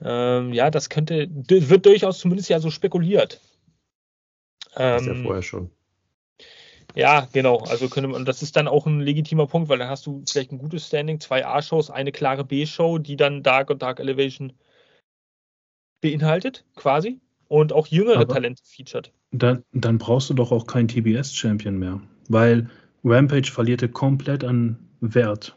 Ähm, 0.01 0.53
ja, 0.53 0.71
das 0.71 0.89
könnte, 0.89 1.29
wird 1.31 1.85
durchaus 1.85 2.21
zumindest 2.21 2.49
ja 2.49 2.61
so 2.61 2.71
spekuliert. 2.71 3.41
Ähm, 4.77 4.97
ist 4.99 5.07
ja 5.07 5.15
vorher 5.17 5.43
schon. 5.43 5.71
Ja, 6.95 7.29
genau. 7.33 7.59
Also 7.59 7.89
könnte 7.89 8.09
man, 8.09 8.25
das 8.25 8.43
ist 8.43 8.57
dann 8.57 8.69
auch 8.69 8.87
ein 8.87 9.01
legitimer 9.01 9.47
Punkt, 9.49 9.69
weil 9.69 9.79
dann 9.79 9.89
hast 9.89 10.07
du 10.07 10.23
vielleicht 10.29 10.53
ein 10.53 10.59
gutes 10.59 10.87
Standing, 10.87 11.21
zwei 11.21 11.45
A-Shows, 11.45 11.91
eine 11.91 12.13
klare 12.13 12.45
B-Show, 12.45 12.99
die 12.99 13.17
dann 13.17 13.43
Dark 13.43 13.71
und 13.71 13.83
Dark 13.83 13.99
Elevation 13.99 14.53
beinhaltet, 16.01 16.65
quasi 16.77 17.21
und 17.49 17.73
auch 17.73 17.87
jüngere 17.87 18.17
Aber 18.17 18.29
Talente 18.29 18.63
featured. 18.65 19.13
Dann, 19.33 19.65
dann 19.73 19.99
brauchst 19.99 20.31
du 20.31 20.35
doch 20.35 20.53
auch 20.53 20.67
keinen 20.67 20.89
TBS-Champion 20.89 21.79
mehr, 21.79 22.01
weil 22.29 22.71
Rampage 23.05 23.51
verlierte 23.51 23.89
komplett 23.89 24.45
an 24.45 24.79
Wert. 25.01 25.57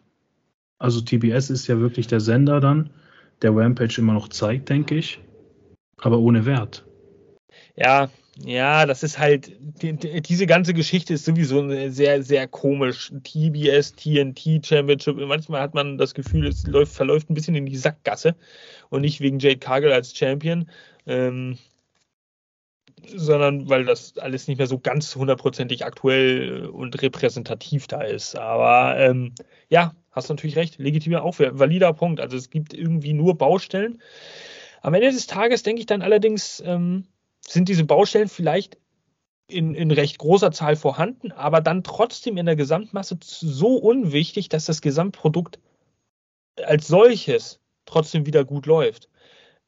Also 0.80 1.02
TBS 1.02 1.50
ist 1.50 1.68
ja 1.68 1.80
wirklich 1.80 2.08
der 2.08 2.20
Sender 2.20 2.60
dann, 2.60 2.90
der 3.42 3.56
Rampage 3.56 4.00
immer 4.00 4.14
noch 4.14 4.30
zeigt, 4.30 4.70
denke 4.70 4.96
ich, 4.96 5.20
aber 5.98 6.20
ohne 6.20 6.46
Wert. 6.46 6.86
Ja, 7.76 8.10
ja, 8.44 8.86
das 8.86 9.04
ist 9.04 9.20
halt, 9.20 9.52
die, 9.60 9.94
diese 10.22 10.48
ganze 10.48 10.74
Geschichte 10.74 11.14
ist 11.14 11.26
sowieso 11.26 11.68
sehr, 11.90 12.24
sehr 12.24 12.48
komisch. 12.48 13.12
TBS, 13.24 13.94
TNT 13.94 14.66
Championship, 14.66 15.18
manchmal 15.18 15.62
hat 15.62 15.74
man 15.74 15.98
das 15.98 16.14
Gefühl, 16.14 16.48
es 16.48 16.66
läuft, 16.66 16.94
verläuft 16.94 17.30
ein 17.30 17.34
bisschen 17.34 17.56
in 17.56 17.66
die 17.66 17.78
Sackgasse 17.78 18.36
und 18.90 19.02
nicht 19.02 19.20
wegen 19.20 19.40
Jade 19.40 19.60
Cargill 19.60 19.92
als 19.92 20.16
Champion. 20.16 20.70
Ähm, 21.06 21.58
sondern 23.08 23.70
weil 23.70 23.86
das 23.86 24.18
alles 24.18 24.48
nicht 24.48 24.58
mehr 24.58 24.68
so 24.68 24.80
ganz 24.80 25.16
hundertprozentig 25.16 25.86
aktuell 25.86 26.66
und 26.66 27.02
repräsentativ 27.02 27.88
da 27.88 28.02
ist. 28.02 28.38
Aber 28.38 28.98
ähm, 29.00 29.34
ja, 29.70 29.96
hast 30.12 30.30
natürlich 30.30 30.56
recht, 30.56 30.78
legitimer 30.78 31.24
auch 31.24 31.40
valider 31.40 31.94
Punkt. 31.94 32.20
Also 32.20 32.38
es 32.38 32.50
gibt 32.50 32.74
irgendwie 32.74 33.14
nur 33.14 33.38
Baustellen. 33.38 34.02
Am 34.82 34.94
Ende 34.94 35.12
des 35.12 35.28
Tages 35.28 35.64
denke 35.64 35.80
ich 35.80 35.86
dann 35.86 36.02
allerdings, 36.02 36.62
ähm, 36.66 37.08
sind 37.46 37.70
diese 37.70 37.86
Baustellen 37.86 38.30
vielleicht 38.30 38.78
in, 39.48 39.76
in 39.76 39.92
recht 39.92 40.18
großer 40.18 40.52
Zahl 40.52 40.76
vorhanden, 40.76 41.32
aber 41.32 41.62
dann 41.62 41.84
trotzdem 41.84 42.38
in 42.38 42.46
der 42.46 42.56
Gesamtmasse 42.56 43.18
so 43.22 43.76
unwichtig, 43.76 44.50
dass 44.50 44.66
das 44.66 44.82
Gesamtprodukt 44.82 45.60
als 46.64 46.88
solches 46.88 47.60
trotzdem 47.86 48.26
wieder 48.26 48.46
gut 48.46 48.66
läuft. 48.66 49.10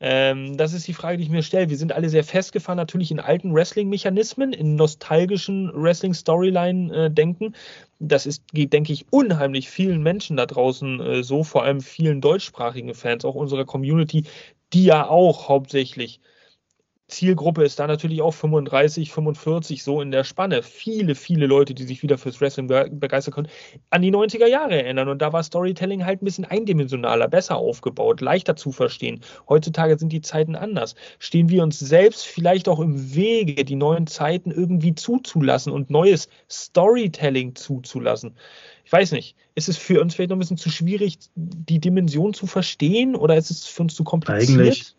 Ähm, 0.05 0.57
das 0.57 0.73
ist 0.73 0.85
die 0.85 0.93
Frage, 0.93 1.15
die 1.17 1.23
ich 1.23 1.29
mir 1.29 1.43
stelle. 1.43 1.69
Wir 1.69 1.77
sind 1.77 1.93
alle 1.93 2.09
sehr 2.09 2.25
festgefahren, 2.25 2.75
natürlich 2.75 3.09
in 3.09 3.21
alten 3.21 3.53
Wrestling-Mechanismen, 3.53 4.51
in 4.51 4.75
nostalgischen 4.75 5.71
Wrestling-Storyline-Denken. 5.73 7.55
das 7.99 8.25
ist, 8.25 8.43
geht, 8.51 8.73
denke 8.73 8.91
ich, 8.91 9.05
unheimlich 9.11 9.69
vielen 9.69 10.03
Menschen 10.03 10.35
da 10.35 10.45
draußen 10.45 10.99
äh, 10.99 11.23
so, 11.23 11.45
vor 11.45 11.63
allem 11.63 11.79
vielen 11.79 12.19
deutschsprachigen 12.19 12.93
Fans, 12.95 13.23
auch 13.23 13.35
unserer 13.35 13.63
Community, 13.63 14.25
die 14.73 14.83
ja 14.83 15.07
auch 15.07 15.47
hauptsächlich 15.47 16.19
Zielgruppe 17.07 17.63
ist 17.63 17.79
da 17.79 17.87
natürlich 17.87 18.21
auch 18.21 18.33
35, 18.33 19.11
45, 19.11 19.83
so 19.83 20.01
in 20.01 20.11
der 20.11 20.23
Spanne. 20.23 20.63
Viele, 20.63 21.15
viele 21.15 21.47
Leute, 21.47 21.73
die 21.73 21.83
sich 21.83 22.01
wieder 22.01 22.17
fürs 22.17 22.39
Wrestling 22.39 22.67
begeistern 22.67 23.33
können, 23.33 23.49
an 23.89 24.01
die 24.01 24.11
90er 24.11 24.47
Jahre 24.47 24.81
erinnern. 24.81 25.09
Und 25.09 25.21
da 25.21 25.33
war 25.33 25.43
Storytelling 25.43 26.05
halt 26.05 26.21
ein 26.21 26.25
bisschen 26.25 26.45
eindimensionaler, 26.45 27.27
besser 27.27 27.57
aufgebaut, 27.57 28.21
leichter 28.21 28.55
zu 28.55 28.71
verstehen. 28.71 29.21
Heutzutage 29.49 29.97
sind 29.97 30.13
die 30.13 30.21
Zeiten 30.21 30.55
anders. 30.55 30.95
Stehen 31.19 31.49
wir 31.49 31.61
uns 31.63 31.77
selbst 31.77 32.25
vielleicht 32.25 32.69
auch 32.69 32.79
im 32.79 33.13
Wege, 33.13 33.65
die 33.65 33.75
neuen 33.75 34.07
Zeiten 34.07 34.49
irgendwie 34.49 34.95
zuzulassen 34.95 35.73
und 35.73 35.89
neues 35.89 36.29
Storytelling 36.49 37.55
zuzulassen? 37.55 38.35
Ich 38.85 38.91
weiß 38.91 39.11
nicht. 39.11 39.35
Ist 39.55 39.69
es 39.69 39.77
für 39.77 40.01
uns 40.01 40.15
vielleicht 40.15 40.29
noch 40.29 40.37
ein 40.37 40.39
bisschen 40.39 40.57
zu 40.57 40.71
schwierig, 40.71 41.19
die 41.35 41.79
Dimension 41.79 42.33
zu 42.33 42.47
verstehen 42.47 43.15
oder 43.15 43.35
ist 43.37 43.51
es 43.51 43.65
für 43.65 43.83
uns 43.83 43.93
zu 43.93 44.03
kompliziert? 44.03 44.59
Eigentlich 44.59 44.95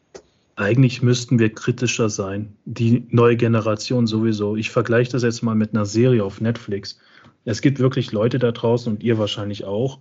eigentlich 0.56 1.02
müssten 1.02 1.38
wir 1.38 1.52
kritischer 1.52 2.08
sein. 2.08 2.54
Die 2.64 3.06
neue 3.10 3.36
Generation 3.36 4.06
sowieso. 4.06 4.56
Ich 4.56 4.70
vergleiche 4.70 5.12
das 5.12 5.22
jetzt 5.22 5.42
mal 5.42 5.54
mit 5.54 5.74
einer 5.74 5.86
Serie 5.86 6.24
auf 6.24 6.40
Netflix. 6.40 6.98
Es 7.44 7.60
gibt 7.60 7.78
wirklich 7.78 8.12
Leute 8.12 8.38
da 8.38 8.52
draußen 8.52 8.92
und 8.92 9.02
ihr 9.02 9.18
wahrscheinlich 9.18 9.64
auch, 9.64 9.98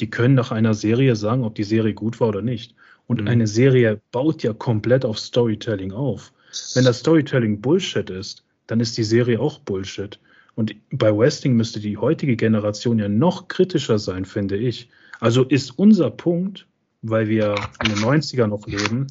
die 0.00 0.10
können 0.10 0.34
nach 0.34 0.50
einer 0.50 0.74
Serie 0.74 1.16
sagen, 1.16 1.44
ob 1.44 1.54
die 1.54 1.64
Serie 1.64 1.94
gut 1.94 2.20
war 2.20 2.28
oder 2.28 2.42
nicht. 2.42 2.74
Und 3.06 3.22
mhm. 3.22 3.28
eine 3.28 3.46
Serie 3.46 4.00
baut 4.12 4.42
ja 4.42 4.52
komplett 4.52 5.04
auf 5.04 5.18
Storytelling 5.18 5.92
auf. 5.92 6.32
Wenn 6.74 6.84
das 6.84 7.00
Storytelling 7.00 7.60
Bullshit 7.60 8.10
ist, 8.10 8.44
dann 8.66 8.80
ist 8.80 8.96
die 8.96 9.04
Serie 9.04 9.40
auch 9.40 9.58
Bullshit. 9.60 10.18
Und 10.54 10.74
bei 10.90 11.16
Westing 11.16 11.54
müsste 11.54 11.80
die 11.80 11.96
heutige 11.96 12.36
Generation 12.36 12.98
ja 12.98 13.08
noch 13.08 13.48
kritischer 13.48 13.98
sein, 13.98 14.24
finde 14.24 14.56
ich. 14.56 14.88
Also 15.20 15.42
ist 15.44 15.78
unser 15.78 16.10
Punkt, 16.10 16.66
weil 17.02 17.28
wir 17.28 17.56
in 17.82 17.90
den 17.90 17.98
90er 17.98 18.46
noch 18.46 18.66
leben, 18.66 19.08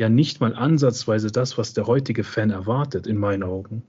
ja 0.00 0.08
nicht 0.08 0.40
mal 0.40 0.54
ansatzweise 0.54 1.30
das, 1.30 1.58
was 1.58 1.74
der 1.74 1.86
heutige 1.86 2.24
Fan 2.24 2.50
erwartet, 2.50 3.06
in 3.06 3.18
meinen 3.18 3.42
Augen. 3.42 3.82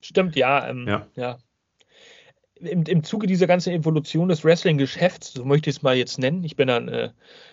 Stimmt, 0.00 0.34
ja. 0.34 0.68
Ähm, 0.68 0.86
ja. 0.86 1.06
ja. 1.14 1.38
Im, 2.56 2.82
Im 2.82 3.04
Zuge 3.04 3.26
dieser 3.26 3.46
ganzen 3.46 3.72
Evolution 3.72 4.28
des 4.28 4.44
Wrestling-Geschäfts, 4.44 5.32
so 5.32 5.44
möchte 5.44 5.70
ich 5.70 5.76
es 5.76 5.82
mal 5.82 5.96
jetzt 5.96 6.18
nennen, 6.18 6.44
ich 6.44 6.56
bin 6.56 6.68
ein 6.70 6.88
äh, 6.88 7.10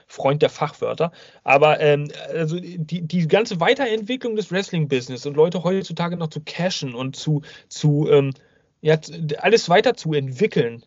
Freund 0.07 0.41
der 0.41 0.49
Fachwörter, 0.49 1.11
aber 1.43 1.79
ähm, 1.79 2.11
also 2.31 2.59
die, 2.59 3.01
die 3.01 3.27
ganze 3.27 3.59
Weiterentwicklung 3.59 4.35
des 4.35 4.51
Wrestling-Business 4.51 5.25
und 5.25 5.35
Leute 5.35 5.63
heutzutage 5.63 6.17
noch 6.17 6.29
zu 6.29 6.41
cashen 6.41 6.95
und 6.95 7.15
zu, 7.15 7.41
zu 7.69 8.07
ähm, 8.09 8.33
ja, 8.81 8.97
alles 9.39 9.69
weiterzuentwickeln, 9.69 10.83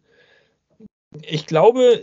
ich 1.20 1.46
glaube, 1.46 2.02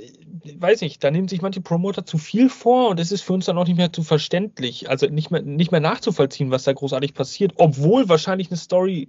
weiß 0.56 0.82
nicht, 0.82 1.04
da 1.04 1.12
nehmen 1.12 1.28
sich 1.28 1.42
manche 1.42 1.62
Promoter 1.62 2.06
zu 2.06 2.18
viel 2.18 2.50
vor 2.50 2.90
und 2.90 3.00
es 3.00 3.12
ist 3.12 3.22
für 3.22 3.34
uns 3.34 3.46
dann 3.46 3.58
auch 3.58 3.68
nicht 3.68 3.78
mehr 3.78 3.92
zu 3.92 4.04
verständlich, 4.04 4.90
also 4.90 5.08
nicht 5.08 5.32
mehr, 5.32 5.42
nicht 5.42 5.72
mehr 5.72 5.82
nachzuvollziehen, 5.82 6.52
was 6.52 6.64
da 6.64 6.74
großartig 6.74 7.14
passiert, 7.14 7.54
obwohl 7.56 8.10
wahrscheinlich 8.10 8.50
eine 8.50 8.58
Story 8.58 9.08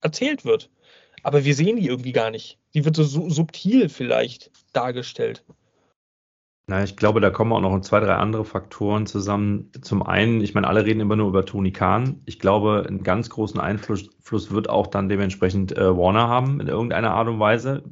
erzählt 0.00 0.44
wird. 0.44 0.70
Aber 1.22 1.44
wir 1.44 1.54
sehen 1.54 1.76
die 1.76 1.86
irgendwie 1.86 2.12
gar 2.12 2.30
nicht. 2.30 2.58
Die 2.74 2.84
wird 2.84 2.96
so 2.96 3.28
subtil 3.28 3.88
vielleicht 3.88 4.50
dargestellt. 4.72 5.44
Na, 6.70 6.84
ich 6.84 6.96
glaube, 6.96 7.20
da 7.20 7.30
kommen 7.30 7.52
auch 7.52 7.60
noch 7.60 7.80
zwei, 7.80 7.98
drei 7.98 8.14
andere 8.14 8.44
Faktoren 8.44 9.04
zusammen. 9.04 9.72
Zum 9.82 10.04
einen, 10.04 10.40
ich 10.40 10.54
meine, 10.54 10.68
alle 10.68 10.84
reden 10.84 11.00
immer 11.00 11.16
nur 11.16 11.26
über 11.26 11.44
Tony 11.44 11.72
Khan. 11.72 12.20
Ich 12.26 12.38
glaube, 12.38 12.84
einen 12.86 13.02
ganz 13.02 13.28
großen 13.28 13.58
Einfluss 13.58 14.08
wird 14.52 14.70
auch 14.70 14.86
dann 14.86 15.08
dementsprechend 15.08 15.76
äh, 15.76 15.96
Warner 15.96 16.28
haben 16.28 16.60
in 16.60 16.68
irgendeiner 16.68 17.10
Art 17.10 17.26
und 17.26 17.40
Weise. 17.40 17.82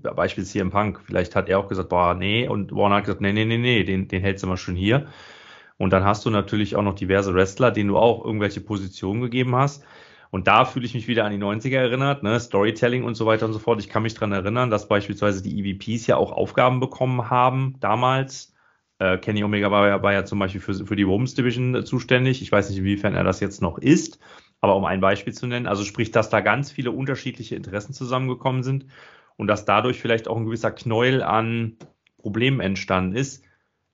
Hier 0.53 0.63
im 0.63 0.71
Punk. 0.71 1.01
Vielleicht 1.05 1.35
hat 1.35 1.49
er 1.49 1.59
auch 1.59 1.67
gesagt, 1.67 1.89
boah, 1.89 2.15
nee. 2.15 2.47
Und 2.47 2.71
Warner 2.71 2.95
hat 2.95 3.07
gesagt, 3.07 3.21
nee, 3.21 3.33
nee, 3.33 3.45
nee, 3.45 3.59
nee, 3.59 3.83
den, 3.83 4.07
den 4.07 4.23
hältst 4.23 4.45
du 4.45 4.47
mal 4.47 4.57
schön 4.57 4.77
hier. 4.77 5.09
Und 5.77 5.93
dann 5.93 6.05
hast 6.05 6.25
du 6.25 6.31
natürlich 6.31 6.77
auch 6.77 6.83
noch 6.83 6.95
diverse 6.95 7.35
Wrestler, 7.35 7.73
denen 7.73 7.89
du 7.89 7.99
auch 7.99 8.25
irgendwelche 8.25 8.61
Positionen 8.61 9.23
gegeben 9.23 9.57
hast. 9.57 9.83
Und 10.31 10.47
da 10.47 10.65
fühle 10.65 10.87
ich 10.87 10.95
mich 10.95 11.09
wieder 11.09 11.25
an 11.25 11.33
die 11.33 11.45
90er 11.45 11.79
erinnert, 11.79 12.23
ne? 12.23 12.39
Storytelling 12.39 13.03
und 13.03 13.17
so 13.17 13.27
weiter 13.27 13.47
und 13.47 13.55
so 13.55 13.59
fort. 13.59 13.81
Ich 13.81 13.89
kann 13.89 14.05
mich 14.05 14.15
dran 14.15 14.31
erinnern, 14.31 14.71
dass 14.71 14.87
beispielsweise 14.87 15.43
die 15.43 15.59
EVPs 15.59 16.07
ja 16.07 16.17
auch 16.17 16.31
Aufgaben 16.31 16.79
bekommen 16.79 17.29
haben 17.29 17.75
damals 17.81 18.55
äh, 18.99 19.19
Kenny 19.19 19.45
Omega 19.45 19.71
war 19.71 19.89
ja, 19.89 20.03
war 20.03 20.13
ja 20.13 20.25
zum 20.25 20.39
Beispiel 20.39 20.61
für, 20.61 20.75
für 20.75 20.97
die 20.97 21.07
Women's 21.07 21.35
Division 21.35 21.75
äh, 21.75 21.85
zuständig. 21.85 22.43
Ich 22.43 22.53
weiß 22.53 22.69
nicht, 22.69 22.79
inwiefern 22.79 23.15
er 23.15 23.25
das 23.25 23.41
jetzt 23.41 23.63
noch 23.63 23.79
ist, 23.79 24.19
aber 24.61 24.77
um 24.77 24.85
ein 24.85 25.01
Beispiel 25.01 25.33
zu 25.33 25.47
nennen, 25.47 25.67
also 25.67 25.85
sprich, 25.85 26.11
dass 26.11 26.31
da 26.31 26.41
ganz 26.41 26.71
viele 26.71 26.91
unterschiedliche 26.91 27.57
Interessen 27.57 27.93
zusammengekommen 27.93 28.63
sind 28.63 28.87
und 29.37 29.47
dass 29.47 29.65
dadurch 29.65 30.01
vielleicht 30.01 30.29
auch 30.29 30.37
ein 30.37 30.45
gewisser 30.45 30.73
Knäuel 30.73 31.23
an 31.23 31.77
Problemen 32.19 32.61
entstanden 32.61 33.15
ist. 33.15 33.45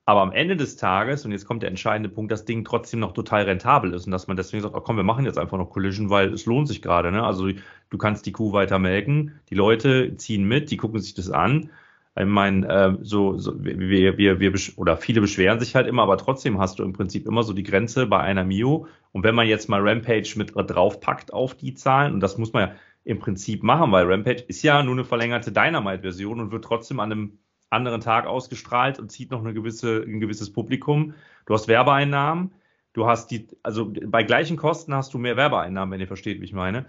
Aber 0.07 0.21
am 0.21 0.33
Ende 0.33 0.57
des 0.57 0.77
Tages, 0.77 1.25
und 1.25 1.33
jetzt 1.33 1.47
kommt 1.47 1.63
der 1.63 1.71
entscheidende 1.71 2.11
Punkt, 2.11 2.31
das 2.31 2.45
Ding 2.45 2.65
trotzdem 2.65 3.01
noch 3.01 3.13
total 3.13 3.45
rentabel 3.45 3.95
ist 3.95 4.05
und 4.05 4.13
dass 4.13 4.27
man 4.27 4.37
deswegen 4.37 4.63
sagt, 4.63 4.75
oh 4.75 4.81
komm, 4.81 4.97
wir 4.97 5.03
machen 5.03 5.25
jetzt 5.25 5.39
einfach 5.39 5.57
noch 5.57 5.71
Collision, 5.71 6.11
weil 6.11 6.33
es 6.33 6.45
lohnt 6.45 6.69
sich 6.69 6.83
gerade. 6.83 7.11
Ne? 7.11 7.25
Also 7.25 7.49
du 7.89 7.99
kannst 7.99 8.27
die 8.27 8.33
Kuh 8.33 8.53
weiter 8.53 8.79
melken, 8.79 9.41
die 9.49 9.55
Leute 9.55 10.15
ziehen 10.17 10.45
mit, 10.45 10.71
die 10.71 10.77
gucken 10.77 11.01
sich 11.01 11.15
das 11.15 11.31
an 11.31 11.71
ich 12.17 12.27
meine, 12.27 12.69
äh, 12.69 12.97
so, 13.03 13.37
so 13.39 13.65
wir, 13.65 14.17
wir, 14.19 14.39
wir, 14.39 14.55
oder 14.77 14.97
viele 14.97 15.21
beschweren 15.21 15.59
sich 15.59 15.75
halt 15.75 15.89
immer, 15.89 16.03
aber 16.03 16.17
trotzdem 16.17 16.61
hast 16.61 16.79
du 16.79 16.85
im 16.85 16.93
Prinzip 16.93 17.27
immer 17.27 17.43
so 17.43 17.53
die 17.53 17.65
Grenze 17.65 18.07
bei 18.07 18.21
einer 18.21 18.45
Mio. 18.45 18.87
Und 19.11 19.25
wenn 19.25 19.35
man 19.35 19.49
jetzt 19.49 19.69
mal 19.69 19.81
Rampage 19.81 20.35
mit 20.37 20.53
draufpackt 20.55 21.33
auf 21.33 21.57
die 21.57 21.75
Zahlen, 21.75 22.15
und 22.15 22.21
das 22.21 22.39
muss 22.39 22.53
man 22.53 22.69
ja 22.69 22.75
im 23.03 23.19
Prinzip 23.19 23.65
machen, 23.65 23.91
weil 23.91 24.07
Rampage 24.07 24.45
ist 24.47 24.62
ja 24.62 24.83
nur 24.83 24.95
eine 24.95 25.05
verlängerte 25.05 25.51
Dynamite-Version 25.51 26.41
und 26.41 26.53
wird 26.53 26.65
trotzdem 26.65 27.01
an 27.01 27.11
einem 27.11 27.39
anderen 27.69 28.01
Tag 28.01 28.27
ausgestrahlt 28.27 29.01
und 29.01 29.11
zieht 29.11 29.33
noch 29.33 29.41
eine 29.41 29.53
gewisse, 29.53 30.03
ein 30.03 30.21
gewisses 30.21 30.53
Publikum. 30.53 31.15
Du 31.47 31.55
hast 31.55 31.67
Werbeeinnahmen, 31.67 32.53
du 32.93 33.07
hast 33.07 33.33
die, 33.33 33.49
also 33.65 33.93
bei 34.07 34.23
gleichen 34.23 34.57
Kosten 34.57 34.95
hast 34.95 35.12
du 35.15 35.19
mehr 35.19 35.37
Werbeeinnahmen, 35.37 35.93
wenn 35.93 36.01
ihr 36.01 36.07
versteht, 36.07 36.41
wie 36.41 36.45
ich 36.45 36.53
meine. 36.53 36.87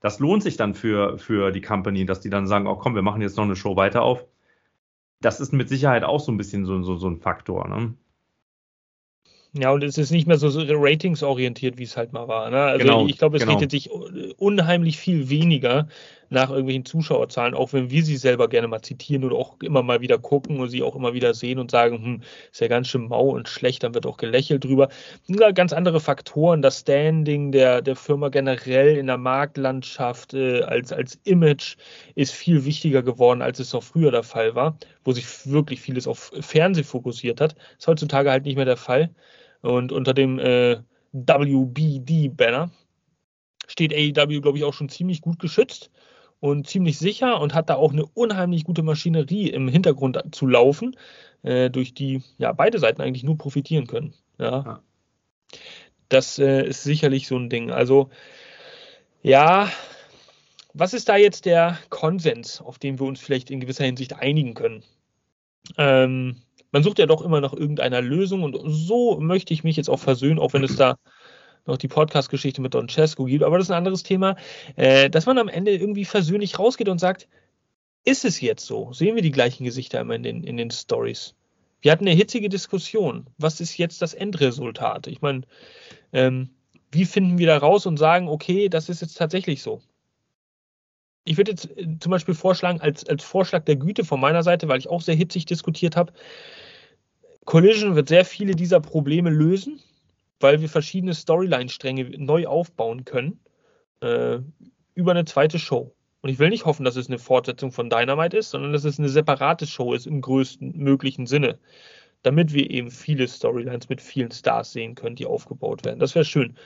Das 0.00 0.20
lohnt 0.20 0.44
sich 0.44 0.56
dann 0.56 0.74
für, 0.74 1.18
für 1.18 1.50
die 1.50 1.60
Company, 1.60 2.06
dass 2.06 2.20
die 2.20 2.30
dann 2.30 2.46
sagen, 2.46 2.68
oh 2.68 2.76
komm, 2.76 2.94
wir 2.94 3.02
machen 3.02 3.20
jetzt 3.20 3.36
noch 3.36 3.44
eine 3.44 3.56
Show 3.56 3.74
weiter 3.74 4.02
auf 4.02 4.24
das 5.20 5.40
ist 5.40 5.52
mit 5.52 5.68
Sicherheit 5.68 6.04
auch 6.04 6.20
so 6.20 6.32
ein 6.32 6.36
bisschen 6.36 6.64
so, 6.64 6.82
so, 6.82 6.96
so 6.96 7.08
ein 7.08 7.18
Faktor. 7.18 7.68
Ne? 7.68 7.94
Ja, 9.54 9.70
und 9.70 9.82
es 9.82 9.96
ist 9.96 10.10
nicht 10.10 10.26
mehr 10.26 10.36
so, 10.36 10.50
so 10.50 10.62
ratingsorientiert, 10.68 11.78
wie 11.78 11.84
es 11.84 11.96
halt 11.96 12.12
mal 12.12 12.28
war. 12.28 12.50
Ne? 12.50 12.60
Also 12.60 12.84
genau, 12.84 13.06
ich 13.06 13.16
glaube, 13.16 13.36
es 13.38 13.42
genau. 13.42 13.54
richtet 13.54 13.70
sich 13.70 13.90
unheimlich 13.90 14.98
viel 14.98 15.30
weniger 15.30 15.88
nach 16.30 16.50
irgendwelchen 16.50 16.84
Zuschauerzahlen, 16.84 17.54
auch 17.54 17.72
wenn 17.72 17.90
wir 17.90 18.04
sie 18.04 18.16
selber 18.16 18.48
gerne 18.48 18.68
mal 18.68 18.82
zitieren 18.82 19.24
oder 19.24 19.36
auch 19.36 19.56
immer 19.62 19.82
mal 19.82 20.00
wieder 20.00 20.18
gucken 20.18 20.60
und 20.60 20.68
sie 20.68 20.82
auch 20.82 20.94
immer 20.94 21.14
wieder 21.14 21.32
sehen 21.32 21.58
und 21.58 21.70
sagen, 21.70 22.02
hm, 22.02 22.22
ist 22.52 22.60
ja 22.60 22.68
ganz 22.68 22.88
schön 22.88 23.08
mau 23.08 23.30
und 23.30 23.48
schlecht, 23.48 23.82
dann 23.82 23.94
wird 23.94 24.06
auch 24.06 24.18
gelächelt 24.18 24.64
drüber. 24.64 24.88
Ja, 25.26 25.50
ganz 25.52 25.72
andere 25.72 26.00
Faktoren, 26.00 26.60
das 26.60 26.80
Standing 26.80 27.52
der, 27.52 27.80
der 27.80 27.96
Firma 27.96 28.28
generell 28.28 28.98
in 28.98 29.06
der 29.06 29.16
Marktlandschaft 29.16 30.34
äh, 30.34 30.62
als, 30.62 30.92
als 30.92 31.18
Image 31.24 31.76
ist 32.14 32.32
viel 32.32 32.64
wichtiger 32.66 33.02
geworden, 33.02 33.40
als 33.40 33.58
es 33.58 33.72
noch 33.72 33.82
früher 33.82 34.10
der 34.10 34.22
Fall 34.22 34.54
war, 34.54 34.76
wo 35.04 35.12
sich 35.12 35.26
wirklich 35.50 35.80
vieles 35.80 36.06
auf 36.06 36.30
Fernsehen 36.40 36.84
fokussiert 36.84 37.40
hat. 37.40 37.54
Ist 37.78 37.86
heutzutage 37.86 38.30
halt 38.30 38.44
nicht 38.44 38.56
mehr 38.56 38.66
der 38.66 38.76
Fall. 38.76 39.10
Und 39.62 39.92
unter 39.92 40.14
dem 40.14 40.38
äh, 40.38 40.78
WBD-Banner 41.12 42.70
steht 43.66 43.92
AEW, 43.92 44.40
glaube 44.40 44.58
ich, 44.58 44.64
auch 44.64 44.74
schon 44.74 44.88
ziemlich 44.88 45.20
gut 45.20 45.38
geschützt 45.38 45.90
und 46.40 46.66
ziemlich 46.66 46.98
sicher 46.98 47.40
und 47.40 47.54
hat 47.54 47.68
da 47.68 47.74
auch 47.74 47.92
eine 47.92 48.06
unheimlich 48.06 48.64
gute 48.64 48.82
Maschinerie 48.82 49.50
im 49.50 49.68
Hintergrund 49.68 50.22
zu 50.32 50.46
laufen, 50.46 50.96
äh, 51.42 51.70
durch 51.70 51.94
die 51.94 52.22
ja 52.38 52.52
beide 52.52 52.78
Seiten 52.78 53.02
eigentlich 53.02 53.24
nur 53.24 53.36
profitieren 53.36 53.86
können. 53.86 54.14
Ja. 54.38 54.50
ja. 54.64 54.82
Das 56.08 56.38
äh, 56.38 56.66
ist 56.66 56.84
sicherlich 56.84 57.26
so 57.26 57.36
ein 57.36 57.50
Ding. 57.50 57.70
Also 57.70 58.10
ja, 59.22 59.70
was 60.72 60.94
ist 60.94 61.08
da 61.08 61.16
jetzt 61.16 61.44
der 61.44 61.78
Konsens, 61.90 62.60
auf 62.60 62.78
den 62.78 63.00
wir 63.00 63.06
uns 63.06 63.20
vielleicht 63.20 63.50
in 63.50 63.60
gewisser 63.60 63.84
Hinsicht 63.84 64.14
einigen 64.14 64.54
können? 64.54 64.84
Ähm, 65.76 66.36
man 66.72 66.82
sucht 66.82 66.98
ja 66.98 67.06
doch 67.06 67.22
immer 67.22 67.40
nach 67.40 67.52
irgendeiner 67.52 68.00
Lösung 68.00 68.42
und 68.42 68.58
so 68.66 69.18
möchte 69.20 69.54
ich 69.54 69.64
mich 69.64 69.76
jetzt 69.76 69.90
auch 69.90 70.00
versöhnen, 70.00 70.38
auch 70.38 70.52
wenn 70.52 70.64
es 70.64 70.76
da 70.76 70.96
noch 71.66 71.76
die 71.76 71.88
Podcast-Geschichte 71.88 72.60
mit 72.60 72.74
Don 72.74 72.88
Cesco 72.88 73.24
gibt, 73.24 73.44
aber 73.44 73.58
das 73.58 73.66
ist 73.66 73.70
ein 73.70 73.78
anderes 73.78 74.02
Thema, 74.02 74.36
äh, 74.76 75.10
dass 75.10 75.26
man 75.26 75.38
am 75.38 75.48
Ende 75.48 75.72
irgendwie 75.72 76.04
versöhnlich 76.04 76.58
rausgeht 76.58 76.88
und 76.88 76.98
sagt, 76.98 77.28
ist 78.04 78.24
es 78.24 78.40
jetzt 78.40 78.64
so? 78.64 78.92
Sehen 78.92 79.16
wir 79.16 79.22
die 79.22 79.30
gleichen 79.30 79.64
Gesichter 79.64 80.00
immer 80.00 80.14
in 80.14 80.22
den, 80.22 80.44
in 80.44 80.56
den 80.56 80.70
Stories? 80.70 81.34
Wir 81.80 81.92
hatten 81.92 82.06
eine 82.06 82.16
hitzige 82.16 82.48
Diskussion. 82.48 83.26
Was 83.38 83.60
ist 83.60 83.76
jetzt 83.76 84.02
das 84.02 84.14
Endresultat? 84.14 85.06
Ich 85.06 85.20
meine, 85.20 85.42
ähm, 86.12 86.50
wie 86.90 87.04
finden 87.04 87.38
wir 87.38 87.46
da 87.46 87.58
raus 87.58 87.86
und 87.86 87.98
sagen, 87.98 88.28
okay, 88.28 88.68
das 88.68 88.88
ist 88.88 89.02
jetzt 89.02 89.18
tatsächlich 89.18 89.62
so. 89.62 89.82
Ich 91.28 91.36
würde 91.36 91.50
jetzt 91.50 91.68
äh, 91.76 91.86
zum 92.00 92.10
Beispiel 92.10 92.34
vorschlagen, 92.34 92.80
als, 92.80 93.06
als 93.06 93.22
Vorschlag 93.22 93.64
der 93.64 93.76
Güte 93.76 94.04
von 94.04 94.20
meiner 94.20 94.42
Seite, 94.42 94.68
weil 94.68 94.78
ich 94.78 94.88
auch 94.88 95.02
sehr 95.02 95.14
hitzig 95.14 95.44
diskutiert 95.44 95.94
habe, 95.96 96.12
Collision 97.44 97.96
wird 97.96 98.08
sehr 98.08 98.24
viele 98.24 98.54
dieser 98.54 98.80
Probleme 98.80 99.30
lösen, 99.30 99.80
weil 100.40 100.60
wir 100.60 100.68
verschiedene 100.68 101.14
Storyline-Stränge 101.14 102.18
neu 102.18 102.46
aufbauen 102.46 103.04
können 103.04 103.40
äh, 104.00 104.38
über 104.94 105.10
eine 105.10 105.24
zweite 105.24 105.58
Show. 105.58 105.94
Und 106.20 106.30
ich 106.30 106.38
will 106.38 106.48
nicht 106.48 106.64
hoffen, 106.64 106.84
dass 106.84 106.96
es 106.96 107.08
eine 107.08 107.18
Fortsetzung 107.18 107.72
von 107.72 107.90
Dynamite 107.90 108.38
ist, 108.38 108.50
sondern 108.50 108.72
dass 108.72 108.84
es 108.84 108.98
eine 108.98 109.08
separate 109.08 109.66
Show 109.66 109.94
ist 109.94 110.06
im 110.06 110.20
größten 110.20 110.76
möglichen 110.76 111.26
Sinne. 111.26 111.58
Damit 112.22 112.52
wir 112.52 112.70
eben 112.70 112.90
viele 112.90 113.28
Storylines 113.28 113.88
mit 113.88 114.02
vielen 114.02 114.30
Stars 114.30 114.72
sehen 114.72 114.94
können, 114.94 115.16
die 115.16 115.26
aufgebaut 115.26 115.84
werden. 115.84 116.00
Das 116.00 116.14
wäre 116.14 116.24
schön. 116.24 116.56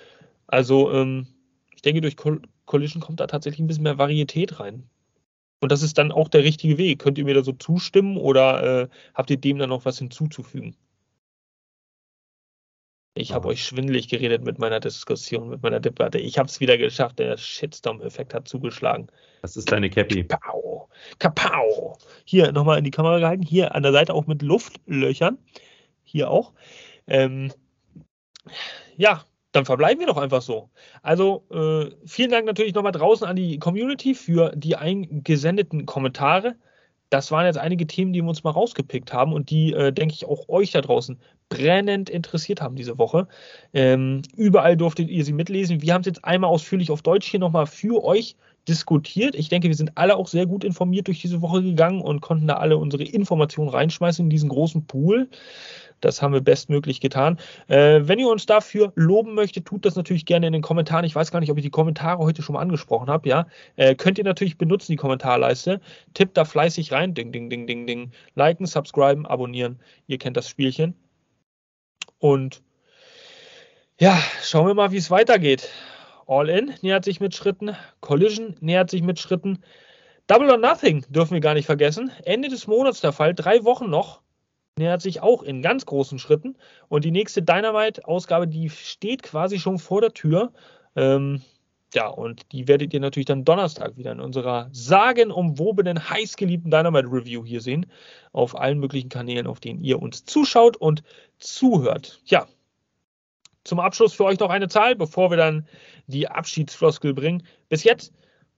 Also, 0.46 0.90
ähm, 0.92 1.26
ich 1.82 1.90
denke, 1.90 2.00
durch 2.00 2.16
Collision 2.64 3.02
kommt 3.02 3.18
da 3.18 3.26
tatsächlich 3.26 3.58
ein 3.58 3.66
bisschen 3.66 3.82
mehr 3.82 3.98
Varietät 3.98 4.60
rein. 4.60 4.88
Und 5.60 5.72
das 5.72 5.82
ist 5.82 5.98
dann 5.98 6.12
auch 6.12 6.28
der 6.28 6.44
richtige 6.44 6.78
Weg. 6.78 7.00
Könnt 7.00 7.18
ihr 7.18 7.24
mir 7.24 7.34
da 7.34 7.42
so 7.42 7.50
zustimmen 7.50 8.16
oder 8.16 8.82
äh, 8.82 8.88
habt 9.14 9.30
ihr 9.30 9.36
dem 9.36 9.58
dann 9.58 9.70
noch 9.70 9.84
was 9.84 9.98
hinzuzufügen? 9.98 10.76
Ich 13.14 13.32
habe 13.32 13.48
euch 13.48 13.64
schwindelig 13.64 14.08
geredet 14.08 14.44
mit 14.44 14.60
meiner 14.60 14.78
Diskussion, 14.78 15.48
mit 15.48 15.64
meiner 15.64 15.80
Debatte. 15.80 16.18
Ich 16.18 16.38
habe 16.38 16.48
es 16.48 16.60
wieder 16.60 16.78
geschafft. 16.78 17.18
Der 17.18 17.36
Shitstorm-Effekt 17.36 18.32
hat 18.32 18.46
zugeschlagen. 18.46 19.08
Das 19.42 19.56
ist 19.56 19.72
deine 19.72 19.90
Cappy. 19.90 20.22
Kapau. 20.22 20.88
Kapau. 21.18 21.98
Hier 22.24 22.52
nochmal 22.52 22.78
in 22.78 22.84
die 22.84 22.92
Kamera 22.92 23.18
gehalten. 23.18 23.42
Hier 23.42 23.74
an 23.74 23.82
der 23.82 23.92
Seite 23.92 24.14
auch 24.14 24.28
mit 24.28 24.40
Luftlöchern. 24.40 25.36
Hier 26.04 26.30
auch. 26.30 26.52
Ähm, 27.08 27.52
ja, 28.96 29.24
dann 29.52 29.64
verbleiben 29.64 30.00
wir 30.00 30.06
doch 30.06 30.16
einfach 30.16 30.42
so. 30.42 30.70
Also 31.02 31.44
äh, 31.50 31.94
vielen 32.06 32.30
Dank 32.30 32.46
natürlich 32.46 32.74
nochmal 32.74 32.92
draußen 32.92 33.26
an 33.26 33.36
die 33.36 33.58
Community 33.58 34.14
für 34.14 34.52
die 34.56 34.76
eingesendeten 34.76 35.86
Kommentare 35.86 36.56
das 37.12 37.30
waren 37.30 37.44
jetzt 37.44 37.58
einige 37.58 37.86
Themen, 37.86 38.12
die 38.14 38.22
wir 38.22 38.28
uns 38.28 38.42
mal 38.42 38.50
rausgepickt 38.50 39.12
haben 39.12 39.34
und 39.34 39.50
die, 39.50 39.74
äh, 39.74 39.92
denke 39.92 40.14
ich, 40.14 40.24
auch 40.24 40.48
euch 40.48 40.70
da 40.70 40.80
draußen 40.80 41.18
brennend 41.50 42.08
interessiert 42.08 42.62
haben 42.62 42.74
diese 42.74 42.96
Woche. 42.96 43.28
Ähm, 43.74 44.22
überall 44.34 44.78
durftet 44.78 45.10
ihr 45.10 45.22
sie 45.24 45.34
mitlesen. 45.34 45.82
Wir 45.82 45.92
haben 45.92 46.00
es 46.00 46.06
jetzt 46.06 46.24
einmal 46.24 46.48
ausführlich 46.48 46.90
auf 46.90 47.02
Deutsch 47.02 47.30
hier 47.30 47.40
nochmal 47.40 47.66
für 47.66 48.02
euch 48.02 48.36
diskutiert. 48.66 49.34
Ich 49.34 49.50
denke, 49.50 49.68
wir 49.68 49.74
sind 49.74 49.92
alle 49.96 50.16
auch 50.16 50.26
sehr 50.26 50.46
gut 50.46 50.64
informiert 50.64 51.06
durch 51.06 51.20
diese 51.20 51.42
Woche 51.42 51.62
gegangen 51.62 52.00
und 52.00 52.22
konnten 52.22 52.46
da 52.46 52.54
alle 52.54 52.78
unsere 52.78 53.04
Informationen 53.04 53.68
reinschmeißen 53.68 54.24
in 54.24 54.30
diesen 54.30 54.48
großen 54.48 54.86
Pool. 54.86 55.28
Das 56.02 56.20
haben 56.20 56.34
wir 56.34 56.42
bestmöglich 56.42 57.00
getan. 57.00 57.38
Äh, 57.68 58.00
wenn 58.02 58.18
ihr 58.18 58.28
uns 58.28 58.44
dafür 58.44 58.92
loben 58.96 59.34
möchtet, 59.34 59.64
tut 59.64 59.86
das 59.86 59.96
natürlich 59.96 60.26
gerne 60.26 60.46
in 60.46 60.52
den 60.52 60.60
Kommentaren. 60.60 61.04
Ich 61.04 61.14
weiß 61.14 61.30
gar 61.30 61.40
nicht, 61.40 61.50
ob 61.50 61.56
ich 61.56 61.64
die 61.64 61.70
Kommentare 61.70 62.18
heute 62.18 62.42
schon 62.42 62.54
mal 62.54 62.60
angesprochen 62.60 63.08
habe. 63.08 63.28
Ja, 63.28 63.46
äh, 63.76 63.94
könnt 63.94 64.18
ihr 64.18 64.24
natürlich 64.24 64.58
benutzen, 64.58 64.92
die 64.92 64.96
Kommentarleiste. 64.96 65.80
Tippt 66.12 66.36
da 66.36 66.44
fleißig 66.44 66.92
rein. 66.92 67.14
Ding, 67.14 67.32
ding, 67.32 67.48
ding, 67.48 67.66
ding, 67.66 67.86
ding. 67.86 68.10
Liken, 68.34 68.66
subscriben, 68.66 69.26
abonnieren. 69.26 69.78
Ihr 70.06 70.18
kennt 70.18 70.36
das 70.36 70.48
Spielchen. 70.48 70.94
Und 72.18 72.62
ja, 73.98 74.18
schauen 74.42 74.66
wir 74.66 74.74
mal, 74.74 74.90
wie 74.90 74.96
es 74.96 75.10
weitergeht. 75.10 75.68
All 76.26 76.48
In 76.48 76.72
nähert 76.82 77.04
sich 77.04 77.20
mit 77.20 77.34
Schritten. 77.34 77.76
Collision 78.00 78.56
nähert 78.60 78.90
sich 78.90 79.02
mit 79.02 79.20
Schritten. 79.20 79.62
Double 80.26 80.50
or 80.50 80.56
Nothing 80.56 81.04
dürfen 81.10 81.34
wir 81.34 81.40
gar 81.40 81.54
nicht 81.54 81.66
vergessen. 81.66 82.10
Ende 82.24 82.48
des 82.48 82.66
Monats 82.66 83.00
der 83.00 83.12
Fall. 83.12 83.34
Drei 83.34 83.64
Wochen 83.64 83.90
noch 83.90 84.21
nähert 84.78 85.02
sich 85.02 85.20
auch 85.20 85.42
in 85.42 85.62
ganz 85.62 85.86
großen 85.86 86.18
Schritten. 86.18 86.56
Und 86.88 87.04
die 87.04 87.10
nächste 87.10 87.42
Dynamite-Ausgabe, 87.42 88.48
die 88.48 88.70
steht 88.70 89.22
quasi 89.22 89.58
schon 89.58 89.78
vor 89.78 90.00
der 90.00 90.12
Tür. 90.12 90.52
Ähm, 90.96 91.42
ja, 91.94 92.08
und 92.08 92.50
die 92.52 92.68
werdet 92.68 92.94
ihr 92.94 93.00
natürlich 93.00 93.26
dann 93.26 93.44
Donnerstag 93.44 93.96
wieder 93.96 94.12
in 94.12 94.20
unserer 94.20 94.68
sagenumwobenen, 94.72 96.08
heißgeliebten 96.08 96.70
Dynamite-Review 96.70 97.44
hier 97.44 97.60
sehen. 97.60 97.86
Auf 98.32 98.58
allen 98.58 98.78
möglichen 98.78 99.10
Kanälen, 99.10 99.46
auf 99.46 99.60
denen 99.60 99.80
ihr 99.80 100.00
uns 100.00 100.24
zuschaut 100.24 100.76
und 100.78 101.02
zuhört. 101.38 102.22
Ja, 102.24 102.46
zum 103.64 103.78
Abschluss 103.78 104.14
für 104.14 104.24
euch 104.24 104.40
noch 104.40 104.50
eine 104.50 104.68
Zahl, 104.68 104.96
bevor 104.96 105.30
wir 105.30 105.36
dann 105.36 105.68
die 106.06 106.28
Abschiedsfloskel 106.28 107.12
bringen. 107.12 107.44
Bis 107.68 107.84
jetzt, 107.84 108.12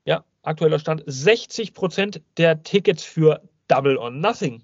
ja, 0.04 0.24
aktueller 0.42 0.78
Stand, 0.78 1.04
60% 1.04 2.22
der 2.36 2.62
Tickets 2.62 3.02
für 3.02 3.42
Double 3.66 3.96
or 3.96 4.10
Nothing 4.10 4.62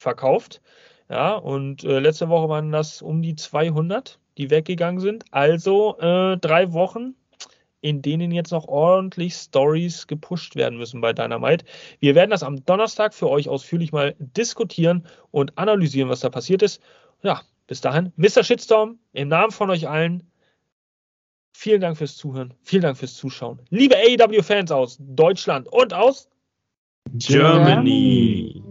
verkauft. 0.00 0.60
Ja, 1.08 1.34
und 1.34 1.84
äh, 1.84 1.98
letzte 1.98 2.28
Woche 2.28 2.48
waren 2.48 2.72
das 2.72 3.02
um 3.02 3.20
die 3.20 3.36
200, 3.36 4.18
die 4.38 4.50
weggegangen 4.50 5.00
sind. 5.00 5.24
Also 5.30 5.98
äh, 5.98 6.36
drei 6.38 6.72
Wochen, 6.72 7.14
in 7.80 8.00
denen 8.00 8.30
jetzt 8.30 8.52
noch 8.52 8.68
ordentlich 8.68 9.34
Stories 9.34 10.06
gepusht 10.06 10.56
werden 10.56 10.78
müssen 10.78 11.00
bei 11.00 11.12
Dynamite. 11.12 11.64
Wir 11.98 12.14
werden 12.14 12.30
das 12.30 12.42
am 12.42 12.64
Donnerstag 12.64 13.12
für 13.12 13.28
euch 13.28 13.48
ausführlich 13.48 13.92
mal 13.92 14.14
diskutieren 14.18 15.06
und 15.30 15.58
analysieren, 15.58 16.08
was 16.08 16.20
da 16.20 16.30
passiert 16.30 16.62
ist. 16.62 16.80
Ja, 17.22 17.42
bis 17.66 17.80
dahin, 17.80 18.12
Mr. 18.16 18.44
Shitstorm, 18.44 18.98
im 19.12 19.28
Namen 19.28 19.52
von 19.52 19.70
euch 19.70 19.88
allen, 19.88 20.30
vielen 21.52 21.80
Dank 21.80 21.98
fürs 21.98 22.16
Zuhören, 22.16 22.54
vielen 22.62 22.82
Dank 22.82 22.96
fürs 22.96 23.16
Zuschauen. 23.16 23.60
Liebe 23.70 23.96
AEW-Fans 23.96 24.70
aus 24.70 24.96
Deutschland 25.00 25.68
und 25.68 25.92
aus 25.92 26.28
Germany. 27.14 28.62